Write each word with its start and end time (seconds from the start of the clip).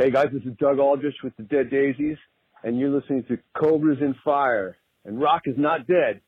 Hey 0.00 0.10
guys, 0.10 0.28
this 0.32 0.42
is 0.44 0.56
Doug 0.58 0.78
Aldrich 0.78 1.16
with 1.22 1.36
the 1.36 1.42
Dead 1.42 1.68
Daisies, 1.68 2.16
and 2.64 2.80
you're 2.80 2.88
listening 2.88 3.22
to 3.24 3.36
Cobras 3.54 3.98
and 4.00 4.14
Fire, 4.24 4.78
and 5.04 5.20
rock 5.20 5.42
is 5.44 5.56
not 5.58 5.86
dead. 5.86 6.22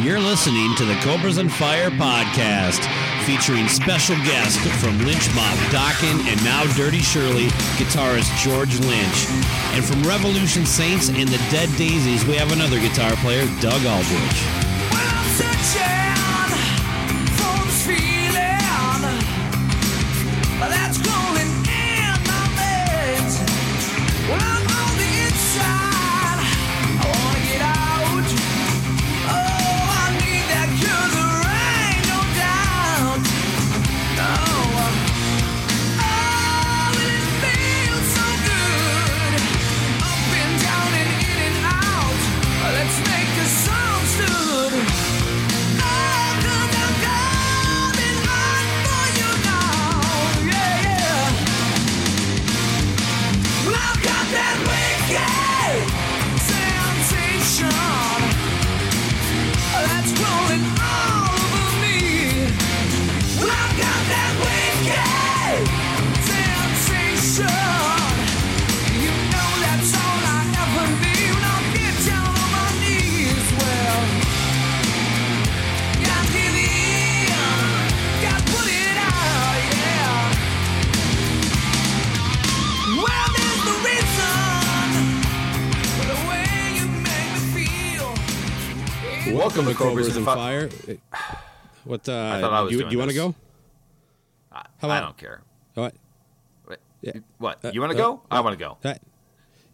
You're 0.00 0.20
listening 0.20 0.76
to 0.76 0.84
the 0.84 0.96
Cobras 1.02 1.38
and 1.38 1.50
Fire 1.50 1.90
podcast, 1.90 2.86
featuring 3.26 3.66
special 3.66 4.14
guest 4.18 4.60
from 4.80 4.96
Lynch 5.04 5.26
Mob 5.34 5.58
Dokken 5.74 6.30
and 6.30 6.44
now 6.44 6.62
Dirty 6.76 7.00
Shirley, 7.00 7.48
guitarist 7.82 8.30
George 8.38 8.78
Lynch. 8.78 9.26
And 9.74 9.84
from 9.84 10.04
Revolution 10.04 10.66
Saints 10.66 11.08
and 11.08 11.28
the 11.28 11.44
Dead 11.50 11.68
Daisies, 11.76 12.24
we 12.26 12.36
have 12.36 12.52
another 12.52 12.78
guitar 12.78 13.16
player, 13.16 13.44
Doug 13.60 13.84
Aldrich. 13.84 14.68
Welcome 89.58 89.74
to 89.74 89.82
Cobras 89.82 90.16
and 90.16 90.24
Fire. 90.24 90.68
What? 91.82 92.08
Uh, 92.08 92.12
I 92.12 92.40
thought 92.40 92.52
I 92.52 92.60
was 92.60 92.70
you, 92.70 92.78
doing 92.78 92.92
you 92.92 92.98
want 92.98 93.10
to 93.10 93.16
go? 93.16 93.34
I, 94.52 94.64
How 94.78 94.88
I 94.88 95.00
don't 95.00 95.16
care. 95.16 95.42
What? 95.74 95.96
Yeah. 97.00 97.14
What? 97.38 97.64
Uh, 97.64 97.72
You 97.74 97.80
want 97.80 97.92
to 97.92 97.98
uh, 97.98 98.06
go? 98.06 98.22
I 98.30 98.38
want 98.38 98.56
to 98.56 98.64
go. 98.64 98.78
Uh, 98.88 98.94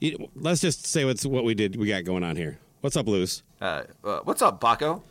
you- 0.00 0.31
let's 0.37 0.62
just 0.62 0.87
say 0.87 1.05
what's 1.05 1.27
what 1.27 1.45
we 1.45 1.55
did. 1.55 1.77
We 1.77 1.87
got 1.87 2.05
going 2.05 2.25
on 2.25 2.37
here. 2.37 2.59
What's 2.81 2.97
up, 2.97 3.06
Luz? 3.06 3.43
Uh, 3.61 3.83
uh, 4.03 4.21
what's 4.25 4.41
up, 4.41 4.59
Baco? 4.59 5.03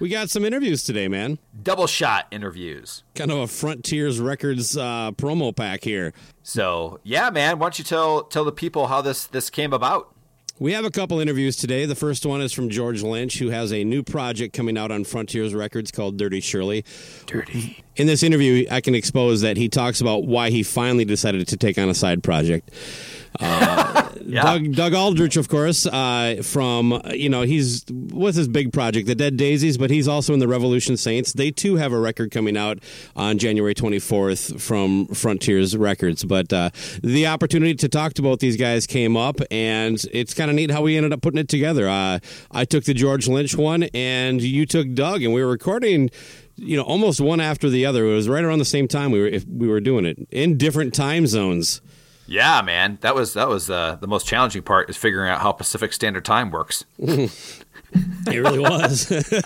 We 0.00 0.08
got 0.08 0.30
some 0.30 0.46
interviews 0.46 0.82
today, 0.82 1.08
man. 1.08 1.38
Double 1.62 1.86
shot 1.86 2.26
interviews. 2.30 3.02
Kind 3.14 3.30
of 3.30 3.36
a 3.36 3.46
Frontiers 3.46 4.18
Records 4.18 4.78
uh, 4.78 5.12
promo 5.12 5.54
pack 5.54 5.84
here. 5.84 6.14
So 6.42 7.00
yeah, 7.02 7.28
man. 7.28 7.58
Why 7.58 7.66
don't 7.66 7.78
you 7.78 7.84
tell 7.84 8.22
tell 8.22 8.46
the 8.46 8.52
people 8.52 8.86
how 8.86 9.02
this 9.02 9.26
this 9.26 9.50
came 9.50 9.74
about? 9.74 10.10
We 10.58 10.72
have 10.72 10.86
a 10.86 10.90
couple 10.90 11.20
interviews 11.20 11.54
today. 11.54 11.84
The 11.84 11.94
first 11.94 12.24
one 12.24 12.40
is 12.40 12.50
from 12.50 12.70
George 12.70 13.02
Lynch, 13.02 13.38
who 13.38 13.50
has 13.50 13.74
a 13.74 13.84
new 13.84 14.02
project 14.02 14.54
coming 14.54 14.78
out 14.78 14.90
on 14.90 15.04
Frontiers 15.04 15.54
Records 15.54 15.90
called 15.90 16.16
Dirty 16.16 16.40
Shirley. 16.40 16.82
Dirty. 17.26 17.84
In 17.96 18.06
this 18.06 18.22
interview, 18.22 18.66
I 18.70 18.80
can 18.80 18.94
expose 18.94 19.40
that 19.40 19.56
he 19.56 19.68
talks 19.68 20.00
about 20.00 20.24
why 20.26 20.50
he 20.50 20.62
finally 20.62 21.04
decided 21.04 21.48
to 21.48 21.56
take 21.56 21.78
on 21.78 21.88
a 21.88 21.94
side 21.94 22.22
project. 22.22 22.70
Yeah. 24.26 24.42
Doug, 24.42 24.72
Doug 24.72 24.94
Aldrich, 24.94 25.36
of 25.36 25.48
course, 25.48 25.86
uh, 25.86 26.42
from 26.42 26.94
uh, 26.94 27.00
you 27.12 27.28
know 27.28 27.42
he's 27.42 27.84
what's 27.88 28.36
his 28.36 28.48
big 28.48 28.72
project, 28.72 29.06
the 29.06 29.14
Dead 29.14 29.36
Daisies, 29.36 29.78
but 29.78 29.88
he's 29.88 30.08
also 30.08 30.34
in 30.34 30.40
the 30.40 30.48
Revolution 30.48 30.96
Saints. 30.96 31.32
They 31.32 31.52
too 31.52 31.76
have 31.76 31.92
a 31.92 31.98
record 31.98 32.32
coming 32.32 32.56
out 32.56 32.80
on 33.14 33.38
January 33.38 33.74
24th 33.74 34.60
from 34.60 35.06
Frontiers 35.08 35.76
Records. 35.76 36.24
But 36.24 36.52
uh, 36.52 36.70
the 37.02 37.28
opportunity 37.28 37.74
to 37.76 37.88
talk 37.88 38.14
to 38.14 38.22
both 38.22 38.40
these 38.40 38.56
guys 38.56 38.86
came 38.86 39.16
up, 39.16 39.40
and 39.50 40.02
it's 40.12 40.34
kind 40.34 40.50
of 40.50 40.56
neat 40.56 40.72
how 40.72 40.82
we 40.82 40.96
ended 40.96 41.12
up 41.12 41.22
putting 41.22 41.38
it 41.38 41.48
together. 41.48 41.88
Uh, 41.88 42.18
I 42.50 42.64
took 42.64 42.84
the 42.84 42.94
George 42.94 43.28
Lynch 43.28 43.54
one, 43.54 43.84
and 43.94 44.42
you 44.42 44.66
took 44.66 44.92
Doug, 44.94 45.22
and 45.22 45.32
we 45.32 45.42
were 45.44 45.50
recording. 45.50 46.10
You 46.56 46.76
know, 46.76 46.82
almost 46.82 47.20
one 47.20 47.40
after 47.40 47.68
the 47.68 47.84
other. 47.86 48.06
It 48.06 48.14
was 48.14 48.28
right 48.28 48.42
around 48.44 48.58
the 48.58 48.64
same 48.64 48.88
time 48.88 49.10
we 49.12 49.20
were 49.20 49.26
if 49.26 49.46
we 49.46 49.68
were 49.68 49.80
doing 49.80 50.04
it 50.06 50.18
in 50.30 50.56
different 50.56 50.94
time 50.94 51.26
zones. 51.26 51.80
Yeah, 52.26 52.60
man. 52.62 52.98
That 53.02 53.14
was 53.14 53.34
that 53.34 53.48
was 53.48 53.70
uh, 53.70 53.96
the 54.00 54.06
most 54.08 54.26
challenging 54.26 54.62
part 54.62 54.90
is 54.90 54.96
figuring 54.96 55.30
out 55.30 55.40
how 55.42 55.52
Pacific 55.52 55.92
Standard 55.92 56.24
Time 56.24 56.50
works. 56.50 56.84
It 58.26 58.38
really 58.40 58.58
was. 58.58 59.06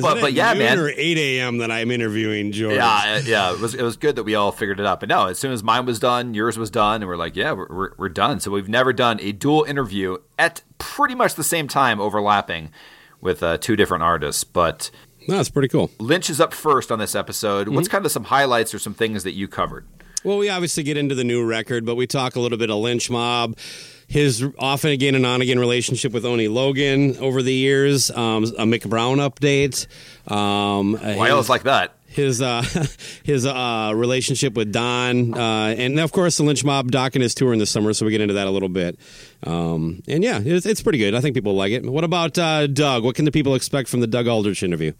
But- 0.00 0.20
but 0.20 0.32
yeah, 0.32 0.54
man. 0.54 0.78
Or 0.78 0.88
eight 0.88 1.18
a.m. 1.18 1.58
that 1.58 1.70
I'm 1.70 1.90
interviewing 1.90 2.52
George. 2.52 2.76
Yeah, 2.76 3.16
uh, 3.16 3.22
yeah. 3.24 3.52
It 3.52 3.60
was 3.60 3.74
it 3.74 3.82
was 3.82 3.96
good 3.96 4.16
that 4.16 4.22
we 4.22 4.34
all 4.34 4.52
figured 4.52 4.80
it 4.80 4.86
out. 4.86 5.00
But 5.00 5.08
no, 5.08 5.26
as 5.26 5.38
soon 5.38 5.52
as 5.52 5.62
mine 5.62 5.86
was 5.86 5.98
done, 5.98 6.34
yours 6.34 6.56
was 6.58 6.70
done, 6.70 7.02
and 7.02 7.08
we're 7.08 7.16
like, 7.16 7.36
yeah, 7.36 7.52
we're 7.52 7.66
we're, 7.68 7.90
we're 7.98 8.08
done. 8.08 8.40
So 8.40 8.50
we've 8.50 8.68
never 8.68 8.92
done 8.92 9.18
a 9.20 9.32
dual 9.32 9.64
interview 9.64 10.18
at 10.38 10.62
pretty 10.78 11.14
much 11.14 11.34
the 11.34 11.44
same 11.44 11.68
time, 11.68 12.00
overlapping 12.00 12.70
with 13.20 13.42
uh, 13.42 13.58
two 13.58 13.76
different 13.76 14.02
artists. 14.04 14.44
But 14.44 14.90
no, 15.28 15.38
it's 15.40 15.50
pretty 15.50 15.68
cool. 15.68 15.90
Lynch 15.98 16.30
is 16.30 16.40
up 16.40 16.52
first 16.54 16.90
on 16.92 16.98
this 16.98 17.14
episode. 17.14 17.68
What's 17.68 17.88
Mm-hmm. 17.88 17.92
kind 17.92 18.06
of 18.06 18.12
some 18.12 18.24
highlights 18.24 18.74
or 18.74 18.78
some 18.78 18.94
things 18.94 19.24
that 19.24 19.32
you 19.32 19.48
covered? 19.48 19.84
Well, 20.24 20.36
we 20.38 20.48
obviously 20.50 20.82
get 20.82 20.96
into 20.98 21.14
the 21.14 21.24
new 21.24 21.44
record, 21.44 21.86
but 21.86 21.94
we 21.94 22.06
talk 22.06 22.36
a 22.36 22.40
little 22.40 22.58
bit 22.58 22.68
of 22.70 22.76
Lynch 22.78 23.08
Mob, 23.10 23.56
his 24.06 24.44
off 24.58 24.84
and 24.84 24.92
again 24.92 25.14
and 25.14 25.24
on 25.24 25.40
again 25.40 25.58
relationship 25.58 26.12
with 26.12 26.26
Oni 26.26 26.46
Logan 26.48 27.16
over 27.18 27.42
the 27.42 27.54
years, 27.54 28.10
um, 28.10 28.44
a 28.44 28.64
Mick 28.64 28.86
Brown 28.88 29.16
update. 29.16 29.86
Um, 30.30 30.92
Why 30.94 31.12
his- 31.26 31.30
else 31.30 31.48
like 31.48 31.62
that? 31.62 31.94
his 32.06 32.42
uh, 32.42 32.62
his 33.22 33.46
uh, 33.46 33.92
relationship 33.94 34.54
with 34.54 34.72
Don, 34.72 35.32
uh, 35.32 35.74
and 35.78 35.98
of 36.00 36.10
course 36.12 36.36
the 36.38 36.42
Lynch 36.42 36.64
Mob 36.64 36.90
Doc 36.90 37.14
and 37.14 37.22
his 37.22 37.34
tour 37.36 37.52
in 37.52 37.58
the 37.60 37.66
summer. 37.66 37.92
So 37.94 38.04
we 38.04 38.10
get 38.10 38.20
into 38.20 38.34
that 38.34 38.48
a 38.48 38.50
little 38.50 38.68
bit. 38.68 38.98
Um, 39.46 40.02
and 40.08 40.22
yeah, 40.24 40.40
it's, 40.44 40.66
it's 40.66 40.82
pretty 40.82 40.98
good. 40.98 41.14
I 41.14 41.20
think 41.20 41.34
people 41.36 41.54
like 41.54 41.70
it. 41.72 41.84
What 41.86 42.02
about 42.04 42.36
uh, 42.36 42.66
Doug? 42.66 43.04
What 43.04 43.14
can 43.14 43.24
the 43.26 43.30
people 43.32 43.54
expect 43.54 43.88
from 43.88 44.00
the 44.00 44.06
Doug 44.08 44.26
Aldrich 44.26 44.62
interview? 44.64 44.92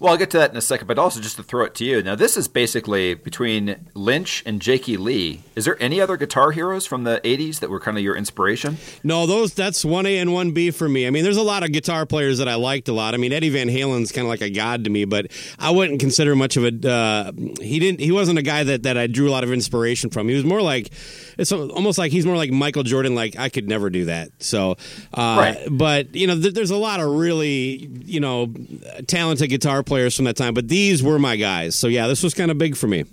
Well, 0.00 0.12
I'll 0.12 0.18
get 0.18 0.30
to 0.30 0.38
that 0.38 0.52
in 0.52 0.56
a 0.56 0.60
second, 0.60 0.86
but 0.86 0.96
also 0.96 1.20
just 1.20 1.36
to 1.36 1.42
throw 1.42 1.64
it 1.64 1.74
to 1.76 1.84
you. 1.84 2.02
Now, 2.04 2.14
this 2.14 2.36
is 2.36 2.46
basically 2.46 3.14
between 3.14 3.74
Lynch 3.94 4.44
and 4.46 4.62
Jakey 4.62 4.96
Lee. 4.96 5.42
Is 5.56 5.64
there 5.64 5.76
any 5.82 6.00
other 6.00 6.16
guitar 6.16 6.52
heroes 6.52 6.86
from 6.86 7.02
the 7.02 7.20
80s 7.24 7.58
that 7.58 7.68
were 7.68 7.80
kind 7.80 7.96
of 7.98 8.04
your 8.04 8.14
inspiration? 8.16 8.76
No, 9.02 9.26
those 9.26 9.54
that's 9.54 9.84
1A 9.84 10.20
and 10.22 10.30
1B 10.30 10.72
for 10.72 10.88
me. 10.88 11.06
I 11.08 11.10
mean, 11.10 11.24
there's 11.24 11.36
a 11.36 11.42
lot 11.42 11.64
of 11.64 11.72
guitar 11.72 12.06
players 12.06 12.38
that 12.38 12.46
I 12.46 12.54
liked 12.54 12.88
a 12.88 12.92
lot. 12.92 13.14
I 13.14 13.16
mean, 13.16 13.32
Eddie 13.32 13.48
Van 13.48 13.68
Halen's 13.68 14.12
kind 14.12 14.24
of 14.24 14.28
like 14.28 14.40
a 14.40 14.50
god 14.50 14.84
to 14.84 14.90
me, 14.90 15.04
but 15.04 15.32
I 15.58 15.70
wouldn't 15.70 15.98
consider 15.98 16.36
much 16.36 16.56
of 16.56 16.64
a 16.64 16.88
uh, 16.88 17.32
he 17.60 17.80
didn't 17.80 17.98
he 18.00 18.12
wasn't 18.12 18.38
a 18.38 18.42
guy 18.42 18.62
that 18.62 18.84
that 18.84 18.96
I 18.96 19.08
drew 19.08 19.28
a 19.28 19.32
lot 19.32 19.42
of 19.42 19.52
inspiration 19.52 20.10
from. 20.10 20.28
He 20.28 20.34
was 20.36 20.44
more 20.44 20.62
like 20.62 20.90
it's 21.38 21.50
almost 21.50 21.98
like 21.98 22.12
he's 22.12 22.24
more 22.24 22.36
like 22.36 22.52
Michael 22.52 22.84
Jordan 22.84 23.16
like 23.16 23.36
I 23.36 23.48
could 23.48 23.68
never 23.68 23.90
do 23.90 24.04
that. 24.04 24.30
So, 24.38 24.76
uh, 25.12 25.36
Right. 25.38 25.58
but 25.70 26.14
you 26.14 26.28
know, 26.28 26.40
th- 26.40 26.54
there's 26.54 26.70
a 26.70 26.76
lot 26.76 27.00
of 27.00 27.10
really 27.10 27.90
you 28.04 28.20
know 28.20 28.52
talented 29.08 29.50
guitar 29.50 29.82
players 29.88 30.14
from 30.14 30.26
that 30.26 30.36
time, 30.36 30.54
but 30.54 30.68
these 30.68 31.02
were 31.02 31.18
my 31.18 31.36
guys. 31.36 31.74
So 31.74 31.88
yeah, 31.88 32.06
this 32.06 32.22
was 32.22 32.34
kind 32.34 32.50
of 32.50 32.58
big 32.58 32.76
for 32.76 32.86
me. 32.86 33.04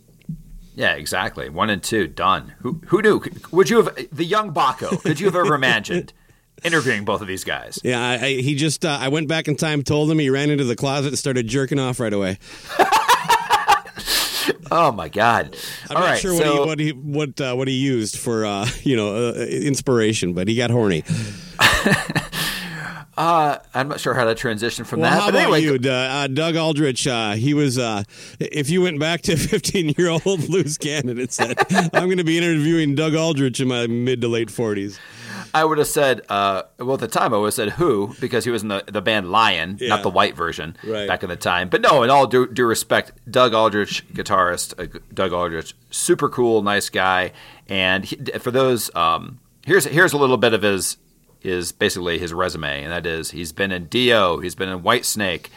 Yeah, 0.75 0.93
exactly. 0.93 1.49
One 1.49 1.69
and 1.69 1.81
two, 1.81 2.07
done. 2.07 2.53
Who 2.59 2.81
who 2.87 3.01
knew? 3.01 3.23
Would 3.51 3.69
you 3.69 3.77
have 3.81 3.95
the 4.11 4.25
young 4.25 4.53
Baco? 4.53 5.01
Could 5.01 5.19
you 5.19 5.25
have 5.27 5.35
ever 5.35 5.55
imagined 5.55 6.11
interviewing 6.63 7.05
both 7.05 7.21
of 7.21 7.27
these 7.27 7.45
guys? 7.45 7.79
Yeah, 7.83 7.99
I, 8.05 8.13
I, 8.15 8.29
he 8.41 8.55
just 8.55 8.83
uh, 8.85 8.97
I 8.99 9.07
went 9.07 9.27
back 9.29 9.47
in 9.47 9.55
time, 9.55 9.83
told 9.83 10.11
him 10.11 10.19
he 10.19 10.29
ran 10.29 10.49
into 10.49 10.65
the 10.65 10.75
closet 10.75 11.09
and 11.09 11.17
started 11.17 11.47
jerking 11.47 11.79
off 11.79 11.99
right 11.99 12.13
away. 12.13 12.37
Oh 14.71 14.91
my 14.91 15.09
God! 15.09 15.55
I'm 15.89 15.95
All 15.95 16.01
not 16.03 16.09
right, 16.09 16.19
sure 16.19 16.33
what 16.33 16.43
so 16.43 16.53
he 16.53 16.59
what 16.67 16.79
he 16.79 16.91
what 16.91 17.41
uh, 17.41 17.53
what 17.55 17.67
he 17.67 17.75
used 17.75 18.17
for 18.17 18.45
uh, 18.45 18.67
you 18.83 18.95
know 18.95 19.29
uh, 19.29 19.33
inspiration, 19.45 20.33
but 20.33 20.47
he 20.47 20.55
got 20.55 20.71
horny. 20.71 21.03
Uh, 23.17 23.57
I'm 23.73 23.87
not 23.87 23.99
sure 23.99 24.13
how 24.13 24.25
to 24.25 24.35
transition 24.35 24.83
from 24.85 24.99
Well, 24.99 25.09
that. 25.11 25.19
how 25.19 25.25
but 25.27 25.35
about 25.35 25.41
anyway, 25.43 25.61
you, 25.61 25.77
D- 25.77 25.89
uh, 25.89 26.27
Doug 26.27 26.55
Aldrich? 26.55 27.07
Uh, 27.07 27.33
he 27.33 27.53
was. 27.53 27.77
Uh, 27.77 28.03
if 28.39 28.69
you 28.69 28.81
went 28.81 28.99
back 28.99 29.21
to 29.23 29.35
15 29.37 29.95
year 29.97 30.09
old 30.09 30.25
loose 30.49 30.77
cannon 30.77 31.17
and 31.19 31.31
said, 31.31 31.57
"I'm 31.93 32.05
going 32.05 32.17
to 32.17 32.23
be 32.23 32.37
interviewing 32.37 32.95
Doug 32.95 33.15
Aldrich 33.15 33.59
in 33.59 33.67
my 33.69 33.87
mid 33.87 34.21
to 34.21 34.27
late 34.27 34.49
40s," 34.49 34.99
I 35.53 35.63
would 35.63 35.77
have 35.77 35.87
said, 35.87 36.21
uh, 36.27 36.63
well, 36.79 36.95
at 36.95 36.99
the 36.99 37.07
time 37.07 37.33
I 37.33 37.37
would 37.37 37.45
have 37.47 37.53
said 37.53 37.69
who 37.73 38.13
because 38.19 38.43
he 38.43 38.51
was 38.51 38.61
in 38.63 38.67
the, 38.67 38.83
the 38.87 39.01
band 39.01 39.31
Lion, 39.31 39.77
Yeah. 39.79 39.87
not 39.89 40.03
the 40.03 40.09
white 40.09 40.35
version 40.35 40.75
Right. 40.83 41.07
back 41.07 41.23
in 41.23 41.29
the 41.29 41.37
time. 41.37 41.69
But 41.69 41.79
no, 41.81 42.03
in 42.03 42.09
all 42.09 42.27
due, 42.27 42.47
due 42.47 42.65
respect, 42.65 43.13
Doug 43.31 43.53
Aldrich, 43.53 44.05
guitarist, 44.13 44.73
uh, 44.77 44.99
Doug 45.13 45.31
Aldrich, 45.31 45.73
super 45.91 46.27
cool, 46.27 46.61
nice 46.61 46.89
guy. 46.89 47.31
And 47.69 48.03
he, 48.03 48.17
for 48.39 48.51
those, 48.51 48.93
um, 48.95 49.39
here's 49.65 49.85
here's 49.85 50.11
a 50.11 50.17
little 50.17 50.35
bit 50.37 50.53
of 50.53 50.61
his 50.61 50.97
is 51.45 51.71
basically 51.71 52.17
his 52.17 52.33
resume, 52.33 52.83
and 52.83 52.91
that 52.91 53.05
is 53.05 53.31
he's 53.31 53.51
been 53.51 53.71
in 53.71 53.85
Dio, 53.85 54.39
he's 54.39 54.55
been 54.55 54.69
in 54.69 54.81
Whitesnake. 54.81 55.47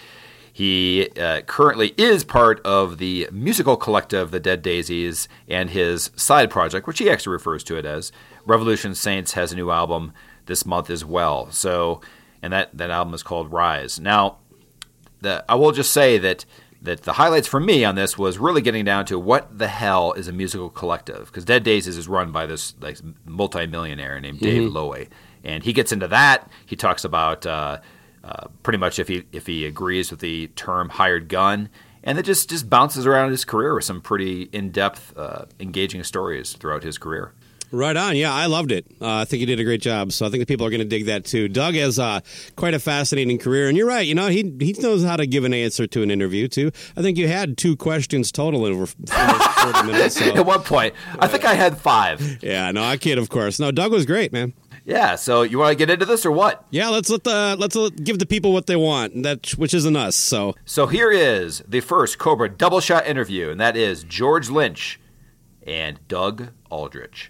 He 0.52 1.08
uh, 1.16 1.42
currently 1.42 1.94
is 1.96 2.24
part 2.24 2.60
of 2.64 2.98
the 2.98 3.28
musical 3.30 3.76
collective 3.76 4.32
The 4.32 4.40
Dead 4.40 4.60
Daisies 4.60 5.28
and 5.48 5.70
his 5.70 6.10
side 6.16 6.50
project, 6.50 6.88
which 6.88 6.98
he 6.98 7.08
actually 7.08 7.32
refers 7.32 7.62
to 7.64 7.76
it 7.76 7.84
as 7.84 8.10
Revolution 8.44 8.96
Saints, 8.96 9.34
has 9.34 9.52
a 9.52 9.56
new 9.56 9.70
album 9.70 10.12
this 10.46 10.66
month 10.66 10.90
as 10.90 11.04
well. 11.04 11.48
So, 11.52 12.00
and 12.42 12.52
that, 12.52 12.76
that 12.76 12.90
album 12.90 13.14
is 13.14 13.22
called 13.22 13.52
Rise. 13.52 14.00
Now, 14.00 14.38
the, 15.20 15.44
I 15.48 15.54
will 15.54 15.70
just 15.70 15.92
say 15.92 16.18
that 16.18 16.44
that 16.80 17.02
the 17.02 17.14
highlights 17.14 17.48
for 17.48 17.58
me 17.58 17.84
on 17.84 17.96
this 17.96 18.16
was 18.16 18.38
really 18.38 18.62
getting 18.62 18.84
down 18.84 19.04
to 19.06 19.18
what 19.18 19.58
the 19.58 19.68
hell 19.68 20.12
is 20.12 20.28
a 20.28 20.32
musical 20.32 20.70
collective 20.70 21.26
because 21.26 21.44
Dead 21.44 21.64
Daisies 21.64 21.96
is 21.96 22.06
run 22.06 22.30
by 22.30 22.46
this 22.46 22.74
like 22.80 22.98
multimillionaire 23.24 24.20
named 24.20 24.40
Dave 24.40 24.70
Lowy, 24.70 25.08
and 25.44 25.62
he 25.62 25.72
gets 25.72 25.92
into 25.92 26.08
that. 26.08 26.50
He 26.66 26.76
talks 26.76 27.04
about 27.04 27.46
uh, 27.46 27.78
uh, 28.24 28.48
pretty 28.62 28.78
much 28.78 28.98
if 28.98 29.08
he 29.08 29.24
if 29.32 29.46
he 29.46 29.64
agrees 29.64 30.10
with 30.10 30.20
the 30.20 30.48
term 30.48 30.88
hired 30.90 31.28
gun, 31.28 31.68
and 32.02 32.18
it 32.18 32.24
just 32.24 32.50
just 32.50 32.68
bounces 32.68 33.06
around 33.06 33.30
his 33.30 33.44
career 33.44 33.74
with 33.74 33.84
some 33.84 34.00
pretty 34.00 34.42
in 34.52 34.70
depth, 34.70 35.16
uh, 35.16 35.46
engaging 35.60 36.04
stories 36.04 36.52
throughout 36.54 36.82
his 36.82 36.98
career. 36.98 37.32
Right 37.70 37.96
on. 37.96 38.16
Yeah, 38.16 38.32
I 38.32 38.46
loved 38.46 38.72
it. 38.72 38.86
Uh, 39.00 39.16
I 39.16 39.24
think 39.26 39.40
he 39.40 39.46
did 39.46 39.60
a 39.60 39.64
great 39.64 39.82
job. 39.82 40.12
So 40.12 40.24
I 40.24 40.30
think 40.30 40.40
the 40.40 40.46
people 40.46 40.66
are 40.66 40.70
going 40.70 40.80
to 40.80 40.86
dig 40.86 41.06
that 41.06 41.24
too. 41.26 41.48
Doug 41.48 41.74
has 41.74 41.98
uh, 41.98 42.20
quite 42.56 42.72
a 42.72 42.78
fascinating 42.78 43.38
career, 43.38 43.68
and 43.68 43.76
you're 43.76 43.86
right. 43.86 44.06
You 44.06 44.14
know, 44.14 44.28
he 44.28 44.54
he 44.58 44.72
knows 44.78 45.04
how 45.04 45.16
to 45.16 45.26
give 45.26 45.44
an 45.44 45.52
answer 45.52 45.86
to 45.86 46.02
an 46.02 46.10
interview 46.10 46.48
too. 46.48 46.70
I 46.96 47.02
think 47.02 47.18
you 47.18 47.28
had 47.28 47.58
two 47.58 47.76
questions 47.76 48.32
total 48.32 48.64
over 48.64 48.86
40 48.86 49.86
minutes. 49.86 50.18
So. 50.18 50.24
At 50.34 50.46
one 50.46 50.62
point, 50.62 50.94
I 51.18 51.28
think 51.28 51.44
I 51.44 51.54
had 51.54 51.76
five. 51.76 52.42
Yeah, 52.42 52.70
no, 52.72 52.82
I 52.82 52.96
kid, 52.96 53.18
of 53.18 53.28
course. 53.28 53.60
No, 53.60 53.70
Doug 53.70 53.92
was 53.92 54.06
great, 54.06 54.32
man. 54.32 54.54
Yeah. 54.88 55.16
So 55.16 55.42
you 55.42 55.58
want 55.58 55.72
to 55.72 55.76
get 55.76 55.90
into 55.90 56.06
this 56.06 56.24
or 56.24 56.32
what? 56.32 56.64
Yeah, 56.70 56.88
let's 56.88 57.10
let 57.10 57.22
the 57.22 57.56
let's 57.58 57.76
let, 57.76 58.02
give 58.02 58.18
the 58.18 58.26
people 58.26 58.54
what 58.54 58.66
they 58.66 58.76
want. 58.76 59.22
That 59.22 59.50
which 59.50 59.74
isn't 59.74 59.94
us. 59.94 60.16
So 60.16 60.54
So 60.64 60.86
here 60.86 61.12
is 61.12 61.62
the 61.68 61.80
first 61.80 62.18
Cobra 62.18 62.48
double 62.48 62.80
shot 62.80 63.06
interview, 63.06 63.50
and 63.50 63.60
that 63.60 63.76
is 63.76 64.02
George 64.02 64.48
Lynch 64.48 64.98
and 65.66 66.00
Doug 66.08 66.48
Aldrich. 66.70 67.28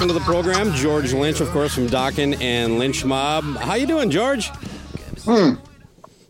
Welcome 0.00 0.16
to 0.16 0.18
the 0.18 0.32
program 0.32 0.72
George 0.72 1.12
Lynch, 1.12 1.42
of 1.42 1.50
course, 1.50 1.74
from 1.74 1.86
Dokken 1.86 2.40
and 2.40 2.78
Lynch 2.78 3.04
Mob. 3.04 3.44
How 3.58 3.74
you 3.74 3.86
doing, 3.86 4.10
George? 4.10 4.50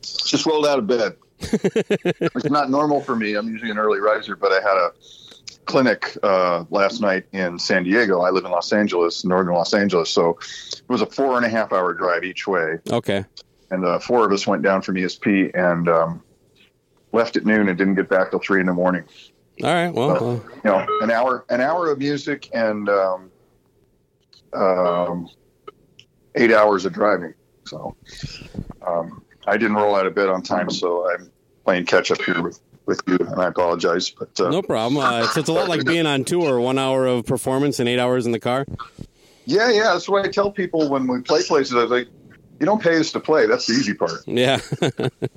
just 0.03 0.45
rolled 0.45 0.67
out 0.67 0.81
of 0.81 0.89
bed. 0.89 1.15
it's 1.39 2.51
not 2.51 2.69
normal 2.69 3.01
for 3.01 3.15
me. 3.15 3.35
I'm 3.35 3.47
usually 3.47 3.71
an 3.71 3.79
early 3.79 4.01
riser, 4.01 4.35
but 4.35 4.51
I 4.51 4.57
had 4.57 4.77
a 4.77 4.91
clinic 5.67 6.19
uh, 6.21 6.65
last 6.71 7.01
night 7.01 7.27
in 7.31 7.61
San 7.61 7.85
Diego. 7.85 8.23
I 8.23 8.31
live 8.31 8.45
in 8.45 8.51
Los 8.51 8.73
Angeles, 8.73 9.25
northern 9.25 9.55
Los 9.55 9.73
Angeles, 9.73 10.11
so 10.11 10.31
it 10.73 10.89
was 10.89 11.01
a 11.01 11.07
four 11.07 11.37
and 11.37 11.47
a 11.47 11.49
half 11.49 11.73
hour 11.73 11.95
drive 11.95 12.25
each 12.25 12.49
way. 12.49 12.79
Okay. 12.91 13.25
And 13.71 13.85
uh, 13.85 14.01
four 14.01 14.27
of 14.27 14.33
us 14.33 14.49
went 14.49 14.63
down 14.63 14.83
from 14.83 14.97
ESP 14.97 15.55
and 15.55 15.89
um, 15.89 16.25
left 17.13 17.37
at 17.37 17.47
noon 17.47 17.69
and 17.69 17.79
didn't 17.79 17.95
get 17.95 18.09
back 18.09 18.33
till 18.33 18.41
three 18.41 18.59
in 18.59 18.67
the 18.67 18.75
morning. 18.75 19.05
All 19.63 19.73
right. 19.73 19.95
Well, 19.95 20.43
You 20.65 20.71
know, 20.71 20.87
an 21.03 21.13
hour, 21.13 21.45
an 21.49 21.61
hour 21.61 21.89
of 21.89 21.99
music 21.99 22.51
and 22.53 22.89
um, 22.89 23.30
um, 24.53 25.29
eight 26.35 26.53
hours 26.53 26.85
of 26.85 26.93
driving. 26.93 27.35
So 27.67 27.97
um, 28.87 29.23
I 29.47 29.57
didn't 29.57 29.77
roll 29.77 29.95
out 29.95 30.07
of 30.07 30.15
bed 30.15 30.29
on 30.29 30.43
time, 30.43 30.71
so 30.71 31.11
I'm 31.13 31.31
playing 31.65 31.87
catch 31.87 32.11
up 32.11 32.21
here 32.23 32.43
with, 32.43 32.61
with 32.87 33.01
you, 33.07 33.17
and 33.21 33.41
I 33.41 33.47
apologize. 33.47 34.11
But 34.11 34.39
uh, 34.41 34.51
no 34.51 34.63
problem. 34.63 35.03
Uh, 35.05 35.23
it's, 35.25 35.37
it's 35.37 35.49
a 35.49 35.53
lot 35.53 35.69
like 35.69 35.85
being 35.85 36.07
on 36.07 36.25
tour. 36.25 36.61
One 36.61 36.79
hour 36.79 37.07
of 37.07 37.27
performance 37.27 37.79
and 37.81 37.89
eight 37.89 37.99
hours 37.99 38.27
in 38.27 38.33
the 38.33 38.41
car. 38.41 38.67
yeah, 39.47 39.71
yeah, 39.71 39.93
that's 39.93 40.09
what 40.09 40.25
I 40.25 40.29
tell 40.31 40.51
people 40.51 40.89
when 40.89 41.07
we 41.07 41.21
play 41.23 41.43
places. 41.43 41.75
I 41.75 41.83
was 41.83 41.91
like, 41.91 42.09
you 42.59 42.67
don't 42.67 42.83
pay 42.83 42.99
us 42.99 43.13
to 43.13 43.21
play. 43.21 43.47
That's 43.47 43.67
the 43.67 43.75
easy 43.75 43.95
part. 43.95 44.27
Yeah, 44.27 44.57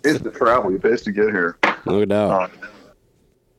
It's 0.03 0.19
the 0.21 0.31
travel. 0.33 0.71
You 0.71 0.79
pay 0.79 0.93
us 0.93 1.01
to 1.03 1.11
get 1.11 1.25
here. 1.25 1.57
no 1.85 2.03
doubt. 2.05 2.31
Uh, 2.31 2.67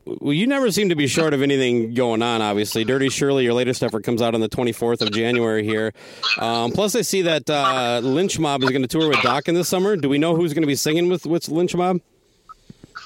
Well, 0.07 0.35
you 0.35 0.47
never 0.47 0.71
seem 0.71 0.91
to 0.91 0.95
be 0.95 1.07
short 1.07 1.33
of 1.33 1.41
anything 1.41 1.95
going 1.95 2.23
on. 2.23 2.43
Obviously, 2.43 2.85
Dirty 2.85 3.09
Shirley, 3.09 3.45
your 3.45 3.55
latest 3.55 3.83
effort, 3.83 4.05
comes 4.05 4.21
out 4.21 4.35
on 4.35 4.41
the 4.43 4.49
24th 4.51 5.01
of 5.01 5.11
January 5.13 5.65
here. 5.65 5.93
Um, 6.39 6.73
plus, 6.73 6.95
I 6.95 7.01
see 7.01 7.23
that 7.23 7.49
uh, 7.49 8.01
Lynch 8.03 8.39
Mob 8.39 8.63
is 8.65 8.71
going 8.71 8.83
to 8.83 8.89
tour 8.89 9.09
with 9.09 9.19
Dokken 9.19 9.55
this 9.55 9.69
summer. 9.69 9.97
Do 9.97 10.09
we 10.11 10.19
know 10.19 10.37
who's 10.37 10.53
going 10.53 10.63
to 10.63 10.67
be 10.67 10.75
singing 10.75 11.09
with 11.09 11.25
with 11.25 11.49
Lynch 11.49 11.75
Mob? 11.75 12.01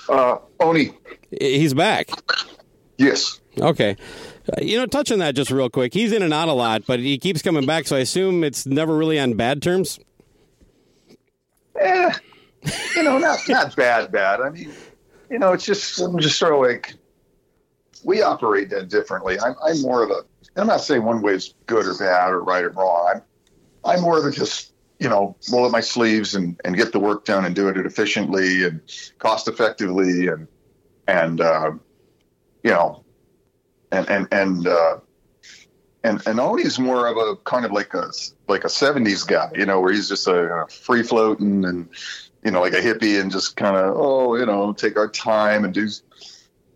uh, 0.08 0.38
Oni, 0.60 0.90
He's 1.40 1.74
back. 1.74 2.08
yes. 2.96 3.40
Okay. 3.60 3.96
Uh, 4.50 4.62
you 4.62 4.78
know, 4.78 4.86
touch 4.86 5.12
on 5.12 5.18
that 5.20 5.34
just 5.34 5.50
real 5.50 5.68
quick. 5.68 5.92
He's 5.92 6.10
in 6.12 6.22
and 6.22 6.32
out 6.32 6.48
a 6.48 6.52
lot, 6.52 6.84
but 6.86 6.98
he 7.00 7.18
keeps 7.18 7.42
coming 7.42 7.66
back, 7.66 7.86
so 7.86 7.96
I 7.96 8.00
assume 8.00 8.42
it's 8.42 8.66
never 8.66 8.96
really 8.96 9.18
on 9.20 9.34
bad 9.34 9.62
terms. 9.62 10.00
Eh, 11.80 12.12
you 12.96 13.02
know, 13.04 13.18
not 13.18 13.38
not 13.48 13.76
bad, 13.76 14.10
bad. 14.10 14.40
I 14.40 14.50
mean, 14.50 14.72
you 15.30 15.38
know, 15.38 15.52
it's 15.52 15.64
just 15.64 16.00
I'm 16.00 16.18
just 16.18 16.38
sort 16.38 16.54
of 16.54 16.60
like 16.60 16.94
we 18.04 18.22
operate 18.22 18.70
that 18.70 18.88
differently. 18.88 19.38
I'm 19.38 19.54
I'm 19.62 19.80
more 19.82 20.02
of 20.02 20.10
a. 20.10 20.22
I'm 20.56 20.66
not 20.66 20.80
saying 20.80 21.04
one 21.04 21.22
way 21.22 21.34
is 21.34 21.54
good 21.66 21.86
or 21.86 21.96
bad 21.96 22.30
or 22.30 22.42
right 22.42 22.64
or 22.64 22.70
wrong. 22.70 23.10
I'm 23.14 23.22
I'm 23.84 24.02
more 24.02 24.18
of 24.18 24.24
a 24.24 24.30
just 24.30 24.72
you 24.98 25.08
know 25.08 25.36
roll 25.52 25.66
up 25.66 25.72
my 25.72 25.80
sleeves 25.80 26.34
and 26.34 26.60
and 26.64 26.76
get 26.76 26.92
the 26.92 26.98
work 26.98 27.24
done 27.24 27.44
and 27.44 27.54
do 27.54 27.68
it 27.68 27.76
efficiently 27.76 28.64
and 28.64 28.80
cost 29.18 29.48
effectively 29.48 30.28
and 30.28 30.48
and 31.06 31.40
uh, 31.40 31.72
you 32.62 32.70
know 32.70 33.04
and 33.92 34.08
and 34.08 34.28
and. 34.32 34.66
Uh, 34.66 34.98
and 36.04 36.24
and 36.26 36.38
Oni's 36.38 36.78
more 36.78 37.08
of 37.08 37.16
a 37.16 37.34
kind 37.42 37.64
of 37.64 37.72
like 37.72 37.92
a 37.92 38.10
like 38.46 38.62
a 38.62 38.68
'70s 38.68 39.26
guy, 39.26 39.50
you 39.56 39.66
know, 39.66 39.80
where 39.80 39.92
he's 39.92 40.08
just 40.08 40.28
a, 40.28 40.66
free 40.70 41.02
floating 41.02 41.64
and 41.64 41.88
you 42.44 42.50
know 42.50 42.60
like 42.60 42.72
a 42.72 42.80
hippie 42.80 43.20
and 43.20 43.30
just 43.30 43.56
kind 43.56 43.76
of 43.76 43.94
oh 43.96 44.36
you 44.36 44.46
know 44.46 44.72
take 44.72 44.96
our 44.96 45.08
time 45.08 45.64
and 45.64 45.74
do 45.74 45.88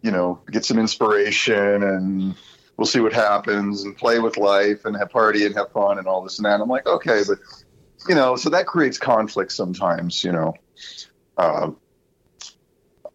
you 0.02 0.10
know 0.10 0.40
get 0.50 0.64
some 0.64 0.78
inspiration 0.78 1.82
and 1.82 2.34
we'll 2.76 2.86
see 2.86 3.00
what 3.00 3.12
happens 3.12 3.84
and 3.84 3.96
play 3.96 4.18
with 4.18 4.36
life 4.36 4.84
and 4.84 4.96
have 4.96 5.10
party 5.10 5.46
and 5.46 5.54
have 5.54 5.70
fun 5.72 5.98
and 5.98 6.06
all 6.06 6.22
this 6.22 6.38
and 6.38 6.46
that. 6.46 6.60
I'm 6.60 6.68
like 6.68 6.86
okay, 6.86 7.22
but 7.26 7.38
you 8.08 8.14
know 8.14 8.36
so 8.36 8.50
that 8.50 8.66
creates 8.66 8.98
conflict 8.98 9.52
sometimes, 9.52 10.24
you 10.24 10.32
know. 10.32 10.54
Um, 11.36 11.76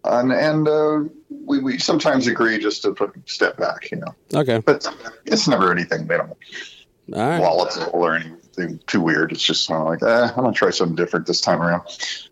and 0.04 0.32
and 0.32 0.68
uh, 0.68 1.00
we, 1.30 1.60
we 1.60 1.78
sometimes 1.80 2.28
agree 2.28 2.60
just 2.60 2.84
to 2.84 2.94
put 2.94 3.14
step 3.26 3.58
back, 3.58 3.92
you 3.92 3.98
know 3.98 4.16
Okay. 4.34 4.60
but 4.60 4.88
it's 5.26 5.48
never 5.48 5.72
anything 5.72 6.08
they 6.08 6.18
don't 6.18 6.30
All 6.30 6.38
right. 7.10 7.40
volatile 7.40 7.90
or 7.94 8.16
anything 8.16 8.80
too 8.88 9.02
weird. 9.02 9.32
It's 9.32 9.44
just 9.44 9.68
kind 9.68 9.82
of 9.82 9.88
like, 9.88 10.04
eh, 10.04 10.34
I'm 10.36 10.44
gonna 10.44 10.54
try 10.54 10.70
something 10.70 10.96
different 10.96 11.26
this 11.26 11.42
time 11.42 11.62
around. 11.62 11.84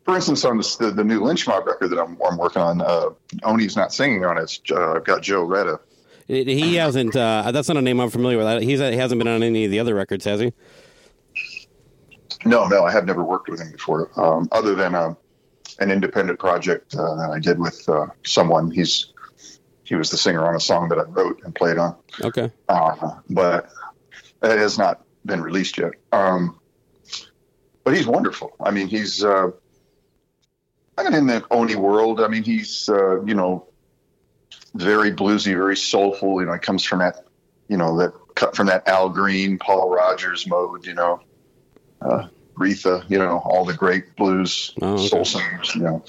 For 0.04 0.16
instance, 0.16 0.44
on 0.46 0.58
this, 0.58 0.76
the, 0.76 0.92
the 0.92 1.04
new 1.04 1.24
Lynch 1.24 1.48
Mob 1.48 1.66
record 1.66 1.90
that 1.90 2.00
I'm, 2.00 2.18
I'm 2.28 2.38
working 2.38 2.62
on, 2.62 2.82
uh, 2.82 3.10
Oni's 3.44 3.76
not 3.76 3.94
singing 3.94 4.26
on 4.26 4.38
it. 4.38 4.60
Uh, 4.70 4.94
I've 4.94 5.06
got 5.06 5.22
Joe 5.22 5.44
Retta. 5.44 5.80
He 6.28 6.76
hasn't. 6.76 7.16
Uh, 7.16 7.52
that's 7.52 7.68
not 7.68 7.78
a 7.78 7.82
name 7.82 8.00
I'm 8.00 8.10
familiar 8.10 8.38
with. 8.38 8.64
He's 8.64 8.80
he 8.80 8.98
hasn't 8.98 9.20
been 9.20 9.28
on 9.28 9.44
any 9.44 9.66
of 9.66 9.72
the 9.72 9.80
other 9.80 9.94
records, 9.94 10.26
has 10.26 10.40
he? 10.40 10.54
No, 12.46 12.68
no, 12.68 12.84
I 12.84 12.92
have 12.92 13.06
never 13.06 13.24
worked 13.24 13.50
with 13.50 13.60
him 13.60 13.72
before, 13.72 14.10
um, 14.20 14.48
other 14.52 14.76
than 14.76 14.96
uh, 14.96 15.14
an 15.80 15.92
independent 15.92 16.40
project 16.40 16.96
uh, 16.96 17.16
that 17.16 17.32
I 17.32 17.40
did 17.40 17.60
with 17.60 17.88
uh, 17.88 18.08
someone. 18.24 18.72
He's 18.72 19.14
he 19.84 19.96
was 19.96 20.10
the 20.10 20.18
singer 20.18 20.46
on 20.48 20.56
a 20.56 20.60
song 20.60 20.90
that 20.90 20.98
I 20.98 21.04
wrote 21.04 21.44
and 21.44 21.54
played 21.54 21.78
on. 21.78 21.96
Okay. 22.22 22.52
uh, 22.70 23.12
but 23.30 23.70
it 24.52 24.60
has 24.60 24.78
not 24.78 25.04
been 25.26 25.42
released 25.42 25.78
yet. 25.78 25.92
Um, 26.12 26.60
but 27.84 27.96
he's 27.96 28.08
wonderful. 28.08 28.54
I 28.60 28.72
mean, 28.72 28.88
he's 28.88 29.24
uh, 29.24 29.52
I 30.98 31.04
mean, 31.04 31.14
in 31.14 31.28
the 31.28 31.44
Oni 31.52 31.76
world. 31.76 32.22
I 32.22 32.28
mean, 32.28 32.44
he's 32.44 32.90
uh, 32.90 33.22
you 33.24 33.34
know 33.36 33.68
very 34.74 35.12
bluesy, 35.12 35.54
very 35.56 35.78
soulful. 35.78 36.40
You 36.42 36.48
know, 36.48 36.54
it 36.54 36.62
comes 36.62 36.84
from 36.84 37.00
that 37.00 37.26
you 37.68 37.78
know 37.78 37.98
that 37.98 38.14
cut 38.36 38.56
from 38.56 38.68
that 38.68 38.88
Al 38.88 39.10
Green, 39.10 39.58
Paul 39.58 39.90
Rodgers 39.90 40.48
mode. 40.48 40.86
You 40.86 40.94
know, 40.96 41.22
uh, 42.02 42.28
Retha. 42.58 43.10
You 43.10 43.20
know, 43.20 43.40
all 43.46 43.66
the 43.66 43.74
great 43.74 44.16
blues 44.16 44.74
Oh, 44.82 44.94
okay. 44.94 45.08
soul 45.08 45.26
singers. 45.26 45.76
You 45.76 45.82
know, 45.84 46.04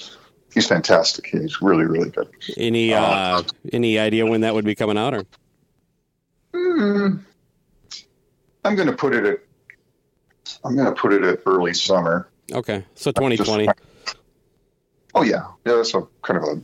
he's 0.53 0.67
fantastic. 0.67 1.27
He's 1.27 1.61
really, 1.61 1.85
really 1.85 2.09
good. 2.09 2.29
Any 2.57 2.93
uh, 2.93 3.43
any 3.71 3.99
idea 3.99 4.25
when 4.25 4.41
that 4.41 4.53
would 4.55 4.65
be 4.65 4.75
coming 4.75 4.97
out? 4.97 5.13
Or 5.13 5.25
Hmm. 6.53 7.17
I'm 8.67 8.75
going 8.75 8.87
to 8.89 8.95
put 8.95 9.15
it 9.15 9.25
at. 9.25 9.39
I'm 10.65 10.75
going 10.75 10.93
to 10.93 10.99
put 10.99 11.13
it 11.13 11.23
at 11.23 11.39
early 11.45 11.73
summer. 11.73 12.29
okay, 12.51 12.83
so 12.95 13.11
2020. 13.11 13.65
Just- 13.65 14.17
oh 15.15 15.23
yeah, 15.23 15.47
yeah. 15.65 15.75
That's 15.75 15.93
a 15.93 16.05
kind 16.21 16.37
of 16.37 16.43
a, 16.43 16.63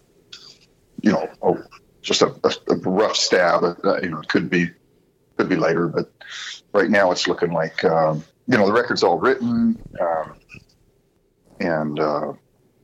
you 1.02 1.12
know, 1.12 1.30
oh, 1.42 1.64
just 2.02 2.22
a, 2.22 2.28
a, 2.44 2.52
a 2.72 2.76
rough 2.76 3.16
stab. 3.16 3.64
At, 3.64 3.86
uh, 3.86 4.00
you 4.02 4.10
know, 4.10 4.20
it 4.20 4.28
could 4.28 4.50
be, 4.50 4.70
could 5.38 5.48
be 5.50 5.56
later, 5.56 5.88
but 5.88 6.12
right 6.74 6.90
now 6.90 7.12
it's 7.12 7.28
looking 7.28 7.52
like 7.52 7.84
um, 7.86 8.24
you 8.48 8.58
know 8.58 8.66
the 8.66 8.74
record's 8.74 9.04
all 9.04 9.18
written 9.20 9.82
um, 10.00 10.34
and 11.62 12.00
uh, 12.00 12.34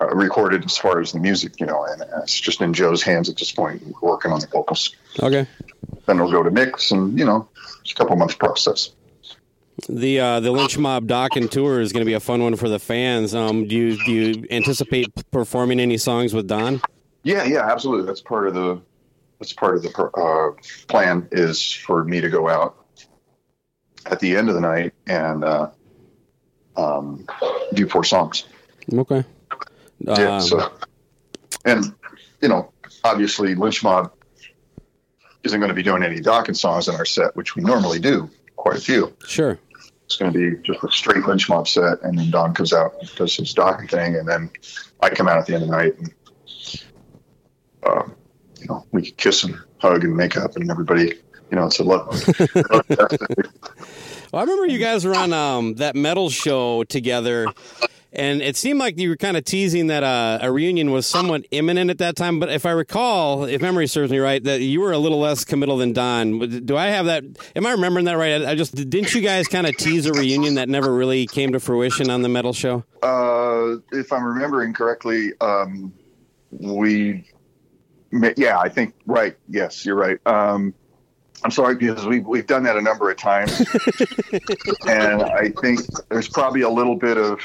uh, 0.01 0.07
recorded 0.15 0.63
as 0.63 0.77
far 0.77 1.01
as 1.01 1.11
the 1.11 1.19
music. 1.19 1.59
You 1.59 1.65
know, 1.65 1.83
and 1.85 2.03
it's 2.23 2.39
just 2.39 2.61
in 2.61 2.73
Joe's 2.73 3.03
hands 3.03 3.29
at 3.29 3.38
this 3.38 3.51
point. 3.51 3.83
We're 3.85 4.11
working 4.11 4.31
on 4.31 4.39
the 4.39 4.47
vocals. 4.47 4.95
Okay. 5.21 5.45
Then 6.05 6.17
it'll 6.17 6.31
go 6.31 6.43
to 6.43 6.51
mix, 6.51 6.91
and 6.91 7.17
you 7.17 7.25
know, 7.25 7.47
it's 7.81 7.91
a 7.91 7.95
couple 7.95 8.15
months 8.15 8.35
process. 8.35 8.91
The 9.88 10.19
uh, 10.19 10.39
the 10.39 10.51
Lynch 10.51 10.77
Mob 10.77 11.07
Dokken 11.07 11.50
tour 11.50 11.79
is 11.79 11.93
going 11.93 12.01
to 12.01 12.05
be 12.05 12.13
a 12.13 12.19
fun 12.19 12.41
one 12.41 12.55
for 12.55 12.69
the 12.69 12.79
fans. 12.79 13.33
Um, 13.33 13.67
do 13.67 13.75
you 13.75 14.03
do 14.05 14.12
you 14.12 14.48
anticipate 14.51 15.07
performing 15.31 15.79
any 15.79 15.98
songs 15.98 16.33
with 16.33 16.48
Don? 16.48 16.81
Yeah, 17.24 17.43
yeah, 17.43 17.71
absolutely. 17.71 18.05
That's 18.05 18.21
part 18.21 18.48
of 18.48 18.53
the 18.53 18.81
that's 19.39 19.53
part 19.53 19.75
of 19.75 19.83
the 19.83 20.03
uh, 20.03 20.86
plan 20.88 21.27
is 21.31 21.71
for 21.71 22.03
me 22.03 22.21
to 22.21 22.29
go 22.29 22.50
out 22.50 22.86
at 24.05 24.19
the 24.19 24.36
end 24.36 24.50
of 24.50 24.55
the 24.55 24.62
night 24.62 24.93
and 25.07 25.43
uh, 25.43 25.69
um, 26.75 27.25
do 27.74 27.88
four 27.88 28.03
songs. 28.03 28.45
Okay. 28.91 29.24
Yeah. 30.00 30.36
Um, 30.36 30.41
so, 30.41 30.71
and 31.65 31.93
you 32.41 32.50
know, 32.50 32.71
obviously, 33.03 33.55
Lynch 33.55 33.83
Mob 33.83 34.12
isn't 35.43 35.59
going 35.59 35.69
to 35.69 35.75
be 35.75 35.83
doing 35.83 36.03
any 36.03 36.19
Dokken 36.19 36.55
songs 36.55 36.88
in 36.88 36.95
our 36.95 37.05
set, 37.05 37.36
which 37.36 37.55
we 37.55 37.63
normally 37.63 38.00
do 38.00 38.29
quite 38.55 38.77
a 38.77 38.81
few. 38.81 39.13
Sure. 39.25 39.57
It's 40.09 40.17
going 40.17 40.33
to 40.33 40.39
be 40.39 40.57
just 40.63 40.83
a 40.83 40.89
straight 40.89 41.23
Lynch 41.23 41.47
Mob 41.49 41.67
set, 41.67 42.01
and 42.01 42.17
then 42.17 42.31
Don 42.31 42.55
comes 42.55 42.73
out 42.73 42.95
and 42.99 43.15
does 43.15 43.35
his 43.35 43.53
Dokken 43.53 43.87
thing, 43.87 44.15
and 44.15 44.27
then 44.27 44.49
I 44.99 45.11
come 45.11 45.27
out 45.27 45.37
at 45.37 45.45
the 45.45 45.53
end 45.53 45.61
of 45.61 45.69
the 45.69 45.75
night 45.75 45.99
and 45.99 46.13
uh, 47.83 48.09
you 48.59 48.65
know 48.67 48.87
we 48.91 49.03
can 49.03 49.15
kiss 49.17 49.43
and 49.43 49.55
hug 49.77 50.03
and 50.03 50.17
make 50.17 50.35
up, 50.35 50.55
and 50.55 50.71
everybody, 50.71 51.13
you 51.51 51.57
know, 51.57 51.67
it's 51.67 51.77
a 51.77 51.83
love. 51.83 52.09
Well, 54.31 54.41
I 54.41 54.43
remember 54.43 54.67
you 54.67 54.77
guys 54.77 55.05
were 55.05 55.15
on 55.15 55.33
um, 55.33 55.73
that 55.75 55.95
metal 55.95 56.29
show 56.29 56.83
together, 56.83 57.47
and 58.19 58.41
it 58.41 58.55
seemed 58.57 58.79
like 58.79 58.99
you 58.99 59.09
were 59.09 59.17
kind 59.17 59.38
of 59.38 59.45
teasing 59.45 59.88
that 59.88 60.03
uh, 60.03 60.39
a 60.41 60.51
reunion 60.51 60.91
was 60.91 61.07
somewhat 61.07 61.45
imminent 61.51 61.89
at 61.89 61.97
that 61.99 62.15
time. 62.15 62.39
But 62.39 62.49
if 62.49 62.65
I 62.65 62.71
recall, 62.71 63.45
if 63.45 63.61
memory 63.61 63.88
serves 63.88 64.11
me 64.11 64.19
right, 64.19 64.43
that 64.43 64.61
you 64.61 64.81
were 64.81 64.91
a 64.91 64.97
little 64.97 65.19
less 65.19 65.43
committal 65.43 65.77
than 65.77 65.93
Don. 65.93 66.39
Do 66.65 66.77
I 66.77 66.88
have 66.88 67.05
that? 67.05 67.23
Am 67.55 67.65
I 67.65 67.71
remembering 67.71 68.05
that 68.05 68.17
right? 68.17 68.43
I 68.43 68.55
just 68.55 68.75
didn't 68.75 69.13
you 69.13 69.21
guys 69.21 69.47
kind 69.47 69.65
of 69.65 69.75
tease 69.77 70.05
a 70.05 70.13
reunion 70.13 70.55
that 70.55 70.69
never 70.69 70.93
really 70.93 71.25
came 71.25 71.53
to 71.53 71.59
fruition 71.59 72.09
on 72.09 72.21
the 72.21 72.29
metal 72.29 72.53
show? 72.53 72.83
uh, 73.03 73.77
if 73.91 74.11
I'm 74.11 74.23
remembering 74.23 74.73
correctly, 74.73 75.33
um, 75.41 75.93
we, 76.51 77.25
yeah, 78.11 78.59
I 78.59 78.69
think 78.69 78.95
right. 79.05 79.35
Yes, 79.47 79.85
you're 79.85 79.95
right. 79.95 80.19
Um, 80.25 80.73
I'm 81.43 81.51
sorry 81.51 81.75
because 81.75 82.05
we've 82.05 82.25
we've 82.25 82.47
done 82.47 82.63
that 82.63 82.75
a 82.75 82.81
number 82.81 83.09
of 83.09 83.17
times, 83.17 83.59
and 84.88 85.23
I 85.23 85.53
think 85.61 85.81
there's 86.09 86.27
probably 86.27 86.61
a 86.61 86.69
little 86.69 86.97
bit 86.97 87.17
of 87.17 87.39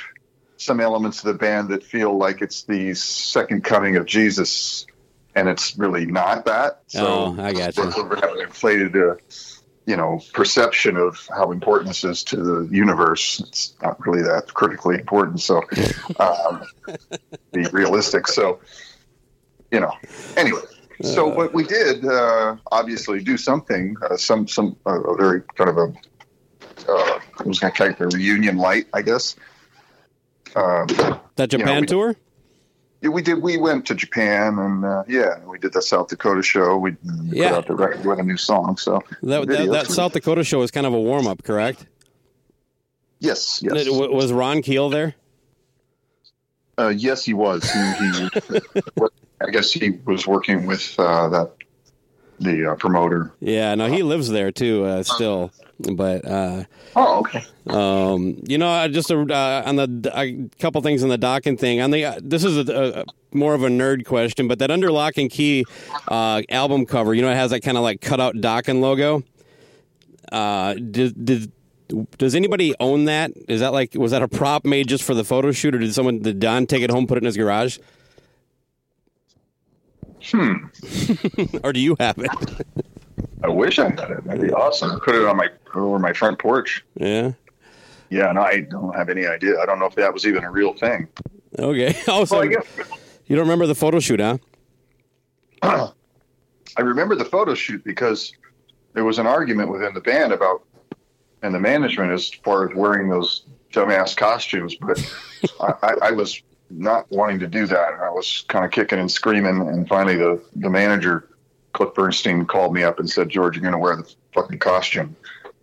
some 0.65 0.81
elements 0.81 1.19
of 1.19 1.27
the 1.27 1.35
band 1.35 1.69
that 1.69 1.85
feel 1.85 2.17
like 2.17 2.43
it's 2.43 2.63
the 2.65 2.95
second 2.95 3.65
coming 3.65 3.97
of 3.97 4.07
Jesus, 4.07 4.87
and 5.35 5.49
it's 5.49 5.77
really 5.77 6.07
not 6.07 6.47
that. 6.47 6.83
So 6.87 7.07
Oh, 7.07 7.37
I 7.39 7.53
got 7.53 7.77
you. 7.77 7.93
We're, 7.97 8.09
we're 8.09 8.21
having 8.21 8.41
inflated, 8.41 8.97
uh, 8.97 9.17
you 9.87 9.97
know, 9.97 10.21
perception 10.33 10.97
of 10.97 11.29
how 11.35 11.53
important 11.53 11.89
this 11.89 12.05
is 12.05 12.25
to 12.25 12.37
the 12.37 12.69
universe. 12.75 13.41
It's 13.41 13.75
not 13.83 14.05
really 14.07 14.23
that 14.23 14.53
critically 14.55 14.97
important. 14.97 15.41
So, 15.41 15.63
um, 16.19 16.63
be 17.53 17.65
realistic. 17.67 18.27
So, 18.27 18.61
you 19.71 19.81
know, 19.81 19.93
anyway. 20.37 20.63
So 21.03 21.27
what 21.27 21.53
we 21.53 21.65
did, 21.65 22.05
uh, 22.07 22.57
obviously, 22.71 23.23
do 23.23 23.37
something, 23.37 23.97
uh, 24.09 24.17
some 24.17 24.47
some 24.47 24.77
uh, 24.87 25.03
a 25.03 25.17
very 25.17 25.43
kind 25.57 25.69
of 25.69 25.77
a 25.77 25.93
uh, 26.89 27.19
it 27.41 27.47
was 27.47 27.59
kind 27.59 27.93
of 27.93 28.01
a 28.01 28.07
reunion 28.07 28.57
light, 28.57 28.87
I 28.95 29.03
guess. 29.03 29.37
Um, 30.57 30.87
That 31.37 31.53
You 31.53 31.59
know, 31.59 31.65
Japan 31.65 31.81
we- 31.83 31.87
tour? 31.87 32.17
yeah, 33.03 33.09
we 33.11 33.23
did. 33.23 33.43
We 33.43 33.57
went 33.59 33.87
to 33.87 33.95
Japan, 33.95 34.59
and 34.59 34.85
uh, 34.85 35.03
yeah, 35.09 35.45
we 35.45 35.59
did 35.59 35.73
the 35.73 35.83
South 35.83 36.09
Dakota 36.09 36.43
show. 36.43 36.77
We, 36.79 36.93
we 37.03 37.39
Yeah. 37.41 37.49
put 37.51 37.57
out 37.59 37.67
the 37.67 37.75
record 37.75 38.05
with 38.05 38.19
a 38.19 38.23
new 38.23 38.37
song. 38.37 38.77
So 38.77 39.03
That, 39.23 39.47
that, 39.49 39.71
that 39.71 39.87
South 39.89 40.13
Dakota 40.13 40.45
show 40.45 40.61
was 40.61 40.71
kind 40.71 40.87
of 40.87 40.93
a 40.95 41.01
warm 41.01 41.27
up, 41.27 41.43
correct? 41.43 41.87
yes, 43.21 43.61
yes, 43.63 43.87
Was 43.89 44.33
Ron 44.33 44.63
Keel 44.63 44.91
there? 44.91 45.15
Uh, 46.79 46.89
yes, 46.89 47.25
he 47.25 47.35
was. 47.35 47.63
He, 47.71 47.79
he 47.93 48.29
I 49.41 49.51
guess 49.51 49.71
he 49.73 49.91
was 50.05 50.27
working 50.27 50.67
with 50.67 50.95
uh, 50.99 51.29
that 51.29 51.53
the 52.41 52.73
uh, 52.73 52.75
promoter. 52.77 53.33
Yeah, 53.41 53.75
no, 53.75 53.87
he 53.87 54.03
lives 54.03 54.29
there 54.29 54.51
too 54.53 54.85
uh, 54.85 55.03
still. 55.03 55.53
But 55.79 56.25
uh, 56.25 56.65
Oh, 56.95 57.19
okay. 57.21 57.45
um, 57.67 58.41
you 58.47 58.59
know, 58.59 58.87
just 58.89 59.11
a, 59.11 59.19
uh, 59.21 59.63
on 59.67 59.77
the 59.77 60.13
a 60.15 60.49
couple 60.61 60.81
things 60.83 61.03
on 61.03 61.09
the 61.09 61.19
Dokken 61.19 61.59
thing. 61.59 61.81
On 61.81 61.91
the 61.91 62.05
uh, 62.05 62.21
this 62.23 62.45
is 62.45 62.69
a, 62.69 63.01
a 63.01 63.37
more 63.37 63.55
of 63.55 63.65
a 63.65 63.69
nerd 63.69 64.05
question, 64.07 64.47
but 64.47 64.61
that 64.61 64.71
under 64.71 64.93
lock 64.93 65.17
and 65.17 65.29
key 65.31 65.65
uh, 66.07 66.43
album 66.49 66.87
cover, 66.87 67.13
you 67.13 67.23
know, 67.23 67.31
it 67.31 67.35
has 67.35 67.51
that 67.51 67.61
kind 67.61 67.77
of 67.77 67.83
like 67.83 68.01
cutout 68.01 68.37
Dokken 68.37 68.81
logo. 68.81 69.25
Uh, 70.31 70.75
did, 70.75 71.25
did 71.25 71.53
does 72.19 72.35
anybody 72.35 72.75
own 72.81 73.05
that? 73.07 73.33
Is 73.49 73.61
that 73.61 73.73
like 73.73 73.95
was 73.95 74.13
that 74.13 74.23
a 74.23 74.29
prop 74.29 74.65
made 74.65 74.87
just 74.89 75.03
for 75.05 75.15
the 75.15 75.25
photo 75.25 75.51
shoot, 75.53 75.75
or 75.75 75.79
did 75.79 75.93
someone 75.95 76.21
did 76.21 76.39
Don 76.41 76.67
take 76.67 76.83
it 76.83 76.91
home, 76.91 77.07
put 77.07 77.19
it 77.19 77.23
in 77.23 77.27
his 77.27 77.37
garage, 77.37 77.79
Hmm. 80.31 80.67
or 81.65 81.73
do 81.73 81.81
you 81.81 81.97
have 82.01 82.19
it? 82.19 82.31
I 83.43 83.49
wish 83.49 83.79
I 83.79 83.91
had 83.91 84.11
it. 84.11 84.25
That'd 84.25 84.43
be 84.43 84.53
awesome. 84.53 84.99
Put 85.01 85.15
it 85.15 85.25
on 85.27 85.37
my 85.37 85.49
over 85.75 85.99
my 85.99 86.13
front 86.13 86.39
porch. 86.39 86.85
yeah. 86.95 87.33
Yeah, 88.11 88.31
no, 88.33 88.43
I 88.43 88.61
don't 88.61 88.95
have 88.95 89.09
any 89.09 89.27
idea. 89.27 89.59
I 89.61 89.67
don't 89.67 89.79
know 89.81 89.87
if 89.87 89.95
that 89.97 90.13
was 90.13 90.25
even 90.27 90.45
a 90.45 90.51
real 90.51 90.73
thing. 90.75 91.09
Okay. 91.59 91.97
Also, 92.09 92.37
Well, 92.37 92.45
I 92.45 92.49
guess 92.49 92.65
you 93.27 93.35
don't 93.35 93.45
remember 93.47 93.67
the 93.67 93.75
photo 93.75 93.99
shoot, 93.99 94.21
huh? 94.21 94.39
I 96.77 96.81
remember 96.81 97.17
the 97.17 97.25
photo 97.25 97.55
shoot 97.55 97.83
because 97.83 98.33
there 98.93 99.05
was 99.05 99.19
an 99.19 99.27
argument 99.27 99.71
within 99.71 99.95
the 99.95 100.01
band 100.01 100.33
about 100.33 100.63
and 101.43 101.55
the 101.55 101.61
management 101.61 102.13
as 102.13 102.31
far 102.31 102.69
as 102.69 102.77
wearing 102.77 103.09
those 103.09 103.45
dumbass 103.73 104.17
costumes. 104.17 104.77
But 104.77 104.99
I, 105.61 105.73
I, 105.83 105.95
I 106.03 106.11
was 106.13 106.41
not 106.71 107.11
wanting 107.11 107.39
to 107.41 107.47
do 107.47 107.67
that. 107.67 107.95
I 108.03 108.11
was 108.11 108.45
kind 108.49 108.65
of 108.65 108.71
kicking 108.71 108.99
and 108.99 109.11
screaming, 109.11 109.61
and 109.69 109.89
finally 109.89 110.17
the 110.17 110.43
the 110.57 110.71
manager, 110.71 111.29
Cliff 111.73 111.95
Burnstein, 111.95 112.47
called 112.47 112.75
me 112.75 112.83
up 112.83 112.99
and 112.99 113.09
said, 113.09 113.29
"George, 113.29 113.57
you're 113.57 113.63
going 113.63 113.73
to 113.73 113.79
wear 113.79 113.97
the 113.97 114.13
fucking 114.33 114.59
costume. 114.59 115.17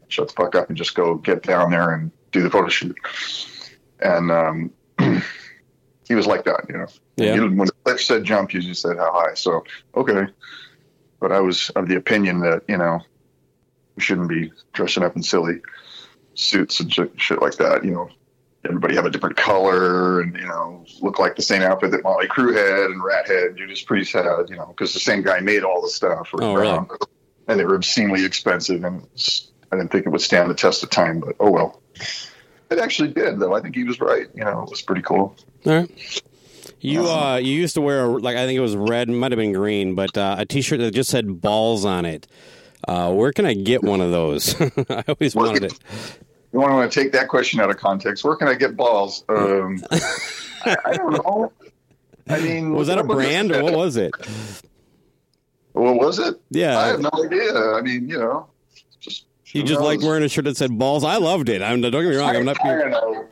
Shut 0.08 0.28
the 0.28 0.34
fuck 0.34 0.56
up 0.56 0.68
and 0.70 0.78
just 0.78 0.96
go 0.96 1.16
get 1.16 1.44
down 1.44 1.72
there 1.72 1.94
and 1.94 2.12
do 2.32 2.42
the 2.44 2.50
photo 2.50 2.70
shoot." 2.70 2.98
And 4.00 4.32
um, 4.32 4.72
he 6.08 6.16
was 6.16 6.28
like 6.28 6.44
that, 6.46 6.66
you 6.70 6.78
know. 6.78 6.88
Yeah. 7.18 7.36
You- 7.36 7.52
when 7.56 7.68
Cliff 7.84 8.02
said 8.02 8.24
jump, 8.24 8.54
you 8.54 8.62
just 8.62 8.82
said 8.82 8.98
how 8.98 9.12
high. 9.12 9.34
So 9.36 9.64
okay, 9.96 10.28
but 11.20 11.32
I 11.32 11.40
was 11.40 11.70
of 11.72 11.88
the 11.88 11.96
opinion 11.96 12.40
that 12.42 12.64
you 12.68 12.78
know 12.78 13.00
we 13.96 14.02
shouldn't 14.04 14.30
be 14.30 14.52
dressing 14.74 15.04
up 15.04 15.16
in 15.16 15.24
silly 15.24 15.62
suits 16.34 16.80
and 16.80 16.92
shit, 16.94 17.12
shit 17.18 17.42
like 17.42 17.56
that. 17.56 17.84
You 17.84 17.92
know, 17.92 18.10
everybody 18.66 18.96
have 18.96 19.06
a 19.06 19.10
different 19.10 19.38
color 19.38 20.22
and 20.22 20.36
you 20.36 20.46
know 20.46 20.86
look 21.02 21.20
like 21.20 21.36
the 21.36 21.42
same 21.42 21.62
outfit 21.62 21.92
that 21.92 22.04
Mötley 22.04 22.28
Crüe 22.28 22.56
had 22.56 22.92
and 22.92 23.04
Ratt 23.04 23.28
had, 23.28 23.58
Judas 23.58 23.82
Priest 23.82 24.14
had. 24.14 24.50
You 24.50 24.56
know, 24.58 24.68
because 24.68 24.94
the 24.94 25.00
same 25.00 25.22
guy 25.22 25.40
made 25.40 25.64
all 25.64 25.82
the 25.82 25.90
stuff. 25.90 26.30
Oh, 26.34 26.54
really? 26.54 26.80
And 27.48 27.60
they 27.60 27.66
were 27.66 27.76
obscenely 27.76 28.24
expensive, 28.24 28.84
and 28.84 29.06
I 29.72 29.76
didn't 29.78 29.92
think 29.92 30.06
it 30.06 30.10
would 30.10 30.22
stand 30.22 30.50
the 30.50 30.56
test 30.56 30.84
of 30.84 30.90
time. 30.90 31.20
But 31.20 31.36
oh 31.40 31.52
well. 31.52 31.82
It 32.70 32.80
actually 32.80 33.10
did, 33.10 33.38
though. 33.38 33.54
I 33.54 33.60
think 33.60 33.76
he 33.76 33.84
was 33.84 34.00
right. 34.00 34.28
You 34.34 34.46
know, 34.46 34.64
it 34.64 34.70
was 34.70 34.82
pretty 34.82 35.02
cool. 35.02 35.36
All 35.66 35.74
right. 35.74 36.22
You 36.80 37.06
uh, 37.06 37.36
you 37.36 37.54
used 37.54 37.76
to 37.76 37.82
wear 37.82 38.06
a, 38.06 38.08
like 38.08 38.38
I 38.38 38.46
think 38.46 38.58
it 38.58 38.62
was 38.62 38.76
red, 38.76 39.10
might 39.10 39.32
have 39.32 39.38
been 39.38 39.54
green, 39.54 39.94
but 39.94 40.18
uh, 40.18 40.38
a 40.40 40.46
T-shirt 40.46 40.80
that 40.80 40.94
just 40.94 41.10
said 41.10 41.42
balls 41.42 41.86
on 41.86 42.06
it. 42.06 42.28
Uh, 42.88 43.14
where 43.14 43.32
can 43.32 43.46
I 43.46 43.54
get 43.54 43.84
one 43.84 44.02
of 44.02 44.12
those? 44.12 44.60
I 44.90 45.04
always 45.08 45.36
wanted 45.36 45.66
it. 45.66 45.80
You 46.54 46.60
want 46.60 46.92
to 46.92 47.00
take 47.04 47.14
that 47.14 47.30
question 47.30 47.60
out 47.60 47.70
of 47.70 47.78
context? 47.78 48.24
Where 48.24 48.36
can 48.36 48.48
I 48.48 48.56
get 48.56 48.76
balls? 48.76 49.24
Um, 49.30 49.84
I, 50.64 50.76
I 50.86 50.94
don't 50.98 51.12
know. 51.14 51.52
I 52.30 52.40
mean, 52.40 52.74
Was 52.74 52.88
that 52.88 53.00
a 53.00 53.04
brand 53.04 53.52
or 53.52 53.64
what 53.64 53.74
was 53.74 53.98
it? 53.98 54.12
What 55.72 55.96
was 55.96 56.20
it? 56.20 56.40
Yeah. 56.52 56.78
I 56.78 56.88
have 56.88 57.00
no 57.00 57.10
idea. 57.26 57.74
I 57.74 57.82
mean, 57.82 58.08
you 58.08 58.20
know, 58.20 58.48
just 59.00 59.26
You 59.54 59.64
just 59.64 59.80
who 59.80 59.86
like 59.86 60.02
wearing 60.02 60.24
a 60.24 60.30
shirt 60.30 60.46
that 60.46 60.58
said 60.58 60.78
balls. 60.78 61.04
I 61.04 61.18
loved 61.18 61.50
it. 61.50 61.62
I'm 61.62 61.82
don't 61.82 61.92
get 61.92 62.04
me 62.04 62.16
wrong. 62.16 62.36
I'm 62.36 62.46
not. 62.46 62.58
I, 62.64 62.70
I 62.70 62.78
don't 62.78 62.92
know. 62.92 63.28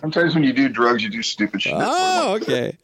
Sometimes 0.00 0.34
when 0.34 0.44
you 0.44 0.52
do 0.52 0.68
drugs, 0.68 1.02
you 1.02 1.08
do 1.08 1.22
stupid 1.22 1.62
shit. 1.62 1.72
Oh, 1.74 2.38
okay. 2.40 2.76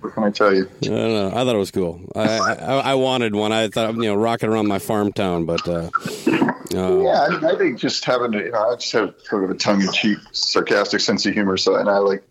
What 0.00 0.14
can 0.14 0.24
I 0.24 0.30
tell 0.30 0.54
you? 0.54 0.68
I 0.82 0.86
don't 0.86 1.12
know. 1.12 1.28
I 1.28 1.44
thought 1.44 1.54
it 1.54 1.58
was 1.58 1.70
cool. 1.72 2.00
I, 2.14 2.38
I 2.38 2.54
I 2.90 2.94
wanted 2.94 3.34
one. 3.34 3.52
I 3.52 3.68
thought 3.68 3.94
you 3.94 4.02
know 4.02 4.14
rocking 4.14 4.48
around 4.48 4.68
my 4.68 4.78
farm 4.78 5.12
town, 5.12 5.46
but 5.46 5.66
uh, 5.66 5.90
uh, 6.74 6.98
Yeah, 7.02 7.28
I, 7.30 7.52
I 7.52 7.56
think 7.56 7.78
just 7.78 8.04
having, 8.04 8.32
you 8.34 8.50
know, 8.50 8.70
I 8.70 8.74
just 8.76 8.92
have 8.92 9.14
sort 9.24 9.44
of 9.44 9.50
a 9.50 9.54
tongue-in-cheek, 9.54 10.18
sarcastic 10.32 11.00
sense 11.00 11.26
of 11.26 11.34
humor. 11.34 11.56
So, 11.56 11.76
and 11.76 11.88
I 11.88 11.98
like 11.98 12.22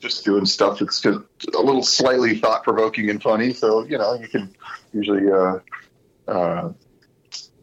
just 0.00 0.24
doing 0.24 0.46
stuff 0.46 0.78
that's 0.78 1.00
just 1.00 1.20
a 1.54 1.60
little 1.60 1.82
slightly 1.82 2.38
thought-provoking 2.38 3.10
and 3.10 3.22
funny. 3.22 3.52
So, 3.52 3.84
you 3.84 3.98
know, 3.98 4.14
you 4.14 4.28
can 4.28 4.54
usually 4.92 5.30
uh, 5.30 5.58
uh, 6.26 6.72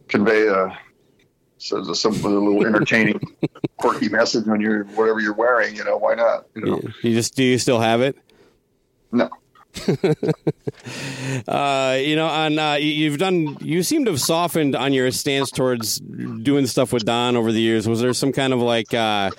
convey 0.07 0.47
a, 0.47 0.77
so, 1.59 1.83
some 1.93 2.13
a 2.13 2.27
little 2.27 2.65
entertaining, 2.65 3.19
quirky 3.77 4.09
message 4.09 4.47
on 4.47 4.59
you're 4.61 4.83
whatever 4.85 5.19
you're 5.19 5.33
wearing. 5.33 5.75
You 5.75 5.83
know, 5.83 5.97
why 5.97 6.15
not? 6.15 6.45
You 6.55 6.61
know, 6.65 6.81
you 7.03 7.13
just 7.13 7.35
do 7.35 7.43
you 7.43 7.57
still 7.59 7.79
have 7.79 8.01
it? 8.01 8.17
no. 9.11 9.29
Uh, 11.47 11.97
you 12.01 12.15
know, 12.15 12.25
on 12.27 12.57
uh, 12.57 12.73
you- 12.73 12.87
you've 12.91 13.17
done. 13.17 13.55
You 13.61 13.83
seem 13.83 14.05
to 14.05 14.11
have 14.11 14.19
softened 14.19 14.75
on 14.75 14.93
your 14.93 15.11
stance 15.11 15.51
towards 15.51 15.99
doing 15.99 16.65
stuff 16.65 16.91
with 16.91 17.05
Don 17.05 17.35
over 17.35 17.51
the 17.51 17.61
years. 17.61 17.87
Was 17.87 18.01
there 18.01 18.13
some 18.13 18.31
kind 18.31 18.51
of 18.53 18.59
like, 18.59 18.93
uh, 18.93 19.29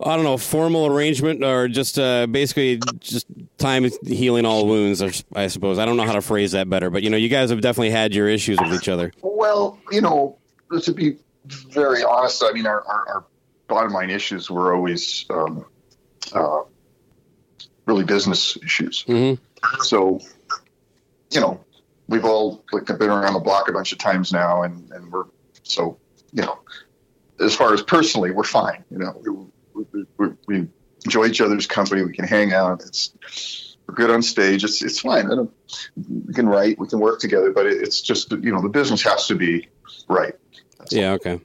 I 0.00 0.16
don't 0.16 0.24
know, 0.24 0.36
formal 0.36 0.86
arrangement, 0.86 1.44
or 1.44 1.68
just 1.68 1.98
uh, 1.98 2.26
basically 2.26 2.80
just 3.00 3.26
time 3.58 3.88
healing 4.06 4.44
all 4.46 4.66
wounds? 4.66 5.02
I 5.34 5.46
suppose 5.48 5.78
I 5.78 5.84
don't 5.84 5.96
know 5.96 6.04
how 6.04 6.14
to 6.14 6.22
phrase 6.22 6.52
that 6.52 6.68
better, 6.70 6.90
but 6.90 7.02
you 7.02 7.10
know, 7.10 7.16
you 7.16 7.28
guys 7.28 7.50
have 7.50 7.60
definitely 7.60 7.90
had 7.90 8.14
your 8.14 8.28
issues 8.28 8.58
with 8.60 8.72
each 8.72 8.88
other. 8.88 9.12
Well, 9.22 9.78
you 9.90 10.00
know, 10.00 10.36
to 10.82 10.92
be 10.92 11.16
very 11.46 12.02
honest, 12.02 12.42
I 12.44 12.52
mean, 12.52 12.66
our, 12.66 12.82
our, 12.82 13.08
our 13.08 13.24
bottom 13.68 13.92
line 13.92 14.10
issues 14.10 14.50
were 14.50 14.74
always 14.74 15.24
um, 15.30 15.64
uh, 16.32 16.62
really 17.86 18.04
business 18.04 18.56
issues. 18.62 19.04
Mhm. 19.06 19.38
So, 19.80 20.20
you 21.30 21.40
know, 21.40 21.64
we've 22.08 22.24
all 22.24 22.64
like 22.72 22.86
been 22.86 23.10
around 23.10 23.34
the 23.34 23.40
block 23.40 23.68
a 23.68 23.72
bunch 23.72 23.92
of 23.92 23.98
times 23.98 24.32
now, 24.32 24.62
and, 24.62 24.90
and 24.92 25.10
we're 25.10 25.24
so, 25.62 25.98
you 26.32 26.42
know, 26.42 26.58
as 27.40 27.54
far 27.54 27.72
as 27.74 27.82
personally, 27.82 28.30
we're 28.30 28.44
fine. 28.44 28.84
You 28.90 28.98
know, 28.98 29.48
we, 29.74 29.84
we, 29.92 30.04
we, 30.18 30.28
we 30.46 30.68
enjoy 31.04 31.26
each 31.26 31.40
other's 31.40 31.66
company. 31.66 32.02
We 32.02 32.12
can 32.12 32.26
hang 32.26 32.52
out. 32.52 32.82
It's 32.82 33.76
we're 33.86 33.94
good 33.94 34.10
on 34.10 34.22
stage. 34.22 34.64
It's 34.64 34.82
it's 34.82 35.00
fine. 35.00 35.26
I 35.26 35.34
don't, 35.34 35.50
we 36.26 36.32
can 36.32 36.48
write. 36.48 36.78
We 36.78 36.88
can 36.88 37.00
work 37.00 37.20
together. 37.20 37.50
But 37.50 37.66
it, 37.66 37.82
it's 37.82 38.00
just 38.00 38.30
you 38.32 38.52
know 38.52 38.62
the 38.62 38.68
business 38.68 39.02
has 39.02 39.26
to 39.28 39.34
be 39.34 39.68
right. 40.08 40.34
Yeah, 40.90 41.12
okay. 41.12 41.40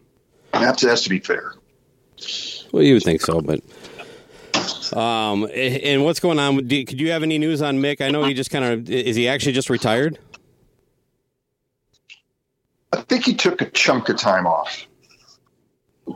To, 0.54 0.60
has 0.60 1.04
to 1.04 1.10
be 1.10 1.20
fair. 1.20 1.54
Well, 2.72 2.84
you 2.84 2.96
would 2.96 3.04
think 3.04 3.22
so, 3.22 3.42
but. 3.42 3.62
Um, 4.96 5.48
and 5.54 6.04
what's 6.04 6.20
going 6.20 6.40
on? 6.40 6.68
Do, 6.68 6.86
could 6.86 7.00
you 7.00 7.12
have 7.12 7.24
any 7.24 7.38
news 7.38 7.62
on 7.62 7.80
Mick? 7.80 8.02
I 8.02 8.10
know 8.10 8.24
he 8.26 8.34
just 8.34 8.50
kind 8.50 8.66
of 8.66 8.90
is 8.90 9.16
he 9.16 9.28
actually 9.28 9.52
just 9.52 9.70
retired? 9.70 10.18
I 12.92 13.02
think 13.02 13.26
he 13.26 13.36
took 13.36 13.62
a 13.62 13.70
chunk 13.70 14.10
of 14.10 14.18
time 14.18 14.48
off 14.48 14.88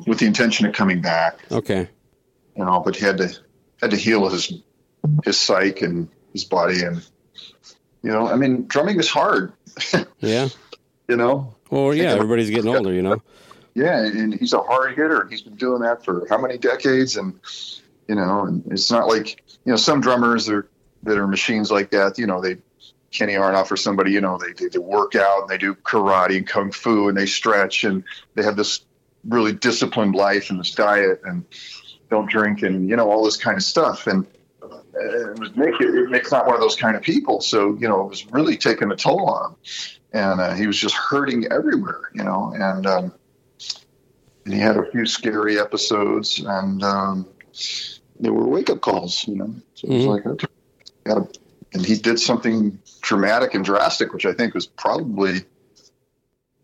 with 0.07 0.19
the 0.19 0.25
intention 0.25 0.65
of 0.65 0.73
coming 0.73 1.01
back. 1.01 1.39
Okay. 1.51 1.87
You 2.57 2.65
know, 2.65 2.79
but 2.79 2.95
he 2.95 3.05
had 3.05 3.17
to 3.19 3.31
had 3.81 3.91
to 3.91 3.97
heal 3.97 4.27
his 4.29 4.51
his 5.23 5.37
psyche 5.37 5.85
and 5.85 6.09
his 6.31 6.43
body, 6.43 6.83
and 6.83 7.05
you 8.01 8.11
know, 8.11 8.27
I 8.27 8.35
mean, 8.35 8.65
drumming 8.67 8.99
is 8.99 9.09
hard. 9.09 9.53
Yeah. 10.19 10.49
you 11.09 11.17
know, 11.17 11.53
Well, 11.73 11.93
yeah. 11.95 12.11
Everybody's 12.11 12.51
getting 12.51 12.75
older, 12.75 12.93
you 12.93 13.01
know. 13.01 13.21
yeah, 13.73 14.05
and 14.05 14.33
he's 14.35 14.53
a 14.53 14.61
hard 14.61 14.91
hitter, 14.91 15.21
and 15.21 15.31
he's 15.31 15.41
been 15.41 15.55
doing 15.55 15.81
that 15.81 16.05
for 16.05 16.27
how 16.29 16.37
many 16.37 16.59
decades, 16.59 17.17
and 17.17 17.39
you 18.07 18.13
know, 18.15 18.45
and 18.45 18.63
it's 18.71 18.91
not 18.91 19.07
like 19.07 19.43
you 19.65 19.71
know 19.71 19.75
some 19.75 19.99
drummers 19.99 20.49
are 20.49 20.67
that 21.01 21.17
are 21.17 21.27
machines 21.27 21.71
like 21.71 21.89
that. 21.91 22.19
You 22.19 22.27
know, 22.27 22.41
they 22.41 22.57
Kenny 23.11 23.33
Aronoff 23.33 23.71
or 23.71 23.77
somebody, 23.77 24.11
you 24.11 24.21
know, 24.21 24.37
they, 24.37 24.53
they 24.53 24.67
they 24.69 24.77
work 24.77 25.15
out 25.15 25.41
and 25.41 25.49
they 25.49 25.57
do 25.57 25.73
karate 25.73 26.37
and 26.37 26.47
kung 26.47 26.71
fu 26.71 27.07
and 27.09 27.17
they 27.17 27.25
stretch 27.25 27.83
and 27.83 28.03
they 28.35 28.43
have 28.43 28.55
this 28.55 28.81
really 29.27 29.53
disciplined 29.53 30.13
life 30.15 30.49
and 30.49 30.59
this 30.59 30.71
diet 30.71 31.21
and 31.23 31.45
don't 32.09 32.29
drink 32.29 32.61
and 32.61 32.87
you 32.89 32.95
know 32.95 33.09
all 33.09 33.23
this 33.23 33.37
kind 33.37 33.57
of 33.57 33.63
stuff 33.63 34.05
and. 34.07 34.27
uh, 34.61 34.77
It 34.95 35.39
was 35.39 35.49
Mick. 35.51 35.79
It, 35.79 36.31
not 36.31 36.45
one 36.45 36.55
of 36.55 36.61
those 36.61 36.75
kind 36.75 36.95
of 36.95 37.01
people, 37.01 37.41
so 37.41 37.75
you 37.79 37.87
know 37.87 38.01
it 38.01 38.09
was 38.09 38.25
really 38.31 38.57
taking 38.57 38.91
a 38.91 38.95
toll 38.95 39.27
on 39.27 39.51
him, 39.51 39.57
and 40.13 40.39
uh, 40.39 40.53
he 40.53 40.67
was 40.67 40.77
just 40.77 40.95
hurting 40.95 41.51
everywhere, 41.51 42.09
you 42.13 42.23
know. 42.23 42.53
And 42.55 42.85
um, 42.85 43.13
and 44.45 44.53
he 44.53 44.59
had 44.59 44.77
a 44.77 44.89
few 44.91 45.05
scary 45.05 45.59
episodes, 45.59 46.39
and 46.39 46.83
um, 46.83 47.27
they 48.19 48.29
were 48.29 48.47
wake 48.47 48.69
up 48.69 48.81
calls, 48.81 49.27
you 49.27 49.35
know. 49.35 49.55
So 49.75 49.87
it 49.87 49.93
was 49.93 50.03
Mhm. 50.03 50.07
like, 50.07 50.25
okay, 50.25 50.47
gotta, 51.05 51.27
and 51.73 51.85
he 51.85 51.95
did 51.95 52.19
something 52.19 52.79
dramatic 53.01 53.53
and 53.55 53.65
drastic, 53.65 54.13
which 54.13 54.25
I 54.25 54.33
think 54.33 54.53
was 54.53 54.67
probably 54.67 55.45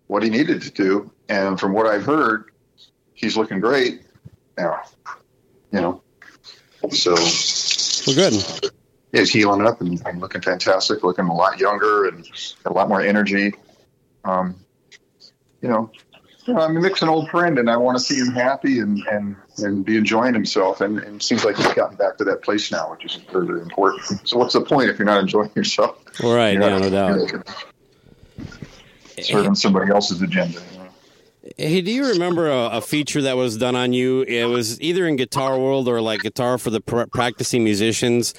what 0.08 0.24
he 0.24 0.30
needed 0.30 0.62
to 0.64 0.72
do. 0.72 1.12
And 1.28 1.60
from 1.60 1.74
what 1.74 1.86
I've 1.88 2.06
heard, 2.06 2.46
he's 3.14 3.38
looking 3.38 3.60
great 3.60 4.02
now, 4.58 4.82
you 5.72 5.82
know. 5.82 6.02
So 6.92 7.14
Well, 8.08 8.16
good. 8.16 8.34
He's 9.12 9.32
healing 9.32 9.66
up 9.66 9.82
and, 9.82 10.02
and 10.06 10.20
looking 10.22 10.42
fantastic, 10.42 11.04
looking 11.04 11.26
a 11.26 11.34
lot 11.34 11.60
younger 11.60 12.08
and 12.08 12.28
a 12.66 12.72
lot 12.72 12.90
more 12.90 13.02
energy. 13.02 13.54
Um, 14.24 14.56
you 15.62 15.70
know, 15.70 15.92
you 16.46 16.54
know, 16.54 16.62
I'm 16.62 16.82
Mick's 16.82 17.02
an 17.02 17.10
old 17.10 17.30
friend, 17.30 17.60
and 17.60 17.70
I 17.70 17.78
want 17.78 17.98
to 17.98 18.04
see 18.04 18.16
him 18.16 18.32
happy 18.32 18.80
and 18.80 19.06
and 19.08 19.36
and 19.58 19.86
be 19.86 19.98
enjoying 19.98 20.34
himself. 20.34 20.82
And, 20.82 21.00
and 21.00 21.18
it 21.18 21.24
seems 21.24 21.44
like 21.44 21.58
he's 21.58 21.74
gotten 21.74 21.98
back 21.98 22.18
to 22.18 22.24
that 22.26 22.44
place 22.44 22.72
now, 22.72 22.92
which 22.92 23.06
is 23.06 23.16
very, 23.32 23.46
very 23.46 23.62
important. 23.62 24.28
So, 24.28 24.38
what's 24.38 24.54
the 24.54 24.62
point 24.62 24.90
if 24.90 24.98
you're 24.98 25.06
not 25.06 25.22
enjoying 25.22 25.52
yourself? 25.56 25.98
All 26.24 26.36
right, 26.36 26.54
yeah, 26.60 26.78
no 26.78 26.90
doubt. 26.90 27.48
Serving 29.20 29.56
somebody 29.56 29.92
else's 29.92 30.22
agenda. 30.22 30.62
you 30.72 30.78
know? 30.78 30.88
Hey, 31.58 31.82
do 31.82 31.92
you 31.92 32.08
remember 32.08 32.50
a, 32.50 32.78
a 32.78 32.82
feature 32.82 33.22
that 33.24 33.36
was 33.36 33.58
done 33.58 33.76
on 33.76 33.92
you? 33.92 34.22
It 34.22 34.46
was 34.46 34.80
either 34.82 35.08
in 35.08 35.18
Guitar 35.18 35.60
World 35.60 35.88
or 35.88 36.02
like 36.02 36.22
Guitar 36.22 36.58
for 36.58 36.70
the 36.70 36.80
pr- 36.80 37.04
Practicing 37.12 37.64
Musicians. 37.64 38.34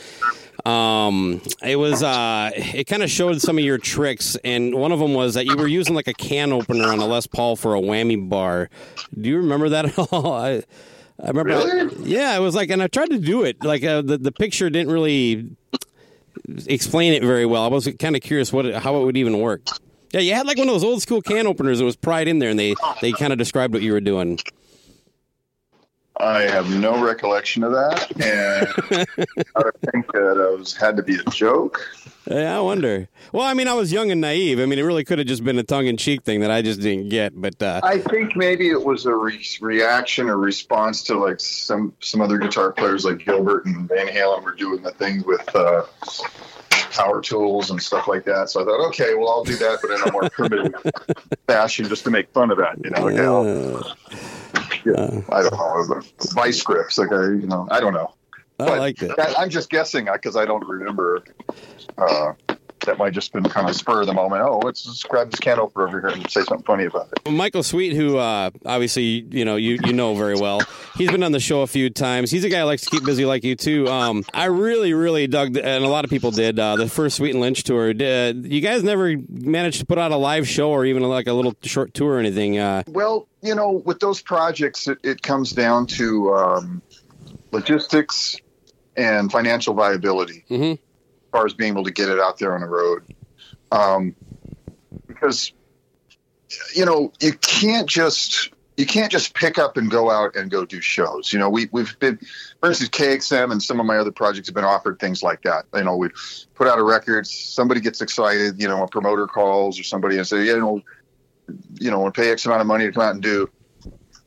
Um, 0.65 1.41
it 1.63 1.77
was 1.77 2.03
uh, 2.03 2.51
it 2.55 2.85
kind 2.85 3.03
of 3.03 3.11
showed 3.11 3.41
some 3.41 3.59
of 3.59 3.65
your 3.65 3.79
tricks, 3.79 4.37
and 4.45 4.75
one 4.75 4.93
of 4.93 4.99
them 4.99 5.15
was 5.15 5.35
that 5.35 5.47
you 5.47 5.57
were 5.57 5.67
using 5.69 5.95
like 5.95 6.09
a 6.09 6.13
can 6.13 6.53
opener 6.53 6.89
on 6.89 6.99
a 6.99 7.07
Les 7.07 7.27
Paul 7.27 7.57
for 7.57 7.75
a 7.75 7.81
whammy 7.81 8.29
bar. 8.29 8.69
Do 9.19 9.29
you 9.29 9.37
remember 9.39 9.69
that 9.71 9.87
at 9.87 9.99
all? 10.13 10.33
I, 10.33 10.63
I 11.23 11.29
remember. 11.29 11.51
Really? 11.51 12.11
Yeah, 12.11 12.37
it 12.37 12.41
was 12.41 12.55
like, 12.55 12.71
and 12.71 12.83
I 12.83 12.87
tried 12.89 13.11
to 13.11 13.19
do 13.19 13.45
it. 13.45 13.63
Like 13.65 13.85
uh, 13.85 14.03
the 14.03 14.19
the 14.19 14.33
picture 14.33 14.69
didn't 14.71 14.93
really 14.93 15.51
explain 16.67 17.13
it 17.13 17.23
very 17.23 17.47
well. 17.47 17.65
I 17.65 17.69
was 17.69 17.89
kind 17.99 18.17
of 18.17 18.23
curious 18.23 18.53
what 18.53 18.67
it, 18.67 18.75
how 18.77 19.01
it 19.01 19.05
would 19.05 19.17
even 19.17 19.41
work. 19.41 19.63
Yeah, 20.13 20.21
you 20.21 20.35
had 20.35 20.47
like 20.47 20.59
one 20.59 20.69
of 20.69 20.75
those 20.75 20.85
old 20.85 21.03
school 21.03 21.23
can 21.23 21.47
openers 21.47 21.79
that 21.79 21.85
was 21.85 21.97
pried 21.97 22.27
in 22.29 22.39
there, 22.39 22.51
and 22.51 22.59
they 22.59 22.75
they 23.01 23.13
kind 23.13 23.33
of 23.33 23.39
described 23.39 23.73
what 23.73 23.83
you 23.83 23.93
were 23.93 24.01
doing. 24.01 24.39
I 26.21 26.43
have 26.43 26.71
no 26.79 27.03
recollection 27.03 27.63
of 27.65 27.73
that, 27.73 28.11
and 28.21 29.07
I 29.57 29.71
think 29.91 30.13
that 30.13 30.37
it 30.37 30.59
was 30.59 30.77
had 30.77 30.97
to 30.97 31.03
be 31.03 31.17
a 31.17 31.25
joke. 31.31 31.81
Yeah, 32.31 32.57
I 32.57 32.61
wonder. 32.61 33.09
Well, 33.33 33.47
I 33.47 33.55
mean, 33.55 33.67
I 33.67 33.75
was 33.75 33.93
young 33.93 34.11
and 34.11 34.21
naive. 34.21 34.61
I 34.61 34.67
mean, 34.67 34.79
it 34.79 34.83
really 34.83 35.05
could 35.05 35.19
have 35.19 35.27
just 35.27 35.43
been 35.43 35.59
a 35.59 35.63
tongue 35.63 35.87
in 35.87 35.97
cheek 35.97 36.23
thing 36.23 36.41
that 36.41 36.51
I 36.51 36.63
just 36.63 36.81
didn't 36.81 37.09
get. 37.09 37.39
But 37.41 37.63
uh, 37.63 37.81
I 37.83 37.99
think 37.99 38.37
maybe 38.37 38.69
it 38.69 38.85
was 38.85 39.07
a 39.07 39.15
re- 39.15 39.45
reaction 39.61 40.29
or 40.29 40.37
response 40.37 41.03
to 41.05 41.19
like 41.19 41.41
some 41.41 41.95
some 42.01 42.21
other 42.21 42.39
guitar 42.39 42.73
players 42.73 43.05
like 43.05 43.25
Gilbert 43.25 43.65
and 43.67 43.89
Van 43.89 44.09
Halen 44.09 44.43
were 44.45 44.55
doing 44.55 44.83
the 44.83 44.93
thing 44.93 45.25
with 45.25 45.55
uh, 45.57 45.85
power 46.91 47.21
tools 47.21 47.71
and 47.71 47.83
stuff 47.83 48.07
like 48.07 48.25
that. 48.25 48.51
So 48.51 48.63
I 48.63 48.65
thought, 48.65 48.87
okay, 48.89 49.15
well, 49.15 49.31
I'll 49.31 49.45
do 49.45 49.57
that, 49.57 49.79
but 49.81 49.91
in 49.91 50.09
a 50.09 50.13
more 50.13 50.29
primitive 50.31 50.75
fashion, 51.47 51.89
just 51.89 52.05
to 52.05 52.11
make 52.11 52.31
fun 52.33 52.51
of 52.51 52.59
that. 52.59 52.79
You 52.85 52.91
know, 52.91 53.09
okay, 53.09 53.95
Yeah, 54.85 55.21
I 55.29 55.43
don't 55.43 55.53
know, 55.53 56.03
vice 56.33 56.63
grips, 56.63 56.99
okay? 56.99 57.41
You 57.41 57.47
know, 57.47 57.69
I 57.71 57.81
don't 57.81 57.93
know. 57.93 58.15
I 58.59 58.65
But 58.65 58.79
liked 58.79 59.03
it. 59.03 59.13
I, 59.19 59.35
I'm 59.39 59.51
just 59.51 59.71
guessing 59.71 60.09
because 60.13 60.37
I 60.37 60.45
don't 60.45 60.67
remember. 60.67 61.25
Uh, 61.97 62.33
that 62.87 62.99
might 62.99 63.13
just 63.13 63.33
been 63.33 63.45
kind 63.45 63.69
of 63.69 63.77
spur 63.77 64.01
of 64.01 64.07
the 64.07 64.13
moment. 64.15 64.43
Oh, 64.43 64.59
let's 64.65 64.85
just 64.85 65.09
grab 65.09 65.31
this 65.31 65.41
can 65.41 65.59
opener 65.59 65.87
over 65.89 66.01
here 66.01 66.11
and 66.11 66.31
say 66.31 66.43
something 66.43 66.65
funny 66.65 66.85
about 66.85 67.09
it. 67.25 67.31
Michael 67.31 67.63
Sweet, 67.63 67.95
who 67.95 68.17
uh, 68.19 68.51
obviously 68.67 69.27
you 69.31 69.45
know 69.45 69.57
you 69.57 69.79
you 69.85 69.93
know 69.93 70.15
very 70.15 70.35
well, 70.37 70.61
he's 70.97 71.11
been 71.11 71.23
on 71.23 71.33
the 71.33 71.41
show 71.41 71.63
a 71.63 71.67
few 71.67 71.91
times. 71.91 72.31
He's 72.31 72.45
a 72.45 72.49
guy 72.49 72.61
who 72.61 72.65
likes 72.67 72.83
to 72.83 72.91
keep 72.91 73.05
busy 73.05 73.25
like 73.25 73.45
you 73.45 73.57
too. 73.57 73.87
Um, 73.89 74.25
I 74.35 74.47
really 74.47 74.93
really 74.95 75.27
dug, 75.27 75.55
the, 75.55 75.65
and 75.65 75.85
a 75.85 75.89
lot 75.89 76.05
of 76.05 76.11
people 76.11 76.31
did 76.31 76.59
uh, 76.59 76.77
the 76.77 76.89
first 76.89 77.17
Sweet 77.17 77.31
and 77.33 77.41
Lynch 77.41 77.63
tour. 77.65 77.93
Did, 77.93 78.51
you 78.53 78.61
guys 78.61 78.83
never 78.83 79.15
managed 79.29 79.81
to 79.81 79.87
put 79.87 79.99
out 79.99 80.13
a 80.13 80.17
live 80.17 80.49
show 80.49 80.71
or 80.71 80.85
even 80.85 81.03
like 81.03 81.27
a 81.27 81.33
little 81.33 81.55
short 81.63 81.95
tour 81.95 82.15
or 82.15 82.19
anything? 82.19 82.59
Uh, 82.59 82.83
Well, 82.89 83.27
you 83.43 83.55
know, 83.55 83.83
with 83.85 84.01
those 84.01 84.21
projects, 84.21 84.87
it, 84.89 84.99
it 85.03 85.23
comes 85.23 85.53
down 85.53 85.87
to 85.87 86.35
um, 86.35 86.83
logistics 87.53 88.37
and 88.97 89.31
financial 89.31 89.75
viability 89.75 90.45
Mhm. 90.51 90.79
As 91.31 91.39
far 91.39 91.47
as 91.47 91.55
being 91.55 91.73
able 91.73 91.85
to 91.85 91.93
get 91.93 92.09
it 92.09 92.19
out 92.19 92.39
there 92.39 92.55
on 92.55 92.61
the 92.61 92.67
road. 92.67 93.05
Um, 93.71 94.17
because, 95.07 95.53
you 96.75 96.85
know, 96.85 97.13
you 97.21 97.33
can't 97.35 97.89
just 97.89 98.51
you 98.77 98.87
can't 98.87 99.13
just 99.13 99.35
pick 99.35 99.59
up 99.59 99.77
and 99.77 99.91
go 99.91 100.11
out 100.11 100.35
and 100.35 100.51
go 100.51 100.65
do 100.65 100.81
shows. 100.81 101.33
You 101.33 101.39
know, 101.39 101.51
we 101.51 101.69
we've 101.71 101.97
been, 101.99 102.19
for 102.59 102.71
instance, 102.71 102.91
KXM 102.91 103.53
and 103.53 103.63
some 103.63 103.79
of 103.79 103.87
my 103.87 103.99
other 103.99 104.11
projects 104.11 104.49
have 104.49 104.55
been 104.55 104.65
offered 104.65 104.99
things 104.99 105.23
like 105.23 105.43
that. 105.43 105.67
You 105.75 105.85
know, 105.85 105.97
we 105.97 106.09
put 106.55 106.67
out 106.67 106.79
a 106.79 106.83
record, 106.83 107.27
somebody 107.27 107.81
gets 107.81 108.01
excited, 108.01 108.61
you 108.61 108.67
know, 108.67 108.83
a 108.83 108.89
promoter 108.89 109.27
calls 109.27 109.79
or 109.79 109.85
somebody 109.85 110.17
and 110.17 110.27
say, 110.27 110.47
you 110.47 110.59
know, 110.59 110.83
you 111.79 111.91
know, 111.91 112.01
want 112.01 112.15
to 112.15 112.21
pay 112.21 112.31
X 112.31 112.47
amount 112.47 112.63
of 112.63 112.67
money 112.67 112.87
to 112.87 112.93
come 112.93 113.03
out 113.03 113.15
and 113.15 113.23
do, 113.23 113.49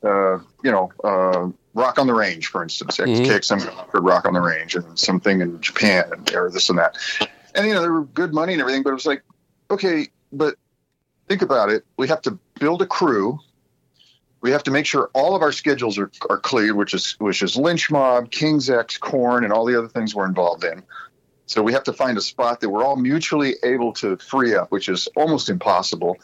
uh, 0.04 0.39
you 0.63 0.72
know, 0.72 0.92
uh, 1.04 1.50
Rock 1.74 1.98
on 1.98 2.08
the 2.08 2.13
Range, 2.13 2.46
for 2.46 2.62
instance. 2.63 2.98
KXM 2.98 3.76
offered 3.76 4.02
Rock 4.02 4.26
on 4.26 4.34
the 4.34 4.42
Range 4.42 4.76
and 4.76 4.98
something 4.98 5.42
in 5.42 5.60
Japan 5.62 6.06
and 6.12 6.36
or 6.36 6.50
this 6.52 6.70
and 6.70 6.78
that. 6.78 6.98
And, 7.56 7.68
you 7.68 7.74
know, 7.74 7.82
they 7.82 7.89
were 7.89 8.04
good 8.04 8.34
money 8.34 8.54
and 8.54 8.62
everything, 8.62 8.84
but 8.84 8.92
it 8.92 8.94
was 8.94 9.06
like, 9.06 9.24
okay, 9.72 10.08
but 10.32 10.56
think 11.28 11.42
about 11.42 11.70
it. 11.70 11.86
We 11.98 12.08
have 12.08 12.22
to 12.24 12.38
build 12.60 12.82
a 12.82 12.86
crew. 12.86 13.39
We 14.42 14.52
have 14.52 14.63
to 14.63 14.72
make 14.72 14.86
sure 14.86 15.10
all 15.13 15.36
of 15.36 15.42
our 15.42 15.52
schedules 15.52 15.98
are, 15.98 16.12
are 16.30 16.38
cleared, 16.38 16.76
which 16.76 16.94
is 16.94 17.16
which 17.20 17.42
is 17.42 17.56
Lynch 17.56 17.89
Mob, 17.89 18.30
King's 18.30 18.70
X, 18.70 18.98
Korn, 18.98 19.46
and 19.46 19.54
all 19.54 19.66
the 19.66 19.78
other 19.78 19.88
things 19.88 20.13
we're 20.13 20.26
involved 20.26 20.66
in. 20.66 20.84
So 21.46 21.62
we 21.62 21.74
have 21.74 21.84
to 21.84 21.94
find 21.94 22.18
a 22.18 22.22
spot 22.22 22.60
that 22.60 22.70
we're 22.70 22.84
all 22.84 22.96
mutually 22.96 23.56
able 23.63 23.94
to 23.94 24.18
free 24.18 24.56
up, 24.56 24.72
which 24.72 24.89
is 24.89 25.08
almost 25.16 25.50
impossible 25.50 26.18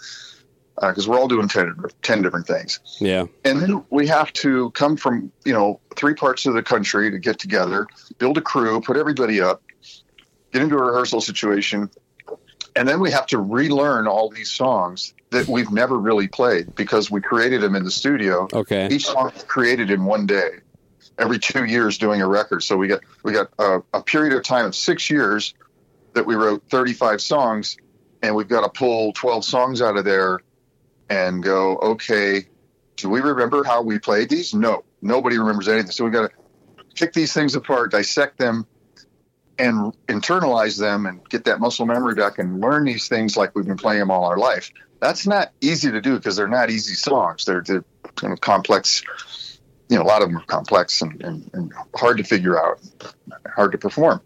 Uh, 0.81 0.89
because 0.89 1.09
we're 1.09 1.19
all 1.19 1.27
doing 1.27 1.49
10, 1.49 1.75
10 2.01 2.21
different 2.21 2.47
things. 2.47 2.79
yeah, 3.01 3.25
And 3.43 3.59
then 3.61 3.83
we 3.89 4.07
have 4.07 4.31
to 4.33 4.71
come 4.71 4.95
from, 4.95 5.29
you 5.43 5.51
know, 5.51 5.81
three 5.97 6.13
parts 6.13 6.45
of 6.45 6.53
the 6.53 6.63
country 6.63 7.11
to 7.11 7.19
get 7.19 7.37
together, 7.37 7.85
build 8.17 8.37
a 8.37 8.41
crew, 8.41 8.79
put 8.79 8.95
everybody 8.95 9.41
up, 9.41 9.61
get 10.53 10.61
into 10.61 10.77
a 10.77 10.83
rehearsal 10.83 11.19
situation. 11.19 11.89
And 12.77 12.87
then 12.87 13.01
we 13.01 13.11
have 13.11 13.25
to 13.27 13.39
relearn 13.39 14.07
all 14.07 14.29
these 14.29 14.51
songs 14.51 15.13
that 15.31 15.49
we've 15.49 15.69
never 15.69 15.97
really 15.97 16.29
played 16.29 16.73
because 16.75 17.11
we 17.11 17.19
created 17.19 17.61
them 17.61 17.75
in 17.75 17.83
the 17.83 17.91
studio. 17.91 18.47
okay, 18.53 18.87
Each 18.89 19.07
song 19.07 19.31
is 19.35 19.43
created 19.43 19.91
in 19.91 20.05
one 20.05 20.27
day, 20.27 20.49
every 21.17 21.39
two 21.39 21.65
years 21.65 21.97
doing 21.97 22.21
a 22.21 22.27
record. 22.27 22.63
So 22.63 22.77
we 22.77 22.87
got 22.87 23.01
we 23.23 23.33
got 23.33 23.49
a, 23.59 23.81
a 23.93 24.01
period 24.01 24.33
of 24.33 24.43
time 24.43 24.65
of 24.65 24.75
six 24.75 25.09
years 25.09 25.53
that 26.13 26.25
we 26.25 26.35
wrote 26.35 26.63
35 26.69 27.21
songs, 27.21 27.75
and 28.21 28.33
we've 28.33 28.47
got 28.47 28.61
to 28.61 28.69
pull 28.69 29.11
12 29.11 29.43
songs 29.43 29.81
out 29.81 29.97
of 29.97 30.05
there 30.05 30.39
and 31.09 31.43
go, 31.43 31.77
okay, 31.77 32.47
do 32.95 33.09
we 33.09 33.21
remember 33.21 33.63
how 33.63 33.81
we 33.81 33.99
played 33.99 34.29
these? 34.29 34.53
No, 34.53 34.83
nobody 35.01 35.37
remembers 35.37 35.67
anything. 35.67 35.91
So 35.91 36.05
we 36.05 36.11
got 36.11 36.29
to 36.29 36.35
pick 36.95 37.13
these 37.13 37.33
things 37.33 37.55
apart, 37.55 37.91
dissect 37.91 38.37
them, 38.37 38.67
and 39.57 39.93
internalize 40.07 40.79
them, 40.79 41.05
and 41.05 41.27
get 41.29 41.45
that 41.45 41.59
muscle 41.59 41.85
memory 41.85 42.15
back, 42.15 42.39
and 42.39 42.61
learn 42.61 42.85
these 42.85 43.07
things 43.07 43.35
like 43.35 43.55
we've 43.55 43.65
been 43.65 43.77
playing 43.77 43.99
them 43.99 44.11
all 44.11 44.25
our 44.25 44.37
life. 44.37 44.71
That's 44.99 45.25
not 45.25 45.51
easy 45.61 45.91
to 45.91 46.01
do 46.01 46.15
because 46.15 46.35
they're 46.35 46.47
not 46.47 46.69
easy 46.69 46.93
songs. 46.93 47.45
They're, 47.45 47.61
they're 47.61 47.85
kind 48.15 48.33
of 48.33 48.41
complex. 48.41 49.03
You 49.89 49.97
know, 49.97 50.03
a 50.03 50.05
lot 50.05 50.21
of 50.21 50.29
them 50.29 50.37
are 50.37 50.45
complex 50.45 51.01
and, 51.01 51.21
and, 51.23 51.49
and 51.53 51.73
hard 51.95 52.17
to 52.17 52.23
figure 52.23 52.59
out, 52.59 52.79
hard 53.55 53.71
to 53.71 53.77
perform. 53.77 54.21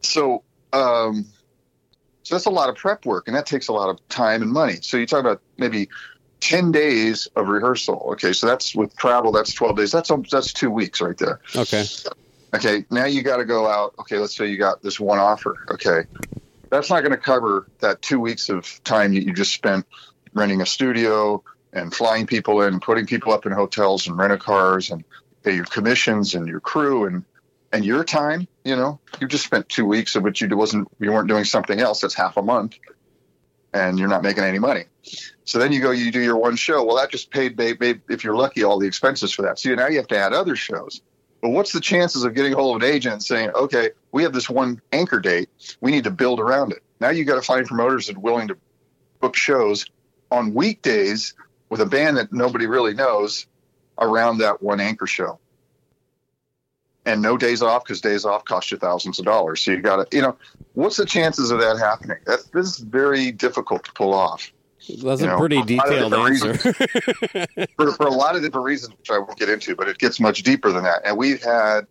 So, 0.00 0.42
um, 0.72 1.26
so 2.26 2.34
that's 2.34 2.46
a 2.46 2.50
lot 2.50 2.68
of 2.68 2.74
prep 2.74 3.06
work, 3.06 3.28
and 3.28 3.36
that 3.36 3.46
takes 3.46 3.68
a 3.68 3.72
lot 3.72 3.88
of 3.88 4.08
time 4.08 4.42
and 4.42 4.50
money. 4.50 4.78
So 4.82 4.96
you 4.96 5.06
talk 5.06 5.20
about 5.20 5.40
maybe 5.58 5.88
ten 6.40 6.72
days 6.72 7.28
of 7.36 7.46
rehearsal. 7.46 8.08
Okay, 8.14 8.32
so 8.32 8.48
that's 8.48 8.74
with 8.74 8.96
travel. 8.96 9.30
That's 9.30 9.52
twelve 9.52 9.76
days. 9.76 9.92
That's 9.92 10.10
that's 10.28 10.52
two 10.52 10.68
weeks 10.68 11.00
right 11.00 11.16
there. 11.16 11.40
okay, 11.54 11.84
Okay, 12.52 12.84
now 12.90 13.04
you 13.04 13.22
got 13.22 13.36
to 13.36 13.44
go 13.44 13.68
out. 13.68 13.94
Okay, 14.00 14.18
let's 14.18 14.36
say 14.36 14.48
you 14.48 14.58
got 14.58 14.82
this 14.82 14.98
one 14.98 15.20
offer. 15.20 15.54
Okay, 15.70 16.02
that's 16.68 16.90
not 16.90 17.02
going 17.02 17.12
to 17.12 17.16
cover 17.16 17.68
that 17.78 18.02
two 18.02 18.18
weeks 18.18 18.48
of 18.48 18.82
time 18.82 19.14
that 19.14 19.22
you 19.22 19.32
just 19.32 19.52
spent 19.52 19.86
renting 20.34 20.60
a 20.60 20.66
studio 20.66 21.44
and 21.72 21.94
flying 21.94 22.26
people 22.26 22.60
in, 22.62 22.80
putting 22.80 23.06
people 23.06 23.32
up 23.32 23.46
in 23.46 23.52
hotels 23.52 24.08
and 24.08 24.18
rent 24.18 24.32
a 24.32 24.36
cars 24.36 24.90
and 24.90 25.04
pay 25.44 25.54
your 25.54 25.64
commissions 25.64 26.34
and 26.34 26.48
your 26.48 26.58
crew 26.58 27.06
and 27.06 27.24
and 27.76 27.84
your 27.84 28.04
time. 28.04 28.48
You 28.64 28.74
know, 28.74 28.98
you 29.20 29.28
just 29.28 29.44
spent 29.44 29.68
two 29.68 29.84
weeks 29.84 30.16
of 30.16 30.22
which 30.22 30.40
you 30.40 30.48
wasn't 30.56 30.88
you 30.98 31.12
weren't 31.12 31.28
doing 31.28 31.44
something 31.44 31.78
else. 31.78 32.00
That's 32.00 32.14
half 32.14 32.36
a 32.36 32.42
month, 32.42 32.78
and 33.72 33.98
you're 33.98 34.08
not 34.08 34.22
making 34.22 34.44
any 34.44 34.58
money. 34.58 34.84
So 35.44 35.58
then 35.58 35.72
you 35.72 35.80
go, 35.80 35.92
you 35.92 36.10
do 36.10 36.20
your 36.20 36.36
one 36.36 36.56
show. 36.56 36.84
Well, 36.84 36.96
that 36.96 37.10
just 37.10 37.30
paid, 37.30 37.54
babe, 37.54 37.78
babe, 37.78 38.00
if 38.08 38.24
you're 38.24 38.34
lucky, 38.34 38.64
all 38.64 38.80
the 38.80 38.88
expenses 38.88 39.32
for 39.32 39.42
that. 39.42 39.60
So 39.60 39.72
now 39.74 39.86
you 39.86 39.98
have 39.98 40.08
to 40.08 40.18
add 40.18 40.32
other 40.32 40.56
shows. 40.56 41.00
But 41.40 41.50
what's 41.50 41.70
the 41.70 41.80
chances 41.80 42.24
of 42.24 42.34
getting 42.34 42.54
a 42.54 42.56
hold 42.56 42.76
of 42.76 42.88
an 42.88 42.92
agent 42.92 43.22
saying, 43.22 43.50
okay, 43.50 43.90
we 44.10 44.24
have 44.24 44.32
this 44.32 44.50
one 44.50 44.80
anchor 44.90 45.20
date. 45.20 45.48
We 45.80 45.92
need 45.92 46.04
to 46.04 46.10
build 46.10 46.40
around 46.40 46.72
it. 46.72 46.82
Now 46.98 47.10
you 47.10 47.24
got 47.24 47.36
to 47.36 47.42
find 47.42 47.64
promoters 47.66 48.08
that 48.08 48.16
are 48.16 48.20
willing 48.20 48.48
to 48.48 48.56
book 49.20 49.36
shows 49.36 49.86
on 50.32 50.54
weekdays 50.54 51.34
with 51.68 51.80
a 51.80 51.86
band 51.86 52.16
that 52.16 52.32
nobody 52.32 52.66
really 52.66 52.94
knows 52.94 53.46
around 53.98 54.38
that 54.38 54.62
one 54.62 54.80
anchor 54.80 55.06
show. 55.06 55.38
And 57.06 57.22
no 57.22 57.38
days 57.38 57.62
off 57.62 57.84
because 57.84 58.00
days 58.00 58.24
off 58.24 58.44
cost 58.44 58.70
you 58.70 58.76
thousands 58.76 59.18
of 59.18 59.24
dollars. 59.24 59.62
So 59.62 59.70
you 59.70 59.80
got 59.80 60.10
to, 60.10 60.16
you 60.16 60.22
know, 60.22 60.36
what's 60.74 60.96
the 60.96 61.06
chances 61.06 61.50
of 61.50 61.60
that 61.60 61.78
happening? 61.78 62.18
This 62.26 62.46
is 62.52 62.78
very 62.78 63.30
difficult 63.30 63.84
to 63.84 63.92
pull 63.92 64.12
off. 64.12 64.52
that's 64.88 65.20
You 65.20 65.28
a 65.28 65.30
know, 65.30 65.38
pretty 65.38 65.58
a 65.58 65.64
detailed 65.64 66.12
different 66.12 66.44
answer. 66.44 67.66
for, 67.76 67.92
for 67.92 68.06
a 68.06 68.12
lot 68.12 68.36
of 68.36 68.42
different 68.42 68.64
reasons, 68.66 68.94
which 68.98 69.10
I 69.10 69.18
won't 69.18 69.38
get 69.38 69.48
into, 69.48 69.74
but 69.74 69.88
it 69.88 69.98
gets 69.98 70.20
much 70.20 70.42
deeper 70.42 70.72
than 70.72 70.84
that. 70.84 71.02
And 71.04 71.16
we've 71.16 71.42
had 71.42 71.86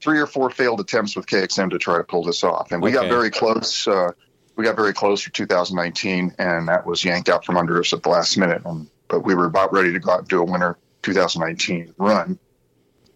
three 0.00 0.20
or 0.20 0.26
four 0.26 0.50
failed 0.50 0.80
attempts 0.80 1.16
with 1.16 1.26
KXM 1.26 1.70
to 1.70 1.78
try 1.78 1.96
to 1.96 2.04
pull 2.04 2.22
this 2.22 2.44
off, 2.44 2.72
and 2.72 2.82
we 2.82 2.92
got 2.92 3.08
very 3.08 3.30
close. 3.30 3.86
Uh, 3.88 4.12
we 4.56 4.64
got 4.64 4.76
very 4.76 4.92
close 4.92 5.22
for 5.22 5.30
2019, 5.30 6.34
and 6.38 6.68
that 6.68 6.86
was 6.86 7.04
yanked 7.04 7.28
out 7.28 7.44
from 7.44 7.56
under 7.56 7.80
us 7.80 7.92
at 7.92 8.02
the 8.02 8.08
last 8.08 8.36
minute. 8.36 8.62
And, 8.64 8.88
but 9.08 9.20
we 9.20 9.34
were 9.34 9.46
about 9.46 9.72
ready 9.72 9.92
to 9.92 9.98
go 9.98 10.12
out 10.12 10.18
and 10.20 10.28
do 10.28 10.40
a 10.40 10.44
winter 10.44 10.78
2019 11.02 11.94
run. 11.98 12.38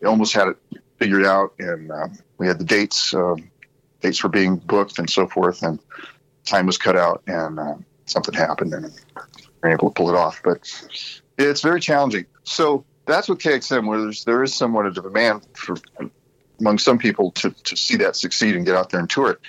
We 0.01 0.09
almost 0.09 0.33
had 0.33 0.49
it 0.49 0.57
figured 0.99 1.25
out, 1.25 1.55
and 1.59 1.91
um, 1.91 2.19
we 2.39 2.47
had 2.47 2.59
the 2.59 2.65
dates. 2.65 3.15
Um, 3.15 3.51
dates 4.01 4.23
were 4.23 4.29
being 4.29 4.57
booked 4.57 4.99
and 4.99 5.09
so 5.09 5.27
forth, 5.27 5.63
and 5.63 5.79
time 6.45 6.67
was 6.67 6.79
cut 6.79 6.97
out, 6.97 7.23
and 7.27 7.59
uh, 7.59 7.75
something 8.07 8.35
happened, 8.35 8.75
and 8.75 8.85
we 8.85 8.91
were 9.63 9.71
able 9.71 9.91
to 9.91 9.95
pull 9.95 10.09
it 10.11 10.17
off. 10.17 10.41
But 10.43 10.71
it's 11.39 11.61
very 11.61 11.81
challenging. 11.81 12.27
So 12.45 12.85
that's 13.07 13.29
with 13.29 13.39
KXM, 13.39 13.87
where 13.87 14.01
there's, 14.01 14.25
there 14.25 14.43
is 14.43 14.55
somewhat 14.55 14.87
of 14.87 14.97
a 14.97 15.03
demand 15.03 15.47
for 15.55 15.77
among 16.61 16.79
some 16.79 16.99
people 16.99 17.31
to, 17.33 17.51
to 17.51 17.77
see 17.77 17.97
that 17.97 18.17
succeed 18.17 18.57
and 18.57 18.67
get 18.67 18.75
out 18.75 18.91
there 18.91 19.01
and 19.01 19.09
tour 19.09 19.31
it. 19.31 19.41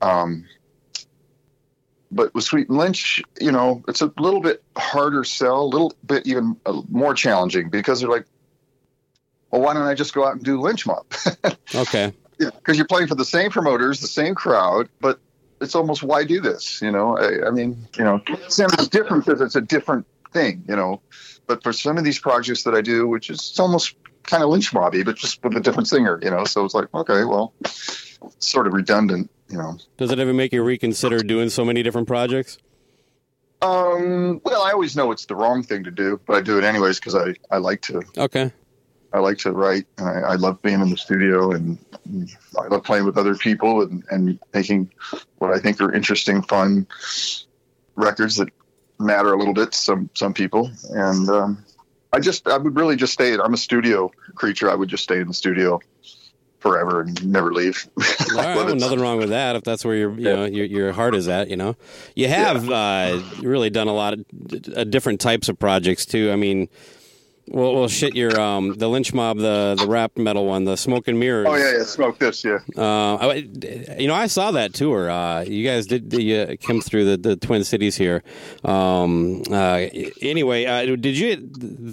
Um, 0.00 0.46
but 2.12 2.34
with 2.34 2.44
Sweet 2.44 2.68
and 2.68 2.78
Lynch, 2.78 3.22
you 3.40 3.52
know, 3.52 3.82
it's 3.86 4.00
a 4.00 4.12
little 4.18 4.40
bit 4.40 4.62
harder 4.76 5.22
sell, 5.24 5.62
a 5.62 5.64
little 5.64 5.92
bit 6.04 6.26
even 6.26 6.56
uh, 6.66 6.82
more 6.88 7.14
challenging 7.14 7.68
because 7.70 8.00
they're 8.00 8.10
like, 8.10 8.26
well, 9.50 9.60
why 9.60 9.74
don't 9.74 9.82
I 9.82 9.94
just 9.94 10.14
go 10.14 10.24
out 10.24 10.34
and 10.34 10.44
do 10.44 10.60
Lynch 10.60 10.86
Mob? 10.86 11.06
Okay. 11.74 12.12
because 12.38 12.76
you're 12.76 12.86
playing 12.86 13.06
for 13.06 13.14
the 13.14 13.24
same 13.24 13.50
promoters, 13.50 14.00
the 14.00 14.08
same 14.08 14.34
crowd, 14.34 14.88
but 15.00 15.20
it's 15.60 15.74
almost 15.74 16.02
why 16.02 16.24
do 16.24 16.40
this? 16.40 16.82
You 16.82 16.90
know, 16.90 17.16
I, 17.16 17.46
I 17.46 17.50
mean, 17.50 17.86
you 17.96 18.02
know, 18.04 18.20
is 18.48 18.88
different 18.88 19.24
because 19.24 19.40
it's 19.40 19.56
a 19.56 19.60
different 19.60 20.06
thing, 20.32 20.64
you 20.68 20.74
know. 20.74 21.00
But 21.46 21.62
for 21.62 21.72
some 21.72 21.98
of 21.98 22.04
these 22.04 22.18
projects 22.18 22.64
that 22.64 22.74
I 22.74 22.80
do, 22.80 23.06
which 23.06 23.30
is 23.30 23.38
it's 23.38 23.60
almost 23.60 23.94
kind 24.24 24.42
of 24.42 24.48
lynch 24.48 24.72
mobby, 24.72 25.04
but 25.04 25.16
just 25.16 25.42
with 25.44 25.56
a 25.56 25.60
different 25.60 25.88
singer, 25.88 26.18
you 26.22 26.30
know. 26.30 26.44
So 26.44 26.64
it's 26.64 26.74
like, 26.74 26.92
okay, 26.94 27.24
well, 27.24 27.52
sort 28.38 28.66
of 28.66 28.72
redundant, 28.72 29.30
you 29.48 29.58
know. 29.58 29.78
Does 29.96 30.10
it 30.10 30.18
ever 30.18 30.32
make 30.32 30.52
you 30.52 30.62
reconsider 30.62 31.18
doing 31.20 31.50
so 31.50 31.64
many 31.64 31.82
different 31.82 32.08
projects? 32.08 32.58
Um, 33.62 34.40
well, 34.44 34.62
I 34.62 34.70
always 34.72 34.96
know 34.96 35.12
it's 35.12 35.26
the 35.26 35.36
wrong 35.36 35.62
thing 35.62 35.84
to 35.84 35.90
do, 35.90 36.20
but 36.26 36.36
I 36.36 36.40
do 36.40 36.56
it 36.56 36.64
anyways 36.64 36.98
because 36.98 37.14
I, 37.14 37.34
I 37.50 37.58
like 37.58 37.82
to 37.82 38.02
Okay. 38.16 38.52
I 39.12 39.18
like 39.18 39.38
to 39.38 39.52
write. 39.52 39.86
And 39.98 40.08
I, 40.08 40.32
I 40.32 40.34
love 40.36 40.62
being 40.62 40.80
in 40.80 40.90
the 40.90 40.96
studio, 40.96 41.52
and 41.52 41.78
I 42.58 42.66
love 42.68 42.84
playing 42.84 43.04
with 43.04 43.18
other 43.18 43.34
people 43.34 43.82
and, 43.82 44.04
and 44.10 44.38
making 44.54 44.92
what 45.38 45.52
I 45.52 45.58
think 45.58 45.80
are 45.80 45.92
interesting, 45.92 46.42
fun 46.42 46.86
records 47.96 48.36
that 48.36 48.48
matter 48.98 49.32
a 49.32 49.38
little 49.38 49.54
bit 49.54 49.72
to 49.72 49.78
some 49.78 50.10
some 50.14 50.34
people. 50.34 50.70
And 50.90 51.28
um, 51.28 51.64
I 52.12 52.20
just 52.20 52.46
I 52.46 52.56
would 52.56 52.76
really 52.76 52.96
just 52.96 53.12
stay. 53.12 53.34
I'm 53.34 53.54
a 53.54 53.58
studio 53.58 54.10
creature. 54.34 54.70
I 54.70 54.74
would 54.74 54.88
just 54.88 55.04
stay 55.04 55.20
in 55.20 55.28
the 55.28 55.34
studio 55.34 55.80
forever 56.60 57.00
and 57.00 57.26
never 57.26 57.52
leave. 57.52 57.88
All 57.98 58.36
right, 58.36 58.56
well, 58.56 58.74
nothing 58.74 59.00
wrong 59.00 59.18
with 59.18 59.30
that 59.30 59.56
if 59.56 59.64
that's 59.64 59.84
where 59.84 59.96
your 59.96 60.12
you 60.12 60.24
know 60.24 60.44
your, 60.44 60.66
your 60.66 60.92
heart 60.92 61.14
is 61.14 61.28
at. 61.28 61.48
You 61.48 61.56
know, 61.56 61.76
you 62.14 62.28
have 62.28 62.70
uh, 62.70 63.20
really 63.40 63.70
done 63.70 63.88
a 63.88 63.94
lot 63.94 64.14
of 64.14 64.24
uh, 64.76 64.84
different 64.84 65.20
types 65.20 65.48
of 65.48 65.58
projects 65.58 66.06
too. 66.06 66.30
I 66.30 66.36
mean, 66.36 66.68
well, 67.50 67.74
well, 67.74 67.88
shit, 67.88 68.14
your 68.14 68.40
um, 68.40 68.74
the 68.74 68.88
lynch 68.88 69.12
mob, 69.12 69.38
the 69.38 69.76
the 69.78 69.86
rap 69.86 70.16
metal 70.16 70.46
one, 70.46 70.64
the 70.64 70.76
smoke 70.76 71.08
and 71.08 71.18
mirrors. 71.18 71.46
Oh 71.48 71.56
yeah, 71.56 71.78
yeah. 71.78 71.84
Smoke 71.84 72.18
this, 72.18 72.44
yeah. 72.44 72.58
Uh, 72.76 73.16
I, 73.16 73.34
you 73.98 74.06
know, 74.06 74.14
I 74.14 74.28
saw 74.28 74.52
that 74.52 74.72
tour. 74.72 75.10
Uh, 75.10 75.42
you 75.42 75.66
guys 75.66 75.86
did 75.86 76.10
the, 76.10 76.40
uh, 76.40 76.56
come 76.64 76.80
through 76.80 77.04
the, 77.04 77.16
the 77.16 77.36
Twin 77.36 77.64
Cities 77.64 77.96
here. 77.96 78.22
Um, 78.64 79.42
uh, 79.50 79.86
anyway, 80.22 80.64
uh, 80.64 80.96
did 80.96 81.18
you? 81.18 81.50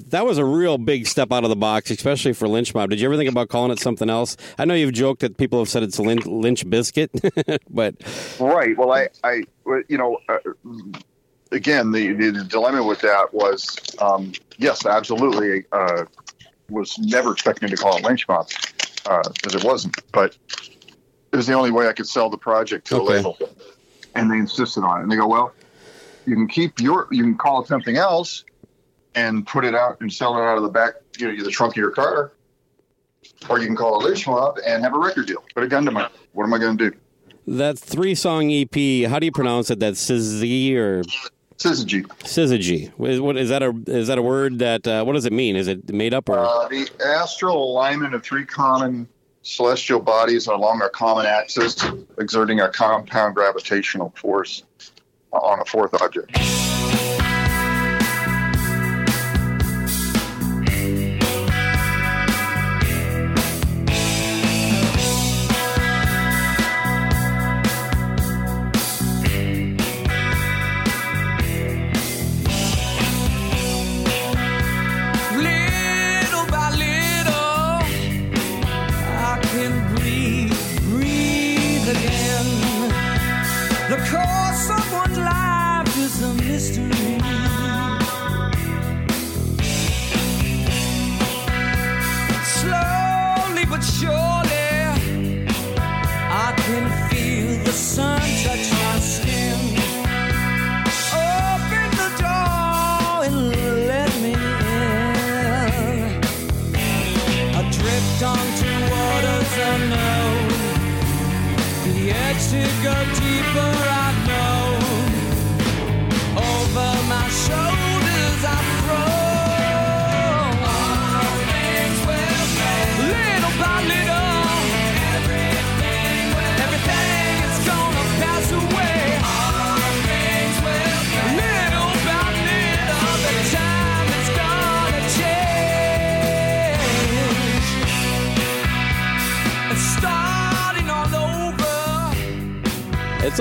That 0.09 0.25
was 0.25 0.37
a 0.37 0.45
real 0.45 0.77
big 0.77 1.07
step 1.07 1.31
out 1.31 1.43
of 1.43 1.49
the 1.49 1.55
box, 1.55 1.89
especially 1.89 2.33
for 2.33 2.47
Lynch 2.47 2.75
Mob. 2.75 2.89
Did 2.89 2.99
you 2.99 3.07
ever 3.07 3.17
think 3.17 3.29
about 3.29 3.49
calling 3.49 3.71
it 3.71 3.79
something 3.79 4.09
else? 4.09 4.37
I 4.57 4.65
know 4.65 4.75
you've 4.75 4.93
joked 4.93 5.21
that 5.21 5.37
people 5.37 5.59
have 5.59 5.69
said 5.69 5.83
it's 5.83 5.99
Lynch, 5.99 6.25
Lynch 6.25 6.69
biscuit, 6.69 7.11
but 7.69 7.95
Right. 8.39 8.77
Well, 8.77 8.91
I, 8.91 9.09
I, 9.23 9.43
you 9.87 9.97
know, 9.97 10.19
uh, 10.29 10.37
again, 11.51 11.91
the, 11.91 12.13
the 12.13 12.43
dilemma 12.43 12.83
with 12.83 13.01
that 13.01 13.33
was, 13.33 13.77
um, 13.99 14.31
yes, 14.57 14.85
absolutely, 14.85 15.65
uh, 15.71 16.05
was 16.69 16.97
never 16.99 17.31
expecting 17.31 17.69
to 17.69 17.77
call 17.77 17.97
it 17.97 18.03
lynch 18.03 18.27
mob 18.27 18.49
because 19.03 19.55
it 19.55 19.63
wasn't, 19.63 19.95
but 20.11 20.37
it 21.31 21.35
was 21.35 21.47
the 21.47 21.53
only 21.53 21.71
way 21.71 21.87
I 21.87 21.93
could 21.93 22.07
sell 22.07 22.29
the 22.29 22.37
project 22.37 22.87
to 22.87 22.97
a 22.97 23.01
Okay. 23.01 23.17
label, 23.17 23.37
and 24.15 24.29
they 24.29 24.37
insisted 24.37 24.83
on 24.83 24.99
it. 24.99 25.03
And 25.03 25.11
they 25.11 25.15
go, 25.15 25.27
well, 25.27 25.53
you 26.25 26.35
can 26.35 26.47
keep 26.47 26.79
your, 26.79 27.07
you 27.11 27.23
can 27.23 27.37
call 27.37 27.61
it 27.61 27.67
something 27.67 27.95
else, 27.95 28.43
and 29.15 29.47
put 29.47 29.63
it 29.65 29.73
out 29.73 29.97
and 30.01 30.11
sell 30.11 30.37
it 30.37 30.41
out 30.41 30.57
of 30.57 30.63
the 30.63 30.69
back, 30.69 30.95
you 31.17 31.31
know, 31.31 31.43
the 31.43 31.49
trunk 31.49 31.73
of 31.73 31.77
your 31.77 31.91
car, 31.91 32.33
or 33.49 33.59
you 33.59 33.65
can 33.67 33.75
call 33.75 33.99
it 34.01 34.09
lynch 34.09 34.27
mob 34.27 34.59
and 34.65 34.83
have 34.83 34.93
a 34.93 34.99
record 34.99 35.27
deal. 35.27 35.43
Put 35.55 35.63
a 35.63 35.67
gun 35.67 35.85
to 35.85 35.91
my, 35.91 36.09
what 36.33 36.43
am 36.43 36.53
I 36.53 36.57
going 36.57 36.77
to 36.77 36.89
do? 36.91 36.97
that 37.49 37.79
three 37.79 38.13
song 38.13 38.51
EP, 38.51 39.09
how 39.09 39.19
do 39.19 39.25
you 39.25 39.31
pronounce 39.31 39.71
it? 39.71 39.79
That 39.79 39.93
Sizzy 39.93 40.75
or 40.75 41.03
Syzygy. 41.57 42.05
Syzygy? 42.19 42.91
Is, 43.07 43.19
what 43.19 43.35
is 43.35 43.49
that 43.49 43.63
a 43.63 43.73
is 43.87 44.07
that 44.07 44.17
a 44.17 44.21
word 44.21 44.59
that 44.59 44.87
uh, 44.87 45.03
what 45.03 45.13
does 45.13 45.25
it 45.25 45.33
mean? 45.33 45.55
Is 45.55 45.67
it 45.67 45.91
made 45.91 46.13
up 46.13 46.29
or? 46.29 46.39
Uh, 46.39 46.67
the 46.67 46.87
astral 47.03 47.71
alignment 47.71 48.13
of 48.13 48.23
three 48.23 48.45
common 48.45 49.07
celestial 49.41 49.99
bodies 49.99 50.47
along 50.47 50.81
a 50.81 50.89
common 50.89 51.25
axis, 51.25 51.83
exerting 52.19 52.59
a 52.59 52.69
compound 52.69 53.33
gravitational 53.33 54.13
force 54.15 54.63
on 55.31 55.59
a 55.59 55.65
fourth 55.65 55.99
object. 56.01 56.37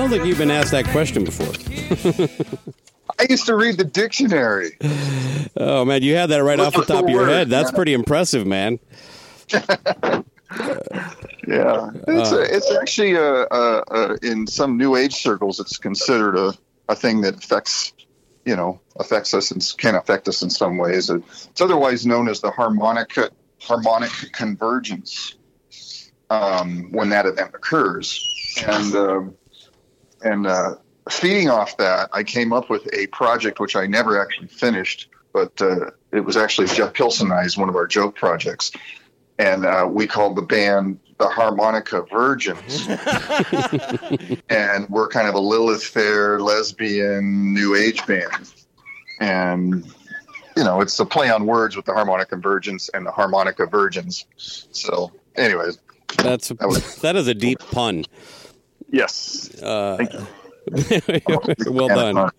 Sounds 0.09 0.19
like 0.19 0.29
you've 0.29 0.39
been 0.39 0.51
asked 0.51 0.71
that 0.71 0.87
question 0.87 1.25
before. 1.25 1.49
I 3.19 3.27
used 3.29 3.47
to 3.47 3.57
read 3.57 3.77
the 3.77 3.85
dictionary. 3.85 4.77
Oh 5.57 5.85
man, 5.85 6.03
you 6.03 6.15
had 6.17 6.27
that 6.31 6.45
right 6.45 6.59
Look 6.59 6.69
off 6.69 6.75
the 6.75 6.93
top 6.93 7.05
of 7.05 7.11
your 7.11 7.23
words, 7.23 7.33
head. 7.33 7.49
That's 7.51 7.73
man. 7.73 7.77
pretty 7.77 7.93
impressive, 7.95 8.47
man. 8.47 8.79
Yeah, 11.49 11.91
it's 12.09 12.33
Uh. 12.33 12.47
it's 12.51 12.73
actually 12.75 13.17
uh, 13.17 13.21
uh, 13.21 13.85
uh, 13.89 14.17
in 14.21 14.49
some 14.49 14.77
new 14.77 14.97
age 14.97 15.15
circles, 15.15 15.61
it's 15.61 15.79
considered 15.79 16.37
a, 16.37 16.55
a 16.89 16.97
thing 16.97 17.21
that 17.21 17.37
affects 17.37 17.93
you 18.45 18.57
know 18.57 18.81
affects 18.99 19.33
us 19.33 19.53
and 19.53 19.65
can 19.79 19.95
affect 19.95 20.27
us 20.27 20.43
in 20.43 20.51
some 20.51 20.77
ways. 20.77 21.09
It's 21.09 21.61
otherwise 21.61 22.05
known 22.05 22.29
as 22.29 22.41
the 22.41 22.51
harmonic 22.51 23.17
harmonic 23.61 24.11
convergence 24.33 25.37
um, 26.31 26.91
when 26.91 27.11
that 27.11 27.27
event 27.27 27.53
occurs, 27.55 28.65
and 28.67 28.95
um, 28.97 29.35
and 30.27 30.47
uh, 30.47 30.75
feeding 31.09 31.49
off 31.49 31.77
that, 31.77 32.11
I 32.13 32.25
came 32.25 32.53
up 32.53 32.69
with 32.69 32.93
a 32.93 33.07
project 33.09 33.61
which 33.61 33.77
I 33.77 33.87
never 33.87 34.21
actually 34.21 34.49
finished, 34.49 35.09
but 35.33 35.61
uh, 35.63 35.91
it 36.13 36.21
was 36.21 36.37
actually 36.37 36.67
Jeff 36.69 36.95
Pilson 36.95 37.31
and 37.31 37.39
I's 37.39 37.57
one 37.57 37.69
of 37.69 37.77
our 37.77 37.87
joke 37.87 38.17
projects, 38.17 38.73
and 39.39 39.65
uh, 39.65 39.89
we 39.91 40.07
called 40.07 40.37
the 40.37 40.43
band 40.43 40.99
the 41.19 41.29
Harmonica 41.29 42.03
Virgins, 42.11 42.87
and 44.51 44.89
we're 44.91 45.09
kind 45.09 45.29
of 45.29 45.35
a 45.35 45.41
Lilith 45.41 45.85
Fair 45.85 46.41
lesbian 46.41 47.55
new 47.55 47.75
age 47.75 48.05
band, 48.07 48.53
and 49.21 49.87
you 50.57 50.65
know 50.65 50.81
it's 50.81 50.99
a 50.99 51.07
play 51.07 51.31
on 51.31 51.47
words 51.47 51.77
with 51.77 51.87
the 51.87 51.93
Harmonica 51.95 52.37
Virgins 52.37 52.91
and 52.93 53.07
the 53.07 53.11
Harmonica 53.13 53.65
Virgins. 53.67 54.27
So, 54.37 55.13
anyways, 55.37 55.79
That's 56.19 56.53
was- 56.61 56.97
that 57.01 57.17
is 57.17 57.29
a 57.29 57.35
deep 57.35 57.61
pun. 57.71 58.05
Yes, 58.91 59.51
Uh, 59.63 59.97
thank 59.97 60.13
you. 60.13 60.27
well 61.71 61.87
done. 61.87 62.19
uh, 62.19 62.31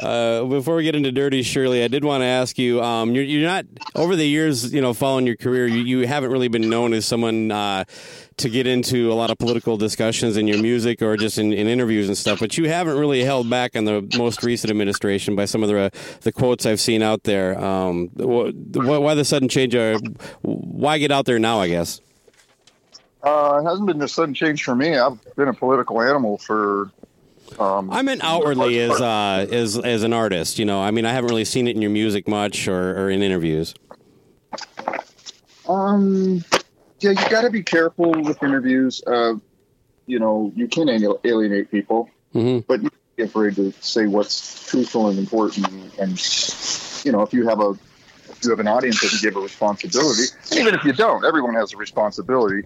Uh, 0.00 0.44
before 0.44 0.76
we 0.76 0.82
get 0.84 0.96
into 0.96 1.12
Dirty 1.12 1.42
Shirley, 1.42 1.84
I 1.84 1.88
did 1.88 2.04
want 2.04 2.22
to 2.22 2.26
ask 2.26 2.56
you. 2.58 2.82
Um, 2.82 3.14
you're, 3.14 3.22
you're 3.24 3.46
not 3.46 3.66
over 3.94 4.16
the 4.16 4.26
years, 4.26 4.72
you 4.72 4.80
know, 4.80 4.94
following 4.94 5.26
your 5.26 5.36
career. 5.36 5.66
You, 5.66 5.82
you 5.82 6.06
haven't 6.06 6.30
really 6.30 6.48
been 6.48 6.70
known 6.70 6.94
as 6.94 7.04
someone 7.04 7.50
uh, 7.52 7.84
to 8.38 8.48
get 8.48 8.66
into 8.66 9.12
a 9.12 9.14
lot 9.14 9.30
of 9.30 9.36
political 9.36 9.76
discussions 9.76 10.38
in 10.38 10.46
your 10.48 10.56
music 10.62 11.02
or 11.02 11.18
just 11.18 11.36
in, 11.36 11.52
in 11.52 11.66
interviews 11.66 12.08
and 12.08 12.16
stuff. 12.16 12.40
But 12.40 12.56
you 12.56 12.66
haven't 12.66 12.96
really 12.98 13.22
held 13.22 13.50
back 13.50 13.76
on 13.76 13.84
the 13.84 14.08
most 14.16 14.42
recent 14.42 14.70
administration 14.70 15.36
by 15.36 15.44
some 15.44 15.62
of 15.62 15.68
the 15.68 15.90
the 16.22 16.32
quotes 16.32 16.64
I've 16.64 16.80
seen 16.80 17.02
out 17.02 17.24
there. 17.24 17.62
Um, 17.62 18.08
wh- 18.18 18.52
wh- 18.74 19.02
why 19.02 19.14
the 19.14 19.24
sudden 19.24 19.50
change? 19.50 19.74
Uh, 19.74 19.98
why 20.40 20.96
get 20.96 21.12
out 21.12 21.26
there 21.26 21.38
now? 21.38 21.60
I 21.60 21.68
guess. 21.68 22.00
Uh, 23.26 23.58
it 23.60 23.64
hasn't 23.64 23.88
been 23.88 24.00
a 24.00 24.06
sudden 24.06 24.34
change 24.34 24.62
for 24.62 24.76
me. 24.76 24.96
I've 24.96 25.18
been 25.34 25.48
a 25.48 25.52
political 25.52 26.00
animal 26.00 26.38
for. 26.38 26.92
Um, 27.58 27.90
I 27.90 28.02
meant 28.02 28.22
outwardly 28.22 28.78
as 28.78 29.00
uh, 29.00 29.48
as 29.50 29.76
as 29.76 30.04
an 30.04 30.12
artist. 30.12 30.60
You 30.60 30.64
know, 30.64 30.80
I 30.80 30.92
mean, 30.92 31.04
I 31.04 31.12
haven't 31.12 31.30
really 31.30 31.44
seen 31.44 31.66
it 31.66 31.74
in 31.74 31.82
your 31.82 31.90
music 31.90 32.28
much 32.28 32.68
or, 32.68 32.96
or 32.96 33.10
in 33.10 33.24
interviews. 33.24 33.74
Um, 35.68 36.44
yeah, 37.00 37.10
you 37.10 37.28
got 37.28 37.42
to 37.42 37.50
be 37.50 37.64
careful 37.64 38.12
with 38.12 38.40
interviews. 38.44 39.02
Uh, 39.04 39.34
you 40.06 40.20
know, 40.20 40.52
you 40.54 40.68
can 40.68 40.88
alienate 40.88 41.72
people, 41.72 42.08
hmm 42.32 42.60
but 42.68 42.80
you 42.80 42.90
can't 42.90 43.16
be 43.16 43.22
afraid 43.24 43.56
to 43.56 43.72
say 43.80 44.06
what's 44.06 44.68
truthful 44.68 45.08
and 45.08 45.18
important. 45.18 45.66
And 45.98 47.04
you 47.04 47.10
know, 47.10 47.22
if 47.22 47.32
you 47.32 47.48
have 47.48 47.58
a 47.58 47.74
you 48.44 48.50
have 48.50 48.60
an 48.60 48.68
audience 48.68 49.00
that 49.00 49.12
you 49.12 49.18
give 49.20 49.36
a 49.36 49.40
responsibility, 49.40 50.26
even 50.52 50.76
if 50.76 50.84
you 50.84 50.92
don't, 50.92 51.24
everyone 51.24 51.54
has 51.54 51.72
a 51.72 51.76
responsibility 51.76 52.62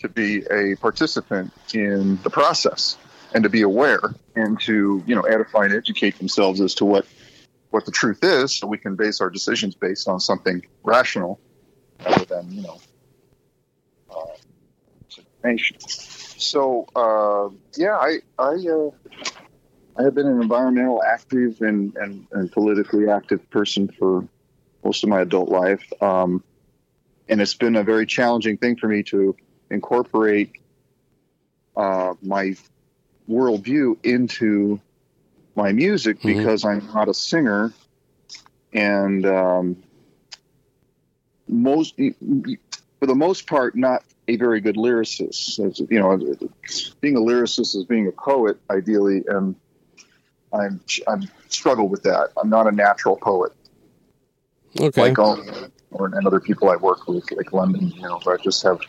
to 0.00 0.08
be 0.08 0.44
a 0.50 0.76
participant 0.76 1.52
in 1.72 2.20
the 2.22 2.30
process 2.30 2.96
and 3.32 3.44
to 3.44 3.50
be 3.50 3.62
aware 3.62 4.00
and 4.34 4.60
to 4.60 5.02
you 5.06 5.14
know 5.14 5.22
edify 5.22 5.64
and 5.64 5.74
educate 5.74 6.18
themselves 6.18 6.60
as 6.60 6.74
to 6.74 6.84
what 6.84 7.06
what 7.70 7.84
the 7.84 7.92
truth 7.92 8.18
is, 8.22 8.56
so 8.56 8.66
we 8.66 8.78
can 8.78 8.96
base 8.96 9.20
our 9.20 9.30
decisions 9.30 9.76
based 9.76 10.08
on 10.08 10.18
something 10.18 10.66
rational 10.82 11.40
rather 12.04 12.24
than 12.24 12.50
you 12.50 12.62
know 12.62 12.80
uh, 14.10 14.24
information. 15.08 15.76
So 15.80 16.86
uh, 16.96 17.54
yeah, 17.76 17.96
I 17.96 18.18
I 18.38 18.54
uh, 18.54 18.90
I 19.96 20.02
have 20.02 20.14
been 20.14 20.26
an 20.26 20.40
environmental 20.40 21.02
active 21.02 21.60
and, 21.60 21.94
and, 21.96 22.26
and 22.32 22.50
politically 22.50 23.08
active 23.08 23.48
person 23.50 23.88
for 23.88 24.26
most 24.82 25.02
of 25.02 25.10
my 25.10 25.20
adult 25.20 25.50
life, 25.50 25.82
um, 26.00 26.42
and 27.28 27.40
it's 27.40 27.54
been 27.54 27.76
a 27.76 27.84
very 27.84 28.06
challenging 28.06 28.56
thing 28.56 28.76
for 28.76 28.88
me 28.88 29.02
to 29.04 29.36
incorporate 29.70 30.52
uh, 31.76 32.14
my 32.22 32.56
worldview 33.28 33.96
into 34.04 34.80
my 35.54 35.72
music 35.72 36.20
Mhm. 36.20 36.26
because 36.26 36.64
I'm 36.64 36.86
not 36.92 37.08
a 37.08 37.14
singer, 37.14 37.72
and 38.72 39.24
um, 39.26 39.82
most 41.48 41.94
for 41.96 43.06
the 43.06 43.14
most 43.14 43.46
part 43.46 43.76
not 43.76 44.02
a 44.28 44.36
very 44.36 44.60
good 44.60 44.76
lyricist. 44.76 45.58
As, 45.64 45.80
you 45.80 45.98
know, 45.98 46.16
being 47.00 47.16
a 47.16 47.20
lyricist 47.20 47.74
is 47.76 47.84
being 47.84 48.06
a 48.06 48.12
poet 48.12 48.58
ideally, 48.70 49.24
and 49.26 49.54
I'm 50.52 50.80
I'm 51.06 51.28
struggle 51.48 51.88
with 51.88 52.02
that. 52.04 52.30
I'm 52.40 52.48
not 52.48 52.66
a 52.66 52.72
natural 52.72 53.16
poet 53.16 53.52
Okay. 54.78 55.00
like 55.00 55.18
all 55.18 55.38
or 55.90 56.06
and 56.06 56.26
other 56.26 56.40
people 56.40 56.70
I 56.70 56.76
work 56.76 57.06
with, 57.08 57.30
like 57.32 57.52
London. 57.52 57.88
You 57.88 58.02
know, 58.02 58.20
but 58.24 58.40
I 58.40 58.42
just 58.42 58.62
have 58.62 58.80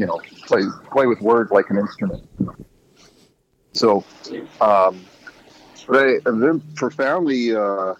you 0.00 0.06
know 0.06 0.18
play 0.46 0.62
play 0.90 1.06
with 1.06 1.20
words 1.20 1.50
like 1.50 1.68
an 1.68 1.76
instrument. 1.76 2.26
So, 3.74 4.02
um, 4.58 5.04
but 5.86 5.98
I, 5.98 6.14
I've 6.14 6.40
been 6.40 6.62
profoundly 6.74 7.54
uh, 7.54 7.94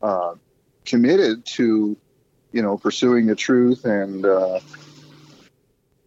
uh, 0.00 0.34
committed 0.84 1.44
to 1.56 1.96
you 2.52 2.62
know 2.62 2.78
pursuing 2.78 3.26
the 3.26 3.34
truth 3.34 3.84
and 3.84 4.24
uh, 4.24 4.60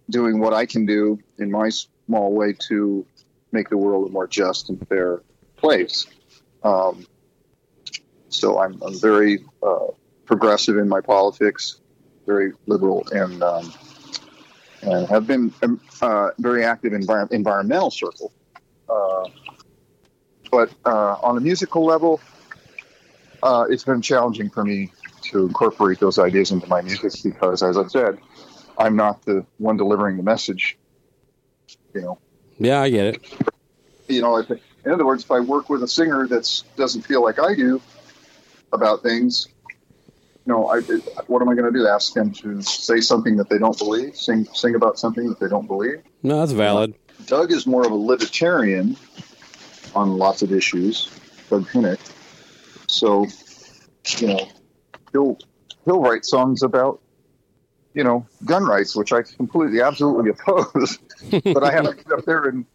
doing 0.09 0.39
what 0.39 0.53
I 0.53 0.65
can 0.65 0.85
do 0.85 1.19
in 1.39 1.51
my 1.51 1.69
small 2.07 2.33
way 2.33 2.53
to 2.69 3.05
make 3.51 3.67
the 3.67 3.77
world 3.77 4.07
a 4.07 4.11
more 4.13 4.27
just 4.27 4.69
and 4.69 4.87
fair 4.87 5.21
place. 5.57 6.07
Um, 6.63 7.05
so 8.29 8.59
I'm, 8.59 8.81
I'm 8.81 8.97
very 8.99 9.43
uh, 9.61 9.87
progressive 10.25 10.77
in 10.77 10.87
my 10.87 11.01
politics, 11.01 11.81
very 12.25 12.53
liberal, 12.65 13.05
and 13.11 13.43
um, 13.43 13.73
and 14.85 15.07
have 15.07 15.27
been 15.27 15.53
um, 15.63 15.81
uh, 16.01 16.29
very 16.37 16.63
active 16.63 16.93
in 16.93 17.01
envir- 17.01 17.31
environmental 17.31 17.91
circles. 17.91 18.31
Uh, 18.87 19.25
but 20.51 20.69
uh, 20.85 21.17
on 21.21 21.37
a 21.37 21.41
musical 21.41 21.83
level, 21.85 22.21
uh, 23.43 23.65
it's 23.69 23.83
been 23.83 24.01
challenging 24.01 24.49
for 24.49 24.63
me 24.63 24.91
to 25.23 25.45
incorporate 25.45 25.99
those 25.99 26.19
ideas 26.19 26.51
into 26.51 26.67
my 26.67 26.81
music 26.81 27.13
because, 27.23 27.63
as 27.63 27.77
I 27.77 27.87
said, 27.87 28.19
I'm 28.77 28.95
not 28.95 29.23
the 29.23 29.45
one 29.57 29.77
delivering 29.77 30.17
the 30.17 30.23
message. 30.23 30.77
You 31.93 32.01
know, 32.01 32.19
Yeah, 32.59 32.81
I 32.81 32.89
get 32.89 33.15
it. 33.15 33.25
you 34.07 34.21
know, 34.21 34.37
if, 34.37 34.49
in 34.51 34.91
other 34.91 35.05
words, 35.05 35.23
if 35.23 35.31
I 35.31 35.39
work 35.39 35.69
with 35.69 35.81
a 35.81 35.87
singer 35.87 36.27
that 36.27 36.63
doesn't 36.75 37.01
feel 37.03 37.23
like 37.23 37.39
I 37.39 37.55
do 37.55 37.81
about 38.71 39.01
things, 39.01 39.47
know, 40.53 40.67
I, 40.67 40.79
what 41.27 41.41
am 41.41 41.49
I 41.49 41.55
going 41.55 41.71
to 41.71 41.77
do? 41.77 41.87
Ask 41.87 42.13
them 42.13 42.31
to 42.33 42.61
say 42.61 42.99
something 42.99 43.37
that 43.37 43.49
they 43.49 43.57
don't 43.57 43.77
believe, 43.77 44.15
sing 44.15 44.45
sing 44.53 44.75
about 44.75 44.99
something 44.99 45.27
that 45.29 45.39
they 45.39 45.47
don't 45.47 45.67
believe. 45.67 46.01
No, 46.23 46.39
that's 46.39 46.51
valid. 46.51 46.95
Doug 47.25 47.51
is 47.51 47.65
more 47.65 47.85
of 47.85 47.91
a 47.91 47.95
libertarian 47.95 48.97
on 49.95 50.17
lots 50.17 50.41
of 50.41 50.51
issues. 50.51 51.09
Doug 51.49 51.67
Pinnick, 51.67 51.99
so 52.87 53.25
you 54.19 54.27
know, 54.27 54.47
he'll 55.11 55.37
he'll 55.85 56.01
write 56.01 56.25
songs 56.25 56.63
about 56.63 57.01
you 57.93 58.03
know 58.03 58.25
gun 58.45 58.65
rights, 58.65 58.95
which 58.95 59.13
I 59.13 59.23
completely, 59.23 59.81
absolutely 59.81 60.31
oppose. 60.31 60.99
but 61.43 61.63
I 61.63 61.71
have 61.71 61.85
to 61.85 61.95
get 61.95 62.11
up 62.11 62.25
there 62.25 62.45
and 62.45 62.65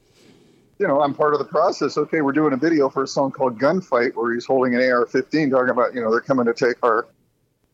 you 0.80 0.88
know, 0.88 1.02
I'm 1.02 1.12
part 1.12 1.34
of 1.34 1.38
the 1.38 1.44
process. 1.44 1.98
Okay, 1.98 2.22
we're 2.22 2.32
doing 2.32 2.54
a 2.54 2.56
video 2.56 2.88
for 2.88 3.02
a 3.02 3.06
song 3.06 3.32
called 3.32 3.58
Gunfight 3.58 4.14
where 4.14 4.32
he's 4.32 4.46
holding 4.46 4.74
an 4.74 4.80
AR-15 4.80 5.50
talking 5.50 5.68
about, 5.68 5.94
you 5.94 6.00
know, 6.00 6.10
they're 6.10 6.22
coming 6.22 6.46
to 6.46 6.54
take 6.54 6.76
our 6.82 7.06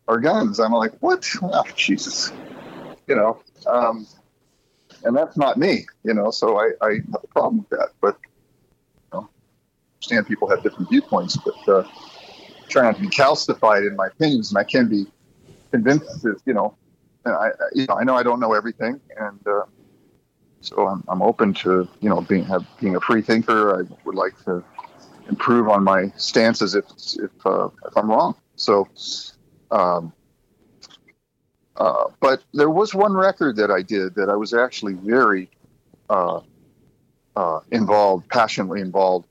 our 0.08 0.18
guns. 0.20 0.60
I'm 0.60 0.72
like, 0.72 0.92
what? 1.00 1.28
Oh, 1.42 1.64
Jesus. 1.74 2.32
You 3.06 3.16
know, 3.16 3.40
um, 3.66 4.06
and 5.04 5.16
that's 5.16 5.36
not 5.36 5.56
me, 5.58 5.86
you 6.04 6.14
know, 6.14 6.30
so 6.30 6.58
I, 6.58 6.70
I 6.82 6.94
have 6.94 7.22
a 7.22 7.26
problem 7.28 7.58
with 7.58 7.68
that. 7.78 7.90
But, 8.00 8.18
you 9.12 9.20
know, 9.20 9.28
understand 9.98 10.26
people 10.26 10.48
have 10.50 10.62
different 10.62 10.90
viewpoints, 10.90 11.36
but 11.36 11.68
uh, 11.72 11.88
try 12.68 12.82
not 12.82 12.96
to 12.96 13.02
be 13.02 13.08
calcified 13.08 13.86
in 13.86 13.96
my 13.96 14.08
opinions, 14.08 14.50
and 14.50 14.58
I 14.58 14.64
can 14.64 14.88
be 14.88 15.06
convinced 15.72 16.22
that, 16.22 16.40
you 16.46 16.54
know, 16.54 16.76
I- 17.24 17.50
you 17.74 17.86
know, 17.86 17.94
I 17.96 18.04
know 18.04 18.14
I 18.14 18.22
don't 18.22 18.40
know 18.40 18.52
everything, 18.52 19.00
and 19.16 19.40
uh, 19.46 19.62
so 20.60 20.86
I'm, 20.86 21.04
I'm 21.08 21.22
open 21.22 21.54
to 21.54 21.88
you 22.00 22.08
know 22.08 22.20
being 22.20 22.44
have, 22.44 22.64
being 22.80 22.96
a 22.96 23.00
free 23.00 23.22
thinker. 23.22 23.80
I 23.80 23.82
would 24.04 24.14
like 24.14 24.34
to 24.44 24.64
improve 25.28 25.68
on 25.68 25.84
my 25.84 26.12
stances 26.16 26.74
if 26.76 26.84
if, 27.18 27.30
uh, 27.44 27.68
if 27.86 27.96
I'm 27.96 28.08
wrong. 28.10 28.36
So, 28.56 28.88
um, 29.70 30.12
uh, 31.76 32.04
but 32.20 32.42
there 32.54 32.70
was 32.70 32.94
one 32.94 33.12
record 33.12 33.56
that 33.56 33.70
I 33.70 33.82
did 33.82 34.14
that 34.14 34.28
I 34.28 34.36
was 34.36 34.54
actually 34.54 34.94
very 34.94 35.50
uh, 36.08 36.40
uh, 37.34 37.60
involved, 37.70 38.28
passionately 38.28 38.80
involved 38.80 39.26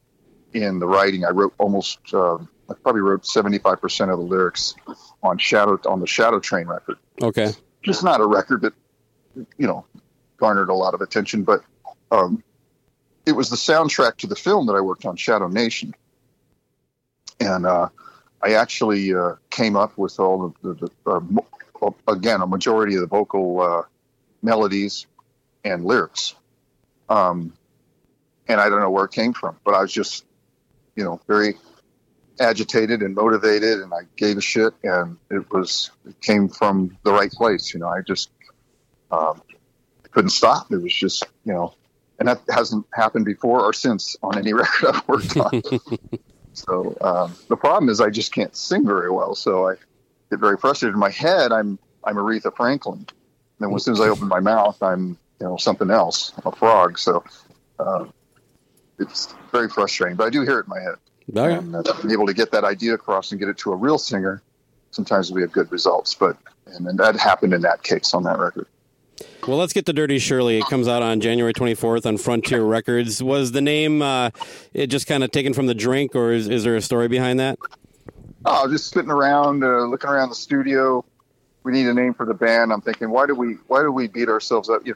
in 0.53 0.80
the 0.80 0.88
writing. 0.88 1.26
I 1.26 1.30
wrote 1.30 1.53
almost 1.57 1.99
uh, 2.14 2.36
I 2.70 2.74
probably 2.84 3.01
wrote 3.01 3.26
75 3.26 3.82
percent 3.82 4.12
of 4.12 4.20
the 4.20 4.26
lyrics 4.26 4.76
on 5.24 5.38
Shadow 5.38 5.80
on 5.86 5.99
the 5.99 6.07
Shadow 6.07 6.39
Train 6.39 6.68
record 6.68 6.97
Okay. 7.22 7.53
it's 7.84 8.03
not 8.03 8.22
a 8.22 8.26
record 8.26 8.62
that 8.62 8.74
you 9.57 9.68
know 9.68 9.86
garnered 10.38 10.70
a 10.70 10.74
lot 10.74 10.93
of 10.93 11.01
attention, 11.01 11.43
but 11.43 11.62
um, 12.12 12.43
it 13.26 13.32
was 13.32 13.49
the 13.49 13.55
soundtrack 13.55 14.18
to 14.18 14.28
the 14.28 14.36
film 14.36 14.68
that 14.68 14.74
I 14.74 14.82
worked 14.82 15.05
on, 15.05 15.16
Shadow 15.16 15.47
Nation, 15.47 15.95
and 17.39 17.66
uh, 17.66 17.89
I 18.46 18.54
actually 18.54 19.14
uh, 19.14 19.34
came 19.50 19.76
up 19.76 19.98
with 19.98 20.20
all 20.20 20.46
of 20.46 20.54
the, 20.62 20.89
the 21.06 21.12
uh, 21.12 21.91
again 22.08 22.41
a 22.41 22.48
majority 22.48 22.93
of 22.93 23.02
the 23.02 23.08
vocal 23.08 23.60
uh, 23.60 23.82
melodies 24.43 25.08
and 25.64 25.84
lyrics, 25.84 26.36
um, 27.10 27.54
and 28.48 28.62
I 28.62 28.70
don't 28.70 28.82
know 28.82 28.91
where 28.91 29.06
it 29.06 29.12
came 29.12 29.34
from, 29.34 29.58
but 29.64 29.74
I 29.74 29.82
was 29.82 29.91
just 29.91 30.26
you 30.96 31.04
know 31.04 31.20
very 31.28 31.56
agitated 32.39 33.02
and 33.02 33.16
motivated 33.16 33.80
and 33.80 33.93
I 33.93 34.02
gave 34.18 34.38
a 34.38 34.41
shit 34.41 34.74
and 34.84 35.18
it 35.32 35.50
was 35.52 35.89
it 36.06 36.20
came 36.20 36.50
from 36.50 36.98
the 37.04 37.14
right 37.14 37.32
place 37.32 37.74
you 37.74 37.80
know 37.80 37.88
I 37.88 38.02
just 38.02 38.30
um, 39.10 39.41
couldn't 40.12 40.32
stop. 40.32 40.72
It 40.72 40.82
was 40.82 40.93
just 40.93 41.26
you 41.46 41.54
know, 41.54 41.74
and 42.20 42.28
that 42.28 42.41
hasn't 42.50 42.86
happened 42.93 43.26
before 43.26 43.62
or 43.62 43.74
since 43.74 44.16
on 44.22 44.38
any 44.38 44.54
record 44.62 44.96
I've 44.96 45.08
worked 45.08 45.36
on. 45.36 45.62
so 46.56 46.97
um, 47.01 47.36
the 47.49 47.58
problem 47.58 47.89
is 47.89 48.01
I 48.01 48.10
just 48.10 48.34
can't 48.34 48.56
sing 48.56 48.86
very 48.86 49.12
well. 49.12 49.36
So 49.36 49.70
I 49.70 49.76
get 50.30 50.39
very 50.39 50.58
frustrated. 50.58 50.93
In 50.93 50.99
my 50.99 51.10
head, 51.10 51.51
I'm 51.51 51.78
I'm 52.03 52.16
Aretha 52.16 52.56
Franklin. 52.56 52.99
And 52.99 53.08
then 53.60 53.74
as 53.74 53.84
soon 53.84 53.93
as 53.93 54.01
I 54.01 54.08
open 54.08 54.28
my 54.28 54.39
mouth, 54.39 54.82
I'm 54.82 55.18
you 55.39 55.47
know 55.47 55.58
something 55.58 55.91
else, 55.91 56.34
a 56.45 56.51
frog. 56.51 56.97
So 56.97 57.24
uh, 57.78 58.06
it's 58.99 59.36
very 59.51 59.70
frustrating. 59.70 60.16
But 60.16 60.28
I 60.28 60.30
do 60.30 60.41
hear 60.41 60.60
it 60.60 60.66
in 60.66 60.70
my 60.70 60.80
head. 60.80 60.95
Okay. 61.30 61.56
And 61.56 61.76
uh, 61.76 61.84
being 62.01 62.14
able 62.14 62.28
to 62.28 62.34
get 62.34 62.51
that 62.51 62.64
idea 62.64 62.93
across 62.93 63.32
and 63.32 63.39
get 63.39 63.49
it 63.49 63.58
to 63.60 63.74
a 63.74 63.76
real 63.76 63.97
singer, 63.97 64.41
sometimes 64.91 65.32
we 65.32 65.41
have 65.41 65.51
good 65.51 65.72
results. 65.72 66.16
But 66.16 66.38
and, 66.68 66.88
and 66.88 66.97
that 66.99 67.16
happened 67.16 67.53
in 67.53 67.62
that 67.62 67.84
case 67.84 68.14
on 68.14 68.24
that 68.24 68.39
record. 68.39 68.68
Well, 69.47 69.57
let's 69.57 69.74
get 69.74 69.86
to 69.86 69.93
Dirty 69.93 70.20
Shirley. 70.20 70.57
It 70.57 70.66
comes 70.66 70.88
out 70.88 71.01
on 71.01 71.22
January 71.22 71.53
24th 71.53 72.05
on 72.05 72.18
Frontier 72.18 72.63
Records. 72.63 73.22
Was 73.22 73.51
the 73.51 73.61
name 73.61 74.01
uh, 74.01 74.32
it 74.74 74.88
just 74.88 75.07
kind 75.07 75.24
of 75.24 75.32
taken 75.32 75.53
from 75.53 75.68
the 75.68 75.76
drink, 75.76 76.16
or 76.16 76.32
is, 76.32 76.49
is 76.49 76.63
there 76.63 76.76
a 76.76 76.82
story 76.82 77.07
behind 77.07 77.39
that? 77.39 77.57
Oh, 78.43 78.70
just 78.70 78.91
sitting 78.91 79.11
around, 79.11 79.63
uh, 79.63 79.84
looking 79.86 80.09
around 80.09 80.30
the 80.30 80.36
studio. 80.36 81.05
We 81.63 81.72
need 81.72 81.88
a 81.88 81.93
name 81.93 82.13
for 82.13 82.26
the 82.26 82.34
band. 82.34 82.72
I'm 82.72 82.82
thinking, 82.82 83.09
why 83.09 83.26
do 83.26 83.34
we 83.36 83.53
why 83.68 83.82
do 83.82 83.91
we 83.91 84.07
beat 84.07 84.30
ourselves 84.30 84.70
up? 84.70 84.86
You 84.86 84.95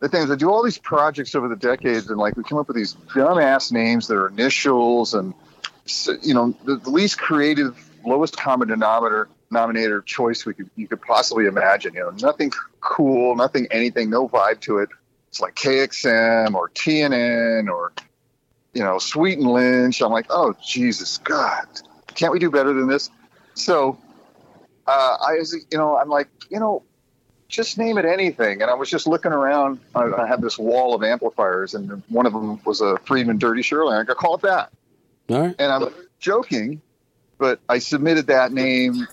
the 0.00 0.08
thing 0.08 0.22
is, 0.22 0.30
I 0.30 0.36
do 0.36 0.50
all 0.50 0.62
these 0.62 0.78
projects 0.78 1.34
over 1.34 1.48
the 1.48 1.56
decades, 1.56 2.08
and 2.10 2.18
like 2.18 2.36
we 2.36 2.44
come 2.44 2.58
up 2.58 2.68
with 2.68 2.76
these 2.76 2.94
dumbass 3.14 3.72
names 3.72 4.08
that 4.08 4.16
are 4.16 4.28
initials, 4.28 5.14
and 5.14 5.34
you 6.22 6.34
know, 6.34 6.54
the, 6.64 6.76
the 6.76 6.90
least 6.90 7.18
creative, 7.18 7.78
lowest 8.04 8.36
common 8.36 8.68
denominator 8.68 9.28
nominator 9.56 10.04
choice 10.04 10.44
we 10.46 10.54
could 10.54 10.70
you 10.76 10.88
could 10.88 11.02
possibly 11.02 11.46
imagine. 11.46 11.94
You 11.94 12.00
know, 12.00 12.10
nothing 12.10 12.52
cool, 12.80 13.36
nothing 13.36 13.66
anything, 13.70 14.10
no 14.10 14.28
vibe 14.28 14.60
to 14.60 14.78
it. 14.78 14.90
It's 15.28 15.40
like 15.40 15.54
KXM 15.54 16.54
or 16.54 16.68
TNN 16.70 17.68
or 17.68 17.92
you 18.72 18.82
know, 18.82 18.98
Sweet 18.98 19.38
and 19.38 19.50
Lynch. 19.50 20.02
I'm 20.02 20.12
like, 20.12 20.26
oh 20.30 20.54
Jesus 20.64 21.18
God, 21.18 21.66
can't 22.14 22.32
we 22.32 22.38
do 22.38 22.50
better 22.50 22.72
than 22.72 22.88
this? 22.88 23.10
So 23.54 23.98
uh, 24.86 25.16
I 25.26 25.38
was, 25.38 25.54
you 25.54 25.78
know, 25.78 25.96
I'm 25.96 26.08
like, 26.08 26.28
you 26.50 26.60
know, 26.60 26.82
just 27.48 27.78
name 27.78 27.98
it 27.98 28.04
anything. 28.04 28.62
And 28.62 28.70
I 28.70 28.74
was 28.74 28.90
just 28.90 29.06
looking 29.06 29.32
around. 29.32 29.80
I, 29.94 30.04
I 30.04 30.26
had 30.26 30.40
this 30.40 30.58
wall 30.58 30.94
of 30.94 31.02
amplifiers, 31.02 31.74
and 31.74 32.02
one 32.08 32.26
of 32.26 32.32
them 32.32 32.60
was 32.64 32.80
a 32.80 32.98
Friedman 32.98 33.38
Dirty 33.38 33.62
Shirley. 33.62 33.96
I 33.96 34.04
go, 34.04 34.14
call 34.14 34.34
it 34.36 34.42
that. 34.42 34.70
All 35.30 35.42
right. 35.42 35.54
And 35.58 35.72
I'm 35.72 35.88
joking, 36.18 36.80
but 37.38 37.60
I 37.68 37.78
submitted 37.78 38.28
that 38.28 38.52
name 38.52 39.06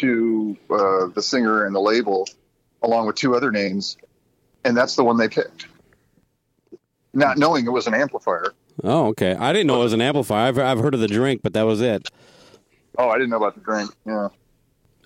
to 0.00 0.56
uh, 0.70 1.06
the 1.14 1.22
singer 1.22 1.64
and 1.66 1.74
the 1.74 1.80
label, 1.80 2.28
along 2.82 3.06
with 3.06 3.16
two 3.16 3.34
other 3.34 3.50
names, 3.50 3.96
and 4.64 4.76
that's 4.76 4.96
the 4.96 5.04
one 5.04 5.16
they 5.16 5.28
picked. 5.28 5.66
Not 7.12 7.38
knowing 7.38 7.66
it 7.66 7.70
was 7.70 7.86
an 7.86 7.94
amplifier. 7.94 8.52
Oh, 8.84 9.06
okay. 9.06 9.34
I 9.34 9.52
didn't 9.52 9.68
know 9.68 9.80
it 9.80 9.84
was 9.84 9.92
an 9.94 10.02
amplifier. 10.02 10.48
I've, 10.48 10.58
I've 10.58 10.78
heard 10.80 10.94
of 10.94 11.00
the 11.00 11.08
drink, 11.08 11.40
but 11.42 11.54
that 11.54 11.62
was 11.62 11.80
it. 11.80 12.08
Oh, 12.98 13.08
I 13.08 13.14
didn't 13.14 13.30
know 13.30 13.38
about 13.38 13.54
the 13.54 13.62
drink. 13.62 13.90
Yeah. 14.04 14.28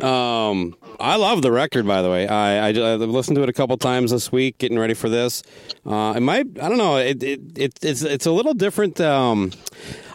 Um, 0.01 0.77
I 0.99 1.17
love 1.17 1.43
the 1.43 1.53
record, 1.53 1.87
by 1.87 2.03
the 2.03 2.11
way. 2.11 2.27
I, 2.27 2.69
I, 2.69 2.71
I 2.71 2.95
listened 2.97 3.37
to 3.37 3.43
it 3.43 3.49
a 3.49 3.53
couple 3.53 3.77
times 3.77 4.11
this 4.11 4.33
week, 4.33 4.59
getting 4.59 4.79
ready 4.79 4.95
for 4.95 5.09
this. 5.09 5.43
Uh, 5.85 6.15
it 6.17 6.21
might, 6.21 6.47
I 6.61 6.69
don't 6.69 6.79
know, 6.79 6.97
it, 6.97 7.23
it, 7.23 7.41
it 7.57 7.79
it's 7.83 8.03
it's 8.03 8.27
a 8.27 8.33
little 8.33 8.55
different. 8.55 9.01
Um, 9.01 9.53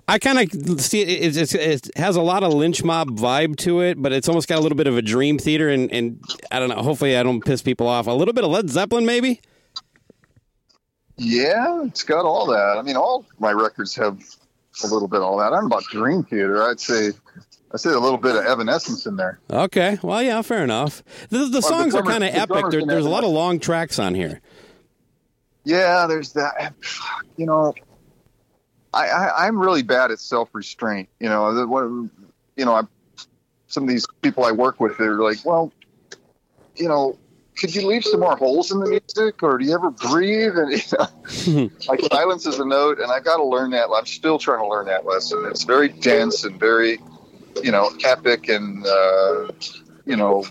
I 0.08 0.20
kind 0.20 0.38
of 0.38 0.82
see 0.82 1.02
it, 1.02 1.36
it, 1.36 1.56
it, 1.56 1.98
has 1.98 2.16
a 2.16 2.22
lot 2.22 2.44
of 2.44 2.54
lynch 2.54 2.84
mob 2.84 3.10
vibe 3.12 3.56
to 3.58 3.82
it, 3.82 4.00
but 4.00 4.12
it's 4.12 4.30
almost 4.30 4.48
got 4.48 4.60
a 4.60 4.62
little 4.62 4.76
bit 4.76 4.86
of 4.86 4.96
a 4.96 5.02
dream 5.02 5.40
theater, 5.40 5.70
and, 5.70 5.92
and 5.92 6.24
I 6.52 6.60
don't 6.60 6.70
know. 6.70 6.76
Hopefully, 6.76 7.18
I 7.18 7.24
don't 7.24 7.44
piss 7.44 7.64
people 7.64 7.88
off. 7.88 8.06
A 8.06 8.12
little 8.12 8.34
bit 8.34 8.44
of 8.44 8.52
Led 8.52 8.70
Zeppelin, 8.70 9.06
maybe. 9.06 9.42
Yeah, 11.18 11.84
it's 11.86 12.04
got 12.04 12.26
all 12.26 12.46
that. 12.48 12.78
I 12.78 12.84
mean, 12.84 12.96
all 12.96 13.26
my 13.40 13.52
records 13.52 13.96
have 13.96 14.22
a 14.84 14.88
little 14.88 15.08
bit 15.08 15.22
of 15.22 15.24
all 15.24 15.38
that. 15.38 15.54
I 15.54 15.56
don't 15.56 15.66
about 15.66 15.84
Dream 15.86 16.24
Theater. 16.24 16.62
I'd 16.62 16.80
say 16.80 17.12
I 17.74 17.78
see 17.78 17.90
a 17.90 18.00
little 18.00 18.18
bit 18.18 18.36
of 18.36 18.46
Evanescence 18.46 19.06
in 19.06 19.16
there. 19.16 19.40
Okay, 19.50 19.98
well, 20.04 20.22
yeah, 20.22 20.42
fair 20.44 20.64
enough. 20.64 21.04
The, 21.30 21.40
the 21.40 21.46
the 21.46 21.62
songs 21.62 21.94
drummer- 21.94 22.10
are 22.10 22.12
kind 22.12 22.24
of 22.24 22.32
the 22.32 22.40
epic. 22.40 22.70
There, 22.70 22.86
there's 22.86 23.06
a 23.06 23.10
lot 23.10 23.24
of 23.24 23.32
long 23.32 23.60
tracks 23.60 23.98
on 23.98 24.14
here. 24.14 24.42
Yeah, 25.64 26.06
there's 26.08 26.34
that. 26.34 26.74
You 27.38 27.46
know, 27.46 27.74
I, 28.96 29.08
I 29.08 29.48
I'm 29.48 29.60
really 29.60 29.84
bad 29.84 30.12
at 30.12 30.20
self 30.20 30.50
restraint. 30.54 31.10
You 31.20 31.30
know, 31.30 31.54
the, 31.54 31.68
what, 31.68 31.84
you 31.84 32.66
know, 32.66 32.74
I, 32.74 32.84
some 33.68 33.84
of 33.84 33.90
these 33.90 34.08
people 34.22 34.46
I 34.46 34.52
work 34.52 34.80
with, 34.80 34.98
they're 34.98 35.20
like, 35.20 35.46
well, 35.46 35.72
you 36.76 36.88
know, 36.88 37.18
could 37.58 37.74
you 37.74 37.88
leave 37.88 38.04
some 38.04 38.20
more 38.22 38.36
holes 38.36 38.72
in 38.72 38.80
the 38.80 38.90
music, 38.90 39.42
or 39.44 39.58
do 39.58 39.66
you 39.66 39.74
ever 39.74 39.92
breathe? 39.92 40.58
And 40.58 40.72
you 41.46 41.54
know, 41.56 41.70
like 41.88 42.02
silence 42.12 42.46
is 42.46 42.60
a 42.60 42.66
note, 42.66 43.00
and 43.00 43.12
I 43.12 43.20
got 43.20 43.38
to 43.38 43.46
learn 43.46 43.72
that. 43.72 43.90
I'm 43.94 44.06
still 44.06 44.40
trying 44.40 44.60
to 44.60 44.68
learn 44.68 44.86
that 44.86 45.06
lesson. 45.06 45.46
It's 45.50 45.64
very 45.64 45.90
dense 45.90 46.44
and 46.44 46.60
very, 46.60 47.00
you 47.62 47.72
know, 47.72 47.92
epic 48.04 48.50
and 48.50 48.86
uh, 48.86 49.48
you 50.06 50.16
know, 50.16 50.46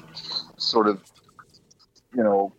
sort 0.57 0.87
of, 0.87 1.03
you 2.15 2.23
know, 2.23 2.53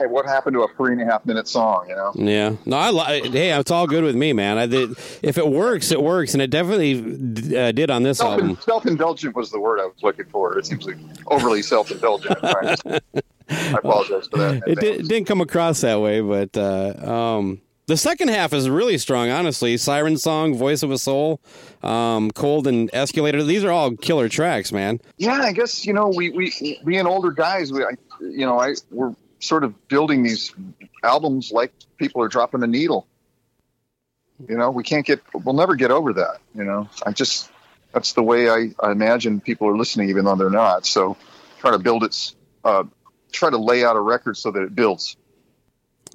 hey, 0.00 0.06
what 0.06 0.26
happened 0.26 0.54
to 0.54 0.62
a 0.62 0.68
three 0.74 0.92
and 0.92 1.02
a 1.02 1.04
half 1.04 1.24
minute 1.26 1.46
song? 1.46 1.86
You 1.88 1.96
know. 1.96 2.12
Yeah, 2.14 2.56
no, 2.66 2.76
I 2.76 2.90
li- 2.90 3.30
hey, 3.30 3.50
it's 3.58 3.70
all 3.70 3.86
good 3.86 4.02
with 4.02 4.16
me, 4.16 4.32
man. 4.32 4.58
I 4.58 4.66
did, 4.66 4.90
if 5.22 5.38
it 5.38 5.46
works, 5.46 5.92
it 5.92 6.02
works, 6.02 6.32
and 6.32 6.42
it 6.42 6.50
definitely 6.50 7.56
uh, 7.56 7.72
did 7.72 7.90
on 7.90 8.02
this 8.02 8.20
album. 8.20 8.54
Self, 8.56 8.64
self-indulgent 8.64 9.36
was 9.36 9.50
the 9.50 9.60
word 9.60 9.80
I 9.80 9.86
was 9.86 10.02
looking 10.02 10.26
for. 10.26 10.58
It 10.58 10.66
seems 10.66 10.86
like 10.86 10.96
overly 11.26 11.62
self-indulgent. 11.62 12.38
I 13.50 13.78
apologize 13.78 14.28
for 14.28 14.38
that. 14.38 14.62
It, 14.66 14.78
did, 14.78 15.08
didn't 15.08 15.26
come 15.26 15.40
across 15.40 15.80
that 15.80 16.00
way, 16.00 16.20
but 16.20 16.56
uh, 16.56 17.38
um, 17.38 17.60
the 17.90 17.96
second 17.96 18.28
half 18.28 18.52
is 18.52 18.70
really 18.70 18.98
strong. 18.98 19.30
Honestly, 19.30 19.76
Siren 19.76 20.16
Song, 20.16 20.54
Voice 20.54 20.84
of 20.84 20.92
a 20.92 20.98
Soul, 20.98 21.40
um, 21.82 22.30
Cold 22.30 22.68
and 22.68 22.88
Escalator. 22.92 23.42
These 23.42 23.64
are 23.64 23.70
all 23.72 23.96
killer 23.96 24.28
tracks, 24.28 24.70
man. 24.70 25.00
Yeah, 25.16 25.40
I 25.40 25.52
guess 25.52 25.84
you 25.84 25.92
know 25.92 26.08
we 26.08 26.30
we 26.30 26.80
being 26.84 27.06
older 27.06 27.32
guys, 27.32 27.72
we 27.72 27.84
I, 27.84 27.90
you 28.20 28.46
know 28.46 28.60
I 28.60 28.74
we're 28.92 29.14
sort 29.40 29.64
of 29.64 29.88
building 29.88 30.22
these 30.22 30.54
albums 31.02 31.50
like 31.50 31.72
people 31.96 32.22
are 32.22 32.28
dropping 32.28 32.62
a 32.62 32.66
needle. 32.66 33.06
You 34.48 34.56
know, 34.56 34.70
we 34.70 34.82
can't 34.82 35.04
get 35.04 35.20
we'll 35.34 35.54
never 35.54 35.74
get 35.74 35.90
over 35.90 36.14
that. 36.14 36.38
You 36.54 36.64
know, 36.64 36.88
I 37.04 37.12
just 37.12 37.50
that's 37.92 38.12
the 38.12 38.22
way 38.22 38.48
I, 38.48 38.70
I 38.82 38.92
imagine 38.92 39.40
people 39.40 39.68
are 39.68 39.76
listening, 39.76 40.08
even 40.10 40.24
though 40.24 40.36
they're 40.36 40.48
not. 40.50 40.86
So 40.86 41.16
try 41.58 41.72
to 41.72 41.78
build 41.78 42.04
it, 42.04 42.34
uh, 42.64 42.84
try 43.32 43.50
to 43.50 43.58
lay 43.58 43.84
out 43.84 43.96
a 43.96 44.00
record 44.00 44.36
so 44.36 44.50
that 44.50 44.62
it 44.62 44.74
builds. 44.74 45.16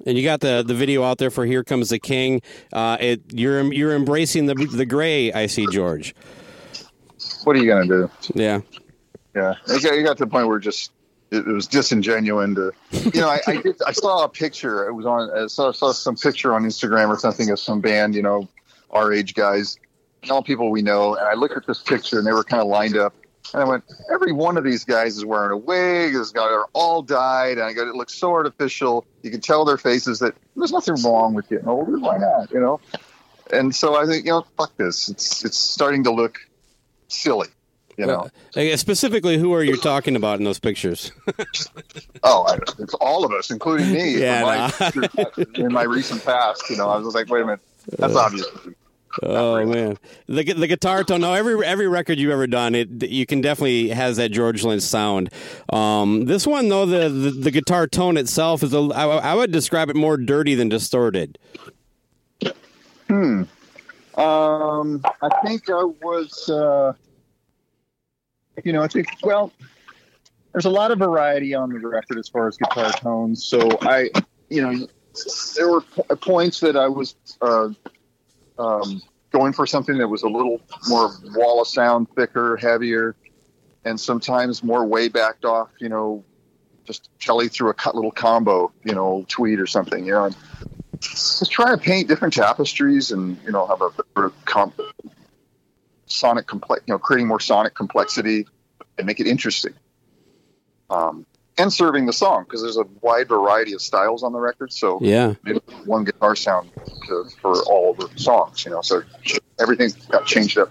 And 0.04 0.16
you 0.18 0.24
got 0.24 0.40
the 0.40 0.64
the 0.66 0.74
video 0.74 1.02
out 1.04 1.18
there 1.18 1.30
for 1.30 1.46
"Here 1.46 1.64
Comes 1.64 1.90
the 1.90 1.98
King." 1.98 2.42
Uh, 2.72 2.96
it 3.00 3.32
you're 3.32 3.72
you're 3.72 3.94
embracing 3.94 4.46
the 4.46 4.54
the 4.54 4.86
gray. 4.86 5.32
I 5.32 5.46
see, 5.46 5.66
George. 5.70 6.14
What 7.44 7.56
are 7.56 7.58
you 7.60 7.68
gonna 7.68 7.86
do? 7.86 8.10
Yeah. 8.34 8.60
Yeah, 9.34 9.54
it 9.68 9.82
got, 9.82 9.92
it 9.92 10.02
got 10.02 10.16
to 10.16 10.24
the 10.24 10.30
point 10.30 10.48
where 10.48 10.58
just 10.58 10.92
it, 11.30 11.46
was 11.46 11.68
disingenuine 11.68 12.54
to, 12.54 12.72
you 13.14 13.20
know, 13.20 13.28
I 13.28 13.40
I, 13.46 13.56
did, 13.56 13.80
I 13.86 13.92
saw 13.92 14.24
a 14.24 14.28
picture. 14.28 14.88
It 14.88 14.92
was 14.92 15.06
on 15.06 15.30
I 15.30 15.46
saw, 15.46 15.72
saw 15.72 15.92
some 15.92 16.16
picture 16.16 16.54
on 16.54 16.64
Instagram 16.64 17.08
or 17.08 17.18
something 17.18 17.50
of 17.50 17.58
some 17.58 17.80
band, 17.80 18.14
you 18.14 18.22
know, 18.22 18.48
our 18.90 19.12
age 19.12 19.34
guys, 19.34 19.78
all 20.30 20.42
people 20.42 20.70
we 20.70 20.82
know. 20.82 21.14
And 21.14 21.26
I 21.26 21.34
looked 21.34 21.56
at 21.56 21.66
this 21.66 21.82
picture 21.82 22.18
and 22.18 22.26
they 22.26 22.32
were 22.32 22.44
kind 22.44 22.62
of 22.62 22.68
lined 22.68 22.96
up. 22.96 23.14
And 23.52 23.62
I 23.62 23.66
went, 23.66 23.84
every 24.12 24.32
one 24.32 24.56
of 24.56 24.64
these 24.64 24.84
guys 24.84 25.16
is 25.16 25.24
wearing 25.24 25.52
a 25.52 25.56
wig. 25.56 26.14
This 26.14 26.30
guy 26.30 26.42
are 26.42 26.66
all 26.72 27.02
dyed. 27.02 27.58
And 27.58 27.62
I 27.62 27.72
go, 27.72 27.88
it 27.88 27.94
looks 27.94 28.14
so 28.14 28.32
artificial. 28.32 29.06
You 29.22 29.30
can 29.30 29.40
tell 29.40 29.64
their 29.64 29.78
faces 29.78 30.18
that 30.18 30.34
there's 30.56 30.72
nothing 30.72 30.96
wrong 31.04 31.34
with 31.34 31.48
getting 31.48 31.68
older. 31.68 31.98
Why 31.98 32.18
not? 32.18 32.50
You 32.50 32.60
know. 32.60 32.80
And 33.52 33.74
so 33.74 33.94
I 33.94 34.06
think, 34.06 34.24
you 34.26 34.32
know, 34.32 34.44
fuck 34.56 34.76
this. 34.76 35.08
It's 35.08 35.44
it's 35.44 35.58
starting 35.58 36.04
to 36.04 36.10
look 36.10 36.40
silly. 37.08 37.48
You 37.96 38.06
know. 38.06 38.28
Uh, 38.54 38.76
specifically, 38.76 39.38
who 39.38 39.54
are 39.54 39.62
you 39.62 39.76
talking 39.76 40.16
about 40.16 40.38
in 40.38 40.44
those 40.44 40.58
pictures? 40.58 41.12
Oh, 42.22 42.44
I, 42.48 42.56
it's 42.80 42.94
all 42.94 43.24
of 43.24 43.30
us, 43.30 43.50
including 43.50 43.92
me. 43.92 44.18
Yeah, 44.18 44.70
in, 44.94 45.00
my, 45.00 45.26
in 45.54 45.72
my 45.72 45.82
recent 45.84 46.24
past, 46.24 46.68
you 46.68 46.76
know, 46.76 46.88
I 46.88 46.96
was 46.96 47.14
like, 47.14 47.28
wait 47.28 47.42
a 47.42 47.44
minute, 47.44 47.60
that's 47.98 48.16
obvious. 48.16 48.46
Oh 49.22 49.64
man, 49.64 49.96
the 50.26 50.42
the 50.42 50.66
guitar 50.66 51.04
tone. 51.04 51.20
No, 51.20 51.34
every 51.34 51.64
every 51.64 51.86
record 51.86 52.18
you've 52.18 52.32
ever 52.32 52.46
done, 52.46 52.74
it 52.74 53.08
you 53.08 53.26
can 53.26 53.40
definitely 53.40 53.90
has 53.90 54.16
that 54.16 54.30
George 54.30 54.64
Lynch 54.64 54.82
sound. 54.82 55.30
Um, 55.68 56.24
this 56.24 56.46
one 56.46 56.68
though, 56.68 56.84
the, 56.84 57.08
the 57.08 57.30
the 57.30 57.50
guitar 57.50 57.86
tone 57.86 58.16
itself 58.16 58.62
is 58.62 58.74
a. 58.74 58.78
I, 58.78 59.04
I 59.04 59.34
would 59.34 59.52
describe 59.52 59.88
it 59.88 59.96
more 59.96 60.16
dirty 60.16 60.54
than 60.54 60.68
distorted. 60.68 61.38
Hmm. 63.08 63.44
Um, 64.16 65.02
I 65.22 65.28
think 65.44 65.68
I 65.68 65.84
was, 65.84 66.48
uh, 66.48 66.94
you 68.64 68.72
know, 68.72 68.82
I 68.82 68.88
think, 68.88 69.08
well, 69.22 69.52
there's 70.52 70.64
a 70.64 70.70
lot 70.70 70.90
of 70.90 70.98
variety 70.98 71.54
on 71.54 71.70
the 71.70 71.78
record 71.86 72.18
as 72.18 72.28
far 72.28 72.48
as 72.48 72.56
guitar 72.56 72.90
tones. 72.92 73.44
So 73.44 73.78
I, 73.82 74.10
you 74.48 74.62
know, 74.62 74.86
there 75.54 75.70
were 75.70 75.82
po- 75.82 76.16
points 76.16 76.60
that 76.60 76.76
I 76.76 76.88
was 76.88 77.14
uh, 77.40 77.68
um, 78.58 79.02
going 79.30 79.52
for 79.52 79.66
something 79.66 79.98
that 79.98 80.08
was 80.08 80.22
a 80.22 80.28
little 80.28 80.60
more 80.88 81.12
wall 81.34 81.60
of 81.60 81.68
sound, 81.68 82.08
thicker, 82.16 82.56
heavier, 82.56 83.16
and 83.84 84.00
sometimes 84.00 84.62
more 84.62 84.84
way 84.86 85.08
backed 85.08 85.44
off, 85.44 85.68
you 85.80 85.88
know, 85.88 86.24
just 86.84 87.10
Kelly 87.18 87.48
through 87.48 87.70
a 87.70 87.74
cut 87.74 87.94
little 87.94 88.12
combo, 88.12 88.72
you 88.84 88.94
know, 88.94 89.24
tweed 89.28 89.60
or 89.60 89.66
something, 89.66 90.06
you 90.06 90.12
know. 90.12 90.24
And 90.24 90.36
just 91.00 91.50
try 91.50 91.70
to 91.70 91.78
paint 91.78 92.08
different 92.08 92.34
tapestries 92.34 93.10
and 93.10 93.38
you 93.44 93.52
know 93.52 93.66
have 93.66 93.82
a 93.82 93.90
of 94.20 94.44
comp- 94.44 94.80
sonic 96.06 96.46
complex, 96.46 96.82
you 96.86 96.94
know, 96.94 96.98
creating 96.98 97.26
more 97.26 97.40
sonic 97.40 97.74
complexity 97.74 98.46
and 98.98 99.06
make 99.06 99.20
it 99.20 99.26
interesting. 99.26 99.74
Um, 100.90 101.26
and 101.58 101.72
serving 101.72 102.06
the 102.06 102.12
song 102.12 102.44
because 102.44 102.62
there's 102.62 102.76
a 102.76 102.84
wide 103.00 103.28
variety 103.28 103.72
of 103.72 103.80
styles 103.80 104.22
on 104.22 104.32
the 104.32 104.38
record. 104.38 104.72
So 104.72 104.98
Yeah. 105.00 105.34
maybe 105.42 105.60
one 105.84 106.04
guitar 106.04 106.36
sound 106.36 106.70
to, 107.08 107.24
for 107.40 107.62
all 107.64 107.94
the 107.94 108.08
songs, 108.16 108.64
you 108.64 108.70
know. 108.70 108.82
So 108.82 109.02
everything 109.58 109.90
got 110.10 110.26
changed 110.26 110.58
up 110.58 110.70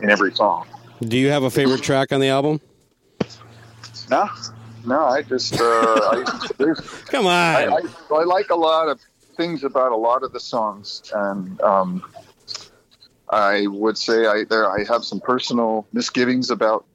in 0.00 0.10
every 0.10 0.32
song. 0.34 0.66
Do 1.00 1.18
you 1.18 1.30
have 1.30 1.42
a 1.42 1.50
favorite 1.50 1.82
track 1.82 2.12
on 2.12 2.20
the 2.20 2.28
album? 2.28 2.60
No, 4.08 4.28
no, 4.86 5.04
I 5.04 5.22
just 5.22 5.60
uh, 5.60 5.64
I, 5.64 6.24
Come 7.06 7.26
on. 7.26 7.32
I, 7.32 7.66
I, 7.66 7.80
I 8.14 8.24
like 8.24 8.50
a 8.50 8.54
lot 8.54 8.88
of 8.88 9.00
things 9.36 9.64
about 9.64 9.92
a 9.92 9.96
lot 9.96 10.22
of 10.22 10.32
the 10.32 10.40
songs, 10.40 11.02
and 11.12 11.60
um, 11.62 12.02
I 13.34 13.66
would 13.66 13.98
say 13.98 14.26
I 14.26 14.44
there 14.44 14.70
I 14.70 14.84
have 14.84 15.04
some 15.04 15.20
personal 15.20 15.88
misgivings 15.92 16.50
about 16.50 16.86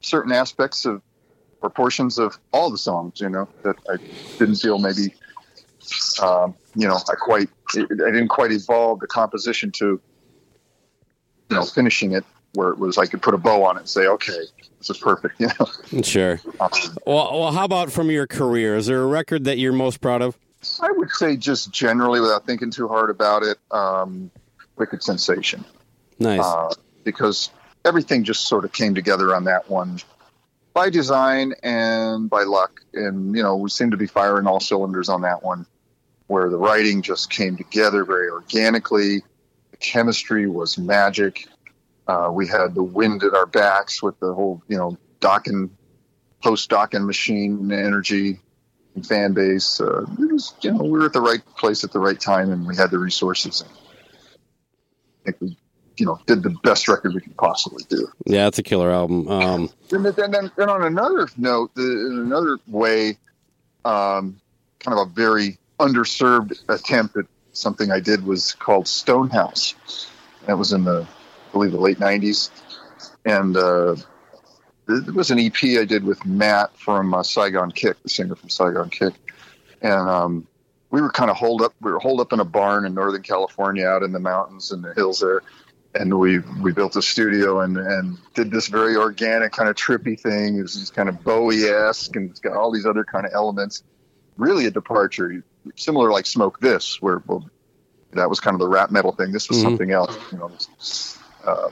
certain 0.00 0.30
aspects 0.30 0.84
of 0.84 1.02
or 1.62 1.70
portions 1.70 2.18
of 2.18 2.38
all 2.52 2.70
the 2.70 2.78
songs. 2.78 3.20
You 3.20 3.30
know 3.30 3.48
that 3.64 3.74
I 3.90 3.96
didn't 4.38 4.54
feel 4.56 4.78
maybe 4.78 5.12
um, 6.22 6.54
you 6.76 6.86
know 6.86 6.94
I 6.94 7.14
quite 7.16 7.48
I 7.74 7.80
didn't 7.88 8.28
quite 8.28 8.52
evolve 8.52 9.00
the 9.00 9.08
composition 9.08 9.72
to 9.72 10.00
you 11.50 11.56
know 11.56 11.64
finishing 11.64 12.12
it 12.12 12.24
where 12.54 12.68
it 12.68 12.78
was 12.78 12.96
I 12.96 13.06
could 13.06 13.20
put 13.20 13.34
a 13.34 13.38
bow 13.38 13.64
on 13.64 13.76
it 13.76 13.80
and 13.80 13.88
say 13.88 14.06
okay 14.06 14.42
this 14.78 14.90
is 14.90 14.98
perfect. 14.98 15.40
You 15.40 15.48
know. 15.58 16.02
Sure. 16.02 16.40
Um, 16.60 16.70
Well, 17.04 17.40
well, 17.40 17.52
how 17.52 17.64
about 17.64 17.90
from 17.90 18.10
your 18.12 18.28
career? 18.28 18.76
Is 18.76 18.86
there 18.86 19.02
a 19.02 19.06
record 19.06 19.42
that 19.44 19.58
you're 19.58 19.72
most 19.72 20.00
proud 20.00 20.22
of? 20.22 20.38
I 20.80 20.90
would 20.92 21.10
say 21.10 21.36
just 21.36 21.72
generally, 21.72 22.20
without 22.20 22.46
thinking 22.46 22.70
too 22.70 22.86
hard 22.86 23.10
about 23.10 23.42
it, 23.42 23.58
um, 23.70 24.30
Wicked 24.76 25.02
Sensation, 25.02 25.64
Nice. 26.18 26.40
uh, 26.40 26.70
because 27.04 27.50
everything 27.84 28.24
just 28.24 28.46
sort 28.46 28.64
of 28.64 28.72
came 28.72 28.94
together 28.94 29.34
on 29.34 29.44
that 29.44 29.70
one 29.70 30.00
by 30.74 30.90
design 30.90 31.54
and 31.62 32.28
by 32.28 32.42
luck, 32.42 32.82
and 32.92 33.34
you 33.34 33.42
know 33.42 33.56
we 33.56 33.70
seem 33.70 33.92
to 33.92 33.96
be 33.96 34.06
firing 34.06 34.46
all 34.46 34.60
cylinders 34.60 35.08
on 35.08 35.22
that 35.22 35.42
one, 35.42 35.66
where 36.26 36.50
the 36.50 36.58
writing 36.58 37.00
just 37.00 37.30
came 37.30 37.56
together 37.56 38.04
very 38.04 38.28
organically, 38.28 39.22
the 39.70 39.76
chemistry 39.78 40.46
was 40.46 40.76
magic. 40.76 41.48
Uh, 42.06 42.30
we 42.30 42.46
had 42.46 42.74
the 42.74 42.82
wind 42.82 43.22
at 43.24 43.34
our 43.34 43.46
backs 43.46 44.02
with 44.02 44.20
the 44.20 44.32
whole, 44.32 44.62
you 44.68 44.76
know, 44.76 44.96
Dokken, 45.20 45.70
post 46.42 46.70
Dokken 46.70 47.06
machine 47.06 47.72
energy 47.72 48.38
and 48.94 49.04
fan 49.06 49.32
base. 49.32 49.80
Uh, 49.80 50.02
it 50.02 50.32
was, 50.32 50.54
you 50.60 50.72
know, 50.72 50.84
we 50.84 50.90
were 50.90 51.06
at 51.06 51.12
the 51.12 51.20
right 51.20 51.44
place 51.56 51.84
at 51.84 51.92
the 51.92 51.98
right 51.98 52.20
time, 52.20 52.52
and 52.52 52.66
we 52.66 52.76
had 52.76 52.90
the 52.90 52.98
resources. 52.98 53.62
And 53.62 53.70
think 55.26 55.40
we, 55.40 55.56
you 55.98 56.06
know, 56.06 56.18
did 56.26 56.42
the 56.42 56.50
best 56.62 56.88
record 56.88 57.14
we 57.14 57.20
could 57.20 57.36
possibly 57.36 57.84
do. 57.88 58.08
yeah, 58.24 58.46
it's 58.46 58.58
a 58.58 58.62
killer 58.62 58.90
album. 58.90 59.28
Um, 59.28 59.70
And 59.92 60.04
then, 60.04 60.34
and 60.34 60.50
and 60.56 60.70
on 60.70 60.82
another 60.82 61.28
note, 61.36 61.74
the, 61.74 61.82
in 61.82 62.18
another 62.26 62.58
way, 62.66 63.18
um, 63.84 64.40
kind 64.80 64.98
of 64.98 65.08
a 65.08 65.10
very 65.10 65.58
underserved 65.80 66.58
attempt 66.68 67.16
at 67.16 67.26
something 67.52 67.90
I 67.90 68.00
did 68.00 68.24
was 68.24 68.54
called 68.54 68.86
Stonehouse. 68.88 69.74
That 70.46 70.58
was 70.58 70.72
in 70.72 70.84
the, 70.84 71.06
I 71.48 71.52
believe, 71.52 71.72
the 71.72 71.80
late 71.80 71.98
'90s, 71.98 72.50
and 73.24 73.56
uh, 73.56 73.96
it 74.88 75.14
was 75.14 75.30
an 75.30 75.38
EP 75.40 75.56
I 75.80 75.84
did 75.84 76.04
with 76.04 76.24
Matt 76.24 76.76
from 76.78 77.14
uh, 77.14 77.22
Saigon 77.22 77.72
Kick, 77.72 78.00
the 78.02 78.08
singer 78.08 78.36
from 78.36 78.50
Saigon 78.50 78.90
Kick, 78.90 79.14
and 79.82 80.08
um, 80.08 80.46
we 80.96 81.02
were 81.02 81.10
kind 81.10 81.30
of 81.30 81.36
holed 81.36 81.60
up. 81.60 81.74
We 81.82 81.92
were 81.92 81.98
holed 81.98 82.20
up 82.20 82.32
in 82.32 82.40
a 82.40 82.44
barn 82.44 82.86
in 82.86 82.94
Northern 82.94 83.20
California, 83.22 83.84
out 83.86 84.02
in 84.02 84.12
the 84.12 84.18
mountains 84.18 84.72
and 84.72 84.82
the 84.82 84.94
hills 84.94 85.20
there, 85.20 85.42
and 85.94 86.18
we 86.18 86.38
we 86.38 86.72
built 86.72 86.96
a 86.96 87.02
studio 87.02 87.60
and 87.60 87.76
and 87.76 88.16
did 88.32 88.50
this 88.50 88.68
very 88.68 88.96
organic 88.96 89.52
kind 89.52 89.68
of 89.68 89.76
trippy 89.76 90.18
thing. 90.18 90.56
It 90.56 90.62
was 90.62 90.74
just 90.74 90.94
kind 90.94 91.10
of 91.10 91.22
Bowie 91.22 91.64
esque 91.64 92.16
and 92.16 92.30
it's 92.30 92.40
got 92.40 92.56
all 92.56 92.72
these 92.72 92.86
other 92.86 93.04
kind 93.04 93.26
of 93.26 93.32
elements. 93.34 93.82
Really 94.38 94.64
a 94.64 94.70
departure, 94.70 95.44
similar 95.76 96.10
like 96.10 96.24
Smoke 96.24 96.60
This, 96.60 96.96
where 97.02 97.22
well, 97.26 97.46
that 98.12 98.30
was 98.30 98.40
kind 98.40 98.54
of 98.54 98.60
the 98.60 98.68
rap 98.68 98.90
metal 98.90 99.12
thing. 99.12 99.32
This 99.32 99.50
was 99.50 99.58
Mhm. 99.58 99.62
something 99.62 99.90
else, 99.90 100.16
you 100.32 100.38
know. 100.38 100.50
Uh, 101.44 101.68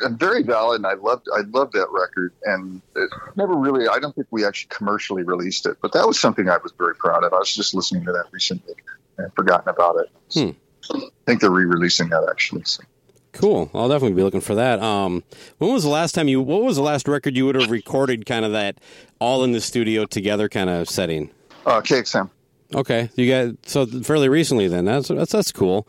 and 0.00 0.18
very 0.18 0.42
valid, 0.42 0.80
and 0.80 0.86
I 0.86 0.94
loved 0.94 1.28
I 1.34 1.40
loved 1.40 1.72
that 1.74 1.88
record, 1.90 2.32
and 2.44 2.80
it 2.96 3.10
never 3.36 3.54
really. 3.54 3.88
I 3.88 3.98
don't 3.98 4.14
think 4.14 4.28
we 4.30 4.44
actually 4.44 4.74
commercially 4.74 5.22
released 5.22 5.66
it, 5.66 5.76
but 5.80 5.92
that 5.92 6.06
was 6.06 6.18
something 6.18 6.48
I 6.48 6.58
was 6.58 6.72
very 6.78 6.94
proud 6.94 7.24
of. 7.24 7.32
I 7.32 7.38
was 7.38 7.54
just 7.54 7.74
listening 7.74 8.04
to 8.06 8.12
that 8.12 8.26
recently 8.30 8.74
and 9.18 9.32
forgotten 9.34 9.68
about 9.68 9.96
it. 9.96 10.10
Hmm. 10.32 10.96
I 10.96 11.08
think 11.26 11.40
they're 11.40 11.50
re-releasing 11.50 12.08
that 12.10 12.26
actually. 12.30 12.62
So. 12.64 12.82
cool. 13.32 13.70
I'll 13.74 13.88
definitely 13.88 14.14
be 14.14 14.22
looking 14.22 14.40
for 14.40 14.54
that. 14.54 14.80
Um, 14.80 15.22
when 15.58 15.72
was 15.72 15.82
the 15.82 15.90
last 15.90 16.14
time 16.14 16.28
you? 16.28 16.40
What 16.40 16.62
was 16.62 16.76
the 16.76 16.82
last 16.82 17.08
record 17.08 17.36
you 17.36 17.46
would 17.46 17.56
have 17.56 17.70
recorded? 17.70 18.26
Kind 18.26 18.44
of 18.44 18.52
that 18.52 18.78
all 19.18 19.44
in 19.44 19.52
the 19.52 19.60
studio 19.60 20.06
together 20.06 20.48
kind 20.48 20.70
of 20.70 20.88
setting. 20.88 21.30
Uh, 21.66 21.80
KXM. 21.80 22.30
Okay, 22.74 23.10
you 23.16 23.28
got 23.28 23.66
so 23.66 23.86
fairly 23.86 24.28
recently 24.28 24.68
then. 24.68 24.84
That's 24.84 25.08
that's 25.08 25.32
that's 25.32 25.52
cool. 25.52 25.86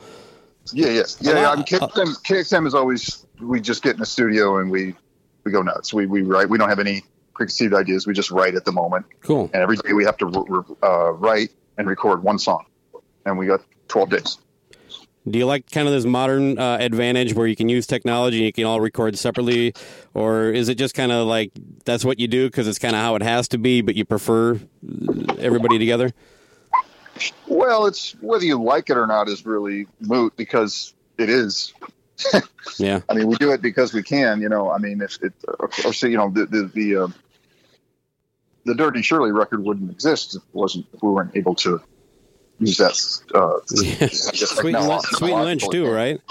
Yeah, 0.74 0.88
yeah, 0.88 1.04
yeah. 1.20 1.34
Yeah. 1.34 1.56
mean, 1.56 1.66
KXM, 1.66 2.24
KXM 2.24 2.68
is 2.68 2.74
always 2.74 3.26
we 3.42 3.60
just 3.60 3.84
get 3.84 3.94
in 3.94 4.00
the 4.00 4.06
studio 4.06 4.58
and 4.58 4.70
we 4.70 4.96
we 5.44 5.52
go 5.52 5.62
nuts. 5.62 5.94
We 5.94 6.06
we 6.06 6.22
write. 6.22 6.50
We 6.50 6.58
don't 6.58 6.70
have 6.70 6.80
any 6.80 7.04
preconceived 7.34 7.74
ideas. 7.74 8.06
We 8.06 8.14
just 8.14 8.32
write 8.32 8.56
at 8.56 8.66
the 8.66 8.72
moment, 8.72 9.06
Cool. 9.22 9.50
and 9.54 9.62
every 9.62 9.78
day 9.78 9.94
we 9.94 10.04
have 10.06 10.18
to 10.18 10.78
uh, 10.84 11.12
write 11.14 11.52
and 11.78 11.88
record 11.88 12.24
one 12.24 12.40
song, 12.40 12.66
and 13.26 13.38
we 13.38 13.48
got 13.48 13.62
twelve 13.88 14.10
days. 14.10 14.38
Do 15.30 15.38
you 15.38 15.46
like 15.46 15.70
kind 15.70 15.88
of 15.88 15.94
this 15.94 16.06
modern 16.06 16.58
uh, 16.58 16.78
advantage 16.80 17.34
where 17.34 17.46
you 17.46 17.56
can 17.56 17.70
use 17.70 17.86
technology 17.86 18.38
and 18.38 18.46
you 18.46 18.54
can 18.54 18.66
all 18.66 18.82
record 18.82 19.18
separately, 19.18 19.74
or 20.14 20.50
is 20.50 20.70
it 20.70 20.76
just 20.76 20.96
kind 20.96 21.12
of 21.12 21.28
like 21.28 21.52
that's 21.86 22.04
what 22.04 22.20
you 22.20 22.28
do 22.28 22.48
because 22.48 22.68
it's 22.68 22.80
kind 22.80 22.96
of 22.96 23.02
how 23.02 23.16
it 23.16 23.22
has 23.22 23.48
to 23.50 23.58
be, 23.58 23.82
but 23.82 23.96
you 23.96 24.06
prefer 24.06 24.56
uh, 24.56 25.36
everybody 25.38 25.78
together? 25.78 26.12
Well, 27.48 27.86
it's 27.86 28.12
whether 28.22 28.46
you 28.46 28.62
like 28.62 28.90
it 28.90 28.98
or 28.98 29.08
not 29.08 29.28
is 29.28 29.46
really 29.46 29.88
moot 30.00 30.36
because 30.38 30.94
it 31.18 31.30
is. 31.30 31.74
Yeah. 32.78 33.02
I 33.10 33.14
mean, 33.14 33.28
we 33.28 33.36
do 33.36 33.52
it 33.52 33.62
because 33.62 33.94
we 33.94 34.04
can. 34.04 34.42
You 34.42 34.48
know, 34.50 34.70
I 34.72 34.78
mean, 34.78 35.02
if 35.02 35.22
it, 35.22 35.34
of 35.60 35.72
course, 35.72 36.02
you 36.04 36.18
know, 36.18 36.30
the 36.30 36.46
the 36.46 36.72
the, 36.74 36.96
uh, 36.96 37.08
the 38.66 38.76
Dirty 38.76 39.02
Shirley 39.02 39.32
record 39.32 39.64
wouldn't 39.66 39.92
exist 39.92 40.36
if 40.36 40.42
it 40.44 40.48
wasn't 40.54 40.86
if 40.94 41.02
we 41.02 41.10
weren't 41.10 41.36
able 41.36 41.56
to 41.56 41.82
use 42.60 42.78
that. 42.78 42.96
Uh, 43.34 43.60
Yeah. 43.84 44.08
Sweet, 44.12 44.76
and, 44.76 44.88
Lin- 44.88 45.02
Sweet 45.02 45.34
Lynch 45.36 45.68
too, 45.70 45.90
right? 45.92 46.22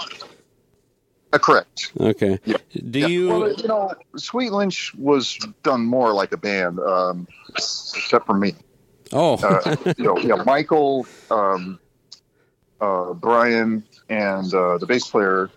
Uh, 1.31 1.37
correct. 1.37 1.91
Okay. 1.99 2.39
Yeah. 2.45 2.57
Do 2.89 2.99
Yeah, 2.99 3.07
you? 3.07 3.27
Well, 3.29 3.53
you 3.53 3.67
know, 3.67 3.93
Sweet 4.15 4.51
Lynch 4.51 4.95
was 4.95 5.37
done 5.61 5.81
more 5.85 6.13
like 6.13 6.31
a 6.31 6.37
band, 6.37 6.79
um, 6.79 7.27
except 7.49 8.25
for 8.25 8.33
me. 8.33 8.55
oh, 9.11 9.35
Uh, 9.43 9.75
you 9.97 10.05
know, 10.05 10.17
yeah, 10.17 10.41
Michael, 10.43 11.05
um, 11.29 11.79
uh, 12.81 13.13
Brian, 13.13 13.83
and 14.09 14.51
uh, 14.53 14.77
the 14.79 14.87
bass 14.87 15.07
player 15.07 15.51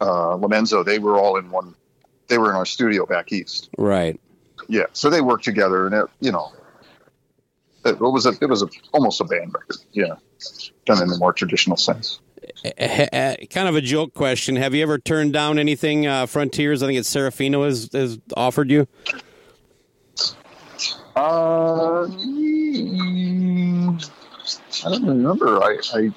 uh, 0.00 0.36
Lomenzo. 0.36 0.84
They 0.84 0.98
were 0.98 1.18
all 1.18 1.36
in 1.36 1.50
one. 1.50 1.74
They 2.28 2.38
were 2.38 2.50
in 2.50 2.56
our 2.56 2.66
studio 2.66 3.06
back 3.06 3.32
east. 3.32 3.70
right. 3.78 4.20
Yeah, 4.68 4.86
so 4.92 5.10
they 5.10 5.20
worked 5.20 5.44
together, 5.44 5.86
and 5.86 5.94
it, 5.94 6.06
you 6.20 6.32
know, 6.32 6.50
it, 7.84 8.00
was 8.00 8.26
a 8.26 8.32
it 8.40 8.48
was 8.48 8.62
a, 8.62 8.68
almost 8.92 9.20
a 9.20 9.24
band 9.24 9.54
record. 9.54 9.76
Yeah, 9.92 10.16
done 10.86 11.02
in 11.02 11.08
the 11.08 11.18
more 11.18 11.32
traditional 11.32 11.76
sense. 11.76 12.20
Eh, 12.64 12.70
eh, 12.76 13.08
eh, 13.12 13.36
kind 13.46 13.68
of 13.68 13.76
a 13.76 13.80
joke 13.80 14.14
question. 14.14 14.56
Have 14.56 14.74
you 14.74 14.82
ever 14.82 14.98
turned 14.98 15.32
down 15.32 15.58
anything 15.58 16.06
uh, 16.06 16.26
Frontiers? 16.26 16.82
I 16.82 16.86
think 16.86 16.98
it's 16.98 17.12
Serafino 17.14 17.64
has, 17.64 17.90
has 17.92 18.18
offered 18.36 18.70
you. 18.70 18.86
Uh, 21.14 22.06
I 24.84 24.90
don't 24.90 25.06
remember. 25.06 25.62
I, 25.62 25.78
I 25.94 26.10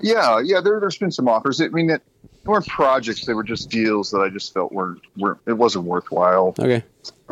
yeah, 0.00 0.40
yeah. 0.40 0.60
There, 0.60 0.80
there's 0.80 0.98
been 0.98 1.12
some 1.12 1.28
offers. 1.28 1.60
I 1.60 1.68
mean, 1.68 1.90
it 1.90 2.02
they 2.44 2.48
weren't 2.48 2.66
projects; 2.66 3.24
they 3.24 3.34
were 3.34 3.44
just 3.44 3.70
deals 3.70 4.10
that 4.10 4.18
I 4.18 4.28
just 4.28 4.52
felt 4.52 4.72
weren't 4.72 5.02
weren't. 5.16 5.38
It 5.46 5.52
wasn't 5.52 5.84
worthwhile. 5.84 6.54
Okay. 6.58 6.82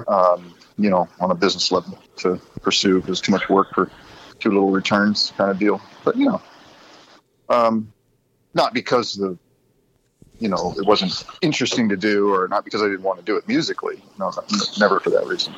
Um, 0.06 0.54
you 0.78 0.90
know, 0.90 1.08
on 1.20 1.30
a 1.30 1.34
business 1.34 1.72
level 1.72 1.98
to 2.18 2.36
pursue. 2.62 2.98
It 2.98 3.06
was 3.06 3.20
too 3.20 3.32
much 3.32 3.48
work 3.48 3.74
for 3.74 3.90
too 4.38 4.50
little 4.50 4.70
returns, 4.70 5.32
kind 5.36 5.50
of 5.50 5.58
deal. 5.58 5.80
But 6.04 6.16
you 6.16 6.26
know, 6.26 6.42
um, 7.48 7.92
not 8.54 8.72
because 8.72 9.14
the 9.14 9.36
you 10.38 10.48
know 10.48 10.74
it 10.76 10.86
wasn't 10.86 11.24
interesting 11.42 11.88
to 11.88 11.96
do, 11.96 12.32
or 12.32 12.48
not 12.48 12.64
because 12.64 12.82
I 12.82 12.86
didn't 12.86 13.02
want 13.02 13.18
to 13.18 13.24
do 13.24 13.36
it 13.36 13.48
musically. 13.48 14.02
No, 14.18 14.32
never 14.78 15.00
for 15.00 15.11
that 15.11 15.26
reason. 15.26 15.54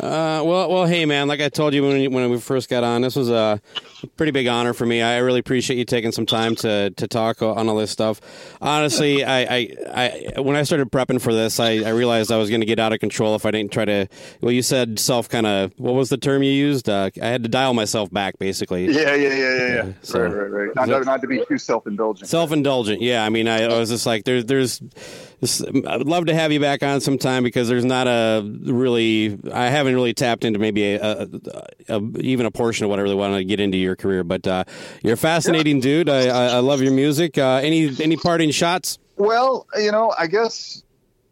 Uh, 0.00 0.42
well, 0.44 0.70
well, 0.70 0.86
hey, 0.86 1.04
man. 1.06 1.28
Like 1.28 1.40
I 1.40 1.48
told 1.48 1.74
you 1.74 1.82
when 1.82 1.92
we, 1.98 2.08
when 2.08 2.30
we 2.30 2.38
first 2.38 2.68
got 2.68 2.84
on, 2.84 3.02
this 3.02 3.16
was 3.16 3.30
a 3.30 3.60
pretty 4.16 4.32
big 4.32 4.46
honor 4.46 4.72
for 4.74 4.84
me. 4.86 5.00
I 5.02 5.18
really 5.18 5.40
appreciate 5.40 5.76
you 5.76 5.84
taking 5.84 6.12
some 6.12 6.26
time 6.26 6.54
to 6.56 6.90
to 6.90 7.08
talk 7.08 7.42
on 7.42 7.68
all 7.68 7.76
this 7.76 7.90
stuff. 7.90 8.20
Honestly, 8.60 9.24
I, 9.24 9.40
I, 9.42 9.68
I 10.36 10.40
when 10.40 10.56
I 10.56 10.62
started 10.62 10.90
prepping 10.90 11.20
for 11.20 11.32
this, 11.32 11.58
I, 11.58 11.82
I 11.84 11.90
realized 11.90 12.30
I 12.30 12.36
was 12.36 12.48
going 12.50 12.60
to 12.60 12.66
get 12.66 12.78
out 12.78 12.92
of 12.92 13.00
control 13.00 13.34
if 13.34 13.46
I 13.46 13.50
didn't 13.50 13.72
try 13.72 13.84
to. 13.86 14.08
Well, 14.40 14.52
you 14.52 14.62
said 14.62 14.98
self 14.98 15.28
kind 15.28 15.46
of. 15.46 15.72
What 15.78 15.94
was 15.94 16.10
the 16.10 16.18
term 16.18 16.42
you 16.42 16.52
used? 16.52 16.88
Uh, 16.88 17.10
I 17.22 17.26
had 17.26 17.42
to 17.42 17.48
dial 17.48 17.74
myself 17.74 18.10
back, 18.10 18.38
basically. 18.38 18.86
Yeah, 18.86 19.14
yeah, 19.14 19.28
yeah, 19.28 19.34
yeah, 19.34 19.74
yeah. 19.74 19.92
so- 20.02 20.20
right, 20.20 20.32
right, 20.32 20.66
right. 20.66 20.88
Not, 20.88 21.04
not 21.04 21.20
to 21.22 21.26
be 21.26 21.42
too 21.48 21.58
self-indulgent. 21.58 22.28
Self 22.28 22.52
indulgent, 22.52 23.00
yeah. 23.02 23.24
I 23.24 23.30
mean, 23.30 23.48
I, 23.48 23.64
I 23.64 23.78
was 23.78 23.88
just 23.90 24.06
like, 24.06 24.24
there's, 24.24 24.44
there's, 24.44 24.80
I 25.86 25.96
would 25.96 26.06
love 26.08 26.26
to 26.26 26.34
have 26.34 26.52
you 26.52 26.60
back 26.60 26.82
on 26.82 27.00
sometime 27.00 27.42
because 27.42 27.68
there's 27.68 27.84
not 27.84 28.06
a 28.06 28.42
really, 28.64 29.38
I 29.52 29.66
haven't 29.78 29.94
really 29.94 30.14
tapped 30.14 30.44
into 30.44 30.58
maybe 30.58 30.94
a, 30.94 31.22
a, 31.22 31.28
a 31.88 32.02
even 32.18 32.46
a 32.46 32.50
portion 32.50 32.84
of 32.84 32.90
what 32.90 32.98
I 32.98 33.02
really 33.02 33.14
want 33.14 33.34
to 33.34 33.44
get 33.44 33.60
into 33.60 33.78
your 33.78 33.96
career. 33.96 34.22
But 34.24 34.46
uh, 34.46 34.64
you're 35.02 35.14
a 35.14 35.16
fascinating 35.16 35.80
dude. 35.80 36.08
I, 36.08 36.28
I, 36.28 36.46
I 36.46 36.58
love 36.58 36.82
your 36.82 36.92
music. 36.92 37.38
Uh, 37.38 37.60
any 37.62 37.90
any 38.00 38.16
parting 38.16 38.50
shots? 38.50 38.98
Well, 39.16 39.66
you 39.76 39.90
know, 39.90 40.14
I 40.16 40.28
guess, 40.28 40.82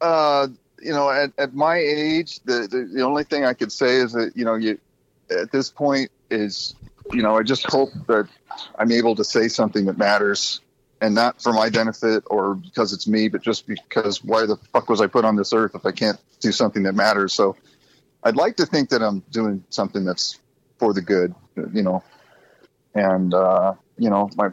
uh, 0.00 0.48
you 0.82 0.92
know, 0.92 1.08
at, 1.08 1.32
at 1.38 1.54
my 1.54 1.76
age, 1.76 2.40
the, 2.40 2.66
the 2.68 2.90
the 2.92 3.02
only 3.02 3.24
thing 3.24 3.44
I 3.44 3.54
could 3.54 3.70
say 3.70 3.96
is 3.96 4.12
that 4.12 4.32
you 4.36 4.44
know, 4.44 4.54
you 4.54 4.78
at 5.30 5.52
this 5.52 5.70
point 5.70 6.10
is, 6.30 6.74
you 7.12 7.22
know, 7.22 7.36
I 7.36 7.42
just 7.42 7.66
hope 7.66 7.90
that 8.08 8.28
I'm 8.78 8.90
able 8.90 9.14
to 9.16 9.24
say 9.24 9.48
something 9.48 9.84
that 9.86 9.98
matters, 9.98 10.60
and 11.00 11.14
not 11.14 11.42
for 11.42 11.52
my 11.52 11.70
benefit 11.70 12.24
or 12.26 12.54
because 12.54 12.92
it's 12.92 13.06
me, 13.06 13.28
but 13.28 13.42
just 13.42 13.66
because 13.66 14.22
why 14.24 14.46
the 14.46 14.56
fuck 14.72 14.88
was 14.88 15.00
I 15.00 15.06
put 15.06 15.24
on 15.24 15.36
this 15.36 15.52
earth 15.52 15.74
if 15.74 15.86
I 15.86 15.92
can't 15.92 16.18
do 16.40 16.52
something 16.52 16.84
that 16.84 16.94
matters? 16.94 17.32
So, 17.32 17.56
I'd 18.26 18.36
like 18.36 18.56
to 18.56 18.66
think 18.66 18.90
that 18.90 19.02
I'm 19.02 19.20
doing 19.30 19.64
something 19.70 20.04
that's 20.04 20.38
for 20.78 20.92
the 20.92 21.00
good, 21.00 21.34
you 21.72 21.82
know, 21.82 22.02
and 22.94 23.32
uh, 23.32 23.74
you 23.96 24.10
know, 24.10 24.28
my, 24.36 24.48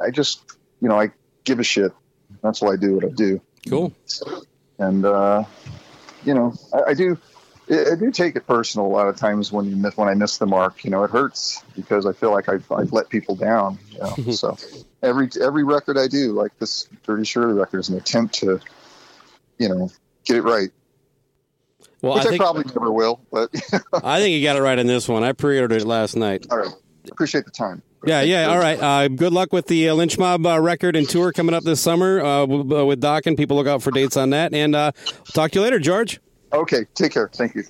I 0.00 0.10
just, 0.10 0.42
you 0.80 0.88
know, 0.88 0.98
I 0.98 1.12
give 1.44 1.60
a 1.60 1.64
shit. 1.64 1.92
That's 2.42 2.60
why 2.60 2.72
I 2.72 2.76
do 2.76 2.94
what 2.94 3.04
I 3.04 3.08
do 3.08 3.40
Cool. 3.68 3.92
and 4.78 5.04
uh, 5.04 5.44
you 6.24 6.34
know, 6.34 6.54
I, 6.72 6.90
I 6.90 6.94
do, 6.94 7.18
I 7.70 7.94
do 7.98 8.10
take 8.10 8.34
it 8.36 8.46
personal 8.46 8.86
a 8.86 8.88
lot 8.88 9.08
of 9.08 9.16
times 9.16 9.52
when 9.52 9.66
you 9.66 9.76
miss, 9.76 9.96
when 9.96 10.08
I 10.08 10.14
miss 10.14 10.38
the 10.38 10.46
mark. 10.46 10.84
You 10.84 10.90
know, 10.90 11.04
it 11.04 11.10
hurts 11.10 11.62
because 11.76 12.06
I 12.06 12.12
feel 12.12 12.32
like 12.32 12.48
I've, 12.48 12.70
I've 12.72 12.92
let 12.92 13.08
people 13.08 13.36
down. 13.36 13.78
You 13.92 13.98
know? 13.98 14.16
so 14.32 14.56
every 15.02 15.28
every 15.40 15.64
record 15.64 15.96
I 15.96 16.08
do, 16.08 16.32
like 16.32 16.58
this 16.58 16.88
Dirty 17.04 17.24
Shirley 17.24 17.54
record, 17.54 17.80
is 17.80 17.88
an 17.88 17.98
attempt 17.98 18.34
to, 18.36 18.60
you 19.58 19.68
know, 19.68 19.90
get 20.24 20.36
it 20.36 20.42
right. 20.42 20.70
Well, 22.02 22.14
Which 22.14 22.24
I 22.24 22.26
I, 22.26 22.30
think 22.30 22.42
probably 22.42 22.64
never 22.64 22.92
will, 22.92 23.20
but 23.30 23.50
I 24.04 24.20
think 24.20 24.34
you 24.34 24.42
got 24.42 24.56
it 24.56 24.62
right 24.62 24.78
in 24.78 24.86
this 24.88 25.08
one. 25.08 25.22
I 25.22 25.32
pre-ordered 25.32 25.82
it 25.82 25.86
last 25.86 26.16
night. 26.16 26.46
all 26.50 26.58
right. 26.58 26.68
Appreciate 27.10 27.44
the 27.44 27.50
time. 27.50 27.82
Yeah, 28.04 28.22
yeah. 28.22 28.46
All 28.46 28.58
right. 28.58 28.80
Uh, 28.80 29.08
good 29.08 29.32
luck 29.32 29.52
with 29.52 29.66
the 29.66 29.88
uh, 29.88 29.94
Lynch 29.94 30.18
Mob 30.18 30.44
uh, 30.44 30.60
record 30.60 30.96
and 30.96 31.08
tour 31.08 31.32
coming 31.32 31.54
up 31.54 31.62
this 31.62 31.80
summer 31.80 32.20
uh, 32.20 32.42
uh, 32.42 32.46
with 32.84 33.00
Doc, 33.00 33.26
and 33.26 33.36
people 33.36 33.56
look 33.56 33.66
out 33.68 33.82
for 33.82 33.92
dates 33.92 34.16
on 34.16 34.30
that. 34.30 34.52
And 34.52 34.74
uh, 34.74 34.92
talk 35.32 35.52
to 35.52 35.58
you 35.58 35.62
later, 35.64 35.78
George. 35.78 36.20
Okay, 36.52 36.84
take 36.94 37.12
care. 37.12 37.28
Thank 37.32 37.54
you. 37.54 37.64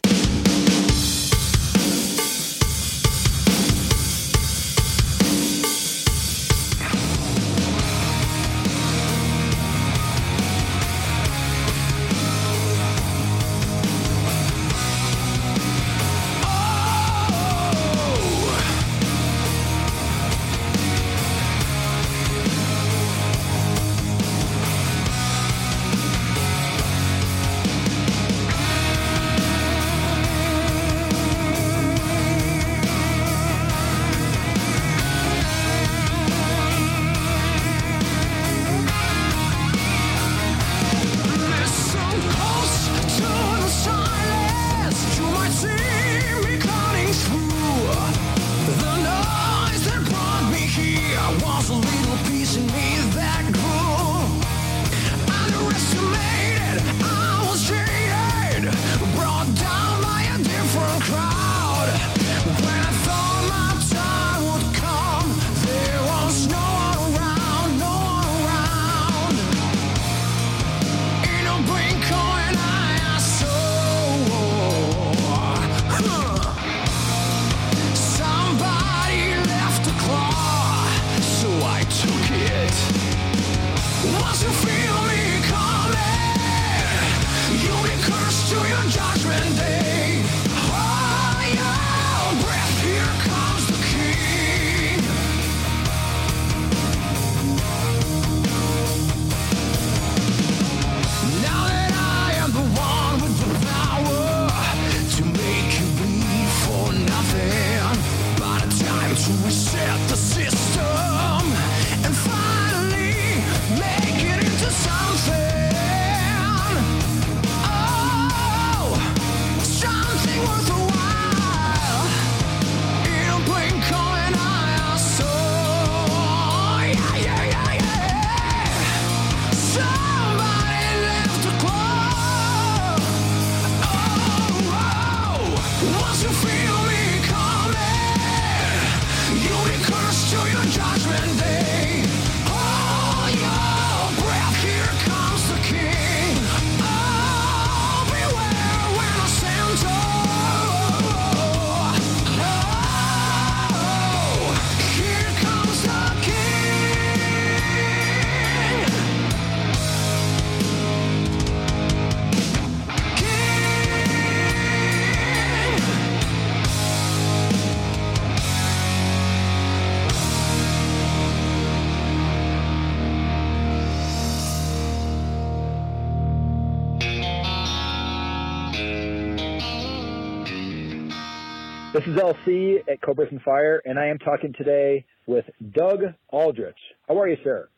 Is 182.12 182.18
LC 182.18 182.78
at 182.90 183.00
Cobras 183.00 183.28
and 183.30 183.40
Fire, 183.42 183.82
and 183.84 183.98
I 183.98 184.06
am 184.06 184.18
talking 184.18 184.52
today 184.52 185.04
with 185.26 185.44
Doug 185.72 186.02
Aldrich. 186.30 186.76
How 187.08 187.18
are 187.20 187.28
you, 187.28 187.36
sir? 187.42 187.68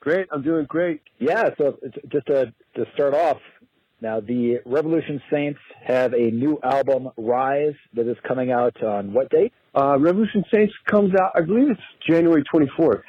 Great. 0.00 0.28
I'm 0.32 0.42
doing 0.42 0.64
great. 0.66 1.02
Yeah, 1.18 1.50
so 1.58 1.78
just 2.08 2.26
to, 2.26 2.52
to 2.76 2.86
start 2.94 3.14
off, 3.14 3.38
Now, 4.00 4.20
the 4.20 4.60
Revolution 4.64 5.20
Saints 5.30 5.60
have 5.84 6.14
a 6.14 6.30
new 6.30 6.58
album, 6.62 7.10
Rise, 7.18 7.74
that 7.94 8.08
is 8.08 8.16
coming 8.26 8.50
out 8.50 8.82
on 8.82 9.12
what 9.12 9.28
date? 9.30 9.52
Uh, 9.74 9.98
Revolution 9.98 10.42
Saints 10.52 10.72
comes 10.86 11.12
out, 11.20 11.32
I 11.34 11.42
believe 11.42 11.70
it's 11.70 11.80
January 12.08 12.42
24th. 12.52 13.02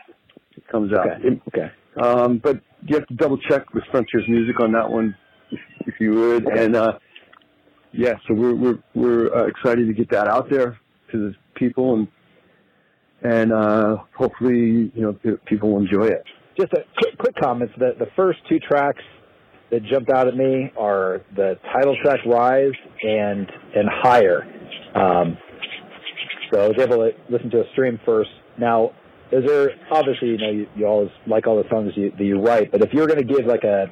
It 0.58 0.68
comes 0.68 0.92
out. 0.94 1.08
Okay. 1.08 1.28
It- 1.28 1.42
Okay. 1.48 1.72
Um, 1.98 2.38
but 2.38 2.62
you 2.86 2.96
have 2.96 3.06
to 3.08 3.14
double 3.16 3.38
check 3.38 3.74
with 3.74 3.84
Frontiers 3.92 4.24
Music 4.30 4.58
on 4.62 4.72
that 4.72 4.90
one, 4.90 5.14
if, 5.52 5.60
if 5.88 5.94
you 6.00 6.12
would. 6.14 6.46
And 6.48 6.74
uh, 6.76 7.00
yeah, 7.94 8.14
so 8.28 8.34
we're 8.34 8.56
we're 8.56 8.80
we're 8.96 9.36
uh, 9.36 9.48
excited 9.48 9.88
to 9.88 9.94
get 9.94 10.10
that 10.12 10.28
out 10.28 10.50
there 10.50 10.80
to 11.12 11.18
the 11.30 11.36
people, 11.56 11.96
and 11.96 12.08
and 13.22 13.52
uh, 13.52 13.98
hopefully 14.18 14.92
you 14.96 15.02
know 15.02 15.38
people 15.46 15.74
will 15.74 15.82
enjoy 15.82 16.08
it. 16.08 16.24
Just 16.60 16.74
a 16.74 16.84
quick, 16.98 17.18
quick 17.18 17.36
comments. 17.42 17.74
The, 17.78 17.92
the 17.98 18.08
first 18.16 18.40
two 18.50 18.60
tracks 18.60 19.04
that 19.72 19.84
jumped 19.86 20.10
out 20.10 20.28
at 20.28 20.36
me 20.36 20.72
are 20.78 21.22
the 21.36 21.58
title 21.74 21.96
track, 22.04 22.20
Rise, 22.26 22.74
and 23.02 23.52
and 23.76 23.90
Higher. 23.90 24.44
Um, 24.96 25.38
so 26.52 26.66
I 26.66 26.68
was 26.68 26.78
able 26.80 26.98
to 26.98 27.12
listen 27.30 27.50
to 27.52 27.62
a 27.62 27.72
stream 27.72 28.00
first. 28.06 28.30
Now, 28.58 28.92
is 29.32 29.46
there 29.46 29.72
obviously 29.92 30.30
you 30.30 30.38
know 30.38 30.52
you, 30.52 30.68
you 30.76 30.86
always 30.86 31.10
like 31.28 31.48
all 31.48 31.62
the 31.62 31.70
songs 31.70 31.92
you, 31.96 32.12
that 32.12 32.24
you 32.24 32.40
write, 32.40 32.72
but 32.72 32.82
if 32.82 32.94
you're 32.94 33.08
going 33.08 33.26
to 33.26 33.34
give 33.34 33.46
like 33.46 33.64
a 33.64 33.86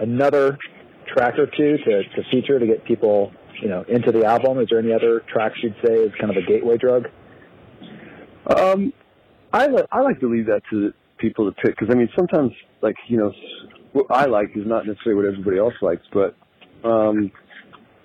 another 0.00 0.58
track 1.06 1.38
or 1.38 1.46
two 1.46 1.76
to, 1.78 2.02
to 2.02 2.22
feature 2.30 2.58
to 2.58 2.66
get 2.66 2.84
people 2.84 3.32
you 3.60 3.68
know 3.68 3.84
into 3.88 4.12
the 4.12 4.24
album, 4.24 4.60
is 4.60 4.68
there 4.70 4.78
any 4.78 4.92
other 4.92 5.22
tracks 5.32 5.58
you'd 5.62 5.74
say 5.84 5.94
is 5.94 6.12
kind 6.20 6.30
of 6.30 6.36
a 6.36 6.46
gateway 6.46 6.76
drug? 6.76 7.06
Um, 8.46 8.92
I 9.52 9.66
li- 9.66 9.86
I 9.90 10.00
like 10.00 10.20
to 10.20 10.28
leave 10.28 10.46
that 10.46 10.62
to 10.70 10.92
people 11.18 11.50
to 11.50 11.52
pick 11.52 11.76
because 11.76 11.88
I 11.90 11.96
mean 11.96 12.08
sometimes 12.16 12.52
like 12.82 12.96
you 13.08 13.16
know 13.16 13.32
what 13.92 14.06
I 14.10 14.26
like 14.26 14.50
is 14.54 14.66
not 14.66 14.86
necessarily 14.86 15.22
what 15.22 15.32
everybody 15.32 15.58
else 15.58 15.74
likes, 15.80 16.02
but 16.12 16.36
um, 16.84 17.30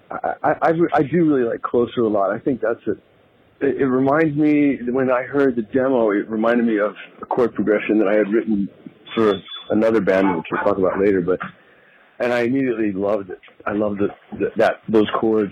I, 0.10 0.34
I 0.44 0.52
I 0.62 0.72
I 0.94 1.04
do 1.04 1.26
really 1.26 1.44
like 1.44 1.62
Closer 1.62 2.02
a 2.02 2.08
lot. 2.08 2.32
I 2.32 2.40
think 2.40 2.62
that's 2.62 2.80
it. 2.88 2.98
It, 3.62 3.82
it 3.82 3.86
reminds 3.86 4.36
me 4.38 4.80
when 4.90 5.12
I 5.12 5.24
heard 5.24 5.56
the 5.56 5.62
demo, 5.62 6.12
it 6.12 6.30
reminded 6.30 6.66
me 6.66 6.80
of 6.80 6.96
a 7.22 7.26
chord 7.26 7.54
progression 7.54 8.00
that 8.00 8.08
I 8.08 8.16
had 8.16 8.30
written 8.30 8.70
for 9.16 9.34
another 9.70 10.02
band, 10.02 10.38
which 10.38 10.46
we'll 10.52 10.64
talk 10.64 10.78
about 10.78 11.00
later. 11.00 11.22
But 11.22 11.40
and 12.22 12.34
I 12.34 12.42
immediately 12.42 12.92
loved 12.92 13.30
it. 13.30 13.40
I 13.66 13.74
loved 13.74 14.00
the, 14.00 14.10
the, 14.38 14.52
that 14.58 14.82
those 14.88 15.10
chords, 15.20 15.52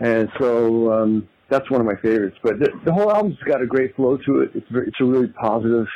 and 0.00 0.28
so 0.38 0.92
um, 0.92 1.28
that's 1.48 1.70
one 1.70 1.80
of 1.80 1.86
my 1.86 1.96
favorites. 1.96 2.36
But 2.42 2.58
the, 2.58 2.70
the 2.84 2.92
whole 2.92 3.10
album's 3.12 3.38
got 3.46 3.62
a 3.62 3.66
great 3.66 3.96
flow 3.96 4.16
to 4.16 4.40
it. 4.40 4.50
It's 4.54 4.66
very, 4.70 4.88
it's 4.88 5.00
a 5.00 5.04
really 5.04 5.28
positive, 5.28 5.86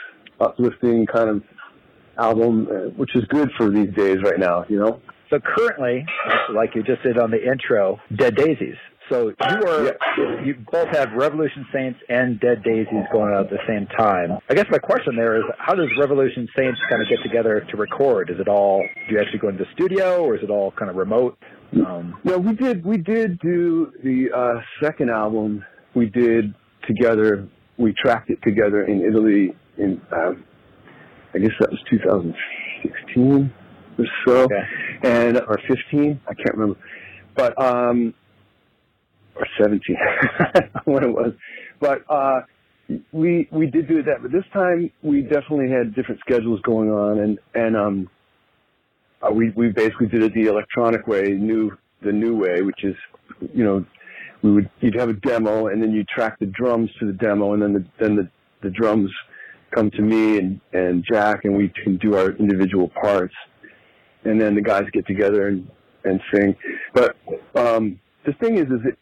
uplifting 0.41 1.07
kind 1.07 1.29
of 1.29 1.43
album, 2.19 2.69
uh, 2.71 2.91
which 2.97 3.15
is 3.15 3.25
good 3.29 3.51
for 3.57 3.71
these 3.71 3.93
days 3.95 4.19
right 4.23 4.39
now. 4.39 4.65
You 4.69 4.79
know. 4.79 5.01
So 5.31 5.39
currently, 5.41 6.05
like 6.55 6.75
you 6.75 6.83
just 6.83 7.03
did 7.03 7.19
on 7.19 7.31
the 7.31 7.43
intro, 7.43 7.99
Dead 8.15 8.37
Daisies. 8.37 8.77
So 9.13 9.29
you 9.29 9.67
are 9.69 10.43
you 10.43 10.55
both 10.73 10.89
have 10.89 11.13
Revolution 11.13 11.67
Saints 11.71 12.01
and 12.09 12.41
Dead 12.41 12.63
Daisies 12.63 13.05
going 13.13 13.35
out 13.35 13.45
at 13.45 13.51
the 13.51 13.59
same 13.69 13.87
time. 13.99 14.39
I 14.49 14.55
guess 14.55 14.65
my 14.71 14.79
question 14.79 15.17
there 15.17 15.37
is, 15.37 15.43
how 15.59 15.75
does 15.75 15.89
Revolution 16.01 16.49
Saints 16.57 16.79
kind 16.89 17.03
of 17.03 17.09
get 17.11 17.19
together 17.23 17.61
to 17.71 17.77
record? 17.77 18.31
Is 18.31 18.41
it 18.41 18.49
all 18.49 18.83
do 19.07 19.15
you 19.15 19.21
actually 19.21 19.41
go 19.41 19.49
into 19.51 19.65
the 19.65 19.71
studio, 19.75 20.25
or 20.25 20.35
is 20.35 20.43
it 20.43 20.49
all 20.49 20.73
kind 20.73 20.91
of 20.91 20.97
remote? 20.97 21.37
Um, 21.75 22.19
No, 22.25 22.39
we 22.39 22.55
did. 22.55 22.87
We 22.87 22.97
did 22.97 23.39
do 23.41 23.93
the 24.03 24.31
uh, 24.35 24.63
second 24.83 25.11
album. 25.11 25.63
We 25.95 26.07
did 26.07 26.55
together. 26.89 27.47
We 27.77 27.93
tracked 28.03 28.31
it 28.31 28.39
together 28.43 28.85
in 28.85 29.03
Italy. 29.03 29.55
In 29.77 30.01
um, 30.11 30.43
I 31.35 31.39
guess 31.39 31.51
that 31.61 31.71
was 31.71 31.81
2016 31.91 33.53
or 33.99 34.05
so, 34.27 34.43
Okay. 34.45 34.63
and 35.03 35.39
or 35.39 35.59
15. 35.69 36.19
I 36.27 36.33
can't 36.35 36.57
remember, 36.57 36.81
but 37.37 37.61
um, 37.63 38.15
or 39.37 39.47
17 39.61 39.97
when 40.85 41.05
it 41.05 41.13
was. 41.13 41.33
But 41.81 42.05
uh, 42.09 42.41
we 43.13 43.49
we 43.51 43.67
did 43.67 43.89
do 43.89 44.03
that. 44.03 44.23
But 44.23 44.33
this 44.33 44.45
time 44.53 44.91
we 45.03 45.23
definitely 45.23 45.71
had 45.71 45.95
different 45.95 46.21
schedules 46.21 46.61
going 46.63 46.91
on, 46.91 47.19
and 47.19 47.39
and 47.55 47.77
um, 47.77 48.11
uh, 49.23 49.33
we 49.33 49.51
we 49.51 49.71
basically 49.71 50.09
did 50.09 50.23
it 50.23 50.35
the 50.35 50.47
electronic 50.47 51.07
way, 51.07 51.31
new 51.31 51.71
the 52.03 52.13
new 52.13 52.37
way, 52.37 52.63
which 52.63 52.85
is 52.85 52.97
you 53.55 53.65
know 53.65 53.85
we 54.43 54.53
would 54.53 54.71
you'd 54.81 54.99
have 54.99 55.09
a 55.09 55.15
demo 55.15 55.69
and 55.69 55.83
then 55.83 55.93
you 55.93 56.05
track 56.05 56.39
the 56.39 56.47
drums 56.47 56.91
to 56.99 57.07
the 57.07 57.13
demo 57.13 57.55
and 57.55 57.63
then 57.63 57.73
the 57.73 57.85
then 58.01 58.17
the, 58.17 58.29
the 58.63 58.71
drums 58.71 59.11
come 59.75 59.91
to 59.91 60.03
me 60.03 60.39
and 60.39 60.61
and 60.73 61.05
Jack 61.11 61.45
and 61.45 61.57
we 61.57 61.73
can 61.83 61.97
do 61.99 62.17
our 62.17 62.33
individual 62.33 62.91
parts 63.01 63.35
and 64.25 64.41
then 64.41 64.55
the 64.55 64.61
guys 64.61 64.85
get 64.93 65.07
together 65.07 65.49
and 65.49 65.69
and 66.05 66.21
sing. 66.35 66.57
But 66.95 67.17
um, 67.55 68.01
the 68.27 68.33
thing 68.33 68.59
is, 68.59 68.67
is 68.67 68.81
it 68.85 68.99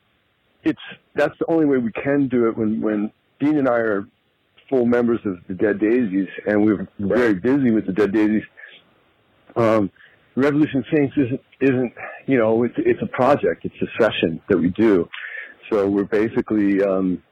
it's 0.64 0.80
that's 1.14 1.36
the 1.38 1.46
only 1.48 1.66
way 1.66 1.78
we 1.78 1.92
can 1.92 2.28
do 2.28 2.48
it 2.48 2.56
when 2.56 2.80
when 2.80 3.12
Deen 3.38 3.58
and 3.58 3.68
I 3.68 3.76
are 3.76 4.06
full 4.68 4.86
members 4.86 5.20
of 5.24 5.38
the 5.48 5.54
Dead 5.54 5.80
Daisies 5.80 6.28
and 6.46 6.64
we're 6.64 6.88
very 6.98 7.34
busy 7.34 7.70
with 7.70 7.86
the 7.86 7.92
Dead 7.92 8.12
Daisies. 8.12 8.44
Um, 9.56 9.90
Revolution 10.36 10.84
Saints 10.94 11.14
isn't 11.16 11.40
isn't 11.61 11.92
you 12.26 12.38
know 12.38 12.62
it's 12.62 12.74
it's 12.78 13.02
a 13.02 13.06
project. 13.06 13.64
It's 13.64 13.74
a 13.82 14.02
session 14.02 14.40
that 14.48 14.58
we 14.58 14.68
do. 14.70 15.08
So 15.70 15.88
we're 15.88 16.04
basically 16.04 16.82
um, 16.82 17.22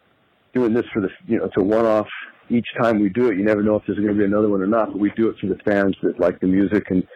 doing 0.55 0.75
this 0.75 0.85
for 0.93 1.01
the 1.01 1.09
you 1.27 1.39
know 1.39 1.45
it's 1.45 1.57
a 1.57 1.63
one 1.63 1.87
off. 1.87 2.09
Each 2.51 2.67
time 2.81 2.99
we 3.01 3.11
do 3.11 3.29
it, 3.29 3.37
you 3.37 3.45
never 3.45 3.63
know 3.63 3.77
if 3.77 3.83
there's 3.87 3.99
going 3.99 4.13
to 4.13 4.19
be 4.19 4.25
another 4.25 4.49
one 4.49 4.63
or 4.63 4.67
not. 4.67 4.93
But 4.93 4.99
we 4.99 5.11
do 5.17 5.29
it 5.29 5.37
for 5.39 5.49
the 5.49 5.59
fans 5.67 5.95
that 6.03 6.19
like 6.19 6.41
the 6.41 6.47
music. 6.47 6.91
And 6.91 7.07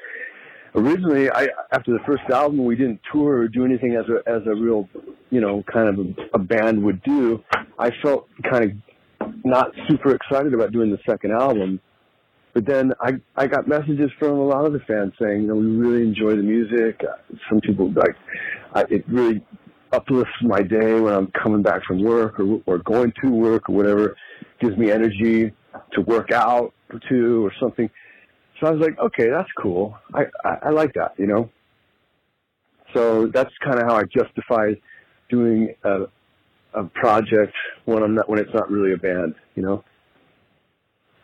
originally, 0.75 1.31
I 1.31 1.49
after 1.73 1.93
the 1.93 2.01
first 2.07 2.23
album, 2.33 2.65
we 2.65 2.77
didn't 2.77 3.01
tour 3.13 3.39
or 3.39 3.49
do 3.49 3.65
anything 3.65 3.97
as 3.97 4.05
a 4.09 4.29
as 4.29 4.43
a 4.47 4.55
real 4.55 4.89
you 5.31 5.41
know 5.41 5.63
kind 5.73 5.89
of 5.89 5.99
a, 5.99 6.15
a 6.35 6.39
band 6.39 6.83
would 6.83 7.03
do. 7.03 7.43
I 7.79 7.91
felt 8.03 8.29
kind 8.51 8.65
of 8.65 8.71
not 9.45 9.73
super 9.89 10.15
excited 10.15 10.55
about 10.55 10.73
doing 10.73 10.91
the 10.91 10.99
second 11.09 11.33
album. 11.33 11.81
But 12.55 12.67
then 12.67 12.93
I 13.01 13.13
I 13.37 13.47
got 13.47 13.67
messages 13.67 14.11
from 14.19 14.39
a 14.39 14.45
lot 14.45 14.67
of 14.67 14.73
the 14.73 14.81
fans 14.81 15.13
saying, 15.21 15.43
you 15.43 15.49
know, 15.49 15.55
we 15.55 15.67
really 15.67 16.03
enjoy 16.03 16.37
the 16.37 16.43
music. 16.43 17.01
Some 17.49 17.61
people 17.61 17.91
like, 17.93 18.15
I, 18.75 18.83
it 18.91 19.09
really 19.09 19.43
uplifts 19.93 20.33
my 20.43 20.63
day 20.63 21.01
when 21.01 21.15
I'm 21.15 21.29
coming 21.43 21.63
back 21.63 21.83
from 21.85 22.03
work 22.03 22.39
or 22.39 22.61
or 22.67 22.79
going 22.79 23.13
to 23.23 23.31
work 23.31 23.71
or 23.71 23.75
whatever. 23.75 24.17
Gives 24.61 24.77
me 24.77 24.91
energy 24.91 25.53
to 25.93 26.01
work 26.03 26.31
out 26.31 26.75
or 26.93 27.01
two 27.09 27.45
or 27.45 27.53
something. 27.59 27.89
So 28.63 28.69
I 28.69 28.71
was 28.71 28.81
like, 28.81 28.99
okay, 28.99 29.29
that's 29.29 29.51
cool. 29.61 29.99
I 30.15 30.23
I, 30.45 30.57
I 30.67 30.71
like 30.71 30.95
that, 30.95 31.15
you 31.19 31.27
know. 31.27 31.51
So 32.95 33.27
that's 33.27 33.51
kind 33.65 33.81
of 33.81 33.89
how 33.89 33.97
I 33.97 34.05
justify 34.05 34.75
doing 35.29 35.75
a 35.85 36.05
a 36.75 36.85
project 36.85 37.55
when 37.87 38.03
I'm 38.05 38.15
not 38.15 38.29
when 38.29 38.39
it's 38.39 38.55
not 38.55 38.71
really 38.71 38.93
a 38.93 38.97
band, 38.97 39.35
you 39.57 39.63
know. 39.65 39.85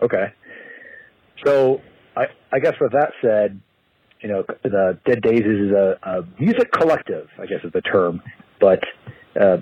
okay. 0.03 0.27
So 1.45 1.81
I 2.17 2.27
I 2.53 2.59
guess 2.59 2.75
with 2.81 2.93
that 2.93 3.13
said, 3.23 3.61
you 4.21 4.29
know, 4.29 4.45
the 4.63 4.99
Dead 5.07 5.23
Daisies 5.23 5.71
is 5.71 5.73
a, 5.73 5.99
a 6.03 6.23
music 6.41 6.73
collective, 6.73 7.29
I 7.41 7.47
guess 7.47 7.61
is 7.65 7.73
the 7.73 7.83
term. 7.83 8.21
But 8.61 8.81
uh, 9.41 9.59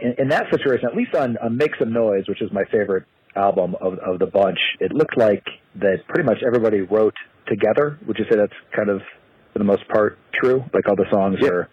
in, 0.00 0.14
in 0.18 0.28
that 0.28 0.46
situation, 0.50 0.86
at 0.86 0.96
least 0.96 1.14
on, 1.14 1.36
on 1.38 1.56
Make 1.56 1.72
Some 1.78 1.92
Noise, 1.92 2.24
which 2.28 2.40
is 2.40 2.50
my 2.52 2.64
favorite 2.64 3.04
album 3.36 3.74
of, 3.80 3.98
of 3.98 4.18
the 4.18 4.26
bunch, 4.26 4.58
it 4.80 4.92
looked 4.92 5.16
like 5.16 5.44
that 5.76 5.98
pretty 6.08 6.24
much 6.24 6.38
everybody 6.46 6.80
wrote 6.82 7.14
together. 7.48 7.98
Would 8.06 8.18
you 8.18 8.24
say 8.30 8.36
that's 8.36 8.52
kind 8.76 8.88
of, 8.88 9.00
for 9.52 9.58
the 9.58 9.64
most 9.64 9.86
part, 9.88 10.18
true? 10.34 10.64
Like 10.72 10.88
all 10.88 10.96
the 10.96 11.06
songs 11.10 11.36
Yeah. 11.40 11.48
are. 11.48 11.68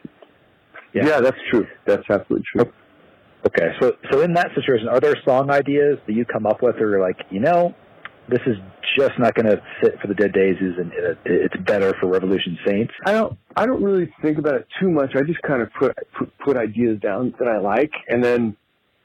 Yeah. 0.93 1.19
that's 1.21 1.37
true. 1.51 1.67
That's 1.85 2.03
absolutely 2.09 2.45
true. 2.55 2.71
Okay, 3.47 3.69
so 3.79 3.93
so 4.11 4.21
in 4.21 4.33
that 4.33 4.49
situation, 4.53 4.89
are 4.89 4.99
there 4.99 5.15
song 5.23 5.49
ideas 5.49 5.97
that 6.07 6.13
you 6.13 6.25
come 6.25 6.45
up 6.45 6.61
with, 6.61 6.75
or 6.75 6.89
you're 6.89 6.99
like, 7.01 7.15
you 7.29 7.39
know, 7.39 7.73
this 8.27 8.39
is 8.45 8.57
just 8.97 9.17
not 9.17 9.33
going 9.33 9.45
to 9.45 9.61
fit 9.81 9.97
for 10.01 10.07
the 10.07 10.13
Dead 10.13 10.33
Daisies, 10.33 10.73
and 10.77 10.91
it, 10.91 11.17
it's 11.25 11.55
better 11.65 11.93
for 12.01 12.07
Revolution 12.07 12.57
Saints? 12.67 12.93
I 13.05 13.13
don't 13.13 13.37
I 13.55 13.65
don't 13.65 13.81
really 13.81 14.13
think 14.21 14.39
about 14.39 14.55
it 14.55 14.67
too 14.81 14.89
much. 14.91 15.11
I 15.15 15.21
just 15.21 15.41
kind 15.43 15.61
of 15.61 15.69
put 15.79 15.95
put, 16.17 16.37
put 16.39 16.57
ideas 16.57 16.99
down 16.99 17.33
that 17.39 17.47
I 17.47 17.59
like, 17.59 17.91
and 18.09 18.21
then 18.21 18.57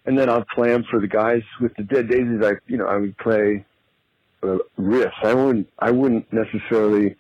and 0.07 0.19
then 0.19 0.29
I'll 0.29 0.45
play 0.55 0.69
them 0.71 0.85
for 0.91 1.01
the 1.01 1.09
guys 1.09 1.43
with 1.61 1.75
the 1.77 1.83
Dead 1.83 2.09
Daisies. 2.09 2.43
I 2.45 2.53
you 2.67 2.77
know 2.77 2.87
I 2.87 2.97
would 2.97 3.17
play 3.19 3.65
riffs. 4.79 5.13
I 5.23 5.35
wouldn't 5.35 5.69
I 5.79 5.91
wouldn't 5.91 6.27
necessarily 6.33 7.17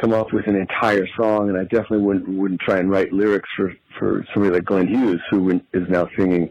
come 0.00 0.12
up 0.12 0.32
with 0.32 0.46
an 0.46 0.56
entire 0.56 1.06
song, 1.16 1.48
and 1.48 1.58
I 1.58 1.62
definitely 1.64 2.00
wouldn't 2.00 2.28
wouldn't 2.28 2.60
try 2.60 2.78
and 2.78 2.90
write 2.90 3.12
lyrics 3.12 3.48
for 3.56 3.72
for 3.98 4.26
somebody 4.32 4.54
like 4.54 4.64
Glenn 4.64 4.88
Hughes, 4.88 5.20
who 5.30 5.60
is 5.72 5.88
now 5.88 6.08
singing. 6.16 6.50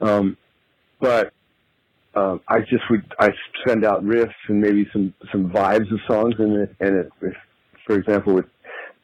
Um, 0.00 0.36
but 1.00 1.32
um, 2.14 2.40
I 2.48 2.60
just 2.60 2.82
would 2.90 3.04
I 3.18 3.30
send 3.66 3.84
out 3.84 4.04
riffs 4.04 4.32
and 4.48 4.60
maybe 4.60 4.88
some 4.92 5.14
some 5.30 5.50
vibes 5.50 5.92
of 5.92 6.00
songs, 6.08 6.34
and 6.38 6.56
it, 6.56 6.76
and 6.80 6.96
it, 6.96 7.12
if, 7.22 7.34
for 7.86 7.96
example 7.96 8.34
with 8.34 8.46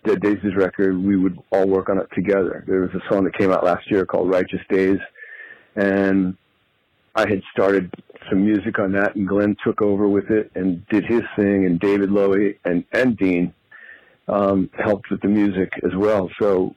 Dead 0.04 0.20
Daisies 0.20 0.56
record, 0.56 0.98
we 0.98 1.16
would 1.16 1.38
all 1.52 1.68
work 1.68 1.88
on 1.88 1.98
it 1.98 2.08
together. 2.14 2.64
There 2.66 2.80
was 2.80 2.90
a 2.94 3.12
song 3.12 3.24
that 3.24 3.36
came 3.36 3.52
out 3.52 3.64
last 3.64 3.90
year 3.90 4.06
called 4.06 4.30
Righteous 4.30 4.60
Days, 4.68 4.98
and 5.76 6.36
I 7.14 7.28
had 7.28 7.42
started 7.52 7.92
some 8.28 8.44
music 8.44 8.78
on 8.78 8.92
that, 8.92 9.16
and 9.16 9.26
Glenn 9.28 9.56
took 9.64 9.82
over 9.82 10.08
with 10.08 10.30
it 10.30 10.50
and 10.54 10.86
did 10.88 11.04
his 11.04 11.22
thing, 11.36 11.66
and 11.66 11.80
David 11.80 12.10
Lowy 12.10 12.56
and 12.64 12.84
and 12.92 13.16
Deen 13.16 13.52
um, 14.28 14.70
helped 14.78 15.10
with 15.10 15.20
the 15.20 15.28
music 15.28 15.72
as 15.84 15.94
well. 15.96 16.30
So 16.40 16.74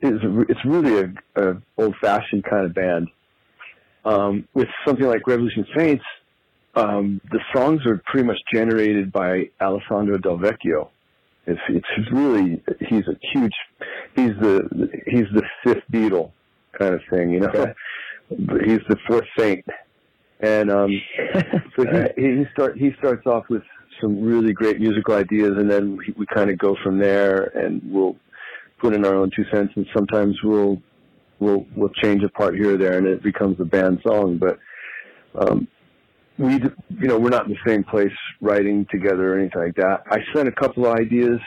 it's 0.00 0.22
it's 0.48 0.64
really 0.64 1.12
a, 1.36 1.42
a 1.42 1.56
old 1.78 1.96
fashioned 2.00 2.44
kind 2.44 2.66
of 2.66 2.74
band. 2.74 3.08
Um, 4.04 4.46
with 4.52 4.68
something 4.86 5.06
like 5.06 5.26
Revolution 5.26 5.66
Saints, 5.76 6.04
um, 6.74 7.20
the 7.30 7.40
songs 7.54 7.80
are 7.86 8.02
pretty 8.06 8.26
much 8.26 8.38
generated 8.52 9.10
by 9.10 9.48
Alessandro 9.60 10.18
Del 10.18 10.38
Vecchio. 10.38 10.90
It's 11.46 11.60
it's 11.68 12.12
really 12.12 12.62
he's 12.80 13.06
a 13.08 13.16
huge 13.32 13.52
he's 14.14 14.32
the 14.40 14.90
he's 15.06 15.26
the 15.34 15.42
fifth 15.62 15.84
Beatle 15.92 16.32
kind 16.78 16.94
of 16.94 17.00
thing, 17.10 17.30
you 17.30 17.40
know. 17.40 17.48
Okay. 17.48 17.72
He's 18.28 18.80
the 18.88 18.96
fourth 19.06 19.26
saint, 19.38 19.64
and 20.40 20.70
um, 20.70 20.90
so 21.76 21.84
he, 22.16 22.22
he 22.22 22.44
start 22.52 22.76
he 22.76 22.90
starts 22.98 23.26
off 23.26 23.44
with 23.48 23.62
some 24.00 24.22
really 24.22 24.52
great 24.52 24.80
musical 24.80 25.14
ideas, 25.14 25.52
and 25.56 25.70
then 25.70 25.96
we, 25.96 26.14
we 26.16 26.26
kind 26.26 26.50
of 26.50 26.58
go 26.58 26.76
from 26.82 26.98
there, 26.98 27.44
and 27.56 27.82
we'll 27.84 28.16
put 28.80 28.94
in 28.94 29.04
our 29.04 29.14
own 29.14 29.30
two 29.34 29.44
cents, 29.52 29.72
and 29.76 29.86
sometimes 29.94 30.36
we'll 30.42 30.80
we'll 31.38 31.66
we'll 31.76 31.92
change 32.02 32.22
a 32.22 32.28
part 32.28 32.54
here 32.54 32.74
or 32.74 32.78
there, 32.78 32.98
and 32.98 33.06
it 33.06 33.22
becomes 33.22 33.60
a 33.60 33.64
band 33.64 34.00
song. 34.06 34.38
But 34.38 34.58
um, 35.38 35.68
we, 36.38 36.54
you 36.54 37.08
know, 37.08 37.18
we're 37.18 37.30
not 37.30 37.46
in 37.46 37.52
the 37.52 37.70
same 37.70 37.84
place 37.84 38.12
writing 38.40 38.86
together 38.90 39.34
or 39.34 39.38
anything 39.38 39.60
like 39.60 39.76
that. 39.76 40.02
I 40.10 40.18
sent 40.34 40.48
a 40.48 40.52
couple 40.52 40.86
of 40.86 40.94
ideas 40.94 41.40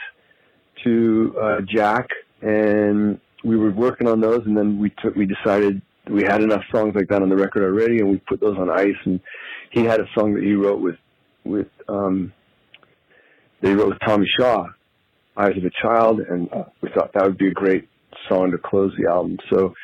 to 0.84 1.34
uh, 1.40 1.60
Jack, 1.68 2.06
and 2.40 3.20
we 3.44 3.56
were 3.56 3.70
working 3.70 4.08
on 4.08 4.20
those, 4.20 4.42
and 4.46 4.56
then 4.56 4.78
we 4.78 4.90
took 5.02 5.14
we 5.14 5.26
decided 5.26 5.82
we 6.10 6.22
had 6.22 6.42
enough 6.42 6.62
songs 6.72 6.94
like 6.94 7.08
that 7.08 7.22
on 7.22 7.28
the 7.28 7.36
record 7.36 7.62
already, 7.62 7.98
and 7.98 8.10
we 8.10 8.18
put 8.28 8.40
those 8.40 8.56
on 8.56 8.70
ice. 8.70 8.96
And 9.04 9.20
he 9.70 9.84
had 9.84 10.00
a 10.00 10.06
song 10.16 10.34
that 10.34 10.42
he 10.42 10.54
wrote 10.54 10.80
with 10.80 10.96
with 11.44 11.68
um, 11.88 12.32
he 13.60 13.72
wrote 13.72 13.88
with 13.88 13.98
Tommy 14.06 14.26
Shaw, 14.38 14.66
"Eyes 15.36 15.56
of 15.56 15.64
a 15.64 15.70
Child," 15.82 16.20
and 16.20 16.48
we 16.80 16.90
thought 16.94 17.12
that 17.14 17.24
would 17.24 17.38
be 17.38 17.48
a 17.48 17.52
great 17.52 17.88
song 18.28 18.50
to 18.50 18.58
close 18.58 18.92
the 18.98 19.10
album. 19.10 19.38
So 19.50 19.74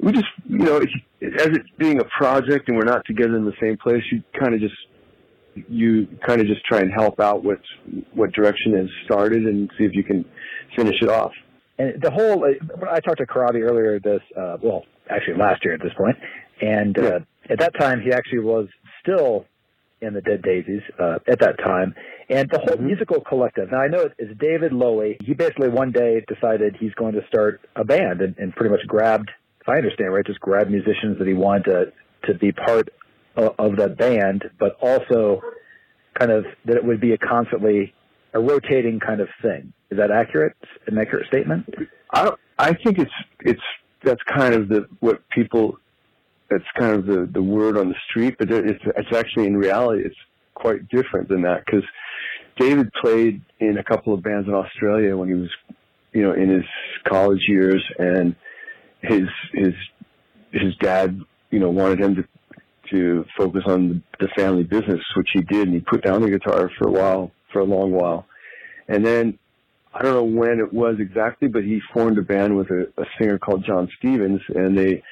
we 0.00 0.12
just, 0.12 0.26
you 0.48 0.58
know, 0.58 0.76
as 0.78 0.86
it's 1.20 1.70
being 1.78 2.00
a 2.00 2.04
project 2.04 2.68
and 2.68 2.76
we're 2.76 2.84
not 2.84 3.04
together 3.06 3.36
in 3.36 3.44
the 3.44 3.54
same 3.60 3.76
place, 3.76 4.02
you 4.10 4.22
kind 4.38 4.54
of 4.54 4.60
just 4.60 4.74
you 5.68 6.08
kind 6.26 6.40
of 6.40 6.46
just 6.46 6.64
try 6.64 6.80
and 6.80 6.90
help 6.92 7.20
out 7.20 7.44
what 7.44 7.60
what 8.14 8.32
direction 8.32 8.76
has 8.76 8.88
started 9.04 9.44
and 9.44 9.70
see 9.78 9.84
if 9.84 9.94
you 9.94 10.02
can 10.02 10.24
finish 10.76 10.96
it 11.02 11.08
off. 11.08 11.32
And 11.78 12.02
the 12.02 12.10
whole, 12.10 12.44
uh, 12.44 12.90
I 12.90 13.00
talked 13.00 13.18
to 13.18 13.26
Corabi 13.26 13.62
earlier 13.62 13.98
this, 13.98 14.20
uh, 14.36 14.56
well, 14.62 14.84
actually 15.10 15.36
last 15.38 15.64
year 15.64 15.74
at 15.74 15.82
this 15.82 15.92
point, 15.96 16.16
and 16.60 16.98
uh, 16.98 17.20
at 17.50 17.58
that 17.58 17.72
time 17.78 18.00
he 18.00 18.12
actually 18.12 18.40
was 18.40 18.68
still 19.00 19.46
in 20.00 20.14
the 20.14 20.20
Dead 20.20 20.42
Daisies 20.42 20.82
uh, 20.98 21.18
at 21.28 21.38
that 21.40 21.58
time, 21.58 21.94
and 22.28 22.50
the 22.50 22.58
whole 22.58 22.76
musical 22.78 23.20
collective. 23.20 23.70
Now 23.70 23.78
I 23.78 23.88
know 23.88 24.08
it's 24.18 24.40
David 24.40 24.72
Lowy. 24.72 25.16
He 25.22 25.34
basically 25.34 25.68
one 25.68 25.92
day 25.92 26.24
decided 26.26 26.76
he's 26.78 26.94
going 26.94 27.14
to 27.14 27.26
start 27.28 27.60
a 27.76 27.84
band, 27.84 28.20
and, 28.20 28.36
and 28.38 28.54
pretty 28.54 28.70
much 28.70 28.86
grabbed, 28.86 29.30
if 29.60 29.68
I 29.68 29.76
understand 29.76 30.12
right, 30.12 30.26
just 30.26 30.40
grabbed 30.40 30.70
musicians 30.70 31.18
that 31.18 31.26
he 31.26 31.34
wanted 31.34 31.64
to 31.64 31.92
to 32.24 32.34
be 32.34 32.52
part 32.52 32.88
of, 33.36 33.54
of 33.58 33.76
that 33.76 33.96
band, 33.96 34.44
but 34.58 34.76
also 34.80 35.40
kind 36.18 36.30
of 36.30 36.44
that 36.66 36.76
it 36.76 36.84
would 36.84 37.00
be 37.00 37.12
a 37.12 37.18
constantly 37.18 37.94
a 38.34 38.40
rotating 38.40 39.00
kind 39.00 39.20
of 39.20 39.28
thing. 39.40 39.72
Is 39.90 39.98
that 39.98 40.10
accurate? 40.10 40.56
An 40.86 40.98
accurate 40.98 41.26
statement? 41.26 41.68
I 42.12 42.30
I 42.58 42.72
think 42.74 42.98
it's 42.98 43.12
it's 43.40 43.60
that's 44.04 44.22
kind 44.34 44.54
of 44.54 44.68
the 44.68 44.86
what 45.00 45.22
people 45.30 45.78
that's 46.50 46.64
kind 46.78 46.92
of 46.92 47.06
the 47.06 47.28
the 47.32 47.42
word 47.42 47.76
on 47.76 47.88
the 47.88 47.94
street, 48.10 48.36
but 48.38 48.50
it's 48.50 48.82
it's 48.96 49.16
actually 49.16 49.46
in 49.46 49.56
reality 49.56 50.02
it's 50.04 50.16
quite 50.54 50.88
different 50.88 51.28
than 51.28 51.42
that 51.42 51.64
because 51.64 51.84
David 52.58 52.90
played 53.02 53.40
in 53.58 53.78
a 53.78 53.84
couple 53.84 54.12
of 54.12 54.22
bands 54.22 54.46
in 54.48 54.54
Australia 54.54 55.16
when 55.16 55.28
he 55.28 55.34
was 55.34 55.50
you 56.12 56.22
know 56.22 56.32
in 56.32 56.48
his 56.48 56.64
college 57.08 57.40
years 57.48 57.82
and 57.98 58.34
his 59.00 59.22
his 59.52 59.74
his 60.52 60.74
dad 60.80 61.18
you 61.50 61.58
know 61.58 61.70
wanted 61.70 62.00
him 62.00 62.14
to 62.16 62.24
to 62.90 63.24
focus 63.38 63.62
on 63.66 64.02
the 64.20 64.28
family 64.36 64.64
business 64.64 65.00
which 65.16 65.28
he 65.32 65.40
did 65.40 65.66
and 65.66 65.74
he 65.74 65.80
put 65.80 66.02
down 66.04 66.20
the 66.20 66.30
guitar 66.30 66.70
for 66.78 66.88
a 66.88 66.92
while 66.92 67.32
for 67.52 67.60
a 67.60 67.64
long 67.64 67.92
while. 67.92 68.26
And 68.88 69.04
then 69.04 69.38
I 69.94 70.02
don't 70.02 70.14
know 70.14 70.40
when 70.40 70.58
it 70.58 70.72
was 70.72 70.96
exactly, 70.98 71.48
but 71.48 71.64
he 71.64 71.80
formed 71.92 72.18
a 72.18 72.22
band 72.22 72.56
with 72.56 72.70
a, 72.70 72.86
a 72.96 73.04
singer 73.18 73.38
called 73.38 73.64
Jon 73.64 73.88
Stevens, 73.98 74.40
and 74.54 74.76
they 74.76 75.02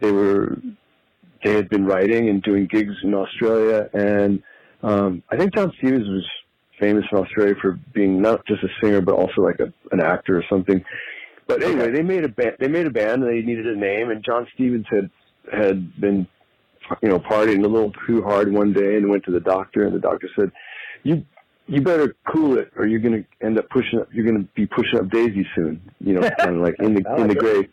they 0.00 0.12
were 0.12 0.58
they 1.42 1.54
had 1.54 1.68
been 1.68 1.86
writing 1.86 2.28
and 2.28 2.42
doing 2.42 2.66
gigs 2.66 2.94
in 3.02 3.14
Australia, 3.14 3.88
and 3.94 4.42
um, 4.82 5.22
I 5.30 5.36
think 5.36 5.54
Jon 5.54 5.72
Stevens 5.78 6.08
was 6.08 6.24
famous 6.78 7.04
in 7.10 7.18
Australia 7.18 7.54
for 7.60 7.78
being 7.94 8.20
not 8.20 8.44
just 8.46 8.62
a 8.62 8.68
singer 8.82 9.00
but 9.00 9.14
also 9.14 9.40
like 9.40 9.58
a, 9.60 9.72
an 9.92 10.00
actor 10.00 10.36
or 10.36 10.44
something. 10.50 10.84
But 11.46 11.62
anyway, 11.62 11.90
they 11.90 12.02
made 12.02 12.24
a 12.24 12.28
band. 12.28 12.56
They 12.58 12.68
made 12.68 12.86
a 12.86 12.90
band, 12.90 13.22
and 13.22 13.30
they 13.30 13.40
needed 13.40 13.66
a 13.66 13.76
name, 13.76 14.10
and 14.10 14.22
Jon 14.24 14.46
Stevens 14.54 14.86
had 14.90 15.10
had 15.50 15.98
been 16.00 16.26
you 17.02 17.08
know 17.08 17.20
partying 17.20 17.64
a 17.64 17.68
little 17.68 17.92
too 18.06 18.22
hard 18.22 18.52
one 18.52 18.72
day 18.72 18.96
and 18.96 19.08
went 19.08 19.24
to 19.24 19.30
the 19.30 19.40
doctor, 19.40 19.86
and 19.86 19.94
the 19.94 20.00
doctor 20.00 20.28
said, 20.38 20.50
"You 21.04 21.24
you 21.66 21.80
better 21.80 22.14
cool 22.32 22.58
it, 22.58 22.70
or 22.76 22.86
you're 22.86 23.00
going 23.00 23.24
to 23.24 23.46
end 23.46 23.58
up 23.58 23.68
pushing 23.70 23.98
up. 23.98 24.08
You're 24.12 24.24
going 24.24 24.38
to 24.38 24.48
be 24.54 24.66
pushing 24.66 24.98
up 24.98 25.10
Daisy 25.10 25.46
soon. 25.54 25.80
You 26.00 26.14
know, 26.14 26.30
kind 26.38 26.56
of 26.56 26.62
like 26.62 26.76
in 26.78 26.94
the 26.94 27.08
I 27.08 27.16
in 27.16 27.28
the 27.28 27.34
it. 27.34 27.38
grave. 27.38 27.68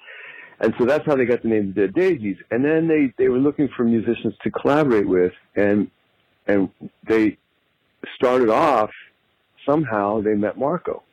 And 0.59 0.73
so 0.79 0.85
that's 0.85 1.05
how 1.05 1.15
they 1.15 1.25
got 1.25 1.41
the 1.43 1.49
name 1.49 1.73
Dead 1.73 1.93
Daisies. 1.93 2.37
And 2.51 2.63
then 2.63 2.87
they 2.87 3.13
they 3.17 3.29
were 3.29 3.39
looking 3.39 3.69
for 3.75 3.83
musicians 3.83 4.33
to 4.43 4.51
collaborate 4.51 5.07
with, 5.07 5.33
and 5.55 5.89
and 6.47 6.69
they 7.07 7.37
started 8.15 8.49
off 8.49 8.89
somehow. 9.67 10.21
They 10.21 10.33
met 10.33 10.57
Marco 10.57 11.03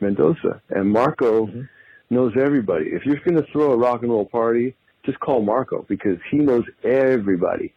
Mendoza, 0.00 0.60
and 0.70 0.90
Marco 0.90 1.46
mm-hmm. 1.46 1.62
knows 2.10 2.32
everybody. 2.38 2.86
If 2.86 3.04
you're 3.04 3.16
going 3.16 3.36
to 3.36 3.50
throw 3.52 3.72
a 3.72 3.76
rock 3.76 4.02
and 4.02 4.10
roll 4.10 4.26
party, 4.26 4.74
just 5.04 5.20
call 5.20 5.42
Marco 5.42 5.86
because 5.88 6.18
he 6.30 6.38
knows 6.38 6.64
everybody. 6.84 7.72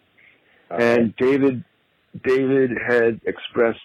And 0.70 1.16
David 1.16 1.64
David 2.24 2.72
had 2.88 3.22
expressed 3.26 3.80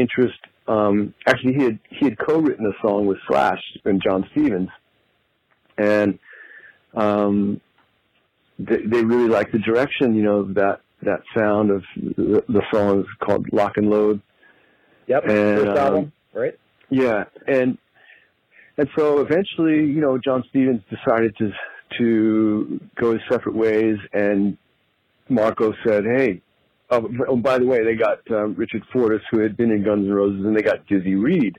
interest. 0.00 0.38
Um, 0.66 1.14
actually, 1.26 1.54
he 1.54 1.62
had 1.64 1.78
he 1.88 2.04
had 2.06 2.18
co-written 2.18 2.66
a 2.66 2.86
song 2.86 3.06
with 3.06 3.18
Slash 3.28 3.60
and 3.84 4.02
Jon 4.02 4.28
Stevens, 4.32 4.68
and 5.78 6.18
um, 6.94 7.60
they, 8.58 8.78
they 8.84 9.04
really 9.04 9.28
liked 9.28 9.52
the 9.52 9.58
direction. 9.58 10.14
You 10.14 10.22
know 10.22 10.52
that 10.52 10.80
that 11.02 11.20
sound 11.36 11.70
of 11.70 11.82
the, 11.96 12.44
the 12.48 12.62
song 12.72 13.00
is 13.00 13.06
called 13.24 13.46
Lock 13.52 13.76
and 13.76 13.88
Load. 13.88 14.20
Yep. 15.06 15.22
And, 15.24 15.58
First 15.58 15.68
um, 15.68 15.76
album, 15.78 16.12
right? 16.34 16.58
Yeah, 16.90 17.24
and 17.46 17.78
and 18.76 18.88
so 18.96 19.20
eventually, 19.20 19.86
you 19.86 20.00
know, 20.00 20.18
Jon 20.18 20.44
Stevens 20.50 20.82
decided 20.90 21.34
to 21.38 21.50
to 21.98 22.80
go 23.00 23.12
his 23.12 23.22
separate 23.30 23.54
ways, 23.54 23.96
and 24.12 24.58
Marco 25.28 25.72
said, 25.86 26.04
"Hey." 26.04 26.42
Oh, 26.90 27.08
oh, 27.28 27.36
by 27.36 27.58
the 27.58 27.66
way, 27.66 27.84
they 27.84 27.94
got 27.94 28.18
um, 28.30 28.54
Richard 28.54 28.82
Fortus, 28.92 29.20
who 29.30 29.40
had 29.40 29.56
been 29.56 29.70
in 29.70 29.84
Guns 29.84 30.06
N' 30.06 30.12
Roses, 30.12 30.44
and 30.44 30.56
they 30.56 30.62
got 30.62 30.86
Dizzy 30.86 31.14
Reed 31.16 31.58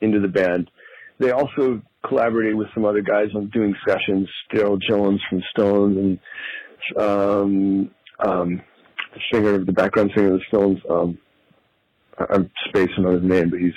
into 0.00 0.20
the 0.20 0.28
band. 0.28 0.70
They 1.18 1.30
also 1.30 1.80
collaborated 2.06 2.54
with 2.54 2.68
some 2.74 2.84
other 2.84 3.00
guys 3.00 3.28
on 3.34 3.48
doing 3.48 3.74
sessions. 3.86 4.28
Darryl 4.52 4.80
Jones 4.80 5.20
from 5.28 5.42
Stones 5.50 5.96
and 5.96 6.18
um, 6.96 7.90
um, 8.20 8.62
the 9.14 9.20
singer, 9.32 9.54
of 9.54 9.66
the 9.66 9.72
background 9.72 10.12
singer 10.14 10.34
of 10.34 10.40
the 10.40 10.44
Stones. 10.48 10.78
Um, 10.88 11.18
I'm 12.18 12.50
spacing 12.68 13.06
on 13.06 13.14
his 13.14 13.22
name, 13.22 13.50
but 13.50 13.60
he's. 13.60 13.72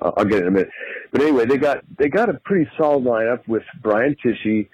Uh, 0.00 0.12
I'll 0.16 0.26
get 0.26 0.40
it 0.40 0.42
in 0.42 0.48
a 0.48 0.50
minute. 0.50 0.70
But 1.10 1.22
anyway, 1.22 1.46
they 1.46 1.56
got 1.56 1.78
they 1.98 2.08
got 2.08 2.28
a 2.28 2.34
pretty 2.44 2.70
solid 2.78 3.04
lineup 3.04 3.48
with 3.48 3.62
Brian 3.82 4.14
Tichy 4.24 4.68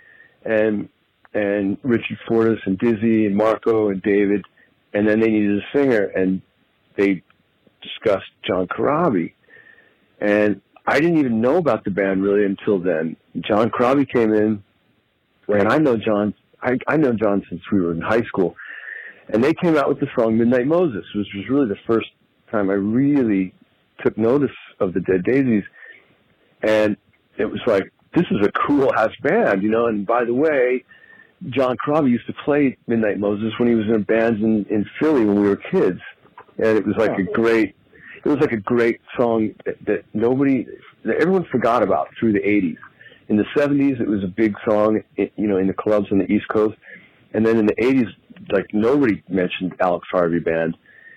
and 0.44 0.88
and 1.34 1.78
Richard 1.82 2.18
Fortus 2.28 2.58
and 2.66 2.78
Dizzy 2.78 3.26
and 3.26 3.36
Marco 3.36 3.90
and 3.90 4.02
David, 4.02 4.44
and 4.94 5.08
then 5.08 5.20
they 5.20 5.28
needed 5.28 5.58
a 5.58 5.76
singer, 5.76 6.04
and 6.04 6.42
they 6.96 7.22
discussed 7.82 8.30
John 8.46 8.66
Corabi. 8.66 9.32
And 10.20 10.60
I 10.86 11.00
didn't 11.00 11.18
even 11.18 11.40
know 11.40 11.56
about 11.56 11.84
the 11.84 11.90
band 11.90 12.22
really 12.22 12.44
until 12.44 12.78
then. 12.78 13.16
John 13.40 13.70
Corabi 13.70 14.10
came 14.10 14.32
in, 14.32 14.62
and 15.48 15.68
I 15.68 15.78
know 15.78 15.96
John. 15.96 16.34
I, 16.62 16.78
I 16.86 16.96
know 16.96 17.12
John 17.12 17.42
since 17.48 17.60
we 17.72 17.80
were 17.80 17.92
in 17.92 18.00
high 18.00 18.22
school, 18.22 18.54
and 19.28 19.42
they 19.42 19.54
came 19.54 19.76
out 19.76 19.88
with 19.88 20.00
the 20.00 20.08
song 20.16 20.38
"Midnight 20.38 20.66
Moses," 20.66 21.04
which 21.14 21.28
was 21.34 21.48
really 21.48 21.68
the 21.68 21.80
first 21.86 22.08
time 22.50 22.70
I 22.70 22.74
really 22.74 23.54
took 24.04 24.16
notice 24.18 24.50
of 24.80 24.92
the 24.94 25.00
Dead 25.00 25.24
Daisies, 25.24 25.64
and 26.62 26.96
it 27.38 27.46
was 27.46 27.60
like 27.66 27.92
this 28.14 28.26
is 28.30 28.46
a 28.46 28.52
cool 28.66 28.92
ass 28.94 29.10
band, 29.22 29.62
you 29.62 29.70
know. 29.70 29.86
And 29.86 30.06
by 30.06 30.24
the 30.24 30.34
way, 30.34 30.84
John 31.50 31.76
Corabi 31.84 32.10
used 32.10 32.26
to 32.26 32.34
play 32.44 32.76
Midnight 32.86 33.18
Moses 33.18 33.52
when 33.58 33.68
he 33.68 33.74
was 33.74 33.86
in 33.86 34.02
bands 34.02 34.40
in, 34.42 34.64
in 34.70 34.86
Philly 35.00 35.24
when 35.24 35.40
we 35.40 35.48
were 35.48 35.56
kids, 35.56 36.00
and 36.58 36.78
it 36.78 36.86
was 36.86 36.96
like 36.96 37.10
a 37.10 37.22
oh. 37.28 37.32
great, 37.32 37.74
it 38.24 38.28
was 38.28 38.38
like 38.38 38.52
a 38.52 38.58
great 38.58 39.00
song 39.16 39.54
that, 39.64 39.76
that 39.86 40.04
nobody, 40.14 40.66
that 41.04 41.16
everyone 41.16 41.44
forgot 41.50 41.82
about 41.82 42.08
through 42.18 42.32
the 42.32 42.40
'80s. 42.40 42.76
In 43.28 43.36
the 43.36 43.44
'70s, 43.56 44.00
it 44.00 44.08
was 44.08 44.22
a 44.22 44.28
big 44.28 44.54
song, 44.68 45.02
you 45.16 45.48
know, 45.48 45.56
in 45.56 45.66
the 45.66 45.74
clubs 45.74 46.06
on 46.12 46.18
the 46.18 46.30
East 46.30 46.46
Coast, 46.48 46.76
and 47.32 47.44
then 47.44 47.58
in 47.58 47.66
the 47.66 47.74
'80s, 47.74 48.08
like 48.50 48.66
nobody 48.72 49.22
mentioned 49.28 49.74
Alex 49.80 50.06
Harvey 50.10 50.38
Band 50.38 50.76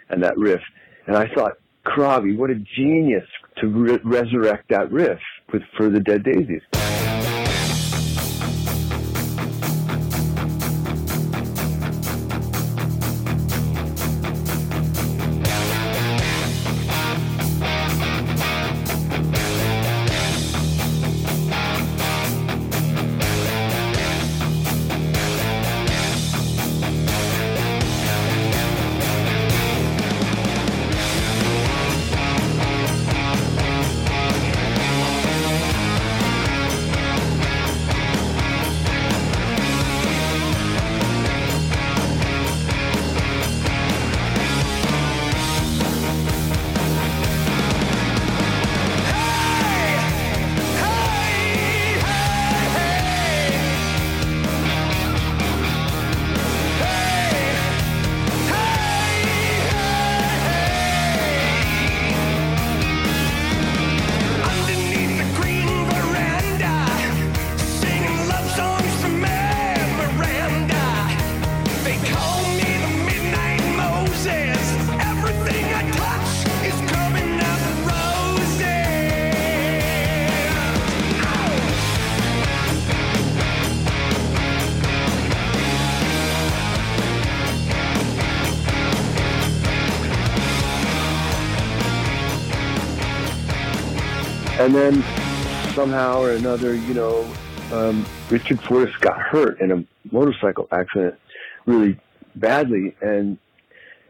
and 0.09 0.23
that 0.23 0.37
riff, 0.37 0.61
and 1.07 1.15
I 1.15 1.27
thought, 1.33 1.53
Corabi, 1.85 2.35
what 2.35 2.49
a 2.49 2.55
genius 2.55 3.27
to 3.57 3.67
re- 3.67 3.99
resurrect 4.03 4.69
that 4.69 4.91
riff 4.91 5.19
with 5.53 5.61
for 5.77 5.89
the 5.89 5.99
Dead 5.99 6.23
Daisies. 6.23 6.61
Then 94.75 95.01
somehow 95.73 96.19
or 96.19 96.31
another, 96.31 96.75
you 96.75 96.93
know, 96.93 97.25
um, 97.71 98.05
Richard 98.29 98.59
Fortus 98.59 98.93
got 98.97 99.17
hurt 99.17 99.61
in 99.61 99.71
a 99.71 99.85
motorcycle 100.13 100.67
accident 100.69 101.15
really 101.65 101.97
badly, 102.35 102.93
and 102.99 103.37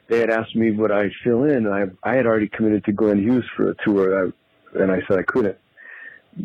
they 0.07 0.18
had 0.18 0.32
asked 0.32 0.55
me 0.55 0.72
would 0.72 0.91
I 0.91 1.11
fill 1.24 1.43
in. 1.43 1.68
I 1.68 1.84
I 2.01 2.16
had 2.16 2.26
already 2.26 2.47
committed 2.47 2.84
to 2.86 2.93
Glenn 2.93 3.20
Hughes 3.20 3.45
for 3.55 3.70
a 3.70 3.76
tour, 3.84 4.34
and 4.74 4.91
I 4.91 5.01
said 5.07 5.20
I 5.20 5.22
couldn't. 5.22 5.57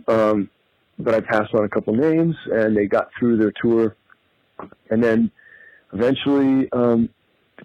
Um, 0.07 0.51
but 0.99 1.15
I 1.15 1.21
passed 1.21 1.55
on 1.55 1.65
a 1.65 1.69
couple 1.71 1.95
names, 1.95 2.37
and 2.53 2.77
they 2.77 2.85
got 2.85 3.09
through 3.19 3.39
their 3.39 3.55
tour, 3.63 3.97
and 4.91 5.03
then 5.03 5.31
eventually 5.95 6.71
um, 6.73 7.09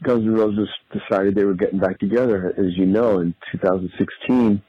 Guns 0.03 0.23
N' 0.23 0.33
Roses 0.33 0.69
decided 0.93 1.35
they 1.35 1.43
were 1.43 1.53
getting 1.53 1.79
back 1.79 1.99
together, 1.99 2.53
as 2.57 2.77
you 2.77 2.85
know, 2.85 3.19
in 3.19 3.35
2016 3.51 4.63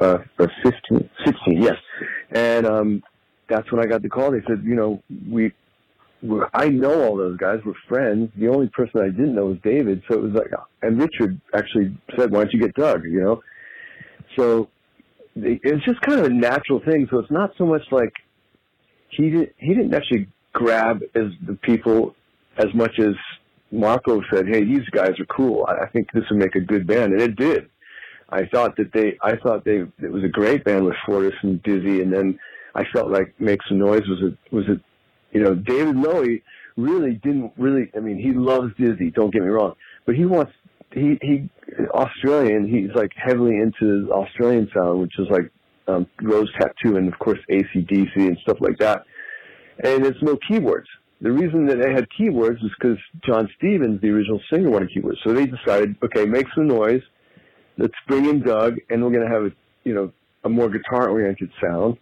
uh, 0.00 0.18
or 0.38 0.52
15, 0.62 1.10
16, 1.24 1.62
yes. 1.62 1.76
And 2.30 2.66
um, 2.66 3.02
that's 3.48 3.70
when 3.72 3.82
I 3.82 3.86
got 3.86 4.02
the 4.02 4.08
call. 4.08 4.32
They 4.32 4.42
said, 4.46 4.62
you 4.64 4.74
know, 4.74 5.02
we, 5.30 5.52
we're, 6.22 6.48
I 6.52 6.68
know 6.68 7.02
all 7.04 7.16
those 7.16 7.36
guys. 7.36 7.58
We're 7.64 7.74
friends. 7.88 8.30
The 8.36 8.48
only 8.48 8.68
person 8.68 9.00
I 9.00 9.08
didn't 9.08 9.34
know 9.34 9.46
was 9.46 9.58
David. 9.62 10.02
So 10.10 10.18
it 10.18 10.22
was 10.22 10.32
like, 10.32 10.50
and 10.82 10.98
Richard 10.98 11.40
actually 11.54 11.96
said, 12.18 12.30
why 12.30 12.44
don't 12.44 12.52
you 12.52 12.60
get 12.60 12.74
Doug? 12.74 13.04
You 13.04 13.20
know, 13.20 13.42
so 14.36 14.68
it's 15.36 15.84
just 15.84 16.00
kind 16.02 16.20
of 16.20 16.26
a 16.26 16.30
natural 16.30 16.80
thing. 16.80 17.06
So 17.10 17.18
it's 17.18 17.30
not 17.30 17.52
so 17.56 17.66
much 17.66 17.82
like 17.90 18.12
he 19.10 19.30
didn't 19.30 19.52
he 19.58 19.74
didn't 19.74 19.94
actually 19.94 20.28
grab 20.52 21.00
as 21.14 21.26
the 21.46 21.54
people 21.54 22.14
as 22.58 22.72
much 22.74 22.98
as 22.98 23.14
Marco 23.72 24.20
said, 24.32 24.46
hey, 24.48 24.64
these 24.64 24.88
guys 24.90 25.12
are 25.20 25.26
cool. 25.26 25.66
I 25.66 25.86
think 25.86 26.08
this 26.12 26.24
would 26.30 26.38
make 26.38 26.56
a 26.56 26.60
good 26.60 26.86
band, 26.86 27.12
and 27.12 27.22
it 27.22 27.36
did. 27.36 27.70
I 28.30 28.46
thought 28.46 28.76
that 28.76 28.92
they, 28.92 29.18
I 29.22 29.36
thought 29.36 29.64
they, 29.64 29.82
it 30.02 30.12
was 30.12 30.24
a 30.24 30.28
great 30.28 30.64
band 30.64 30.84
with 30.84 30.94
Fortus 31.04 31.34
and 31.42 31.62
Dizzy, 31.62 32.02
and 32.02 32.12
then 32.12 32.38
I 32.74 32.84
felt 32.92 33.10
like 33.10 33.34
Make 33.40 33.60
Some 33.68 33.78
Noise 33.78 34.02
was 34.08 34.22
a, 34.22 34.54
was 34.54 34.64
a, 34.68 34.80
you 35.32 35.42
know, 35.42 35.54
David 35.54 35.96
Lowy 35.96 36.42
really 36.76 37.14
didn't 37.22 37.52
really, 37.58 37.90
I 37.96 38.00
mean, 38.00 38.18
he 38.18 38.32
loves 38.32 38.72
Dizzy, 38.78 39.10
don't 39.10 39.32
get 39.32 39.42
me 39.42 39.48
wrong, 39.48 39.74
but 40.06 40.14
he 40.14 40.24
wants, 40.26 40.52
he, 40.92 41.18
he, 41.22 41.50
Australian, 41.90 42.68
he's 42.68 42.94
like 42.94 43.12
heavily 43.16 43.56
into 43.56 44.10
Australian 44.12 44.70
sound, 44.74 45.00
which 45.00 45.18
is 45.18 45.26
like, 45.30 45.50
um, 45.88 46.06
Rose 46.22 46.50
Tattoo 46.58 46.96
and 46.96 47.12
of 47.12 47.18
course 47.18 47.38
ACDC 47.50 48.14
and 48.16 48.38
stuff 48.42 48.58
like 48.60 48.78
that. 48.78 49.04
And 49.82 50.04
it's 50.04 50.18
no 50.22 50.38
keyboards. 50.48 50.88
The 51.20 51.32
reason 51.32 51.66
that 51.66 51.80
they 51.80 51.90
had 51.92 52.06
keyboards 52.16 52.62
is 52.62 52.70
because 52.78 52.98
Jon 53.26 53.48
Stevens, 53.58 54.00
the 54.00 54.08
original 54.08 54.40
singer, 54.52 54.70
wanted 54.70 54.92
keyboards. 54.92 55.18
So 55.24 55.32
they 55.32 55.46
decided, 55.46 55.96
okay, 56.02 56.24
make 56.24 56.46
some 56.54 56.66
noise 56.66 57.02
let's 57.80 57.94
bring 58.06 58.26
in 58.26 58.42
Doug, 58.42 58.76
and 58.90 59.02
we're 59.02 59.10
going 59.10 59.26
to 59.26 59.34
have 59.34 59.44
a 59.44 59.50
you 59.84 59.94
know 59.94 60.12
a 60.44 60.48
more 60.48 60.68
guitar 60.68 61.08
oriented 61.08 61.50
sound. 61.60 61.96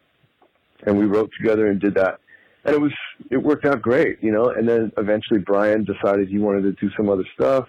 And 0.85 0.97
we 0.97 1.07
wrote 1.07 1.31
together 1.37 1.67
and 1.67 1.81
did 1.81 1.95
that, 1.95 2.21
and 2.65 2.75
it 2.75 2.81
was 2.81 2.93
it 3.31 3.37
worked 3.37 3.65
out 3.65 3.83
great, 3.83 4.23
you 4.23 4.31
know. 4.31 4.51
And 4.51 4.69
then 4.69 4.93
eventually 4.97 5.41
Brian 5.41 5.85
decided 5.85 6.29
he 6.29 6.39
wanted 6.39 6.63
to 6.63 6.73
do 6.73 6.93
some 6.97 7.09
other 7.09 7.25
stuff, 7.35 7.67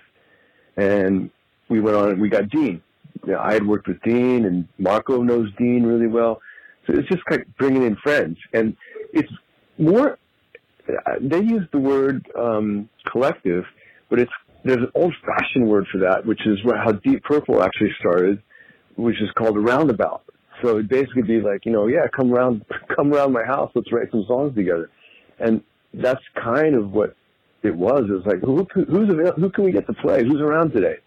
and 0.77 1.29
we 1.69 1.79
went 1.79 1.95
on. 1.95 2.09
and 2.09 2.21
We 2.21 2.29
got 2.29 2.49
Deen. 2.49 2.81
You 3.25 3.33
know, 3.33 3.39
I 3.39 3.53
had 3.53 3.65
worked 3.65 3.87
with 3.87 4.01
Deen, 4.03 4.45
and 4.45 4.67
Marco 4.77 5.23
knows 5.23 5.49
Deen 5.57 5.85
really 5.85 6.07
well. 6.07 6.41
So 6.85 6.93
it's 6.93 7.07
just 7.07 7.23
like 7.29 7.47
bringing 7.57 7.83
in 7.83 7.95
friends, 7.97 8.37
and 8.53 8.75
it's 9.13 9.31
more. 9.77 10.17
They 11.19 11.41
use 11.41 11.67
the 11.71 11.77
word 11.79 12.27
um, 12.35 12.89
collective, 13.11 13.63
but 14.09 14.19
it's 14.19 14.31
there's 14.69 14.83
an 14.83 14.91
old-fashioned 14.95 15.67
word 15.67 15.87
for 15.91 15.99
that, 15.99 16.25
which 16.25 16.45
is 16.45 16.59
how 16.65 16.91
Deep 16.91 17.23
Purple 17.23 17.61
actually 17.63 17.91
started, 17.99 18.41
which 18.95 19.21
is 19.21 19.29
called 19.37 19.57
a 19.57 19.59
roundabout. 19.59 20.23
So 20.61 20.71
it'd 20.71 20.89
basically 20.89 21.23
be 21.23 21.41
like, 21.41 21.65
you 21.65 21.71
know, 21.71 21.87
yeah, 21.87 22.07
come 22.15 22.33
around, 22.33 22.65
come 22.95 23.13
around 23.13 23.33
my 23.33 23.43
house, 23.43 23.71
let's 23.75 23.91
write 23.91 24.11
some 24.11 24.25
songs 24.27 24.55
together, 24.55 24.89
and 25.39 25.61
that's 25.93 26.21
kind 26.41 26.75
of 26.75 26.91
what 26.91 27.15
it 27.63 27.75
was. 27.75 28.03
It 28.09 28.13
was 28.13 28.25
like, 28.25 28.41
who 28.41 28.67
who's 28.73 29.09
avail- 29.09 29.33
who 29.33 29.49
can 29.49 29.63
we 29.65 29.71
get 29.71 29.87
to 29.87 29.93
play? 29.93 30.23
Who's 30.23 30.41
around 30.41 30.71
today? 30.71 30.97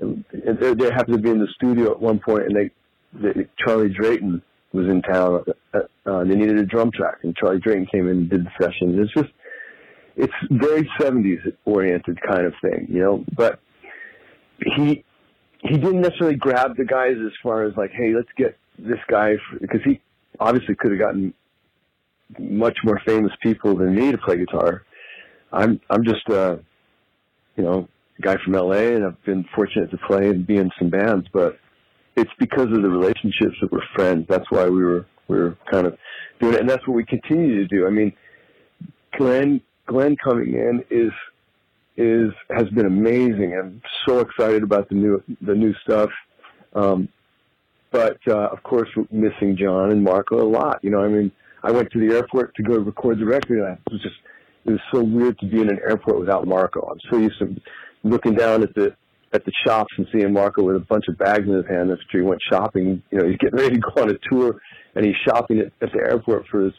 And 0.00 0.24
they, 0.32 0.74
they 0.74 0.90
happened 0.90 1.16
to 1.16 1.22
be 1.22 1.30
in 1.30 1.38
the 1.38 1.48
studio 1.54 1.90
at 1.92 2.00
one 2.00 2.18
point, 2.18 2.44
and 2.44 2.56
they, 2.56 2.70
they 3.12 3.46
Charlie 3.64 3.90
Drayton 3.90 4.42
was 4.72 4.86
in 4.86 5.02
town. 5.02 5.44
Uh, 5.74 5.78
uh, 6.06 6.24
they 6.24 6.34
needed 6.34 6.58
a 6.58 6.64
drum 6.64 6.90
track, 6.92 7.18
and 7.22 7.36
Charlie 7.36 7.60
Drayton 7.60 7.86
came 7.86 8.08
in 8.08 8.18
and 8.18 8.30
did 8.30 8.44
the 8.44 8.50
session. 8.60 8.98
It's 8.98 9.12
just 9.12 9.32
it's 10.18 10.32
very 10.50 10.90
70s 11.00 11.40
oriented 11.64 12.20
kind 12.20 12.44
of 12.44 12.52
thing, 12.60 12.88
you 12.90 13.00
know. 13.00 13.24
But 13.34 13.60
he 14.58 15.04
he 15.60 15.76
didn't 15.76 16.00
necessarily 16.00 16.36
grab 16.36 16.76
the 16.76 16.84
guys 16.84 17.16
as 17.24 17.32
far 17.42 17.64
as 17.64 17.76
like, 17.76 17.90
hey, 17.92 18.12
let's 18.14 18.28
get 18.36 18.56
this 18.78 18.98
guy 19.08 19.34
because 19.60 19.80
he 19.84 20.00
obviously 20.40 20.74
could 20.74 20.90
have 20.90 21.00
gotten 21.00 21.34
much 22.38 22.76
more 22.84 23.00
famous 23.06 23.32
people 23.42 23.76
than 23.76 23.94
me 23.94 24.12
to 24.12 24.18
play 24.18 24.36
guitar. 24.36 24.82
I'm 25.52 25.80
I'm 25.88 26.04
just 26.04 26.28
uh, 26.28 26.56
you 27.56 27.62
know 27.64 27.88
a 28.18 28.22
guy 28.22 28.36
from 28.44 28.54
LA, 28.54 28.94
and 28.96 29.04
I've 29.04 29.24
been 29.24 29.44
fortunate 29.54 29.90
to 29.92 29.98
play 29.98 30.28
and 30.28 30.46
be 30.46 30.56
in 30.56 30.70
some 30.78 30.90
bands, 30.90 31.26
but 31.32 31.58
it's 32.16 32.30
because 32.40 32.66
of 32.66 32.82
the 32.82 32.90
relationships 32.90 33.54
that 33.62 33.70
we're 33.70 33.86
friends. 33.94 34.26
That's 34.28 34.50
why 34.50 34.68
we 34.68 34.84
were 34.84 35.06
we 35.28 35.38
were 35.38 35.56
kind 35.70 35.86
of 35.86 35.96
doing 36.40 36.54
it, 36.54 36.60
and 36.60 36.68
that's 36.68 36.86
what 36.88 36.94
we 36.94 37.04
continue 37.04 37.56
to 37.56 37.68
do. 37.68 37.86
I 37.86 37.90
mean, 37.90 38.12
Glenn 39.16 39.60
Glenn 39.88 40.16
coming 40.22 40.54
in 40.54 40.84
is 40.90 41.12
is 41.96 42.32
has 42.50 42.68
been 42.68 42.86
amazing. 42.86 43.58
I'm 43.60 43.82
so 44.06 44.20
excited 44.20 44.62
about 44.62 44.88
the 44.88 44.94
new 44.94 45.22
the 45.40 45.54
new 45.54 45.74
stuff. 45.82 46.10
Um, 46.74 47.08
but 47.90 48.18
uh, 48.28 48.48
of 48.52 48.62
course, 48.62 48.88
missing 49.10 49.56
John 49.58 49.90
and 49.90 50.04
Marco 50.04 50.40
a 50.40 50.48
lot. 50.48 50.78
You 50.82 50.90
know, 50.90 51.00
I 51.00 51.08
mean, 51.08 51.32
I 51.62 51.72
went 51.72 51.90
to 51.92 51.98
the 51.98 52.14
airport 52.14 52.54
to 52.56 52.62
go 52.62 52.76
record 52.76 53.18
the 53.18 53.24
record, 53.24 53.58
and 53.58 53.66
I 53.66 53.78
was 53.90 54.00
just 54.02 54.14
it 54.64 54.70
was 54.72 54.80
so 54.92 55.02
weird 55.02 55.38
to 55.40 55.46
be 55.46 55.60
in 55.60 55.70
an 55.70 55.78
airport 55.88 56.20
without 56.20 56.46
Marco. 56.46 56.80
I'm 56.82 57.00
so 57.10 57.18
used 57.18 57.38
to 57.40 57.56
looking 58.04 58.34
down 58.34 58.62
at 58.62 58.74
the 58.74 58.94
at 59.32 59.44
the 59.44 59.52
shops 59.66 59.92
and 59.96 60.06
seeing 60.12 60.32
Marco 60.32 60.62
with 60.62 60.76
a 60.76 60.80
bunch 60.80 61.04
of 61.08 61.18
bags 61.18 61.46
in 61.46 61.54
his 61.54 61.66
hand 61.66 61.90
after 61.90 62.18
he 62.18 62.22
went 62.22 62.40
shopping. 62.50 63.02
You 63.10 63.18
know, 63.18 63.26
he's 63.26 63.38
getting 63.38 63.58
ready 63.58 63.74
to 63.74 63.80
go 63.80 64.02
on 64.02 64.10
a 64.10 64.18
tour, 64.30 64.60
and 64.94 65.04
he's 65.04 65.16
shopping 65.26 65.58
at, 65.58 65.72
at 65.82 65.92
the 65.92 66.00
airport 66.00 66.46
for 66.50 66.64
his 66.64 66.74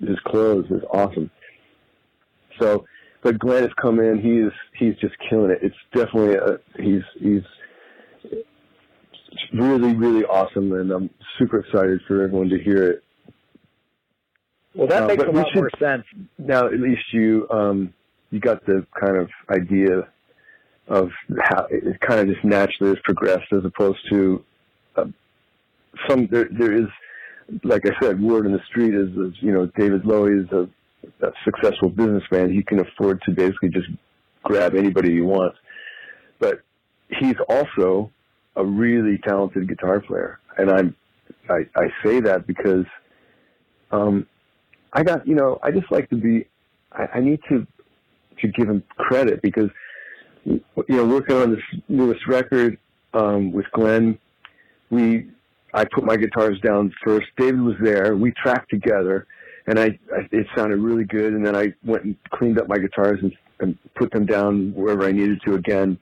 his 0.00 0.18
clothes. 0.26 0.66
It's 0.70 0.84
awesome. 0.92 1.30
So, 2.60 2.84
but 3.22 3.38
Glenn 3.38 3.62
has 3.62 3.72
come 3.80 4.00
in. 4.00 4.18
He's 4.20 4.52
he's 4.78 4.96
just 5.00 5.14
killing 5.28 5.50
it. 5.50 5.58
It's 5.62 5.76
definitely 5.94 6.34
a, 6.34 6.58
he's 6.82 7.02
he's 7.20 7.42
really 9.52 9.94
really 9.94 10.24
awesome, 10.24 10.72
and 10.72 10.90
I'm 10.90 11.10
super 11.38 11.60
excited 11.60 12.00
for 12.06 12.22
everyone 12.22 12.48
to 12.50 12.58
hear 12.58 12.90
it. 12.92 13.02
Well, 14.74 14.86
that 14.88 15.04
Uh, 15.04 15.06
makes 15.08 15.24
a 15.24 15.30
lot 15.30 15.46
should- 15.48 15.56
more 15.56 15.70
sense. 15.78 16.04
now 16.38 16.66
at 16.66 16.78
least 16.80 17.02
you 17.12 17.46
um 17.50 17.92
you 18.30 18.40
got 18.40 18.64
the 18.66 18.86
kind 18.98 19.16
of 19.16 19.28
idea 19.50 20.06
of 20.88 21.10
how 21.42 21.66
it 21.70 21.98
kind 22.00 22.20
of 22.20 22.26
just 22.28 22.44
naturally 22.44 22.90
has 22.94 22.98
progressed 23.04 23.52
as 23.52 23.64
opposed 23.64 23.98
to 24.10 24.44
uh, 24.96 25.04
some 26.08 26.26
there 26.30 26.48
there 26.50 26.72
is 26.72 26.86
like 27.64 27.82
I 27.86 27.92
said 28.02 28.20
word 28.20 28.46
in 28.46 28.52
the 28.52 28.60
street 28.68 28.94
is, 28.94 29.08
is 29.16 29.34
you 29.40 29.52
know 29.52 29.66
David 29.78 30.02
Lowy 30.02 30.44
is 30.44 30.52
a, 30.52 30.68
a 31.22 31.32
successful 31.44 31.88
businessman 31.88 32.52
he 32.52 32.62
can 32.62 32.80
afford 32.80 33.20
to 33.22 33.30
basically 33.32 33.68
just 33.68 33.88
grab 34.42 34.74
anybody 34.74 35.12
he 35.12 35.20
wants 35.20 35.56
but 36.38 36.60
he's 37.08 37.36
also 37.48 38.10
a 38.56 38.64
really 38.64 39.18
talented 39.26 39.68
guitar 39.68 40.00
player 40.00 40.38
and 40.58 40.70
I'm 40.70 40.96
I, 41.48 41.66
I 41.76 41.88
say 42.04 42.20
that 42.20 42.46
because 42.46 42.84
um 43.90 44.26
I 44.96 45.02
got, 45.02 45.28
you 45.28 45.34
know, 45.34 45.58
I 45.62 45.70
just 45.72 45.92
like 45.92 46.08
to 46.08 46.16
be, 46.16 46.46
I, 46.90 47.06
I 47.16 47.20
need 47.20 47.40
to, 47.50 47.66
to 48.40 48.48
give 48.48 48.66
him 48.66 48.82
credit 48.96 49.42
because, 49.42 49.68
you 50.46 50.62
know, 50.88 51.04
working 51.04 51.36
on 51.36 51.50
this 51.50 51.80
newest 51.88 52.26
record, 52.26 52.78
um, 53.12 53.52
with 53.52 53.66
Glenn, 53.72 54.18
we, 54.88 55.28
I 55.74 55.84
put 55.84 56.04
my 56.04 56.16
guitars 56.16 56.58
down 56.60 56.94
first. 57.04 57.26
David 57.36 57.60
was 57.60 57.74
there. 57.82 58.16
We 58.16 58.32
tracked 58.42 58.70
together 58.70 59.26
and 59.66 59.78
I, 59.78 59.98
I 60.14 60.28
it 60.32 60.46
sounded 60.56 60.78
really 60.78 61.04
good. 61.04 61.32
And 61.32 61.44
then 61.44 61.56
I 61.56 61.74
went 61.84 62.04
and 62.04 62.16
cleaned 62.30 62.58
up 62.58 62.68
my 62.68 62.78
guitars 62.78 63.18
and, 63.22 63.32
and 63.60 63.78
put 63.94 64.10
them 64.12 64.26
down 64.26 64.72
wherever 64.74 65.04
I 65.04 65.12
needed 65.12 65.40
to 65.46 65.54
again. 65.54 65.98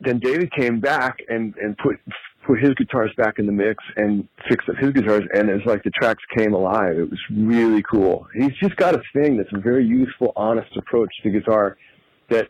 Then 0.00 0.18
David 0.18 0.52
came 0.52 0.80
back 0.80 1.18
and, 1.28 1.54
and 1.56 1.76
put, 1.78 1.98
put 2.46 2.60
his 2.60 2.74
guitars 2.74 3.10
back 3.16 3.38
in 3.38 3.46
the 3.46 3.52
mix 3.52 3.82
and 3.96 4.28
fixed 4.48 4.68
up 4.68 4.76
his 4.76 4.92
guitars 4.92 5.22
and 5.34 5.48
it's 5.48 5.64
like 5.64 5.82
the 5.84 5.90
tracks 5.90 6.22
came 6.36 6.52
alive. 6.52 6.98
It 6.98 7.10
was 7.10 7.20
really 7.32 7.82
cool. 7.82 8.26
He's 8.34 8.52
just 8.62 8.76
got 8.76 8.94
a 8.94 9.02
thing 9.14 9.36
that's 9.36 9.52
a 9.54 9.58
very 9.58 9.86
useful, 9.86 10.32
honest 10.36 10.76
approach 10.76 11.10
to 11.22 11.30
guitar 11.30 11.78
that, 12.28 12.48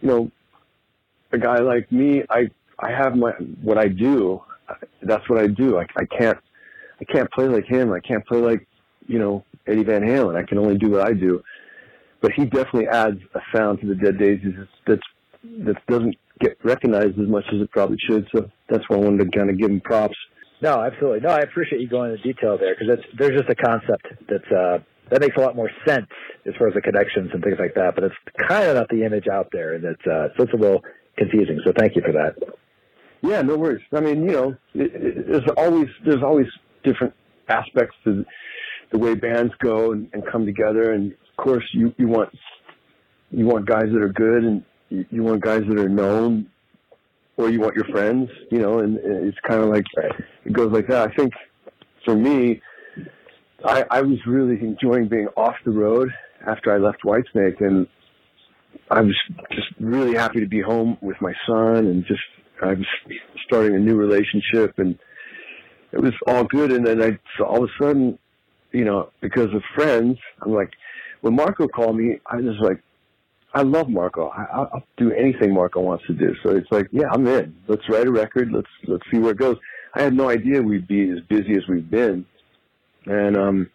you 0.00 0.08
know, 0.08 0.30
a 1.32 1.38
guy 1.38 1.58
like 1.58 1.90
me, 1.90 2.22
I, 2.30 2.48
I 2.78 2.90
have 2.90 3.16
my, 3.16 3.32
what 3.60 3.78
I 3.78 3.88
do. 3.88 4.42
That's 5.02 5.28
what 5.28 5.40
I 5.40 5.48
do. 5.48 5.78
I, 5.78 5.86
I 5.96 6.04
can't, 6.04 6.38
I 7.00 7.04
can't 7.04 7.30
play 7.32 7.48
like 7.48 7.64
him. 7.64 7.92
I 7.92 8.00
can't 8.00 8.24
play 8.26 8.38
like, 8.38 8.66
you 9.06 9.18
know, 9.18 9.44
Eddie 9.66 9.84
Van 9.84 10.02
Halen. 10.02 10.36
I 10.36 10.46
can 10.46 10.58
only 10.58 10.76
do 10.76 10.90
what 10.90 11.06
I 11.06 11.12
do. 11.12 11.42
But 12.20 12.32
he 12.32 12.44
definitely 12.44 12.88
adds 12.88 13.18
a 13.34 13.40
sound 13.54 13.80
to 13.80 13.86
the 13.86 13.94
Dead 13.94 14.18
Daisies 14.18 14.54
that's, 14.86 15.02
that 15.64 15.76
doesn't 15.86 16.16
get 16.40 16.56
recognized 16.64 17.18
as 17.18 17.28
much 17.28 17.44
as 17.52 17.60
it 17.60 17.70
probably 17.70 17.98
should. 18.08 18.26
So 18.34 18.50
that's 18.68 18.82
why 18.88 18.96
I 18.96 19.00
wanted 19.00 19.30
to 19.30 19.38
kind 19.38 19.50
of 19.50 19.58
give 19.58 19.70
him 19.70 19.80
props. 19.80 20.16
No, 20.62 20.82
absolutely. 20.82 21.20
No, 21.20 21.28
I 21.30 21.40
appreciate 21.40 21.80
you 21.80 21.88
going 21.88 22.12
into 22.12 22.22
detail 22.22 22.56
there 22.56 22.74
because 22.78 23.04
there's 23.18 23.38
just 23.38 23.50
a 23.50 23.54
concept 23.54 24.06
that's 24.28 24.50
uh, 24.50 24.78
that 25.10 25.20
makes 25.20 25.36
a 25.36 25.40
lot 25.40 25.54
more 25.54 25.70
sense 25.86 26.06
as 26.46 26.54
far 26.56 26.68
as 26.68 26.74
the 26.74 26.80
connections 26.80 27.30
and 27.34 27.42
things 27.42 27.56
like 27.58 27.74
that. 27.74 27.94
But 27.94 28.04
it's 28.04 28.14
kind 28.48 28.68
of 28.68 28.76
not 28.76 28.88
the 28.88 29.04
image 29.04 29.28
out 29.28 29.48
there, 29.52 29.74
and 29.74 29.84
it's 29.84 30.06
uh, 30.06 30.28
so 30.36 30.44
it's 30.44 30.52
a 30.54 30.56
little 30.56 30.82
confusing. 31.18 31.60
So 31.64 31.72
thank 31.76 31.96
you 31.96 32.02
for 32.02 32.12
that. 32.12 32.36
Yeah, 33.20 33.42
no 33.42 33.56
worries. 33.56 33.82
I 33.92 34.00
mean, 34.00 34.24
you 34.24 34.32
know, 34.32 34.56
it, 34.74 34.94
it, 34.94 35.26
there's 35.28 35.48
always 35.56 35.88
there's 36.06 36.22
always 36.22 36.46
different 36.82 37.14
aspects 37.48 37.96
to 38.04 38.24
the 38.94 39.00
way 39.00 39.14
bands 39.16 39.52
go 39.58 39.90
and, 39.90 40.08
and 40.12 40.22
come 40.30 40.46
together, 40.46 40.92
and 40.92 41.10
of 41.12 41.44
course, 41.44 41.64
you 41.72 41.92
you 41.98 42.06
want 42.06 42.30
you 43.32 43.44
want 43.44 43.66
guys 43.66 43.86
that 43.92 44.00
are 44.00 44.12
good, 44.12 44.44
and 44.44 44.64
you, 44.88 45.24
want 45.24 45.42
guys 45.42 45.62
that 45.68 45.78
are 45.80 45.88
known, 45.88 46.46
or 47.36 47.50
you 47.50 47.58
want 47.58 47.74
your 47.74 47.86
friends, 47.86 48.30
you 48.52 48.60
know, 48.60 48.78
and, 48.78 48.96
and 48.98 49.26
it's 49.26 49.38
kind 49.48 49.60
of 49.60 49.68
like 49.68 49.84
it 50.44 50.52
goes 50.52 50.70
like 50.70 50.86
that. 50.86 51.10
I 51.10 51.14
think 51.16 51.32
for 52.04 52.14
me, 52.14 52.62
I, 53.64 53.84
I 53.90 54.02
was 54.02 54.18
really 54.28 54.60
enjoying 54.60 55.08
being 55.08 55.26
off 55.36 55.56
the 55.64 55.72
road 55.72 56.10
after 56.46 56.72
I 56.72 56.78
left 56.78 56.98
Whitesnake, 57.04 57.60
and 57.60 57.88
I 58.92 59.00
was 59.00 59.16
just 59.50 59.66
really 59.80 60.14
happy 60.14 60.38
to 60.38 60.46
be 60.46 60.60
home 60.60 60.98
with 61.00 61.20
my 61.20 61.32
son, 61.48 61.78
and 61.78 62.06
just 62.06 62.22
I 62.62 62.74
was 62.74 62.86
starting 63.44 63.74
a 63.74 63.80
new 63.80 63.96
relationship, 63.96 64.78
and 64.78 64.96
it 65.90 66.00
was 66.00 66.12
all 66.28 66.44
good. 66.44 66.70
And 66.70 66.86
then 66.86 67.02
I, 67.02 67.18
so 67.36 67.44
all 67.44 67.64
of 67.64 67.70
a 67.70 67.84
sudden, 67.84 68.18
you 68.74 68.84
know, 68.84 69.10
because 69.20 69.54
of 69.54 69.62
friends, 69.74 70.18
I'm 70.42 70.52
like, 70.52 70.72
when 71.20 71.36
Marco 71.36 71.68
called 71.68 71.96
me, 71.96 72.18
I 72.26 72.36
was 72.36 72.56
like, 72.60 72.82
I 73.54 73.62
love 73.62 73.88
Marco. 73.88 74.28
I, 74.28 74.46
I'll 74.52 74.70
I'll 74.74 74.84
do 74.96 75.12
anything 75.12 75.54
Marco 75.54 75.80
wants 75.80 76.04
to 76.08 76.12
do. 76.12 76.34
So 76.42 76.50
it's 76.50 76.70
like, 76.72 76.88
yeah, 76.90 77.06
I'm 77.12 77.26
in. 77.26 77.54
Let's 77.68 77.88
write 77.88 78.06
a 78.06 78.10
record. 78.10 78.50
Let's 78.52 78.68
let's 78.88 79.04
see 79.10 79.18
where 79.18 79.30
it 79.30 79.38
goes. 79.38 79.56
I 79.94 80.02
had 80.02 80.12
no 80.12 80.28
idea 80.28 80.60
we'd 80.60 80.88
be 80.88 81.08
as 81.10 81.20
busy 81.28 81.52
as 81.56 81.62
we've 81.68 81.88
been, 81.88 82.26
and 83.06 83.36
um, 83.36 83.70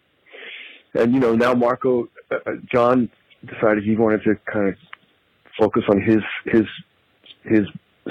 and 0.94 1.14
you 1.14 1.20
know 1.20 1.34
now 1.34 1.54
Marco, 1.54 2.08
uh, 2.30 2.36
uh, 2.46 2.50
John 2.70 3.08
decided 3.46 3.84
he 3.84 3.96
wanted 3.96 4.22
to 4.24 4.34
kind 4.52 4.68
of 4.68 4.74
focus 5.58 5.82
on 5.88 6.00
his 6.02 6.20
his 6.44 6.66
his 7.44 7.66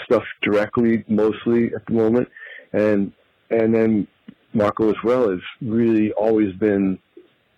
stuff 0.06 0.24
directly, 0.42 1.06
mostly 1.08 1.68
at 1.76 1.86
the 1.86 1.94
moment, 1.94 2.28
and 2.74 3.12
and 3.52 3.76
then 3.76 4.08
Marco 4.54 4.90
as 4.90 4.96
well 5.04 5.30
has 5.30 5.40
really 5.62 6.12
always 6.14 6.54
been. 6.56 7.00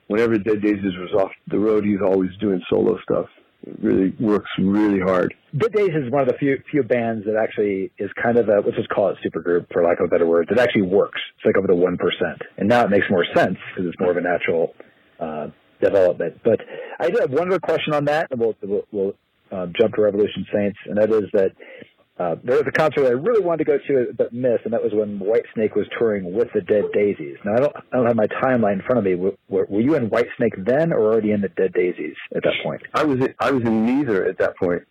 Whenever 0.07 0.37
Dead 0.37 0.61
Daisies 0.61 0.97
was 0.97 1.13
off 1.17 1.31
the 1.47 1.57
road, 1.57 1.85
he's 1.85 2.01
always 2.05 2.31
doing 2.41 2.61
solo 2.69 2.97
stuff. 3.01 3.27
It 3.63 3.77
really 3.81 4.13
works 4.19 4.49
really 4.59 4.99
hard. 4.99 5.33
Dead 5.57 5.71
Daisies 5.71 6.05
is 6.07 6.11
one 6.11 6.23
of 6.23 6.27
the 6.27 6.33
few 6.37 6.61
few 6.69 6.83
bands 6.83 7.25
that 7.25 7.35
actually 7.35 7.91
is 7.97 8.09
kind 8.21 8.37
of 8.37 8.49
a 8.49 8.59
let's 8.65 8.75
just 8.75 8.89
call 8.89 9.09
it 9.09 9.17
supergroup 9.25 9.67
for 9.71 9.83
lack 9.83 9.99
of 9.99 10.05
a 10.05 10.09
better 10.09 10.25
word. 10.25 10.47
That 10.49 10.59
actually 10.59 10.81
works. 10.83 11.21
It's 11.37 11.45
like 11.45 11.57
over 11.57 11.67
the 11.67 11.75
one 11.75 11.97
percent, 11.97 12.41
and 12.57 12.67
now 12.67 12.83
it 12.83 12.89
makes 12.89 13.05
more 13.09 13.25
sense 13.35 13.57
because 13.73 13.89
it's 13.89 13.99
more 13.99 14.11
of 14.11 14.17
a 14.17 14.21
natural 14.21 14.73
uh, 15.19 15.47
development. 15.79 16.41
But 16.43 16.59
I 16.99 17.09
do 17.09 17.19
have 17.19 17.31
one 17.31 17.47
other 17.47 17.59
question 17.59 17.93
on 17.93 18.05
that, 18.05 18.27
and 18.31 18.39
we'll 18.39 18.55
we'll, 18.63 18.83
we'll 18.91 19.13
uh, 19.51 19.67
jump 19.79 19.95
to 19.95 20.01
Revolution 20.01 20.45
Saints, 20.53 20.77
and 20.87 20.97
that 20.97 21.11
is 21.11 21.29
that 21.33 21.51
uh, 22.21 22.35
there 22.43 22.57
was 22.57 22.65
a 22.67 22.71
concert 22.71 23.07
I 23.07 23.11
really 23.11 23.41
wanted 23.41 23.65
to 23.65 23.71
go 23.71 23.77
to 23.87 24.13
but 24.15 24.31
missed, 24.31 24.63
and 24.65 24.73
that 24.73 24.83
was 24.83 24.93
when 24.93 25.19
Whitesnake 25.19 25.75
was 25.75 25.87
touring 25.97 26.33
with 26.33 26.49
the 26.53 26.61
Dead 26.61 26.83
Daisies. 26.93 27.37
Now 27.43 27.53
I 27.53 27.57
don't 27.57 27.75
I 27.75 27.97
don't 27.97 28.05
have 28.05 28.15
my 28.15 28.27
timeline 28.27 28.73
in 28.73 28.81
front 28.81 28.99
of 28.99 29.03
me. 29.05 29.15
Were, 29.15 29.33
were, 29.49 29.65
were 29.69 29.81
you 29.81 29.95
in 29.95 30.09
Whitesnake 30.09 30.65
then, 30.65 30.93
or 30.93 31.11
already 31.11 31.31
in 31.31 31.41
the 31.41 31.49
Dead 31.49 31.73
Daisies 31.73 32.15
at 32.35 32.43
that 32.43 32.53
point? 32.63 32.81
I 32.93 33.03
was 33.03 33.19
in, 33.19 33.33
I 33.39 33.51
was 33.51 33.63
in 33.63 33.85
neither 33.85 34.25
at 34.25 34.37
that 34.37 34.55
point. 34.57 34.83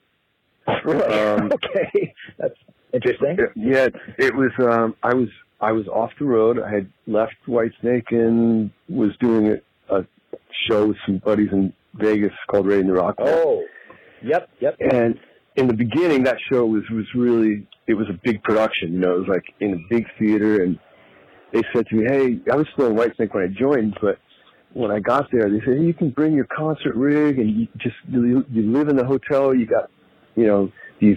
Really? 0.84 1.04
Um, 1.04 1.52
okay, 1.52 2.14
that's 2.38 2.54
interesting. 2.92 3.38
Yeah, 3.54 3.88
it 4.18 4.34
was. 4.34 4.50
Um, 4.58 4.96
I 5.02 5.14
was 5.14 5.28
I 5.60 5.72
was 5.72 5.86
off 5.88 6.10
the 6.18 6.24
road. 6.24 6.58
I 6.60 6.72
had 6.72 6.90
left 7.06 7.34
Whitesnake 7.46 8.10
and 8.10 8.70
was 8.88 9.10
doing 9.20 9.58
a, 9.88 9.96
a 9.96 10.04
show 10.68 10.88
with 10.88 10.96
some 11.06 11.18
buddies 11.18 11.50
in 11.52 11.72
Vegas 11.94 12.32
called 12.50 12.66
Raiding 12.66 12.88
the 12.88 12.94
Rock. 12.94 13.16
Oh, 13.18 13.64
yep, 14.22 14.48
yep. 14.60 14.76
And 14.80 15.18
in 15.56 15.66
the 15.66 15.74
beginning, 15.74 16.24
that 16.24 16.36
show 16.50 16.64
was 16.66 16.82
was 16.90 17.06
really 17.14 17.66
it 17.86 17.94
was 17.94 18.08
a 18.08 18.18
big 18.24 18.42
production. 18.42 18.92
You 18.94 18.98
know, 19.00 19.16
it 19.16 19.18
was 19.20 19.28
like 19.28 19.44
in 19.60 19.74
a 19.74 19.78
big 19.88 20.06
theater, 20.18 20.62
and 20.62 20.78
they 21.52 21.62
said 21.74 21.86
to 21.88 21.96
me, 21.96 22.04
"Hey, 22.08 22.40
I 22.52 22.56
was 22.56 22.66
still 22.72 22.86
in 22.86 22.96
Whitesnake 22.96 23.34
when 23.34 23.44
I 23.44 23.48
joined, 23.58 23.98
but." 24.00 24.18
When 24.72 24.92
I 24.92 25.00
got 25.00 25.28
there, 25.32 25.50
they 25.50 25.58
said 25.64 25.78
hey, 25.78 25.82
you 25.82 25.92
can 25.92 26.10
bring 26.10 26.32
your 26.32 26.46
concert 26.56 26.94
rig, 26.94 27.40
and 27.40 27.50
you 27.50 27.66
just 27.78 27.96
you, 28.08 28.44
you 28.52 28.70
live 28.70 28.88
in 28.88 28.94
the 28.94 29.04
hotel. 29.04 29.52
You 29.52 29.66
got, 29.66 29.90
you 30.36 30.46
know, 30.46 30.70
these 31.00 31.16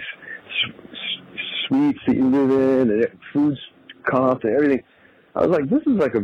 suites 1.68 2.00
that 2.08 2.16
you 2.16 2.28
live 2.30 2.50
in, 2.50 2.90
and 2.90 3.08
food's 3.32 3.60
comped 4.12 4.44
and 4.44 4.56
everything. 4.56 4.84
I 5.36 5.46
was 5.46 5.50
like, 5.50 5.70
this 5.70 5.82
is 5.82 6.00
like 6.00 6.16
a 6.16 6.24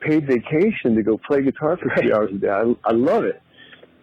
paid 0.00 0.26
vacation 0.28 0.94
to 0.94 1.02
go 1.02 1.18
play 1.18 1.42
guitar 1.42 1.76
for 1.76 1.92
three 1.96 2.12
hours 2.12 2.30
a 2.32 2.38
day. 2.38 2.48
I, 2.48 2.72
I 2.84 2.92
love 2.92 3.24
it, 3.24 3.42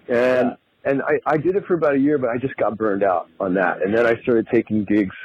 and 0.09 0.57
and 0.85 1.01
I, 1.01 1.33
I 1.33 1.37
did 1.37 1.55
it 1.55 1.65
for 1.65 1.73
about 1.73 1.95
a 1.95 1.99
year, 1.99 2.17
but 2.17 2.29
I 2.29 2.37
just 2.37 2.55
got 2.57 2.77
burned 2.77 3.03
out 3.03 3.27
on 3.39 3.55
that. 3.55 3.81
And 3.81 3.95
then 3.95 4.05
I 4.05 4.21
started 4.21 4.47
taking 4.53 4.85
gigs. 4.85 5.15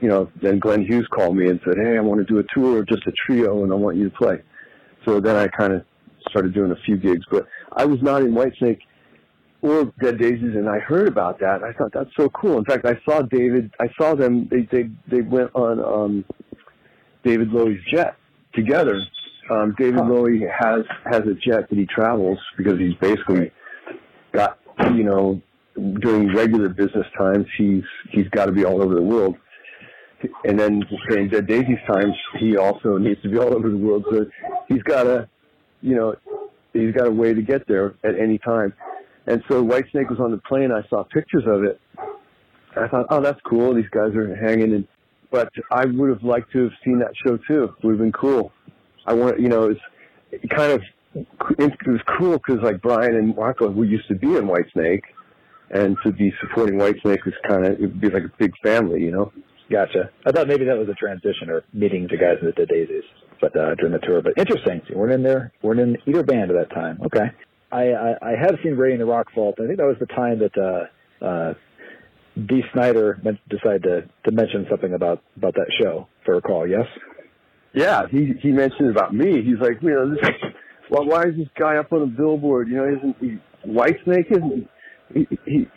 You 0.00 0.08
know, 0.08 0.30
then 0.40 0.58
Glenn 0.58 0.84
Hughes 0.84 1.08
called 1.12 1.36
me 1.36 1.48
and 1.48 1.58
said, 1.64 1.76
"Hey, 1.76 1.96
I 1.96 2.00
want 2.00 2.20
to 2.20 2.24
do 2.24 2.38
a 2.38 2.44
tour 2.54 2.80
of 2.80 2.86
just 2.86 3.06
a 3.06 3.12
trio, 3.26 3.64
and 3.64 3.72
I 3.72 3.74
want 3.74 3.96
you 3.96 4.08
to 4.08 4.16
play." 4.16 4.42
So 5.04 5.20
then 5.20 5.34
I 5.34 5.48
kind 5.48 5.72
of 5.72 5.84
started 6.28 6.54
doing 6.54 6.70
a 6.70 6.76
few 6.84 6.96
gigs, 6.96 7.24
but 7.30 7.46
I 7.72 7.84
was 7.84 8.00
not 8.02 8.22
in 8.22 8.32
Whitesnake 8.32 8.80
or 9.60 9.92
Dead 10.00 10.18
Daisies, 10.18 10.54
and 10.54 10.68
I 10.68 10.78
heard 10.78 11.08
about 11.08 11.40
that. 11.40 11.64
I 11.64 11.72
thought 11.72 11.92
that's 11.92 12.10
so 12.16 12.28
cool. 12.28 12.58
In 12.58 12.64
fact, 12.64 12.86
I 12.86 13.00
saw 13.04 13.22
David. 13.22 13.72
I 13.80 13.88
saw 14.00 14.14
them. 14.14 14.48
They 14.48 14.68
they 14.70 14.90
they 15.10 15.22
went 15.22 15.50
on 15.54 15.80
um, 15.80 16.24
David 17.24 17.48
Lowy's 17.48 17.80
jet 17.92 18.16
together. 18.54 19.02
Um, 19.50 19.74
David 19.78 20.00
Lowy 20.00 20.42
has 20.48 20.84
has 21.04 21.22
a 21.22 21.34
jet 21.34 21.68
that 21.68 21.76
he 21.76 21.86
travels 21.86 22.38
because 22.56 22.78
he's 22.78 22.94
basically 23.00 23.50
got 24.32 24.57
you 24.94 25.04
know 25.04 25.40
during 26.00 26.34
regular 26.34 26.68
business 26.68 27.06
times 27.16 27.46
he's 27.56 27.84
he's 28.10 28.28
got 28.30 28.46
to 28.46 28.52
be 28.52 28.64
all 28.64 28.82
over 28.82 28.94
the 28.94 29.02
world, 29.02 29.36
and 30.44 30.58
then 30.58 30.82
during 31.08 31.28
Dead 31.28 31.46
Daisies 31.46 31.78
times 31.86 32.14
he 32.38 32.56
also 32.56 32.98
needs 32.98 33.20
to 33.22 33.28
be 33.28 33.38
all 33.38 33.54
over 33.54 33.68
the 33.68 33.76
world. 33.76 34.04
So 34.10 34.26
he's 34.68 34.82
got 34.82 35.06
a 35.06 35.28
you 35.80 35.94
know 35.94 36.16
he's 36.72 36.92
got 36.94 37.06
a 37.06 37.10
way 37.10 37.34
to 37.34 37.42
get 37.42 37.66
there 37.66 37.94
at 38.04 38.18
any 38.18 38.38
time. 38.38 38.72
And 39.26 39.42
so 39.48 39.62
Whitesnake 39.62 40.08
was 40.08 40.20
on 40.20 40.30
the 40.30 40.40
plane. 40.48 40.72
I 40.72 40.88
saw 40.88 41.04
pictures 41.04 41.44
of 41.46 41.62
it. 41.62 41.78
I 42.76 42.88
thought, 42.88 43.06
oh, 43.10 43.20
that's 43.20 43.40
cool. 43.42 43.74
These 43.74 43.88
guys 43.90 44.14
are 44.14 44.34
hanging. 44.36 44.72
And 44.74 44.88
but 45.30 45.50
I 45.70 45.84
would 45.84 46.08
have 46.08 46.22
liked 46.22 46.52
to 46.52 46.64
have 46.64 46.72
seen 46.84 46.98
that 47.00 47.12
show 47.26 47.36
too. 47.48 47.64
It 47.64 47.84
would 47.84 47.92
have 47.92 47.98
been 47.98 48.12
cool. 48.12 48.52
I 49.06 49.12
want, 49.14 49.38
you 49.40 49.48
know, 49.48 49.70
it's 49.70 49.80
kind 50.50 50.72
of 50.72 50.82
it 51.14 51.86
was 51.86 52.00
cool 52.18 52.38
because 52.38 52.62
like 52.62 52.80
Brian 52.82 53.14
and 53.14 53.34
Marco, 53.34 53.68
we 53.68 53.88
used 53.88 54.08
to 54.08 54.14
be 54.14 54.28
in 54.36 54.46
Whitesnake, 54.46 55.02
and 55.70 55.96
to 56.04 56.12
be 56.12 56.32
supporting 56.40 56.78
Whitesnake 56.78 57.24
was 57.24 57.34
kind 57.46 57.66
of 57.66 57.72
it'd 57.74 58.00
be 58.00 58.10
like 58.10 58.24
a 58.24 58.32
big 58.38 58.52
family, 58.62 59.02
you 59.02 59.10
know. 59.10 59.32
Gotcha. 59.70 60.10
I 60.24 60.32
thought 60.32 60.48
maybe 60.48 60.64
that 60.64 60.78
was 60.78 60.88
a 60.88 60.94
transition 60.94 61.50
or 61.50 61.62
meeting 61.74 62.08
the 62.10 62.16
guys 62.16 62.36
in 62.40 62.46
the 62.56 62.66
Daisies, 62.66 63.04
but 63.40 63.54
uh, 63.54 63.74
during 63.74 63.92
the 63.92 63.98
tour. 63.98 64.22
But 64.22 64.38
interesting. 64.38 64.80
So 64.84 64.94
you 64.94 64.98
weren't 64.98 65.12
in 65.12 65.22
there. 65.22 65.52
weren't 65.62 65.80
in 65.80 65.96
either 66.06 66.22
band 66.22 66.50
at 66.50 66.56
that 66.56 66.74
time. 66.74 67.00
Okay. 67.04 67.30
I 67.70 67.92
I, 67.92 68.14
I 68.22 68.30
have 68.30 68.56
seen 68.62 68.76
Raiding 68.76 69.00
the 69.00 69.06
Rock 69.06 69.28
Vault. 69.34 69.56
I 69.62 69.66
think 69.66 69.78
that 69.78 69.86
was 69.86 69.96
the 70.00 70.06
time 70.06 70.38
that 70.38 70.56
uh, 70.56 71.24
uh, 71.24 71.54
Dee 72.46 72.62
Snider 72.72 73.18
meant, 73.22 73.38
decided 73.48 73.82
to 73.82 74.08
to 74.24 74.30
mention 74.30 74.66
something 74.70 74.94
about 74.94 75.22
about 75.36 75.54
that 75.54 75.70
show 75.80 76.08
for 76.24 76.36
a 76.36 76.42
call. 76.42 76.66
Yes. 76.66 76.86
Yeah, 77.74 78.06
he 78.10 78.32
he 78.40 78.50
mentioned 78.50 78.90
about 78.90 79.14
me. 79.14 79.42
He's 79.42 79.60
like, 79.60 79.82
you 79.82 79.90
know, 79.90 80.14
this, 80.14 80.20
well, 80.90 81.06
why 81.06 81.22
is 81.24 81.36
this 81.36 81.48
guy 81.58 81.76
up 81.76 81.92
on 81.92 82.02
a 82.02 82.06
billboard? 82.06 82.68
You 82.68 82.76
know, 82.76 82.96
isn't 82.96 83.16
he 83.20 83.38
Whitesnake? 83.66 84.30
Isn't 84.30 84.68
he, 85.12 85.26
he? 85.44 85.68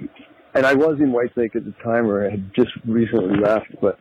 And 0.53 0.65
I 0.65 0.73
was 0.73 0.99
in 0.99 1.11
Whitesnake 1.11 1.55
at 1.55 1.65
the 1.65 1.73
time, 1.83 2.07
or 2.07 2.27
I 2.27 2.31
had 2.31 2.53
just 2.53 2.71
recently 2.85 3.39
left. 3.39 3.67
But 3.81 3.97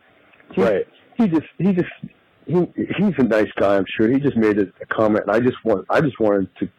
he, 0.53 0.61
Right. 0.61 0.87
he 1.17 1.27
just 1.27 1.47
he 1.57 1.73
just 1.73 1.91
he 2.45 2.53
he's 2.97 3.13
a 3.17 3.23
nice 3.23 3.51
guy. 3.57 3.77
I'm 3.77 3.85
sure. 3.97 4.09
He 4.09 4.19
just 4.19 4.37
made 4.37 4.57
a, 4.57 4.63
a 4.81 4.85
comment, 4.87 5.25
and 5.27 5.35
I 5.35 5.39
just 5.39 5.57
want 5.63 5.85
I 5.89 6.01
just 6.01 6.19
wanted 6.19 6.49
to 6.59 6.69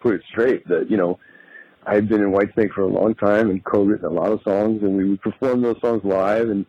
put 0.00 0.14
it 0.14 0.22
straight 0.30 0.66
that 0.68 0.90
you 0.90 0.96
know 0.96 1.18
I 1.86 1.94
had 1.94 2.08
been 2.08 2.22
in 2.22 2.32
Whitesnake 2.32 2.72
for 2.72 2.82
a 2.82 2.86
long 2.86 3.14
time 3.14 3.50
and 3.50 3.64
co-written 3.64 4.06
a 4.06 4.10
lot 4.10 4.32
of 4.32 4.40
songs, 4.42 4.82
and 4.82 4.96
we 4.96 5.08
would 5.08 5.20
perform 5.20 5.62
those 5.62 5.80
songs 5.80 6.02
live, 6.04 6.48
and 6.48 6.64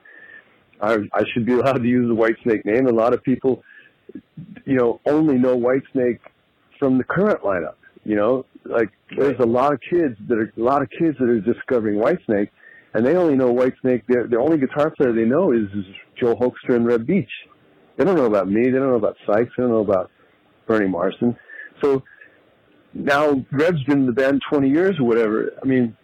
I 0.81 0.95
I 1.13 1.23
should 1.33 1.45
be 1.45 1.53
allowed 1.53 1.83
to 1.83 1.87
use 1.87 2.07
the 2.07 2.15
Whitesnake 2.15 2.65
name. 2.65 2.87
A 2.87 2.91
lot 2.91 3.13
of 3.13 3.23
people, 3.23 3.63
you 4.65 4.75
know, 4.75 4.99
only 5.05 5.37
know 5.37 5.57
Whitesnake 5.57 6.19
from 6.81 6.97
the 6.97 7.03
current 7.03 7.41
lineup. 7.43 7.75
You 8.03 8.15
know, 8.15 8.45
like 8.65 8.89
there's 9.15 9.39
a 9.39 9.45
lot 9.45 9.73
of 9.73 9.79
kids 9.87 10.17
that 10.27 10.37
are 10.39 10.51
a 10.57 10.59
lot 10.59 10.81
of 10.81 10.89
kids 10.89 11.15
that 11.19 11.29
are 11.29 11.39
discovering 11.39 11.99
Whitesnake, 11.99 12.49
and 12.95 13.05
they 13.05 13.15
only 13.15 13.35
know 13.35 13.53
Whitesnake. 13.53 14.01
Their 14.07 14.27
the 14.27 14.39
only 14.39 14.57
guitar 14.57 14.89
player 14.89 15.13
they 15.13 15.23
know 15.23 15.51
is, 15.51 15.69
is 15.75 15.85
Joel 16.19 16.35
Hoekstra 16.37 16.75
and 16.75 16.87
Reb 16.87 17.05
Beach. 17.05 17.29
They 17.97 18.03
don't 18.03 18.15
know 18.15 18.25
about 18.25 18.49
me. 18.49 18.63
They 18.65 18.71
don't 18.71 18.89
know 18.89 18.95
about 18.95 19.17
Sykes. 19.27 19.51
They 19.55 19.61
don't 19.61 19.71
know 19.71 19.81
about 19.81 20.09
Bernie 20.67 20.87
Marsden. 20.87 21.37
So 21.83 22.01
now 22.95 23.45
Reb's 23.51 23.83
been 23.83 23.99
in 23.99 24.05
the 24.07 24.13
band 24.13 24.41
20 24.49 24.69
years 24.69 24.95
or 24.99 25.05
whatever. 25.05 25.51
I 25.61 25.67
mean, 25.67 25.95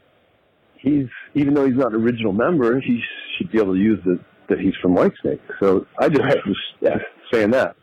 he's 0.76 1.08
even 1.34 1.56
though 1.56 1.66
he's 1.66 1.76
not 1.76 1.96
an 1.96 2.02
original 2.04 2.32
member, 2.34 2.80
he 2.80 3.02
should 3.38 3.52
be 3.52 3.58
able 3.58 3.74
to 3.74 3.80
use 3.80 4.00
the 4.06 4.20
that 4.50 4.60
he's 4.60 4.76
from 4.84 4.96
Whitesnake. 4.96 5.40
So 5.60 5.88
I 6.00 6.10
just 6.10 6.22
was 6.22 6.58
yeah, 6.80 6.98
saying 7.34 7.52
that. 7.52 7.76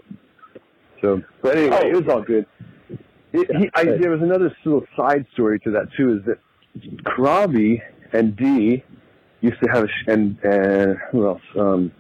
So, 1.03 1.21
but 1.43 1.57
anyway, 1.57 1.81
Oh. 1.83 1.89
it 1.89 2.05
was 2.05 2.15
all 2.15 2.23
good. 2.23 2.47
It, 3.35 3.51
he, 3.57 3.69
I, 3.75 3.85
there 3.85 4.11
was 4.11 4.23
another 4.23 4.55
little 4.65 4.85
side 4.97 5.27
story 5.35 5.59
to 5.61 5.71
that 5.73 5.89
too. 5.97 6.19
Is 6.19 6.25
that 6.27 7.05
Corabi 7.05 7.81
and 8.13 8.37
Dee 8.37 8.83
used 9.41 9.61
to 9.63 9.69
have 9.73 9.85
a 9.85 9.89
sh- 9.89 10.09
and 10.09 10.39
and 10.45 10.97
who 11.11 11.27
else? 11.27 11.43
Um, 11.59 11.93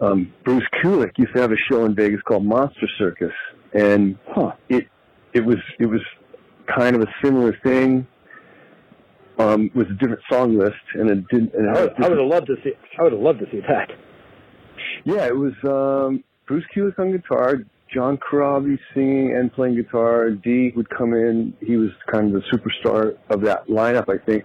um, 0.00 0.32
Bruce 0.44 0.66
Kulick 0.82 1.12
used 1.16 1.34
to 1.36 1.40
have 1.40 1.52
a 1.52 1.56
show 1.70 1.84
in 1.84 1.94
Vegas 1.94 2.20
called 2.22 2.44
Monster 2.44 2.88
Circus, 2.98 3.32
and 3.72 4.18
Huh. 4.28 4.52
it 4.68 4.88
it 5.32 5.44
was 5.44 5.58
it 5.78 5.86
was 5.86 6.00
kind 6.76 6.96
of 6.96 7.02
a 7.02 7.08
similar 7.24 7.56
thing. 7.64 8.06
Um, 9.38 9.70
with 9.74 9.86
a 9.86 9.94
different 9.94 10.20
song 10.30 10.58
list, 10.58 10.74
and 10.92 11.08
it 11.08 11.26
didn't. 11.28 11.54
And 11.54 11.70
I 11.70 11.80
would, 11.82 11.92
I 12.04 12.08
would 12.10 12.18
have 12.18 12.26
loved 12.26 12.46
to 12.48 12.56
see. 12.62 12.72
I 12.98 13.02
would 13.04 13.12
have 13.12 13.22
loved 13.22 13.38
to 13.38 13.46
see 13.50 13.60
that. 13.66 13.90
yeah, 15.04 15.24
it 15.26 15.34
was 15.34 15.54
um, 15.64 16.22
Bruce 16.46 16.64
Kulick 16.76 16.98
on 16.98 17.12
guitar, 17.12 17.60
John 17.92 18.18
Corabi 18.18 18.78
singing 18.94 19.36
and 19.36 19.52
playing 19.52 19.76
guitar. 19.76 20.30
Dee 20.30 20.72
would 20.76 20.88
come 20.90 21.12
in. 21.12 21.54
He 21.60 21.76
was 21.76 21.90
kind 22.10 22.34
of 22.34 22.42
the 22.42 22.56
superstar 22.56 23.16
of 23.30 23.40
that 23.42 23.66
lineup, 23.68 24.08
I 24.08 24.24
think. 24.24 24.44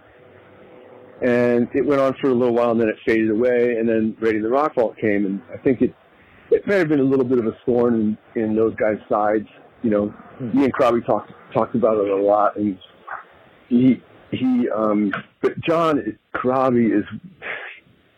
And 1.21 1.67
it 1.73 1.85
went 1.85 2.01
on 2.01 2.15
for 2.19 2.29
a 2.29 2.33
little 2.33 2.53
while, 2.53 2.71
and 2.71 2.81
then 2.81 2.89
it 2.89 2.97
faded 3.05 3.29
away. 3.29 3.77
And 3.77 3.87
then 3.87 4.17
Raiding 4.19 4.41
the 4.41 4.49
Rock 4.49 4.75
Vault 4.75 4.97
came, 4.97 5.25
and 5.25 5.41
I 5.53 5.57
think 5.57 5.81
it 5.81 5.93
it 6.51 6.67
may 6.67 6.77
have 6.77 6.89
been 6.89 6.99
a 6.99 7.03
little 7.03 7.25
bit 7.25 7.39
of 7.39 7.47
a 7.47 7.57
thorn 7.65 8.17
in, 8.35 8.41
in 8.41 8.55
those 8.55 8.75
guys' 8.75 8.99
sides. 9.09 9.47
You 9.81 9.89
know, 9.89 10.13
me 10.39 10.65
and 10.65 10.73
Corabi 10.73 11.05
talked 11.05 11.31
talked 11.53 11.75
about 11.75 11.97
it 11.97 12.09
a 12.09 12.15
lot, 12.15 12.57
and 12.57 12.77
he 13.69 14.01
he 14.31 14.69
um, 14.69 15.13
but 15.41 15.59
John 15.61 16.17
Corabi 16.35 16.97
is 16.97 17.05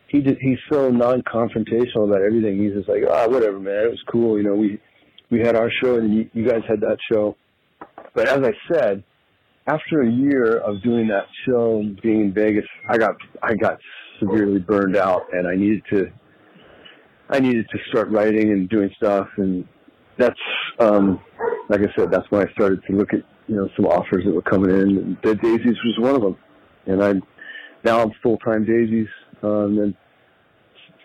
he 0.07 0.21
did, 0.21 0.37
he's 0.39 0.59
so 0.71 0.89
non-confrontational 0.89 2.07
about 2.07 2.21
everything. 2.21 2.63
He's 2.63 2.73
just 2.73 2.87
like, 2.87 3.03
ah, 3.09 3.27
whatever, 3.27 3.59
man. 3.59 3.85
It 3.85 3.89
was 3.89 4.03
cool. 4.07 4.37
You 4.37 4.43
know, 4.43 4.55
we 4.55 4.79
we 5.29 5.39
had 5.39 5.55
our 5.55 5.69
show, 5.83 5.97
and 5.97 6.29
you, 6.33 6.47
guys 6.47 6.61
had 6.67 6.81
that 6.81 6.97
show. 7.11 7.35
But 8.13 8.27
as 8.27 8.43
I 8.43 8.53
said, 8.71 9.03
after 9.67 10.01
a 10.01 10.09
year 10.09 10.57
of 10.57 10.81
doing 10.81 11.07
that 11.07 11.25
show, 11.45 11.83
being 12.01 12.21
in 12.21 12.33
Vegas, 12.33 12.65
I 12.89 12.97
got 12.97 13.15
I 13.43 13.55
got 13.55 13.79
severely 14.19 14.59
burned 14.59 14.95
out, 14.95 15.23
and 15.33 15.47
I 15.47 15.55
needed 15.55 15.83
to 15.91 16.07
I 17.29 17.39
needed 17.39 17.67
to 17.69 17.77
start 17.89 18.09
writing 18.09 18.51
and 18.51 18.69
doing 18.69 18.89
stuff, 18.95 19.27
and 19.37 19.67
that's 20.17 20.39
um, 20.79 21.19
like 21.69 21.81
I 21.81 21.93
said, 21.97 22.11
that's 22.11 22.29
when 22.29 22.47
I 22.47 22.51
started 22.53 22.81
to 22.89 22.95
look 22.95 23.13
at 23.13 23.21
you 23.47 23.55
know 23.55 23.69
some 23.75 23.85
offers 23.85 24.23
that 24.25 24.33
were 24.33 24.41
coming 24.41 24.71
in. 24.71 25.17
Dead 25.23 25.41
Daisies 25.41 25.77
was 25.85 25.95
one 25.99 26.15
of 26.15 26.21
them, 26.21 26.37
and 26.85 27.03
I 27.03 27.13
now 27.83 28.01
I'm 28.01 28.11
full 28.23 28.37
time 28.37 28.65
Daisies. 28.65 29.07
Um, 29.43 29.77
and 29.79 29.95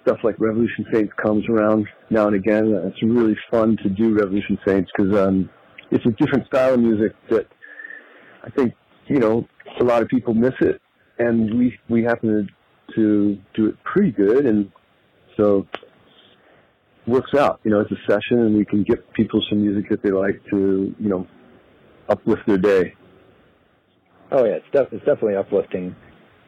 stuff 0.03 0.19
like 0.25 0.39
Revolution 0.39 0.85
Saints 0.93 1.13
comes 1.23 1.45
around 1.49 1.87
now 2.11 2.27
and 2.27 2.37
again. 2.37 2.75
Uh, 2.75 2.89
It's 2.89 3.03
really 3.03 3.37
fun 3.51 3.77
to 3.83 3.89
do 3.89 4.15
Revolution 4.15 4.59
Saints 4.67 4.91
because 4.97 5.17
um, 5.17 5.49
it's 5.91 6.05
a 6.07 6.11
different 6.11 6.47
style 6.47 6.75
of 6.75 6.81
music 6.81 7.13
that 7.31 7.47
I 8.45 8.51
think 8.51 8.75
you 9.07 9.19
know 9.19 9.47
a 9.81 9.85
lot 9.85 10.03
of 10.03 10.09
people 10.09 10.35
miss 10.35 10.55
it, 10.61 10.81
and 11.19 11.59
we 11.59 11.79
we 11.89 12.03
happen 12.03 12.49
to 12.49 12.95
to 12.95 13.39
do 13.55 13.67
it 13.69 13.77
pretty 13.85 14.11
good, 14.11 14.47
and 14.47 14.71
so 15.37 15.67
works 17.07 17.35
out. 17.35 17.61
You 17.65 17.71
know, 17.71 17.81
it's 17.81 17.91
a 17.91 18.11
session, 18.11 18.41
and 18.41 18.57
we 18.57 18.65
can 18.65 18.83
get 18.83 19.13
people 19.15 19.43
some 19.49 19.63
music 19.63 19.91
that 19.91 20.03
they 20.03 20.11
like 20.11 20.41
to 20.51 20.95
you 20.99 21.09
know 21.09 21.27
uplift 22.09 22.43
their 22.47 22.59
day. 22.59 22.95
Oh 24.31 24.45
yeah, 24.45 24.55
it's, 24.55 24.67
def- 24.73 24.93
it's 24.93 25.05
definitely 25.05 25.37
uplifting 25.37 25.95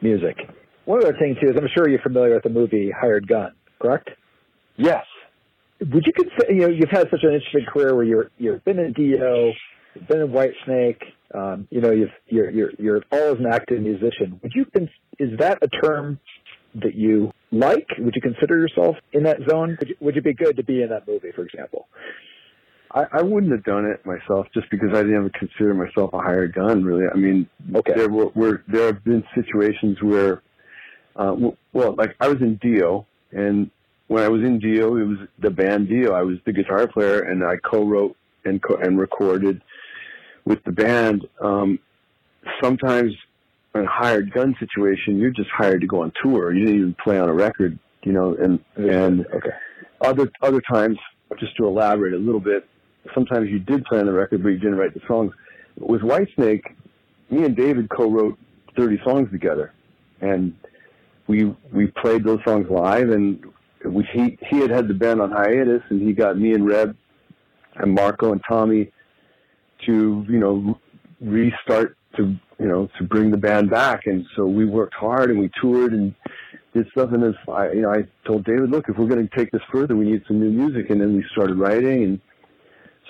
music. 0.01 0.35
One 0.85 0.99
other 1.03 1.17
thing 1.17 1.35
too 1.41 1.49
is 1.49 1.55
I'm 1.57 1.67
sure 1.75 1.89
you're 1.89 1.99
familiar 2.01 2.35
with 2.35 2.43
the 2.43 2.49
movie 2.49 2.91
Hired 2.91 3.27
Gun, 3.27 3.53
correct? 3.81 4.09
Yes. 4.77 5.05
Would 5.79 6.05
you 6.05 6.13
consider 6.13 6.53
you 6.53 6.61
know 6.61 6.67
you've 6.67 6.89
had 6.89 7.09
such 7.09 7.23
an 7.23 7.33
interesting 7.33 7.65
career 7.71 7.95
where 7.95 8.05
you're 8.05 8.31
you've 8.37 8.63
been 8.63 8.79
in 8.79 8.93
Do, 8.93 9.01
you've 9.03 10.07
been 10.07 10.21
in 10.21 10.29
Whitesnake, 10.29 11.01
um, 11.33 11.67
you 11.69 11.81
know 11.81 11.91
you've 11.91 12.11
you're 12.27 12.49
you're 12.49 12.71
you're 12.77 13.01
all 13.11 13.33
as 13.33 13.39
an 13.39 13.47
active 13.51 13.81
musician. 13.81 14.39
Would 14.41 14.53
you 14.55 14.65
cons- 14.65 14.89
is 15.19 15.37
that 15.39 15.59
a 15.61 15.67
term 15.67 16.19
that 16.75 16.95
you 16.95 17.31
like? 17.51 17.87
Would 17.99 18.15
you 18.15 18.21
consider 18.21 18.57
yourself 18.57 18.95
in 19.11 19.23
that 19.23 19.37
zone? 19.49 19.77
Would 19.79 19.89
you, 19.89 19.95
would 19.99 20.15
you 20.15 20.21
be 20.21 20.33
good 20.33 20.57
to 20.57 20.63
be 20.63 20.81
in 20.81 20.89
that 20.89 21.07
movie, 21.07 21.31
for 21.33 21.43
example? 21.45 21.87
I, 22.91 23.05
I 23.11 23.21
wouldn't 23.21 23.51
have 23.51 23.63
done 23.63 23.85
it 23.85 24.05
myself 24.05 24.47
just 24.53 24.69
because 24.69 24.89
I 24.93 25.01
didn't 25.03 25.15
ever 25.15 25.31
consider 25.37 25.73
myself 25.73 26.13
a 26.13 26.19
hired 26.19 26.53
gun. 26.53 26.83
Really, 26.83 27.05
I 27.13 27.17
mean, 27.17 27.49
Okay. 27.73 27.93
there 27.93 28.09
were, 28.09 28.27
were 28.35 28.63
there 28.67 28.87
have 28.87 29.03
been 29.03 29.23
situations 29.35 29.97
where, 30.01 30.41
uh, 31.15 31.35
well, 31.73 31.95
like 31.95 32.15
I 32.19 32.27
was 32.27 32.41
in 32.41 32.57
Dio, 32.57 33.05
and 33.31 33.69
when 34.07 34.23
I 34.23 34.27
was 34.27 34.41
in 34.41 34.59
Dio, 34.59 34.97
it 34.97 35.03
was 35.03 35.17
the 35.39 35.49
band 35.49 35.89
Dio. 35.89 36.13
I 36.13 36.21
was 36.21 36.37
the 36.45 36.53
guitar 36.53 36.87
player, 36.87 37.21
and 37.21 37.43
I 37.43 37.57
co-wrote 37.57 38.15
and 38.43 38.61
co- 38.61 38.77
and 38.77 38.99
recorded 38.99 39.61
with 40.45 40.63
the 40.63 40.71
band. 40.71 41.27
Um, 41.41 41.79
sometimes 42.61 43.13
in 43.73 43.81
a 43.81 43.87
hired 43.87 44.31
gun 44.31 44.55
situation, 44.59 45.17
you're 45.17 45.31
just 45.31 45.49
hired 45.49 45.81
to 45.81 45.87
go 45.87 46.03
on 46.03 46.11
tour. 46.23 46.53
You 46.53 46.65
didn't 46.65 46.79
even 46.79 46.95
play 47.03 47.19
on 47.19 47.29
a 47.29 47.33
record, 47.33 47.77
you 48.03 48.13
know, 48.13 48.35
and 48.35 48.59
and 48.75 49.25
okay. 49.27 49.49
other 50.01 50.31
other 50.41 50.61
times, 50.61 50.97
just 51.39 51.55
to 51.57 51.67
elaborate 51.67 52.13
a 52.13 52.17
little 52.17 52.39
bit, 52.39 52.67
sometimes 53.13 53.49
you 53.49 53.59
did 53.59 53.83
play 53.85 53.99
on 53.99 54.05
the 54.05 54.13
record, 54.13 54.43
but 54.43 54.49
you 54.49 54.57
didn't 54.57 54.75
write 54.75 54.93
the 54.93 55.01
songs. 55.07 55.33
With 55.77 56.01
Whitesnake, 56.01 56.63
me 57.29 57.43
and 57.43 57.55
David 57.55 57.89
co-wrote 57.89 58.37
30 58.77 58.99
songs 59.03 59.29
together, 59.31 59.73
and 60.21 60.55
we 61.27 61.55
we 61.71 61.87
played 61.87 62.23
those 62.23 62.39
songs 62.45 62.67
live. 62.69 63.09
And 63.09 63.43
we, 63.83 64.07
he 64.13 64.37
he 64.49 64.59
had 64.59 64.69
had 64.69 64.87
the 64.87 64.93
band 64.93 65.21
on 65.21 65.31
hiatus, 65.31 65.81
and 65.89 66.01
he 66.01 66.13
got 66.13 66.37
me 66.37 66.53
and 66.53 66.67
Reb 66.67 66.95
and 67.75 67.93
Marco 67.93 68.31
and 68.31 68.41
Tommy 68.47 68.91
to 69.85 70.25
you 70.27 70.39
know 70.39 70.79
restart 71.21 71.97
to 72.17 72.35
you 72.59 72.67
know 72.67 72.89
to 72.97 73.03
bring 73.03 73.31
the 73.31 73.37
band 73.37 73.69
back. 73.69 74.05
And 74.05 74.25
so 74.35 74.45
we 74.45 74.65
worked 74.65 74.95
hard 74.95 75.29
and 75.29 75.39
we 75.39 75.49
toured 75.61 75.93
and 75.93 76.13
did 76.73 76.87
stuff. 76.91 77.11
And 77.11 77.23
then 77.23 77.35
I 77.47 77.71
you 77.71 77.81
know 77.81 77.91
I 77.91 78.07
told 78.25 78.45
David, 78.45 78.71
look, 78.71 78.89
if 78.89 78.97
we're 78.97 79.07
going 79.07 79.27
to 79.27 79.37
take 79.37 79.51
this 79.51 79.61
further, 79.71 79.95
we 79.95 80.05
need 80.11 80.23
some 80.27 80.39
new 80.39 80.51
music. 80.51 80.89
And 80.89 81.01
then 81.01 81.15
we 81.15 81.23
started 81.31 81.57
writing 81.57 82.03
and 82.03 82.21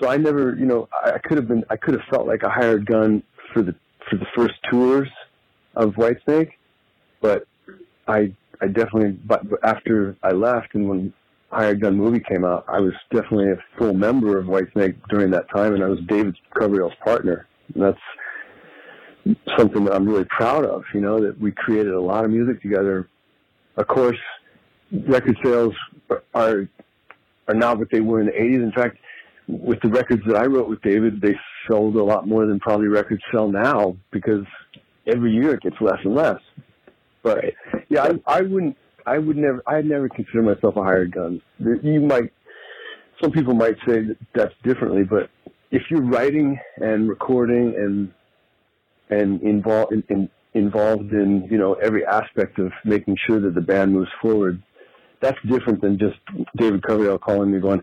so 0.00 0.08
I 0.08 0.16
never, 0.16 0.54
you 0.56 0.66
know, 0.66 0.88
I 0.92 1.12
I 1.12 1.18
could 1.18 1.38
have 1.38 1.48
been, 1.48 1.64
I 1.70 1.76
could 1.76 1.94
have 1.94 2.02
felt 2.10 2.26
like 2.26 2.42
a 2.42 2.50
hired 2.50 2.86
gun 2.86 3.22
for 3.52 3.62
the 3.62 3.74
for 4.08 4.16
the 4.16 4.26
first 4.36 4.54
tours 4.70 5.08
of 5.74 5.94
Whitesnake, 5.94 6.52
but 7.20 7.46
I, 8.06 8.32
I 8.60 8.66
definitely, 8.66 9.12
but 9.24 9.42
after 9.62 10.16
I 10.22 10.32
left 10.32 10.74
and 10.74 10.88
when 10.88 11.12
Hired 11.50 11.80
Gun 11.80 11.96
movie 11.96 12.20
came 12.20 12.44
out, 12.44 12.64
I 12.68 12.80
was 12.80 12.92
definitely 13.10 13.50
a 13.52 13.56
full 13.78 13.94
member 13.94 14.38
of 14.38 14.46
Whitesnake 14.46 14.96
during 15.08 15.30
that 15.30 15.48
time, 15.50 15.74
and 15.74 15.82
I 15.82 15.88
was 15.88 16.00
David 16.08 16.36
Coverdale's 16.54 16.94
partner. 17.04 17.46
And 17.74 17.82
that's 17.82 17.98
something 19.56 19.84
that 19.84 19.94
I'm 19.94 20.06
really 20.06 20.24
proud 20.24 20.64
of. 20.64 20.84
You 20.92 21.00
know 21.00 21.20
that 21.20 21.40
we 21.40 21.52
created 21.52 21.92
a 21.92 22.00
lot 22.00 22.24
of 22.24 22.30
music 22.30 22.62
together. 22.62 23.08
Of 23.76 23.86
course, 23.86 24.18
record 24.92 25.36
sales 25.44 25.74
are 26.34 26.68
are 27.48 27.54
not 27.54 27.78
what 27.78 27.90
they 27.90 28.00
were 28.00 28.20
in 28.20 28.26
the 28.26 28.32
80s. 28.32 28.62
In 28.62 28.72
fact, 28.72 28.98
with 29.46 29.80
the 29.80 29.88
records 29.88 30.22
that 30.26 30.36
I 30.36 30.46
wrote 30.46 30.68
with 30.68 30.82
David, 30.82 31.20
they 31.20 31.36
sold 31.68 31.94
a 31.96 32.02
lot 32.02 32.26
more 32.26 32.46
than 32.46 32.58
probably 32.58 32.88
records 32.88 33.22
sell 33.32 33.48
now 33.48 33.96
because 34.10 34.44
every 35.06 35.32
year 35.32 35.54
it 35.54 35.62
gets 35.62 35.76
less 35.80 35.98
and 36.04 36.14
less. 36.14 36.40
But 37.26 37.44
yeah, 37.88 38.04
I, 38.04 38.38
I 38.38 38.40
wouldn't, 38.42 38.76
I 39.04 39.18
would 39.18 39.36
never, 39.36 39.60
I'd 39.66 39.84
never 39.84 40.08
consider 40.08 40.42
myself 40.42 40.76
a 40.76 40.82
hired 40.84 41.10
gun. 41.10 41.42
You 41.58 42.00
might, 42.00 42.32
some 43.20 43.32
people 43.32 43.52
might 43.52 43.74
say 43.84 44.02
that 44.02 44.16
that's 44.32 44.54
differently, 44.62 45.02
but 45.02 45.28
if 45.72 45.82
you're 45.90 46.02
writing 46.02 46.56
and 46.76 47.08
recording 47.08 47.74
and 47.76 48.12
and 49.10 49.42
involved 49.42 49.92
in, 49.92 50.04
in, 50.08 50.30
involved 50.54 51.12
in 51.12 51.48
you 51.50 51.58
know 51.58 51.74
every 51.74 52.06
aspect 52.06 52.60
of 52.60 52.70
making 52.84 53.16
sure 53.26 53.40
that 53.40 53.56
the 53.56 53.60
band 53.60 53.92
moves 53.92 54.10
forward, 54.22 54.62
that's 55.20 55.38
different 55.50 55.80
than 55.80 55.98
just 55.98 56.18
David 56.56 56.84
Coverdale 56.84 57.18
calling 57.18 57.50
me 57.50 57.58
going, 57.58 57.82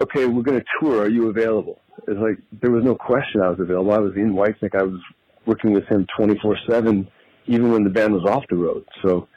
okay, 0.00 0.26
we're 0.26 0.42
going 0.42 0.60
to 0.60 0.66
tour. 0.80 1.02
Are 1.02 1.08
you 1.08 1.30
available? 1.30 1.80
It's 2.06 2.20
like 2.20 2.38
there 2.62 2.70
was 2.70 2.84
no 2.84 2.94
question 2.94 3.40
I 3.42 3.50
was 3.50 3.58
available. 3.58 3.92
I 3.92 3.98
was 3.98 4.14
in 4.14 4.34
Whitesnake. 4.34 4.78
I 4.78 4.84
was 4.84 5.00
working 5.46 5.72
with 5.72 5.84
him 5.88 6.06
24/7, 6.16 7.08
even 7.46 7.72
when 7.72 7.84
the 7.84 7.90
band 7.90 8.12
was 8.12 8.24
off 8.24 8.44
the 8.48 8.56
road. 8.56 8.84
So, 9.02 9.28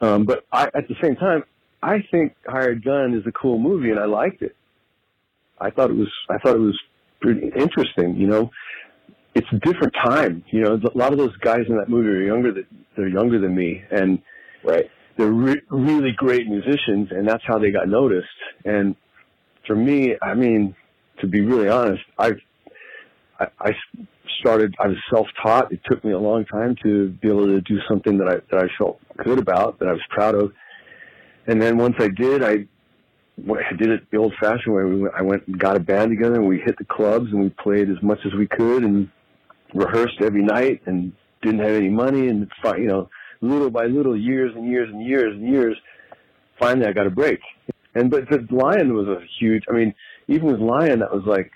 um, 0.00 0.24
but 0.24 0.44
I, 0.52 0.64
at 0.74 0.88
the 0.88 0.96
same 1.02 1.16
time, 1.16 1.44
I 1.82 2.04
think 2.10 2.34
Hired 2.46 2.84
Gun 2.84 3.14
is 3.14 3.26
a 3.26 3.32
cool 3.32 3.58
movie, 3.58 3.90
and 3.90 3.98
I 3.98 4.04
liked 4.04 4.42
it. 4.42 4.56
I 5.60 5.70
thought 5.70 5.90
it 5.90 5.96
was. 5.96 6.10
I 6.28 6.38
thought 6.38 6.56
it 6.56 6.60
was 6.60 6.78
pretty 7.20 7.52
interesting. 7.56 8.16
You 8.16 8.26
know, 8.26 8.50
it's 9.34 9.46
a 9.52 9.58
different 9.58 9.94
time. 9.94 10.44
You 10.50 10.62
know, 10.62 10.74
a 10.74 10.98
lot 10.98 11.12
of 11.12 11.18
those 11.18 11.36
guys 11.38 11.64
in 11.68 11.76
that 11.76 11.88
movie 11.88 12.08
are 12.08 12.22
younger. 12.22 12.52
That 12.52 12.66
they're 12.96 13.08
younger 13.08 13.40
than 13.40 13.54
me, 13.54 13.82
and 13.90 14.20
right. 14.64 14.90
They're 15.18 15.30
re- 15.30 15.60
really 15.68 16.12
great 16.16 16.48
musicians, 16.48 17.08
and 17.10 17.28
that's 17.28 17.42
how 17.46 17.58
they 17.58 17.70
got 17.70 17.86
noticed. 17.86 18.26
And 18.64 18.96
for 19.66 19.76
me, 19.76 20.16
I 20.22 20.32
mean, 20.32 20.74
to 21.20 21.26
be 21.26 21.42
really 21.42 21.68
honest, 21.68 22.02
I've, 22.18 22.40
I, 23.38 23.46
I 23.60 23.72
started, 24.40 24.74
I 24.78 24.88
was 24.88 24.96
self-taught. 25.12 25.72
It 25.72 25.80
took 25.84 26.04
me 26.04 26.12
a 26.12 26.18
long 26.18 26.44
time 26.44 26.76
to 26.82 27.10
be 27.10 27.28
able 27.28 27.46
to 27.46 27.60
do 27.60 27.78
something 27.88 28.18
that 28.18 28.28
I, 28.28 28.34
that 28.50 28.64
I 28.64 28.68
felt 28.78 29.00
good 29.24 29.38
about, 29.38 29.78
that 29.78 29.88
I 29.88 29.92
was 29.92 30.02
proud 30.10 30.34
of. 30.34 30.52
And 31.46 31.60
then 31.60 31.76
once 31.76 31.96
I 31.98 32.08
did, 32.08 32.42
I, 32.42 32.66
I 33.48 33.76
did 33.76 33.90
it 33.90 34.10
the 34.10 34.18
old 34.18 34.34
fashioned 34.40 34.74
way. 34.74 35.10
I 35.16 35.22
went 35.22 35.46
and 35.46 35.58
got 35.58 35.76
a 35.76 35.80
band 35.80 36.10
together 36.10 36.36
and 36.36 36.48
we 36.48 36.58
hit 36.58 36.76
the 36.78 36.84
clubs 36.84 37.26
and 37.32 37.42
we 37.42 37.50
played 37.50 37.90
as 37.90 38.02
much 38.02 38.18
as 38.24 38.32
we 38.34 38.46
could 38.46 38.84
and 38.84 39.08
rehearsed 39.74 40.20
every 40.20 40.42
night 40.42 40.82
and 40.86 41.12
didn't 41.42 41.60
have 41.60 41.72
any 41.72 41.88
money 41.88 42.28
and 42.28 42.48
you 42.78 42.86
know, 42.86 43.08
little 43.40 43.70
by 43.70 43.86
little, 43.86 44.16
years 44.16 44.52
and 44.54 44.66
years 44.66 44.88
and 44.92 45.04
years 45.04 45.34
and 45.34 45.48
years, 45.48 45.76
finally 46.58 46.86
I 46.86 46.92
got 46.92 47.06
a 47.06 47.10
break. 47.10 47.40
And 47.94 48.10
but 48.10 48.28
the 48.30 48.46
Lion 48.50 48.94
was 48.94 49.06
a 49.08 49.20
huge. 49.38 49.64
I 49.68 49.72
mean, 49.72 49.94
even 50.28 50.46
with 50.46 50.60
Lion, 50.60 51.00
that 51.00 51.12
was 51.12 51.24
like 51.26 51.50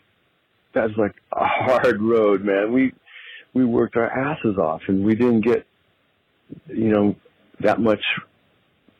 that 0.77 0.85
was 0.85 0.97
like 0.97 1.15
a 1.33 1.45
hard 1.45 2.01
road, 2.01 2.45
man. 2.45 2.73
We 2.73 2.93
we 3.55 3.65
worked 3.65 3.97
our 3.97 4.11
asses 4.11 4.59
off, 4.59 4.83
and 4.89 5.05
we 5.05 5.15
didn't 5.15 5.41
get 5.41 5.67
you 6.69 6.91
know 6.91 7.17
that 7.61 7.81
much. 7.81 8.01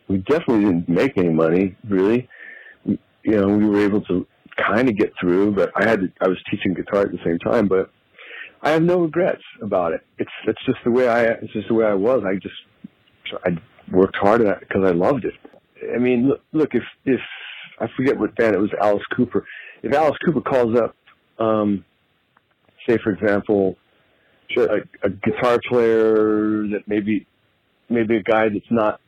We 0.09 0.19
definitely 0.19 0.65
didn't 0.65 0.89
make 0.89 1.17
any 1.17 1.31
money, 1.31 1.77
really. 1.89 2.29
We, 2.85 2.99
you 3.23 3.41
know, 3.41 3.49
we 3.49 3.67
were 3.67 3.85
able 3.85 4.01
to 4.03 4.27
kind 4.57 4.89
of 4.89 4.97
get 4.97 5.13
through, 5.21 5.53
but 5.53 5.71
I 5.77 5.89
had 5.89 6.01
to, 6.01 6.13
I 6.21 6.29
was 6.29 6.39
teaching 6.51 6.75
guitar 6.75 7.03
at 7.03 7.11
the 7.11 7.19
same 7.25 7.39
time, 7.39 7.69
but 7.69 7.91
I 8.63 8.71
have 8.71 8.83
no 8.83 9.01
regrets 9.01 9.43
about 9.61 9.93
it. 9.93 10.01
It's 10.19 10.31
it's 10.47 10.65
just 10.65 10.79
the 10.85 10.91
way 10.91 11.09
I 11.09 11.25
it's 11.25 11.53
just 11.53 11.69
the 11.69 11.75
way 11.75 11.87
I 11.87 11.95
was. 11.95 12.23
I 12.27 12.37
just 12.37 13.41
I 13.45 13.51
worked 13.93 14.17
hard 14.17 14.41
at 14.41 14.63
it 14.63 14.69
because 14.69 14.85
I 14.85 14.93
loved 14.93 15.25
it. 15.25 15.35
I 15.95 15.99
mean, 15.99 16.29
look, 16.29 16.41
look, 16.53 16.71
if 16.75 16.85
if 17.05 17.21
I 17.79 17.87
forget 17.97 18.19
what 18.19 18.35
band 18.37 18.55
it 18.55 18.61
was, 18.61 18.71
Alice 18.81 19.05
Cooper. 19.15 19.45
If 19.83 19.93
Alice 19.93 20.17
Cooper 20.25 20.41
calls 20.41 20.75
up, 20.79 20.97
um, 21.39 21.85
say 22.89 22.99
for 23.03 23.13
example, 23.13 23.77
a, 24.57 24.79
a 25.03 25.11
guitar 25.11 25.59
player 25.69 26.67
that 26.69 26.85
maybe 26.87 27.27
maybe 27.89 28.17
a 28.17 28.23
guy 28.23 28.49
that's 28.49 28.71
not 28.71 29.01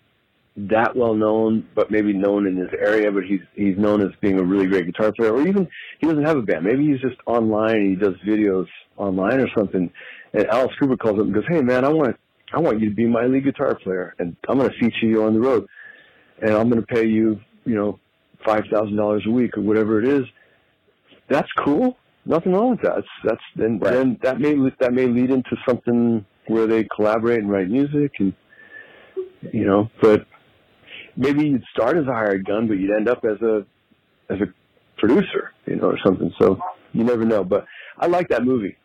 that 0.56 0.96
well 0.96 1.14
known, 1.14 1.68
but 1.74 1.90
maybe 1.90 2.12
known 2.12 2.46
in 2.46 2.56
his 2.56 2.70
area, 2.78 3.12
but 3.12 3.22
he's 3.24 3.40
he's 3.54 3.76
known 3.78 4.00
as 4.02 4.08
being 4.20 4.40
a 4.40 4.42
really 4.42 4.66
great 4.66 4.86
guitar 4.86 5.12
player, 5.12 5.32
or 5.32 5.46
even 5.46 5.68
he 6.00 6.06
doesn't 6.06 6.24
have 6.24 6.36
a 6.36 6.42
band. 6.42 6.64
Maybe 6.64 6.86
he's 6.86 7.00
just 7.00 7.16
online 7.26 7.76
and 7.76 7.90
he 7.90 7.96
does 7.96 8.14
videos 8.26 8.66
online 8.96 9.40
or 9.40 9.48
something. 9.56 9.90
And 10.32 10.46
Alice 10.46 10.72
Cooper 10.80 10.96
calls 10.96 11.18
up 11.18 11.26
and 11.26 11.34
goes, 11.34 11.44
"Hey 11.48 11.62
man, 11.62 11.84
I 11.84 11.88
want 11.88 12.16
I 12.52 12.60
want 12.60 12.80
you 12.80 12.88
to 12.88 12.94
be 12.94 13.06
my 13.06 13.24
lead 13.26 13.44
guitar 13.44 13.76
player, 13.76 14.14
and 14.18 14.36
I'm 14.48 14.58
going 14.58 14.70
to 14.70 14.78
feature 14.78 15.06
you 15.06 15.22
on 15.24 15.34
the 15.34 15.40
road, 15.40 15.66
and 16.42 16.52
I'm 16.52 16.68
going 16.68 16.80
to 16.80 16.86
pay 16.86 17.06
you, 17.06 17.40
you 17.64 17.76
know, 17.76 18.00
five 18.44 18.64
thousand 18.72 18.96
dollars 18.96 19.24
a 19.26 19.30
week 19.30 19.56
or 19.56 19.60
whatever 19.60 20.02
it 20.02 20.08
is." 20.08 20.24
That's 21.28 21.48
cool. 21.64 21.96
Nothing 22.28 22.52
wrong 22.52 22.70
with 22.72 22.82
that. 22.82 22.94
That's, 22.96 23.06
that's 23.24 23.42
then 23.56 23.78
Right. 23.78 23.94
then 23.94 24.18
that 24.22 24.38
may 24.38 24.54
that 24.80 24.92
may 24.92 25.06
lead 25.06 25.30
into 25.30 25.56
something 25.66 26.24
where 26.46 26.66
they 26.66 26.84
collaborate 26.94 27.40
and 27.40 27.50
write 27.50 27.68
music 27.68 28.12
and 28.20 28.32
you 29.52 29.64
know, 29.64 29.88
but 30.02 30.26
maybe 31.16 31.48
you'd 31.48 31.64
start 31.72 31.96
as 31.96 32.06
a 32.06 32.12
hired 32.12 32.44
gun, 32.44 32.68
but 32.68 32.74
you'd 32.74 32.94
end 32.94 33.08
up 33.08 33.24
as 33.24 33.40
a 33.40 33.64
as 34.28 34.38
a 34.40 34.46
producer, 34.98 35.52
you 35.66 35.76
know, 35.76 35.86
or 35.88 35.98
something. 36.04 36.30
So 36.38 36.58
you 36.92 37.02
never 37.02 37.24
know. 37.24 37.44
But 37.44 37.64
I 37.98 38.06
like 38.06 38.28
that 38.28 38.44
movie. 38.44 38.76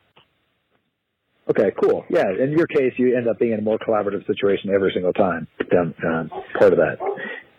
Okay, 1.49 1.72
cool. 1.82 2.06
Yeah, 2.10 2.24
in 2.41 2.52
your 2.53 2.68
case, 2.68 2.94
you 2.98 3.18
end 3.18 3.28
up 3.28 3.38
being 3.38 3.52
in 3.52 3.60
a 3.60 3.61
more 3.61 3.78
collaborative 3.78 4.26
situation 4.26 4.70
every 4.74 4.91
single 4.94 5.11
time. 5.11 5.45
Um, 5.76 6.30
part 6.57 6.72
of 6.72 6.80
that. 6.80 6.98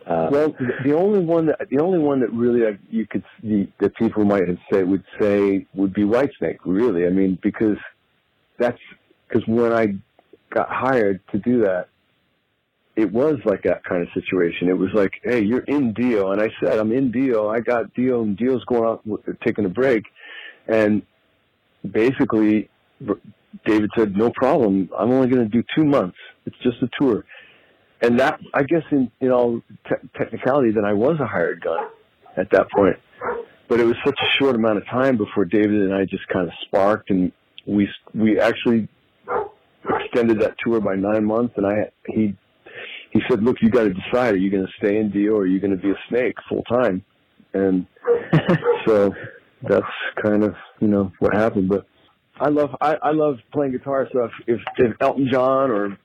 Uh, 0.07 0.29
Well, 0.31 0.55
the 0.85 0.93
only 0.93 1.21
one 1.21 1.47
that 1.47 1.61
the 1.71 1.81
only 1.81 1.99
one 1.99 2.21
that 2.21 2.33
really 2.33 2.67
uh, 2.67 2.77
you 2.91 3.07
could 3.07 3.25
the, 3.43 3.69
that 3.81 3.97
people 3.97 4.25
might 4.25 4.47
have 4.47 4.59
say 4.71 4.83
would 4.83 5.05
say 5.21 5.67
would 5.75 5.95
be 5.95 6.03
Whitesnake. 6.03 6.59
Really, 6.65 7.07
I 7.07 7.11
mean, 7.11 7.39
because 7.43 7.79
that's 8.59 8.79
because 9.29 9.47
when 9.47 9.73
I 9.73 9.95
got 10.51 10.69
hired 10.69 11.21
to 11.33 11.39
do 11.39 11.63
that, 11.63 11.89
it 12.97 13.11
was 13.11 13.39
like 13.45 13.63
that 13.63 13.83
kind 13.85 14.03
of 14.03 14.09
situation. 14.13 14.69
It 14.69 14.77
was 14.77 14.91
like, 14.93 15.13
hey, 15.23 15.43
you're 15.43 15.61
in 15.61 15.95
Dio, 15.95 16.33
and 16.33 16.41
I 16.41 16.51
said 16.61 16.79
I'm 16.79 16.93
in 16.93 17.11
Dio. 17.11 17.49
I 17.49 17.61
got 17.61 17.95
Dio, 17.95 18.23
and 18.23 18.37
Dio's 18.37 18.65
going 18.67 18.85
out 18.85 19.03
taking 19.43 19.65
a 19.65 19.71
break, 19.71 20.05
and 20.69 21.03
basically, 21.91 22.69
David 23.65 23.91
said, 23.97 24.17
no 24.17 24.31
problem. 24.31 24.91
I'm 24.97 25.11
only 25.11 25.29
going 25.29 25.49
to 25.49 25.51
do 25.51 25.65
two 25.75 25.85
months. 25.85 26.17
It's 26.47 26.57
just 26.63 26.83
a 26.83 26.89
tour 27.01 27.25
and 28.05 28.21
that 28.21 28.39
I 28.53 28.63
guess 28.63 28.83
in 28.91 29.11
in 29.21 29.31
all 29.31 29.63
te- 29.89 30.09
technicality, 30.17 30.71
then 30.73 30.85
I 30.85 30.93
was 30.93 31.19
a 31.21 31.27
hired 31.27 31.63
gun 31.63 31.87
at 32.37 32.51
that 32.51 32.71
point. 32.71 32.97
But 33.69 33.81
it 33.81 33.85
was 33.85 33.97
such 34.05 34.19
a 34.21 34.39
short 34.39 34.55
amount 34.55 34.79
of 34.79 34.87
time 34.87 35.17
before 35.17 35.47
David 35.47 35.81
and 35.83 35.95
I 35.95 36.05
just 36.05 36.29
kind 36.29 36.47
of 36.47 36.53
sparked, 36.67 37.11
and 37.11 37.33
we 37.67 37.89
we 38.15 38.39
actually 38.39 38.89
extended 39.89 40.41
that 40.41 40.57
tour 40.63 40.81
by 40.81 40.97
nine 40.97 41.25
months. 41.25 41.55
And 41.57 41.67
I 41.67 41.91
he 42.07 42.37
he 43.11 43.21
said, 43.29 43.43
"Look, 43.43 43.57
you 43.63 43.71
got 43.71 43.85
to 43.85 43.95
decide: 43.95 44.35
are 44.35 44.37
you 44.37 44.51
going 44.51 44.67
to 44.67 44.73
stay 44.79 44.99
in 44.99 45.11
Dio 45.11 45.35
or 45.35 45.43
are 45.43 45.47
you 45.47 45.61
going 45.61 45.77
to 45.77 45.83
be 45.83 45.91
a 45.91 45.99
snake 46.09 46.37
full 46.49 46.63
time?" 46.65 47.03
And 47.55 47.87
so 48.87 49.15
that's 49.63 49.87
kind 50.23 50.45
of 50.45 50.55
you 50.81 50.89
know 50.89 51.11
what 51.21 51.35
happened. 51.35 51.71
But 51.71 51.87
I 52.39 52.51
love 52.51 52.71
I, 52.83 52.97
I 53.03 53.13
love 53.13 53.37
playing 53.53 53.73
guitar. 53.73 54.09
So 54.13 54.25
if, 54.25 54.33
if 54.47 54.61
if 54.77 54.97
Elton 55.01 55.29
John 55.33 55.71
or 55.71 55.97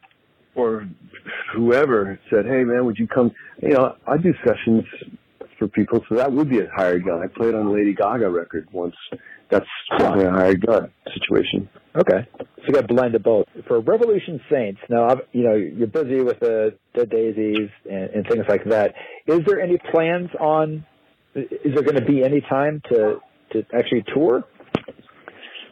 or 0.55 0.88
whoever 1.53 2.19
said, 2.30 2.45
"Hey, 2.45 2.63
man, 2.63 2.85
would 2.85 2.97
you 2.97 3.07
come?" 3.07 3.31
You 3.61 3.69
know, 3.69 3.95
I 4.07 4.17
do 4.17 4.34
sessions 4.45 4.84
for 5.57 5.67
people, 5.67 6.03
so 6.09 6.15
that 6.15 6.31
would 6.31 6.49
be 6.49 6.59
a 6.59 6.69
hired 6.73 7.05
gun. 7.05 7.21
I 7.21 7.27
played 7.27 7.53
on 7.53 7.67
a 7.67 7.71
Lady 7.71 7.93
Gaga 7.93 8.30
record 8.30 8.67
once. 8.71 8.95
That's 9.49 9.65
definitely 9.97 10.26
a 10.26 10.31
hired 10.31 10.65
gun 10.65 10.91
situation. 11.13 11.69
Okay, 11.95 12.27
so 12.38 12.63
you 12.67 12.73
got 12.73 12.88
to 12.88 12.93
blend 12.93 13.15
of 13.15 13.23
both 13.23 13.47
for 13.67 13.80
Revolution 13.80 14.39
Saints. 14.49 14.80
Now, 14.89 15.09
I've- 15.09 15.21
you 15.31 15.43
know, 15.43 15.55
you're 15.55 15.88
busy 15.88 16.21
with 16.21 16.39
the 16.39 16.76
Dead 16.93 17.09
Daisies 17.09 17.69
and, 17.89 18.09
and 18.11 18.27
things 18.27 18.45
like 18.47 18.63
that. 18.65 18.93
Is 19.26 19.41
there 19.45 19.59
any 19.59 19.77
plans 19.91 20.30
on? 20.39 20.85
Is 21.35 21.73
there 21.73 21.84
going 21.84 21.95
to 21.95 22.05
be 22.05 22.23
any 22.23 22.41
time 22.41 22.81
to 22.89 23.19
to 23.51 23.65
actually 23.73 24.03
tour? 24.13 24.43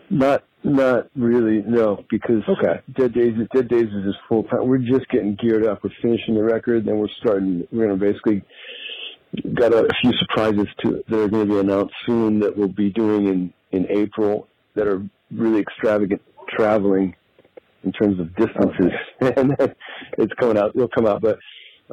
Not, 0.09 0.43
not 0.63 1.09
really, 1.15 1.63
no, 1.67 2.03
because 2.09 2.43
Okay. 2.47 2.81
Dead 2.97 3.13
Daisies, 3.13 3.47
Dead 3.53 3.67
Daisies 3.67 3.93
is 3.93 4.05
just 4.05 4.19
full 4.27 4.43
time. 4.43 4.67
We're 4.67 4.77
just 4.77 5.07
getting 5.09 5.35
geared 5.35 5.65
up. 5.65 5.83
We're 5.83 5.89
finishing 6.01 6.35
the 6.35 6.43
record, 6.43 6.85
then 6.85 6.97
we're 6.97 7.07
starting. 7.19 7.67
We're 7.71 7.87
going 7.87 7.99
to 7.99 8.05
basically 8.05 8.43
got 9.53 9.73
a, 9.73 9.85
a 9.85 9.89
few 10.01 10.11
surprises 10.19 10.67
to 10.83 11.03
that 11.09 11.19
are 11.19 11.27
going 11.27 11.47
to 11.47 11.53
be 11.53 11.59
announced 11.59 11.93
soon 12.05 12.39
that 12.39 12.57
we'll 12.57 12.67
be 12.67 12.91
doing 12.91 13.27
in 13.27 13.53
in 13.71 13.85
April 13.91 14.47
that 14.75 14.87
are 14.87 15.03
really 15.31 15.59
extravagant 15.59 16.21
traveling 16.49 17.13
in 17.83 17.91
terms 17.91 18.19
of 18.19 18.33
distances, 18.35 18.91
and 19.21 19.55
it's 20.17 20.33
coming 20.39 20.57
out. 20.57 20.71
It'll 20.75 20.87
come 20.87 21.05
out, 21.05 21.21
but 21.21 21.37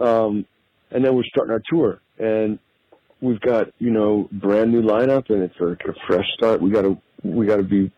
um, 0.02 0.46
and 0.90 1.04
then 1.04 1.14
we're 1.14 1.24
starting 1.24 1.52
our 1.52 1.62
tour, 1.68 2.00
and 2.18 2.58
we've 3.20 3.40
got 3.40 3.68
you 3.78 3.90
know 3.90 4.28
brand 4.32 4.70
new 4.72 4.82
lineup 4.82 5.30
and 5.30 5.42
it's 5.42 5.54
like 5.58 5.80
a 5.88 5.94
fresh 6.06 6.26
start. 6.36 6.60
We 6.62 6.70
got 6.70 6.82
to 6.82 7.00
we 7.24 7.46
got 7.46 7.56
to 7.56 7.62
be 7.62 7.90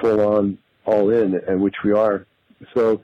full 0.00 0.20
on 0.20 0.58
all 0.84 1.10
in, 1.10 1.40
and 1.46 1.60
which 1.60 1.76
we 1.84 1.92
are. 1.92 2.26
So, 2.74 3.02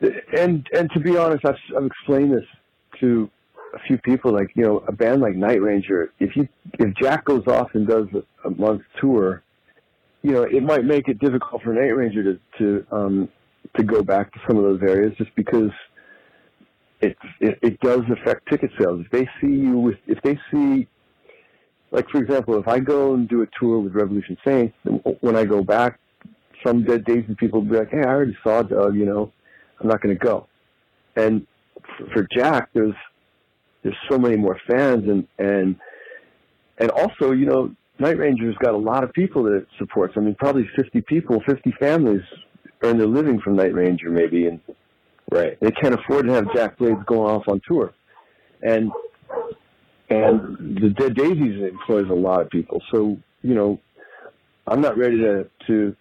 and 0.00 0.66
and 0.72 0.90
to 0.92 1.00
be 1.00 1.16
honest, 1.16 1.44
I've 1.44 1.56
I've 1.76 1.86
explained 1.86 2.32
this 2.32 2.44
to 3.00 3.30
a 3.74 3.78
few 3.80 3.98
people. 3.98 4.32
Like 4.32 4.50
you 4.54 4.64
know, 4.64 4.84
a 4.88 4.92
band 4.92 5.20
like 5.20 5.34
Night 5.34 5.60
Ranger, 5.60 6.12
if 6.18 6.36
you 6.36 6.48
if 6.78 6.94
Jack 6.96 7.24
goes 7.24 7.46
off 7.46 7.70
and 7.74 7.86
does 7.86 8.06
a, 8.44 8.50
month 8.50 8.82
tour, 9.00 9.42
you 10.22 10.32
know, 10.32 10.42
it 10.42 10.62
might 10.62 10.84
make 10.84 11.08
it 11.08 11.18
difficult 11.18 11.62
for 11.62 11.72
Night 11.74 11.94
Ranger 11.94 12.22
to 12.22 12.40
to 12.58 12.86
um 12.92 13.28
to 13.76 13.82
go 13.82 14.02
back 14.02 14.32
to 14.32 14.40
some 14.48 14.56
of 14.56 14.64
those 14.64 14.80
areas 14.82 15.12
just 15.18 15.34
because 15.36 15.70
it, 17.00 17.16
it 17.40 17.58
it 17.62 17.80
does 17.80 18.02
affect 18.10 18.48
ticket 18.48 18.70
sales. 18.78 19.04
If 19.04 19.10
they 19.10 19.28
see 19.40 19.54
you 19.54 19.78
with, 19.78 19.96
if 20.06 20.20
they 20.22 20.38
see, 20.52 20.88
like 21.90 22.08
for 22.10 22.18
example, 22.18 22.58
if 22.58 22.68
I 22.68 22.78
go 22.78 23.14
and 23.14 23.28
do 23.28 23.42
a 23.42 23.46
tour 23.58 23.78
with 23.80 23.94
Revolution 23.94 24.36
Saints, 24.46 24.74
when 25.20 25.36
I 25.36 25.44
go 25.44 25.62
back, 25.62 25.98
some 26.64 26.84
Dead 26.84 27.04
Daisy 27.04 27.34
people 27.34 27.60
will 27.60 27.70
be 27.70 27.76
like, 27.78 27.90
"Hey, 27.90 28.00
I 28.00 28.08
already 28.08 28.36
saw 28.44 28.62
Doug. 28.62 28.94
You 28.94 29.06
know, 29.06 29.32
I'm 29.80 29.88
not 29.88 30.00
going 30.00 30.16
to 30.16 30.24
go." 30.24 30.46
And 31.16 31.46
for 32.12 32.26
Jack, 32.36 32.70
there's 32.74 32.94
there's 33.82 33.96
so 34.10 34.18
many 34.18 34.36
more 34.36 34.58
fans, 34.68 35.08
and 35.08 35.26
and 35.38 35.76
and 36.78 36.90
also, 36.90 37.32
you 37.32 37.46
know, 37.46 37.74
Night 37.98 38.18
Ranger's 38.18 38.56
got 38.58 38.74
a 38.74 38.78
lot 38.78 39.04
of 39.04 39.12
people 39.12 39.42
that 39.44 39.54
it 39.54 39.66
supports. 39.78 40.14
I 40.16 40.20
mean, 40.20 40.34
probably 40.34 40.68
50 40.76 41.02
people, 41.02 41.42
50 41.46 41.72
families 41.78 42.22
earn 42.82 42.96
their 42.96 43.06
living 43.06 43.40
from 43.40 43.56
Night 43.56 43.74
Ranger, 43.74 44.10
maybe, 44.10 44.46
and 44.46 44.60
Right. 45.30 45.56
they 45.60 45.70
can't 45.70 45.94
afford 45.94 46.26
to 46.26 46.32
have 46.32 46.52
Jack 46.54 46.78
Blades 46.78 47.04
going 47.06 47.30
off 47.30 47.44
on 47.46 47.60
tour. 47.68 47.92
And 48.62 48.90
and 50.10 50.40
oh. 50.40 50.80
the 50.80 50.90
Dead 50.90 51.14
Daisies 51.14 51.62
employs 51.62 52.10
a 52.10 52.14
lot 52.14 52.42
of 52.42 52.50
people. 52.50 52.82
So, 52.92 53.16
you 53.42 53.54
know, 53.54 53.80
I'm 54.66 54.80
not 54.80 54.98
ready 54.98 55.18
to 55.18 55.48
to 55.66 55.96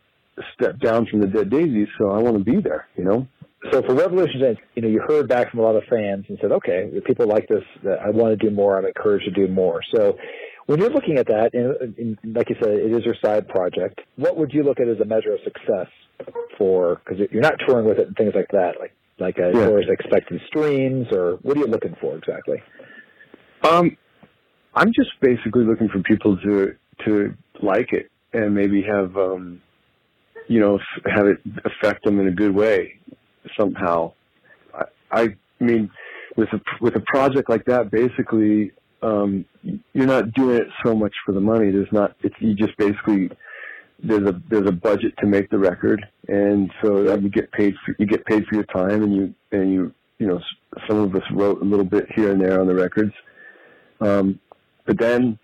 step 0.53 0.79
down 0.79 1.05
from 1.05 1.21
the 1.21 1.27
Dead 1.27 1.49
Daisies, 1.49 1.87
so 1.97 2.11
I 2.11 2.19
want 2.19 2.37
to 2.37 2.43
be 2.43 2.61
there, 2.61 2.87
you 2.95 3.03
know? 3.03 3.27
So 3.71 3.81
for 3.81 3.93
Revolution 3.93 4.57
you 4.75 4.81
know, 4.81 4.87
you 4.87 5.01
heard 5.05 5.27
back 5.27 5.51
from 5.51 5.59
a 5.59 5.63
lot 5.63 5.75
of 5.75 5.83
fans 5.89 6.25
and 6.29 6.37
said, 6.39 6.51
okay, 6.53 6.89
people 7.05 7.27
like 7.27 7.47
this, 7.49 7.63
that 7.83 7.99
I 7.99 8.09
want 8.09 8.39
to 8.39 8.49
do 8.49 8.53
more. 8.55 8.77
I'm 8.77 8.85
encouraged 8.85 9.25
to 9.25 9.31
do 9.31 9.51
more. 9.51 9.81
So 9.93 10.17
when 10.67 10.79
you're 10.79 10.89
looking 10.89 11.17
at 11.17 11.27
that, 11.27 11.53
and, 11.53 11.97
and 11.97 12.35
like 12.35 12.49
you 12.49 12.55
said, 12.61 12.71
it 12.71 12.91
is 12.93 13.03
your 13.03 13.15
side 13.21 13.49
project. 13.49 13.99
What 14.15 14.37
would 14.37 14.53
you 14.53 14.63
look 14.63 14.79
at 14.79 14.87
as 14.87 14.99
a 15.01 15.05
measure 15.05 15.33
of 15.33 15.39
success 15.43 15.87
for? 16.57 17.01
Because 17.03 17.27
you're 17.31 17.41
not 17.41 17.55
touring 17.67 17.85
with 17.85 17.99
it 17.99 18.07
and 18.07 18.15
things 18.15 18.33
like 18.33 18.49
that, 18.51 18.79
like 18.79 18.93
like 19.19 19.37
as 19.39 19.53
Yeah. 19.53 19.67
far 19.67 19.79
as 19.79 19.89
expected 19.89 20.41
streams, 20.47 21.07
or 21.11 21.33
what 21.41 21.57
are 21.57 21.59
you 21.59 21.67
looking 21.67 21.95
for 21.99 22.15
exactly? 22.15 22.63
Um, 23.63 23.97
I'm 24.75 24.93
just 24.93 25.11
basically 25.21 25.65
looking 25.65 25.89
for 25.89 25.99
people 26.01 26.37
to 26.37 26.75
to 27.05 27.35
like 27.61 27.91
it 27.93 28.09
and 28.33 28.53
maybe 28.53 28.81
have 28.83 29.15
um, 29.17 29.61
you 30.47 30.59
know 30.59 30.79
have 31.05 31.27
it 31.27 31.37
affect 31.65 32.03
them 32.05 32.19
in 32.19 32.27
a 32.27 32.31
good 32.31 32.53
way 32.53 32.99
somehow. 33.59 34.13
I, 34.73 34.85
I 35.11 35.35
mean, 35.59 35.89
with 36.37 36.49
a 36.53 36.61
with 36.81 36.95
a 36.95 37.01
project 37.01 37.49
like 37.49 37.65
that, 37.65 37.91
basically, 37.91 38.71
um, 39.01 39.45
you're 39.93 40.05
not 40.05 40.33
doing 40.33 40.57
it 40.57 40.67
so 40.85 40.95
much 40.95 41.13
for 41.25 41.33
the 41.33 41.41
money. 41.41 41.71
There's 41.71 41.91
not. 41.91 42.15
It's 42.21 42.35
you 42.39 42.53
just 42.53 42.77
basically 42.77 43.29
there's 44.01 44.27
a 44.27 44.41
there's 44.49 44.67
a 44.67 44.71
budget 44.71 45.13
to 45.19 45.27
make 45.27 45.49
the 45.49 45.57
record, 45.57 46.05
and 46.27 46.71
so 46.81 47.13
you 47.15 47.29
get 47.29 47.51
paid 47.51 47.73
for 47.85 47.95
you 47.99 48.05
get 48.05 48.25
paid 48.25 48.45
for 48.45 48.55
your 48.55 48.65
time, 48.65 49.03
and 49.03 49.15
you 49.15 49.33
and 49.51 49.73
you 49.73 49.93
you 50.19 50.27
know 50.27 50.39
some 50.87 50.99
of 50.99 51.15
us 51.15 51.23
wrote 51.33 51.61
a 51.61 51.65
little 51.65 51.85
bit 51.85 52.05
here 52.15 52.31
and 52.31 52.41
there 52.41 52.61
on 52.61 52.67
the 52.67 52.75
records, 52.75 53.13
um, 54.01 54.39
but 54.85 54.97
then 54.99 55.37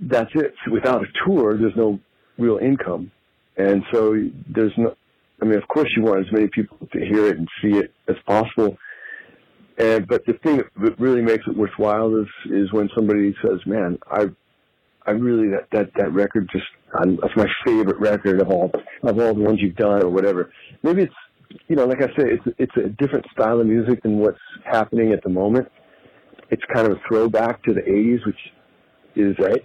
that's 0.00 0.30
it. 0.34 0.54
Without 0.70 1.02
a 1.02 1.06
tour, 1.24 1.56
there's 1.56 1.76
no 1.76 1.98
real 2.38 2.58
income, 2.58 3.10
and 3.56 3.82
so 3.92 4.14
there's 4.48 4.72
no. 4.76 4.94
I 5.42 5.46
mean, 5.46 5.58
of 5.58 5.66
course, 5.68 5.88
you 5.96 6.02
want 6.02 6.26
as 6.26 6.32
many 6.32 6.48
people 6.48 6.78
to 6.92 7.00
hear 7.00 7.26
it 7.26 7.38
and 7.38 7.48
see 7.60 7.78
it 7.78 7.92
as 8.08 8.16
possible. 8.26 8.76
And 9.78 10.06
but 10.06 10.24
the 10.26 10.34
thing 10.34 10.58
that 10.58 10.98
really 10.98 11.22
makes 11.22 11.44
it 11.46 11.56
worthwhile 11.56 12.16
is 12.16 12.28
is 12.46 12.72
when 12.72 12.88
somebody 12.94 13.34
says, 13.42 13.60
"Man, 13.66 13.98
I 14.10 14.26
I 15.06 15.12
really 15.12 15.48
that 15.50 15.68
that 15.72 15.90
that 15.96 16.12
record 16.12 16.48
just 16.52 16.64
I'm, 16.94 17.16
that's 17.16 17.36
my 17.36 17.46
favorite 17.64 17.98
record 17.98 18.40
of 18.40 18.50
all 18.50 18.70
of 19.02 19.18
all 19.18 19.34
the 19.34 19.40
ones 19.40 19.58
you've 19.60 19.76
done 19.76 20.02
or 20.02 20.08
whatever. 20.08 20.52
Maybe 20.82 21.02
it's 21.02 21.60
you 21.68 21.76
know 21.76 21.86
like 21.86 22.02
I 22.02 22.06
say 22.08 22.30
it's 22.30 22.56
it's 22.58 22.76
a 22.76 22.88
different 22.88 23.26
style 23.32 23.60
of 23.60 23.66
music 23.66 24.02
than 24.02 24.18
what's 24.18 24.38
happening 24.64 25.12
at 25.12 25.22
the 25.22 25.30
moment. 25.30 25.68
It's 26.50 26.62
kind 26.72 26.86
of 26.86 26.98
a 26.98 27.00
throwback 27.08 27.62
to 27.64 27.74
the 27.74 27.80
'80s, 27.82 28.26
which 28.26 28.38
is 29.16 29.36
right. 29.38 29.64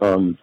Um, 0.00 0.38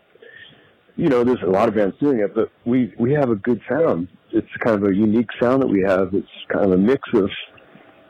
you 0.96 1.10
know, 1.10 1.24
there's 1.24 1.42
a 1.44 1.50
lot 1.50 1.70
of 1.70 1.76
bands 1.76 1.96
doing 2.00 2.20
it, 2.20 2.34
but 2.34 2.52
we 2.66 2.94
we 3.00 3.14
have 3.14 3.30
a 3.30 3.36
good 3.36 3.62
sound. 3.70 4.08
It's 4.32 4.48
kind 4.64 4.82
of 4.82 4.90
a 4.90 4.94
unique 4.94 5.30
sound 5.40 5.62
that 5.62 5.68
we 5.68 5.82
have. 5.82 6.14
It's 6.14 6.28
kind 6.52 6.66
of 6.66 6.72
a 6.72 6.78
mix 6.78 7.02
of 7.14 7.30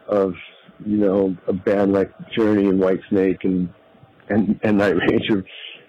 of 0.07 0.33
you 0.85 0.97
know 0.97 1.35
a 1.47 1.53
band 1.53 1.93
like 1.93 2.11
Journey 2.31 2.67
and 2.67 2.79
Whitesnake 2.81 3.43
and 3.43 3.69
and 4.29 4.59
and 4.63 4.77
Night 4.77 4.95
Ranger 4.95 5.45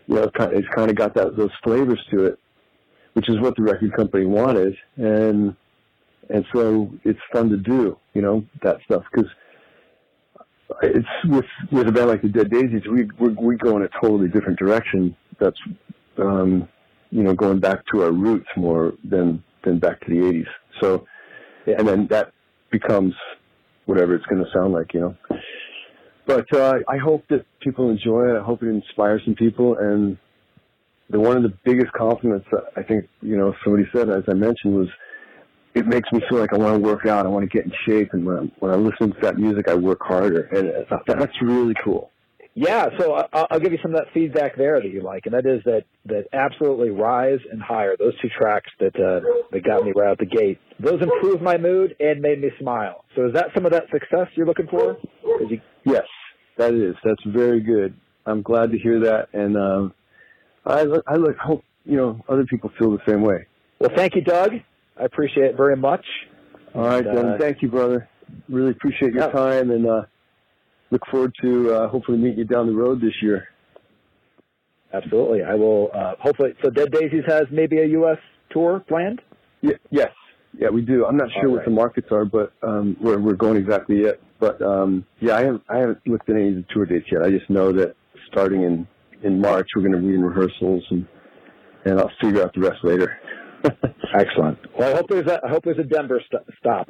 you 0.09 0.15
know, 0.15 0.23
it's 0.23 0.69
kind 0.75 0.91
of 0.91 0.97
got 0.97 1.15
that 1.15 1.37
those 1.37 1.51
flavors 1.63 2.01
to 2.11 2.25
it, 2.25 2.39
which 3.13 3.29
is 3.29 3.39
what 3.41 3.55
the 3.57 3.63
record 3.63 3.95
company 3.95 4.25
wanted, 4.25 4.75
and 4.97 5.55
and 6.31 6.45
so 6.55 6.91
it's 7.05 7.21
fun 7.33 7.51
to 7.51 7.57
do, 7.57 7.97
you 8.15 8.23
know, 8.23 8.45
that 8.63 8.79
stuff 8.85 9.05
because 9.13 9.31
it's 10.83 11.07
with 11.25 11.45
with 11.73 11.89
a 11.89 11.93
band 11.93 12.09
like 12.09 12.23
the 12.23 12.29
Dead 12.29 12.51
Daisies, 12.51 12.83
we 12.91 13.09
we 13.19 13.33
we 13.35 13.57
go 13.57 13.77
in 13.77 13.83
a 13.83 13.89
totally 14.01 14.29
different 14.29 14.59
direction. 14.59 15.17
That's 15.39 15.59
um, 16.19 16.69
you 17.11 17.23
know 17.23 17.35
going 17.35 17.61
back 17.61 17.85
to 17.93 18.03
our 18.03 18.13
roots 18.13 18.49
more 18.57 18.95
than 19.05 19.43
than 19.65 19.79
back 19.79 20.01
to 20.01 20.11
the 20.11 20.17
'80s. 20.17 20.47
So, 20.81 21.07
and 21.67 21.87
then 21.87 22.07
that 22.09 22.33
becomes 22.71 23.15
whatever 23.87 24.15
it's 24.15 24.27
going 24.27 24.45
to 24.45 24.51
sound 24.53 24.73
like, 24.75 24.93
you 24.93 25.01
know 25.01 25.17
but 26.29 26.45
uh, 26.55 26.75
I 26.87 26.99
hope 26.99 27.25
that 27.31 27.47
people 27.61 27.89
enjoy 27.89 28.29
it. 28.29 28.39
I 28.39 28.45
hope 28.45 28.63
it 28.63 28.69
inspires 28.69 29.23
some 29.25 29.35
people. 29.35 29.79
And 29.79 30.19
the 31.09 31.19
one 31.19 31.39
of 31.39 31.43
the 31.43 31.57
biggest 31.65 31.91
compliments 31.95 32.47
that 32.53 32.65
I 32.77 32.83
think 32.83 33.09
you 33.23 33.37
know 33.37 33.55
somebody 33.65 33.89
said, 33.95 34.11
as 34.11 34.25
I 34.29 34.35
mentioned, 34.35 34.75
was 34.75 34.89
it 35.79 35.87
makes 35.87 36.11
me 36.13 36.21
feel 36.29 36.39
like 36.39 36.53
I 36.53 36.57
want 36.59 36.75
to 36.77 36.81
work 36.81 37.07
out. 37.07 37.27
I 37.27 37.29
want 37.29 37.49
to 37.51 37.57
get 37.57 37.65
in 37.67 37.73
shape, 37.87 38.11
and 38.13 38.25
when 38.27 38.37
I, 38.37 38.41
when 38.59 38.73
I 38.73 38.77
listen 38.77 39.13
to 39.13 39.21
that 39.23 39.37
music, 39.39 39.69
I 39.69 39.75
work 39.75 40.01
harder, 40.03 40.43
and 40.53 40.87
that's 41.07 41.33
really 41.43 41.75
cool. 41.83 42.11
Yeah, 42.55 42.87
so 42.99 43.15
I- 43.33 43.47
I'll 43.53 43.61
give 43.61 43.71
you 43.73 43.79
some 43.83 43.95
of 43.95 43.99
that 43.99 44.13
feedback 44.13 44.57
there 44.57 44.81
that 44.81 44.89
you 44.89 45.01
like, 45.01 45.27
and 45.27 45.35
that 45.35 45.47
is 45.47 45.63
that 45.65 45.85
that 46.07 46.27
absolutely 46.33 46.91
rise 46.91 47.39
and 47.53 47.63
higher. 47.63 47.95
Those 47.97 48.19
two 48.21 48.29
tracks 48.29 48.71
that 48.81 48.97
uh, 48.97 49.21
that 49.53 49.63
got 49.63 49.85
me 49.85 49.93
right 49.95 50.11
out 50.11 50.19
the 50.19 50.27
gate. 50.27 50.59
Those 50.81 51.01
improved 51.01 51.41
my 51.41 51.57
mood 51.57 51.95
and 52.01 52.21
made 52.21 52.41
me 52.41 52.51
smile. 52.59 53.05
So 53.15 53.27
is 53.29 53.35
that 53.35 53.49
some 53.55 53.65
of 53.65 53.71
that 53.73 53.85
success 53.93 54.27
you're 54.35 54.47
looking 54.47 54.67
for? 54.67 54.97
you, 55.49 55.61
Yes, 55.85 56.07
that 56.57 56.75
is. 56.75 56.97
That's 57.05 57.23
very 57.27 57.61
good. 57.61 57.95
I'm 58.27 58.43
glad 58.43 58.73
to 58.73 58.79
hear 58.79 58.99
that, 59.01 59.29
and 59.33 59.57
um, 59.57 59.95
I 60.67 60.83
look, 60.83 61.05
I 61.07 61.15
look, 61.15 61.37
hope 61.37 61.63
you 61.85 61.97
know 61.97 62.21
other 62.29 62.45
people 62.45 62.73
feel 62.77 62.91
the 62.91 63.03
same 63.09 63.23
way. 63.23 63.47
well, 63.79 63.91
thank 63.95 64.17
you, 64.17 64.23
Doug. 64.23 64.55
I 65.01 65.05
appreciate 65.05 65.47
it 65.47 65.57
very 65.57 65.77
much. 65.77 66.05
All 66.75 66.83
right, 66.87 67.07
And, 67.07 67.17
then. 67.17 67.27
uh, 67.27 67.39
Thank 67.39 67.63
you, 67.63 67.69
brother. 67.69 68.09
Really 68.49 68.71
appreciate 68.73 69.13
your 69.13 69.25
Yeah. 69.27 69.33
time, 69.33 69.71
and 69.71 69.87
uh, 69.87 70.03
look 70.91 71.03
forward 71.11 71.35
to 71.43 71.73
uh, 71.73 71.89
hopefully 71.89 72.19
meeting 72.19 72.39
you 72.41 72.45
down 72.45 72.67
the 72.67 72.75
road 72.75 73.01
this 73.01 73.15
year. 73.23 73.49
Absolutely, 74.93 75.43
I 75.43 75.55
will. 75.55 75.91
Uh, 75.95 76.15
hopefully, 76.19 76.55
so 76.63 76.71
Dead 76.71 76.91
Daisies 76.91 77.25
has 77.27 77.45
maybe 77.51 77.79
a 77.79 77.87
U.S. 77.87 78.19
tour 78.51 78.81
planned. 78.89 79.21
Y- 79.63 79.73
yes, 79.91 80.11
yeah, 80.59 80.69
we 80.71 80.81
do. 80.83 81.05
I'm 81.05 81.17
not 81.17 81.29
sure 81.41 81.49
All 81.51 81.57
what 81.57 81.65
the 81.65 81.71
markets 81.71 82.09
are, 82.11 82.25
but 82.25 82.53
um, 82.63 82.97
where 83.01 83.19
we're 83.19 83.35
going 83.35 83.57
exactly 83.59 84.03
yet. 84.03 84.19
But 84.41 84.61
um, 84.63 85.05
yeah, 85.21 85.37
I 85.37 85.43
haven't 85.45 85.63
I 85.69 85.79
haven't 85.79 86.07
looked 86.07 86.29
at 86.31 86.37
any 86.37 86.49
of 86.51 86.55
the 86.57 86.65
tour 86.73 86.87
dates 86.87 87.07
yet. 87.13 87.23
I 87.23 87.31
just 87.31 87.51
know 87.51 87.73
that 87.73 87.97
starting 88.31 88.63
in 88.63 88.87
in 89.23 89.41
March, 89.41 89.69
we're 89.77 89.83
going 89.83 89.93
to 89.93 89.99
be 89.99 90.15
in 90.15 90.23
rehearsals, 90.23 90.85
and 90.91 91.07
and 91.85 92.01
I'll 92.01 92.11
figure 92.21 92.43
out 92.43 92.55
the 92.55 92.61
rest 92.61 92.79
later. 92.83 93.19
Excellent. 94.15 94.59
Well, 94.79 94.93
I 94.93 94.97
hope 94.97 95.07
there's 95.09 95.27
a 95.27 95.41
I 95.45 95.49
hope 95.51 95.65
there's 95.65 95.79
a 95.79 95.85
Denver 95.85 96.21
st- 96.27 96.43
stop 96.59 96.89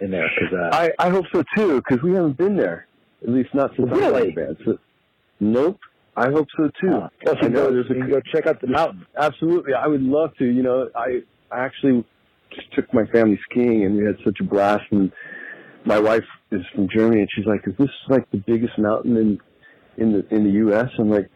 in 0.00 0.10
there 0.10 0.28
because 0.38 0.58
uh, 0.58 0.74
I 0.74 0.90
I 0.98 1.10
hope 1.10 1.24
so 1.32 1.42
too, 1.56 1.76
because 1.86 2.02
we 2.02 2.12
haven't 2.14 2.36
been 2.36 2.56
there. 2.56 2.86
At 3.22 3.28
least 3.30 3.50
not 3.54 3.70
since 3.76 3.88
I 3.92 3.94
Really? 3.96 4.32
the. 4.34 4.56
So, 4.64 4.78
nope. 5.40 5.78
I 6.16 6.28
hope 6.30 6.48
so 6.56 6.70
too. 6.80 6.90
uh, 6.96 7.08
I 7.26 7.42
you 7.42 7.48
know 7.48 7.68
go, 7.68 7.72
there's 7.72 7.90
a 7.90 7.94
you 7.94 8.08
go 8.08 8.20
check 8.34 8.46
out 8.46 8.60
the 8.60 8.66
mountain. 8.66 9.06
Absolutely, 9.18 9.74
I 9.74 9.86
would 9.86 10.02
love 10.02 10.30
to. 10.38 10.44
You 10.44 10.62
know, 10.62 10.88
I 10.94 11.20
I 11.50 11.60
actually 11.64 12.04
just 12.54 12.72
took 12.74 12.92
my 12.92 13.04
family 13.06 13.38
skiing, 13.50 13.84
and 13.84 13.96
we 13.96 14.04
had 14.04 14.16
such 14.24 14.38
a 14.40 14.44
blast. 14.44 14.84
And 14.90 15.10
my 15.84 15.98
wife 15.98 16.24
is 16.50 16.62
from 16.74 16.88
Germany, 16.94 17.20
and 17.20 17.28
she's 17.34 17.46
like, 17.46 17.60
"Is 17.66 17.74
this 17.78 17.90
like 18.08 18.30
the 18.30 18.38
biggest 18.38 18.78
mountain 18.78 19.16
in 19.16 19.38
in 19.96 20.12
the 20.12 20.34
in 20.34 20.44
the 20.44 20.50
U.S.?" 20.66 20.88
I'm 20.98 21.10
like, 21.10 21.30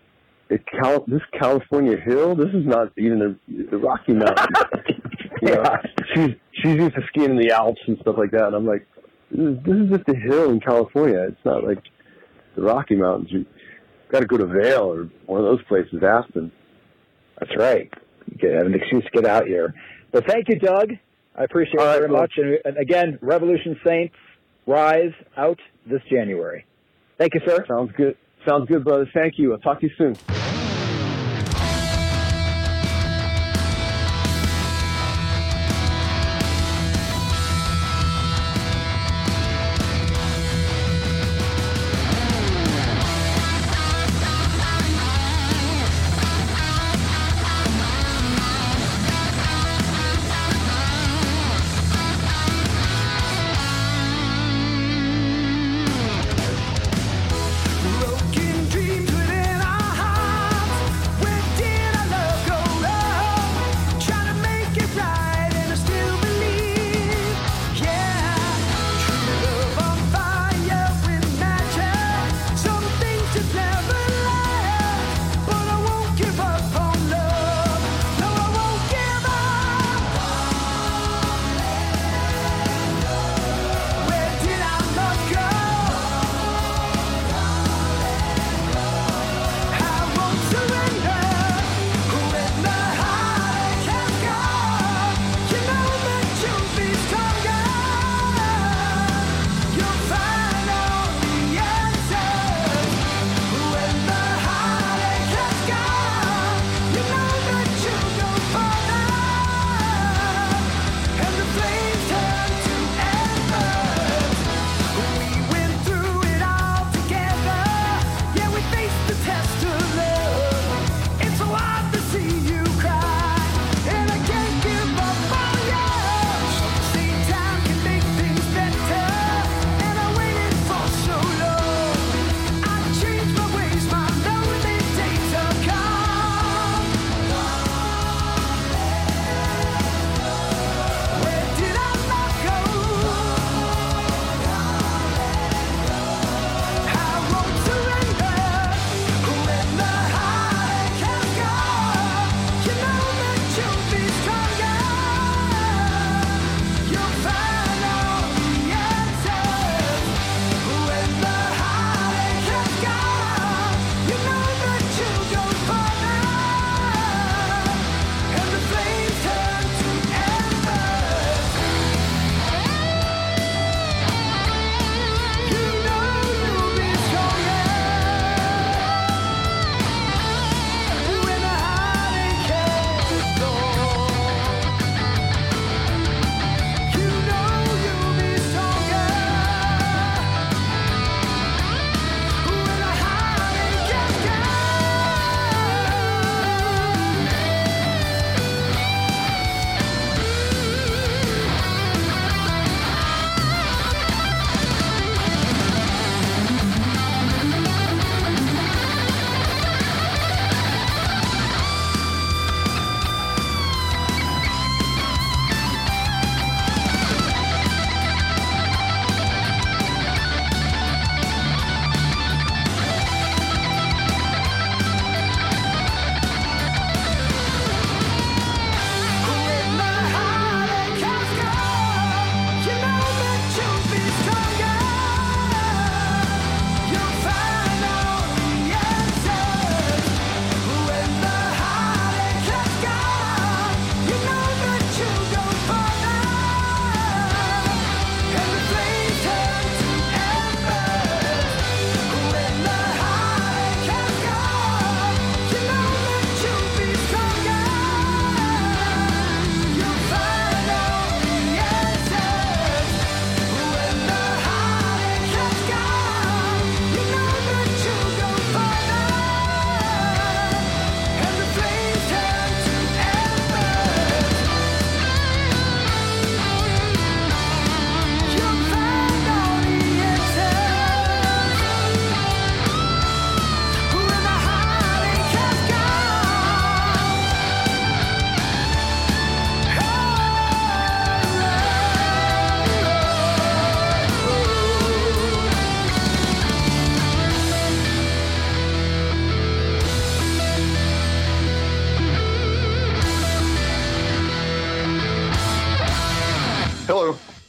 Cal- 0.81 1.05
this 1.07 1.23
California 1.39 1.97
hill, 1.97 2.37
this 2.37 2.49
is 2.55 2.67
not 2.67 2.93
even 2.97 3.19
the, 3.19 3.65
the 3.71 3.77
Rocky 3.77 4.13
Mountains. 4.13 4.49
you 5.43 5.55
know, 5.55 5.77
she's 6.15 6.31
she's 6.53 6.77
used 6.77 6.95
to 6.95 7.03
skiing 7.09 7.31
in 7.31 7.37
the 7.37 7.51
Alps 7.51 7.81
and 7.87 7.99
stuff 8.01 8.17
like 8.17 8.31
that, 8.31 8.47
and 8.47 8.55
I'm 8.55 8.67
like, 8.67 8.87
this 9.31 9.41
is, 9.41 9.65
this 9.65 9.77
is 9.77 9.91
just 9.91 10.09
a 10.09 10.15
hill 10.15 10.51
in 10.51 10.61
California. 10.61 11.27
It's 11.29 11.45
not 11.45 11.65
like 11.65 11.83
the 12.55 12.63
Rocky 12.63 12.95
Mountains. 12.95 13.29
You 13.31 13.47
got 14.11 14.21
to 14.21 14.27
go 14.27 14.37
to 14.37 14.47
Vail 14.47 14.85
or 14.85 15.11
one 15.27 15.41
of 15.41 15.47
those 15.47 15.63
places, 15.65 16.03
Aspen. 16.03 16.53
That's 17.39 17.57
right. 17.57 17.93
You 18.31 18.39
get 18.39 18.53
have 18.55 18.67
an 18.67 18.75
excuse 18.75 19.05
to 19.05 19.11
get 19.11 19.27
out 19.27 19.47
here. 19.47 19.75
But 20.13 20.27
thank 20.27 20.49
you, 20.49 20.59
Doug. 20.59 20.93
I 21.35 21.45
appreciate 21.45 21.81
All 21.81 21.89
it 21.89 21.99
very 21.99 22.11
right, 22.11 22.21
much. 22.21 22.33
And, 22.37 22.59
and 22.65 22.79
again, 22.79 23.19
Revolution 23.21 23.79
Saints 23.85 24.15
rise 24.67 25.13
out 25.37 25.59
this 25.87 26.01
January. 26.11 26.65
Thank 27.19 27.35
you, 27.35 27.41
sir. 27.47 27.65
Sounds 27.69 27.93
good. 27.97 28.17
Sounds 28.47 28.69
good, 28.69 28.85
brother. 28.85 29.09
Thank 29.13 29.35
you. 29.39 29.53
I'll 29.53 29.59
talk 29.59 29.81
to 29.81 29.87
you 29.87 29.93
soon. 29.99 30.36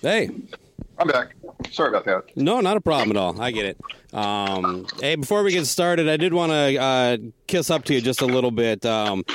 Hey. 0.07 0.29
I'm 0.99 1.07
back. 1.09 1.35
Sorry 1.69 1.89
about 1.89 2.05
that. 2.05 2.37
No, 2.37 2.61
not 2.61 2.77
a 2.77 2.81
problem 2.81 3.09
at 3.09 3.17
all. 3.17 3.41
I 3.41 3.51
get 3.51 3.65
it. 3.65 3.77
Um, 4.13 4.87
hey, 5.01 5.15
before 5.15 5.43
we 5.43 5.51
get 5.51 5.65
started, 5.65 6.07
I 6.07 6.15
did 6.15 6.33
want 6.33 6.53
to 6.53 6.77
uh, 6.77 7.17
kiss 7.45 7.69
up 7.69 7.83
to 7.83 7.93
you 7.93 7.99
just 7.99 8.21
a 8.21 8.25
little 8.25 8.51
bit. 8.51 8.85
Um, 8.85 9.25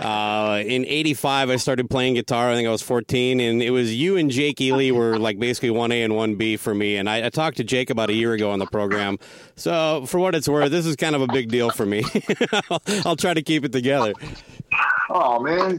uh, 0.00 0.62
in 0.64 0.86
'85, 0.86 1.50
I 1.50 1.56
started 1.56 1.90
playing 1.90 2.14
guitar. 2.14 2.48
I 2.48 2.54
think 2.54 2.66
I 2.66 2.70
was 2.70 2.80
14, 2.80 3.40
and 3.40 3.62
it 3.62 3.72
was 3.72 3.94
you 3.94 4.16
and 4.16 4.30
Jake 4.30 4.58
Ely 4.62 4.90
were 4.90 5.18
like 5.18 5.38
basically 5.38 5.68
1A 5.68 6.02
and 6.02 6.14
1B 6.14 6.58
for 6.58 6.74
me. 6.74 6.96
And 6.96 7.10
I, 7.10 7.26
I, 7.26 7.28
talked 7.28 7.58
to 7.58 7.64
Jake 7.64 7.90
about 7.90 8.08
a 8.08 8.14
year 8.14 8.32
ago 8.32 8.52
on 8.52 8.58
the 8.58 8.66
program. 8.66 9.18
So, 9.54 10.06
for 10.06 10.18
what 10.18 10.34
it's 10.34 10.48
worth, 10.48 10.70
this 10.70 10.86
is 10.86 10.96
kind 10.96 11.14
of 11.14 11.20
a 11.20 11.26
big 11.26 11.50
deal 11.50 11.68
for 11.68 11.84
me. 11.84 12.04
I'll, 12.70 12.82
I'll 13.04 13.16
try 13.16 13.34
to 13.34 13.42
keep 13.42 13.66
it 13.66 13.72
together. 13.72 14.14
Oh 15.10 15.40
man, 15.40 15.78